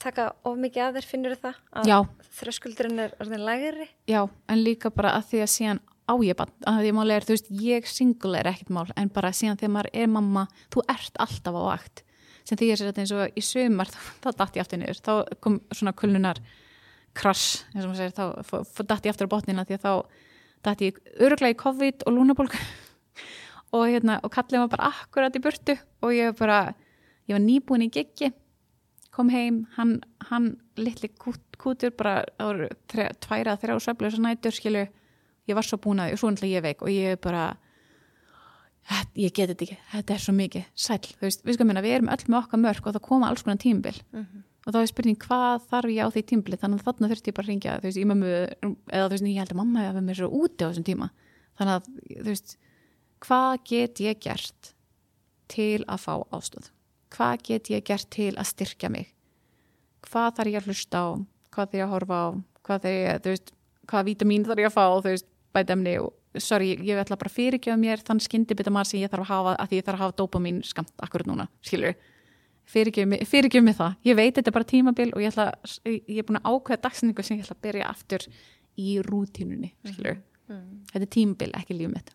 taka 0.00 0.30
of 0.48 0.56
mikið 0.58 0.86
að 0.86 0.96
þér, 0.96 1.08
finnur 1.10 1.36
það? 1.38 1.58
Að. 1.76 2.06
Þröskuldurinn 2.38 3.02
er 3.04 3.12
orðin 3.20 3.44
lægri? 3.44 3.90
Já, 4.10 4.22
en 4.48 4.64
líka 4.64 4.90
bara 4.90 5.12
að 5.18 5.28
því 5.28 5.42
að 5.44 5.52
síðan 5.52 5.82
á 6.04 6.14
ég 6.24 6.36
bann, 6.36 6.50
að 6.68 6.80
því 6.80 6.90
að 6.90 6.96
máli 6.98 7.14
er, 7.14 7.26
þú 7.28 7.36
veist, 7.36 7.52
ég 7.64 7.86
single 7.88 8.40
er 8.40 8.48
ekkert 8.50 8.72
mál, 8.74 8.88
en 8.96 9.12
bara 9.12 9.30
síðan 9.36 9.60
þegar 9.60 9.74
maður 9.76 9.90
er 10.02 10.10
mamma, 10.16 10.42
þú 10.72 10.82
ert 10.96 11.20
alltaf 11.22 11.56
á 11.56 11.62
vakt 11.68 12.02
sem 12.44 12.58
því 12.60 12.68
ég 12.70 12.78
sér 12.80 12.90
þetta 12.92 13.02
eins 13.04 13.14
og 13.16 13.38
í 13.40 13.42
sömar 13.44 13.88
þá, 14.22 14.28
datt 14.36 14.56
ég 14.58 14.64
aftur 14.64 14.80
niður, 14.82 15.00
þá 15.04 15.12
kom 15.40 15.60
svona 15.72 15.94
kulnunar 15.96 16.40
krass, 17.14 17.64
eins 17.74 17.84
og 17.86 17.92
maður 17.92 18.02
segir, 18.02 18.14
þá 18.18 18.84
datt 18.90 19.04
ég 19.06 19.12
aftur 19.14 19.28
á 19.30 19.34
botnina 19.34 19.64
því 19.68 19.76
að 19.78 19.84
þá 19.84 19.92
datt 20.64 20.80
ég 20.82 20.98
öruglega 21.20 21.54
í 21.54 21.60
COVID 21.60 22.06
og 22.08 22.16
lúnabólk 22.16 22.56
og 23.74 23.84
hérna, 23.90 24.20
og 24.24 24.32
kallið 24.34 24.64
var 24.64 24.72
bara 24.76 24.90
akkurat 24.92 25.36
í 25.36 25.42
burtu 25.44 25.76
og 26.02 26.14
ég 26.14 26.32
var 26.32 26.38
bara, 26.40 26.58
ég 27.28 27.36
var 27.36 27.44
nýbúin 27.44 27.86
í 27.86 27.90
giggi 27.92 28.32
kom 29.14 29.28
heim, 29.30 29.60
hann, 29.76 30.00
hann 30.30 30.56
litli 30.76 31.06
kút, 31.22 31.38
kútur 31.60 31.92
bara 31.94 32.24
það 32.34 32.48
voru 32.48 32.68
þre- 32.90 33.12
tværa, 33.22 33.52
þrjá 33.62 33.76
sveflösa 33.84 34.18
nætur 34.24 34.56
skilu, 34.56 34.80
ég 35.46 35.54
var 35.54 35.62
svo 35.68 35.78
búin 35.78 36.02
að 36.02 36.16
og 36.16 36.18
svo 36.24 36.32
náttúrulega 36.32 36.58
ég 36.58 36.64
veik 36.66 36.82
og 36.82 36.90
ég 36.90 37.20
bara 37.22 37.44
"Þetta- 37.54 37.63
ég 39.18 39.32
get 39.32 39.52
þetta 39.52 39.64
ekki, 39.66 39.78
þetta 39.92 40.14
er 40.14 40.24
svo 40.24 40.34
mikið. 40.36 40.66
Sæll, 40.76 41.06
þú 41.06 41.24
veist, 41.26 41.44
við 41.46 41.62
minna, 41.64 41.84
við 41.84 41.96
erum 41.98 42.10
öll 42.12 42.26
með 42.26 42.40
okkar 42.42 42.62
mörk 42.64 42.88
og 42.88 42.96
það 42.96 43.06
koma 43.06 43.30
alls 43.30 43.44
konar 43.46 43.62
tímbil 43.62 43.94
og 44.64 44.72
þá 44.72 44.78
er 44.80 44.88
spurning 44.88 45.20
hvað 45.20 45.66
þarf 45.68 45.92
ég 45.92 46.06
á 46.08 46.12
því 46.12 46.22
tímbili 46.24 46.56
þannig 46.56 46.80
að 46.80 46.86
þarna 46.86 47.08
þurfti 47.10 47.28
ég 47.28 47.34
bara 47.36 47.44
að 47.44 47.50
ringja 47.52 47.72
þú 47.80 47.88
veist, 47.90 47.98
í 48.00 48.04
mömmu, 48.08 48.30
eða 48.88 49.08
þú 49.10 49.14
veist, 49.14 49.26
ég 49.28 49.42
held 49.42 49.52
að 49.52 49.58
mamma 49.60 49.82
hefði 49.84 50.04
mér 50.06 50.20
svo 50.20 50.28
úti 50.40 50.64
á 50.64 50.68
þessum 50.70 50.86
tíma. 50.88 51.10
Þannig 51.60 51.74
að, 51.74 51.90
þú 52.14 52.28
veist 52.30 52.56
hvað 53.24 53.50
get 53.68 54.00
ég 54.04 54.22
gert 54.24 54.70
til 55.52 55.84
að 55.84 56.00
fá 56.00 56.14
ástöð 56.32 56.70
hvað 57.14 57.44
get 57.46 57.70
ég 57.70 57.84
gert 57.86 58.10
til 58.12 58.32
að 58.34 58.50
styrkja 58.50 58.90
mig? 58.90 59.12
Hvað 60.04 60.38
þarf 60.38 60.52
ég 60.52 60.60
að 60.60 60.68
hlusta 60.70 61.00
á? 61.00 61.08
Hvað 61.54 61.68
þarf 61.70 61.78
ég 61.78 61.84
að 61.84 61.92
horfa 61.94 62.18
á? 62.18 62.28
Hvað 62.64 62.84
þarf 62.84 62.94
ég, 62.94 63.20
veist, 63.28 63.54
hvað 63.90 64.08
sorry, 66.38 66.72
ég 66.82 66.98
ætla 66.98 67.16
bara 67.16 67.30
að 67.30 67.36
fyrirgefa 67.36 67.76
mér 67.78 68.02
þann 68.04 68.20
skyndibita 68.20 68.70
maður 68.74 68.90
sem 68.90 69.00
ég 69.00 69.10
þarf 69.12 69.24
að 69.26 69.30
hafa 69.34 69.54
að 69.62 69.68
því 69.70 69.76
ég 69.80 69.84
þarf 69.86 69.98
að 69.98 70.04
hafa 70.04 70.16
dopamín 70.18 70.62
skamt 70.64 70.92
akkurat 71.02 71.26
núna, 71.30 71.48
skilur 71.62 71.94
fyrirgef 72.64 73.06
mig, 73.06 73.26
fyrirgef 73.28 73.62
mig 73.62 73.76
það 73.76 73.96
ég 74.08 74.16
veit 74.16 74.34
þetta 74.38 74.48
er 74.50 74.56
bara 74.56 74.64
tímabil 74.64 75.10
og 75.14 75.20
ég 75.20 75.28
ætla 75.34 75.52
ég 75.84 76.18
er 76.18 76.24
búin 76.24 76.40
að 76.40 76.48
ákveða 76.54 76.80
dagsningu 76.86 77.22
sem 77.22 77.36
ég 77.38 77.44
ætla 77.44 77.56
að 77.58 77.64
byrja 77.66 77.88
aftur 77.90 78.26
í 78.80 79.00
rútínunni 79.04 79.72
skilur, 79.84 80.22
Mm. 80.44 80.82
þetta 80.92 81.00
er 81.06 81.08
tímabil, 81.08 81.50
ekki 81.56 81.72
lífum 81.78 81.94
mitt 81.94 82.10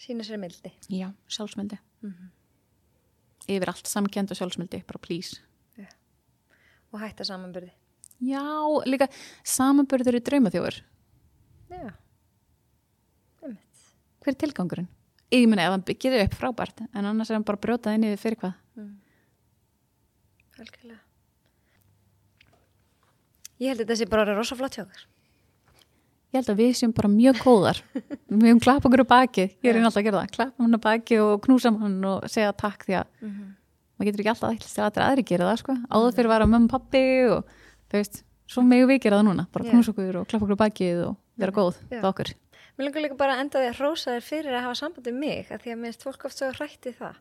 Sýna 0.00 0.24
sér 0.24 0.36
mildi. 0.40 0.72
já, 0.92 1.08
sjálfsmöldi 1.28 1.78
yfir 3.48 3.68
allt 3.72 3.86
samkend 3.88 4.30
og 4.32 4.36
sjálfsmöldi, 4.36 4.82
bara 4.86 4.98
please 5.00 5.40
Og 6.92 6.98
hætta 7.00 7.22
samanbyrði. 7.24 7.70
já, 8.20 8.42
líka 8.84 9.06
samanbörður 9.44 10.18
í 10.18 10.24
draumaþjóður 10.26 10.80
Já. 11.70 11.76
Einmitt. 11.78 11.94
Hver 14.20 14.34
er 14.34 14.40
tilgangurinn? 14.44 14.90
ég 15.30 15.46
meina 15.46 15.68
ef 15.68 15.74
hann 15.76 15.84
byggir 15.86 16.16
þau 16.16 16.24
upp 16.24 16.34
frábært 16.38 16.82
en 16.90 17.06
annars 17.06 17.30
er 17.30 17.38
hann 17.38 17.46
bara 17.46 17.60
brjótað 17.62 17.96
inn 17.96 18.06
í 18.08 18.10
þið 18.12 18.22
fyrir 18.24 18.40
hvað? 18.40 18.56
Algjörlega. 20.60 20.98
Ég 23.60 23.70
held 23.70 23.80
að 23.80 23.84
þetta 23.86 23.98
sé 24.00 24.08
bara 24.10 24.24
að 24.24 24.30
vera 24.30 24.40
rosa 24.40 24.58
flott 24.58 24.76
hjá 24.76 24.82
þér. 24.84 25.04
ég 26.30 26.38
held 26.38 26.50
að 26.52 26.60
við 26.60 26.72
séum 26.78 26.94
bara 26.96 27.10
mjög 27.12 27.40
góðar. 27.44 27.80
Við 28.30 28.44
höfum 28.46 28.60
klappa 28.62 28.88
okkur 28.88 29.02
á 29.02 29.12
baki 29.12 29.46
ég 29.50 29.70
er 29.70 29.80
alltaf 29.80 30.00
að 30.00 30.06
gera 30.08 30.20
það, 30.20 30.34
klappa 30.36 30.64
hann 30.64 30.78
á 30.78 30.80
baki 30.86 31.20
og 31.22 31.32
knúsa 31.46 31.72
hann 31.74 31.96
og 32.10 32.26
segja 32.30 32.52
takk 32.54 32.84
því 32.86 32.98
að 33.00 33.08
maður 33.24 34.10
getur 34.10 34.22
ekki 34.24 34.32
alltaf 34.34 34.54
ætlast 34.54 34.76
til 34.78 34.84
að 34.86 35.06
aðri 35.06 35.26
gera 35.30 35.48
það 35.50 35.62
sko. 35.62 35.78
áður 35.90 36.14
fyrir 36.18 36.36
að 36.36 36.52
mömmu 36.52 36.70
pappi 36.70 37.02
og 37.30 37.56
þú 37.90 37.98
veist, 37.98 38.22
svo 38.50 38.62
megum 38.66 38.90
við 38.90 39.02
gera 39.06 39.18
það 39.20 39.26
núna. 39.30 39.46
Bara 39.52 39.70
knúsa 39.70 39.94
okkur 39.94 40.20
og 40.22 40.30
klappa 40.30 40.46
okkur 40.46 40.58
á 40.58 40.62
bakið 40.64 41.02
og 41.08 41.18
vera 41.40 41.56
góð 41.56 41.82
Já. 41.90 41.98
við 41.98 42.08
okkur 42.12 42.34
Mér 42.80 42.86
langar 42.88 43.02
líka 43.04 43.16
bara 43.20 43.34
að 43.36 43.42
enda 43.44 43.60
því 43.60 43.68
að 43.70 43.78
hrósa 43.82 44.14
þér 44.14 44.24
fyrir 44.24 44.54
að 44.56 44.62
hafa 44.64 44.78
samband 44.80 45.08
við 45.10 45.18
mig, 45.20 45.50
að 45.52 45.60
því 45.66 45.72
að 45.74 45.80
minnst 45.82 46.04
fólk 46.06 46.22
oft 46.30 46.38
svo 46.40 46.48
hrætti 46.56 46.92
það. 46.96 47.18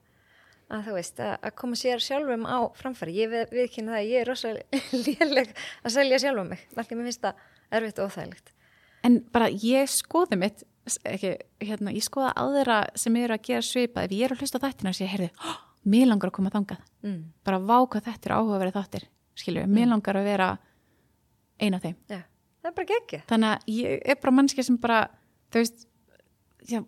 Að 0.69 0.83
þú 0.85 0.93
veist, 0.95 1.19
að, 1.25 1.33
að 1.49 1.53
koma 1.59 1.75
sér 1.81 2.03
sjálfum 2.05 2.45
á 2.47 2.57
framfæri. 2.77 3.15
Ég 3.17 3.31
við, 3.33 3.43
viðkynna 3.57 3.91
það 3.95 3.99
að 3.99 4.09
ég 4.13 4.21
er 4.21 4.29
rosa 4.29 4.51
léleg 5.07 5.51
að 5.83 5.95
selja 5.97 6.19
sjálfum 6.23 6.51
mig. 6.53 6.61
Þannig 6.75 6.93
að 6.95 6.99
mér 7.01 7.09
finnst 7.09 7.23
það 7.25 7.43
erfitt 7.79 7.99
og 7.99 8.11
óþægilegt. 8.13 8.53
en 9.03 9.19
bara 9.35 9.47
ég 9.49 9.89
skoði 9.91 10.37
mitt 10.39 10.63
ekki, 11.09 11.33
hérna, 11.63 11.91
ég 11.95 12.03
skoða 12.05 12.31
aðra 12.39 12.79
sem 12.97 13.15
eru 13.19 13.35
að 13.35 13.43
gera 13.49 13.65
svipað, 13.65 14.07
ef 14.07 14.15
ég 14.17 14.25
er 14.29 14.33
að 14.37 14.41
hlusta 14.45 14.61
þættina 14.63 14.93
og 14.93 14.97
sé, 14.97 15.05
heyrðu, 15.11 15.27
oh, 15.45 15.59
mér 15.89 16.07
langar 16.09 16.31
að 16.31 16.37
koma 16.39 16.53
þangað 16.55 16.85
Mm. 16.99 17.19
bara 17.47 17.59
vá 17.63 17.77
hvað 17.87 18.07
þetta 18.09 18.27
er 18.27 18.33
áhugaverið 18.35 18.73
þáttir 18.75 19.03
skilju, 19.39 19.61
mér 19.71 19.87
langar 19.87 20.17
að 20.19 20.25
vera 20.27 20.47
eina 21.63 21.77
af 21.79 21.85
þeim 21.85 21.93
Já, 22.11 22.17
það 22.59 22.67
er 22.67 22.73
bara 22.75 22.87
geggja. 22.89 23.19
þannig 23.29 23.53
að 23.53 23.69
ég 23.77 24.01
er 24.11 24.17
bara 24.19 24.33
mannski 24.35 24.65
sem 24.67 24.77
bara 24.83 24.97
þú 25.49 25.61
veist 25.63 25.85
já, 26.69 26.81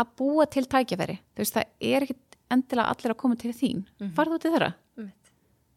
að 0.00 0.14
búa 0.18 0.46
til 0.50 0.64
tækjafæri 0.66 1.18
þú 1.34 1.42
veist, 1.44 1.56
það 1.58 1.92
er 1.94 2.06
ekkit 2.06 2.38
endilega 2.54 2.92
allir 2.92 3.14
að 3.14 3.20
koma 3.20 3.36
til 3.40 3.52
þín, 3.52 3.84
mm 3.84 3.86
-hmm. 4.00 4.14
farðu 4.16 4.38
út 4.38 4.44
í 4.44 4.52
þeirra 4.54 4.70
Einmitt. 4.98 5.30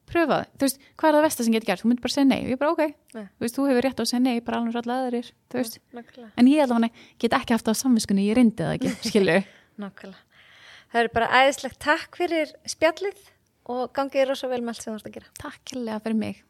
pröfa 0.08 0.38
það, 0.38 0.46
þú 0.58 0.66
veist, 0.66 0.80
hvað 0.98 1.10
er 1.10 1.16
það 1.16 1.26
versta 1.28 1.44
sem 1.44 1.54
getur 1.54 1.68
gert 1.68 1.82
þú 1.82 1.88
myndir 1.88 2.06
bara 2.06 2.16
segja 2.16 2.28
nei, 2.28 2.42
og 2.44 2.50
ég 2.52 2.60
bara 2.60 2.72
ok 2.72 2.84
Já. 2.88 3.22
þú 3.22 3.42
veist, 3.46 3.56
þú 3.58 3.68
hefur 3.70 3.84
rétt 3.84 4.00
á 4.00 4.04
að 4.04 4.10
segja 4.12 4.24
nei, 4.24 4.40
bara 4.42 4.58
alveg 4.58 4.76
allir 4.76 4.96
aðrir 4.98 5.32
þú 5.50 5.56
veist, 5.58 5.80
Nákvæmlega. 5.94 6.32
en 6.38 6.48
ég 6.48 6.62
allavega 6.64 6.94
get 7.20 7.34
ekki 7.34 7.54
haft 7.54 7.68
á 7.68 7.74
samviskunni, 7.74 8.28
ég 8.28 8.36
reyndi 8.36 8.64
það 8.64 8.74
ekki, 8.76 8.90
skilju. 9.10 9.44
Það 10.88 11.02
er 11.04 11.10
bara 11.14 11.28
æðislegt 11.28 11.80
takk 11.80 12.16
fyrir 12.16 12.54
spjallið 12.66 13.18
og 13.68 13.92
gangið 13.94 14.22
er 14.22 14.28
rosa 14.28 14.48
vel 14.48 14.62
með 14.62 14.68
allt 14.70 14.82
sem 14.84 14.94
þú 14.94 14.98
ert 14.98 15.08
að 15.08 15.14
gera. 15.14 15.28
takk 15.38 15.62
fyrir 16.04 16.16
mig 16.16 16.44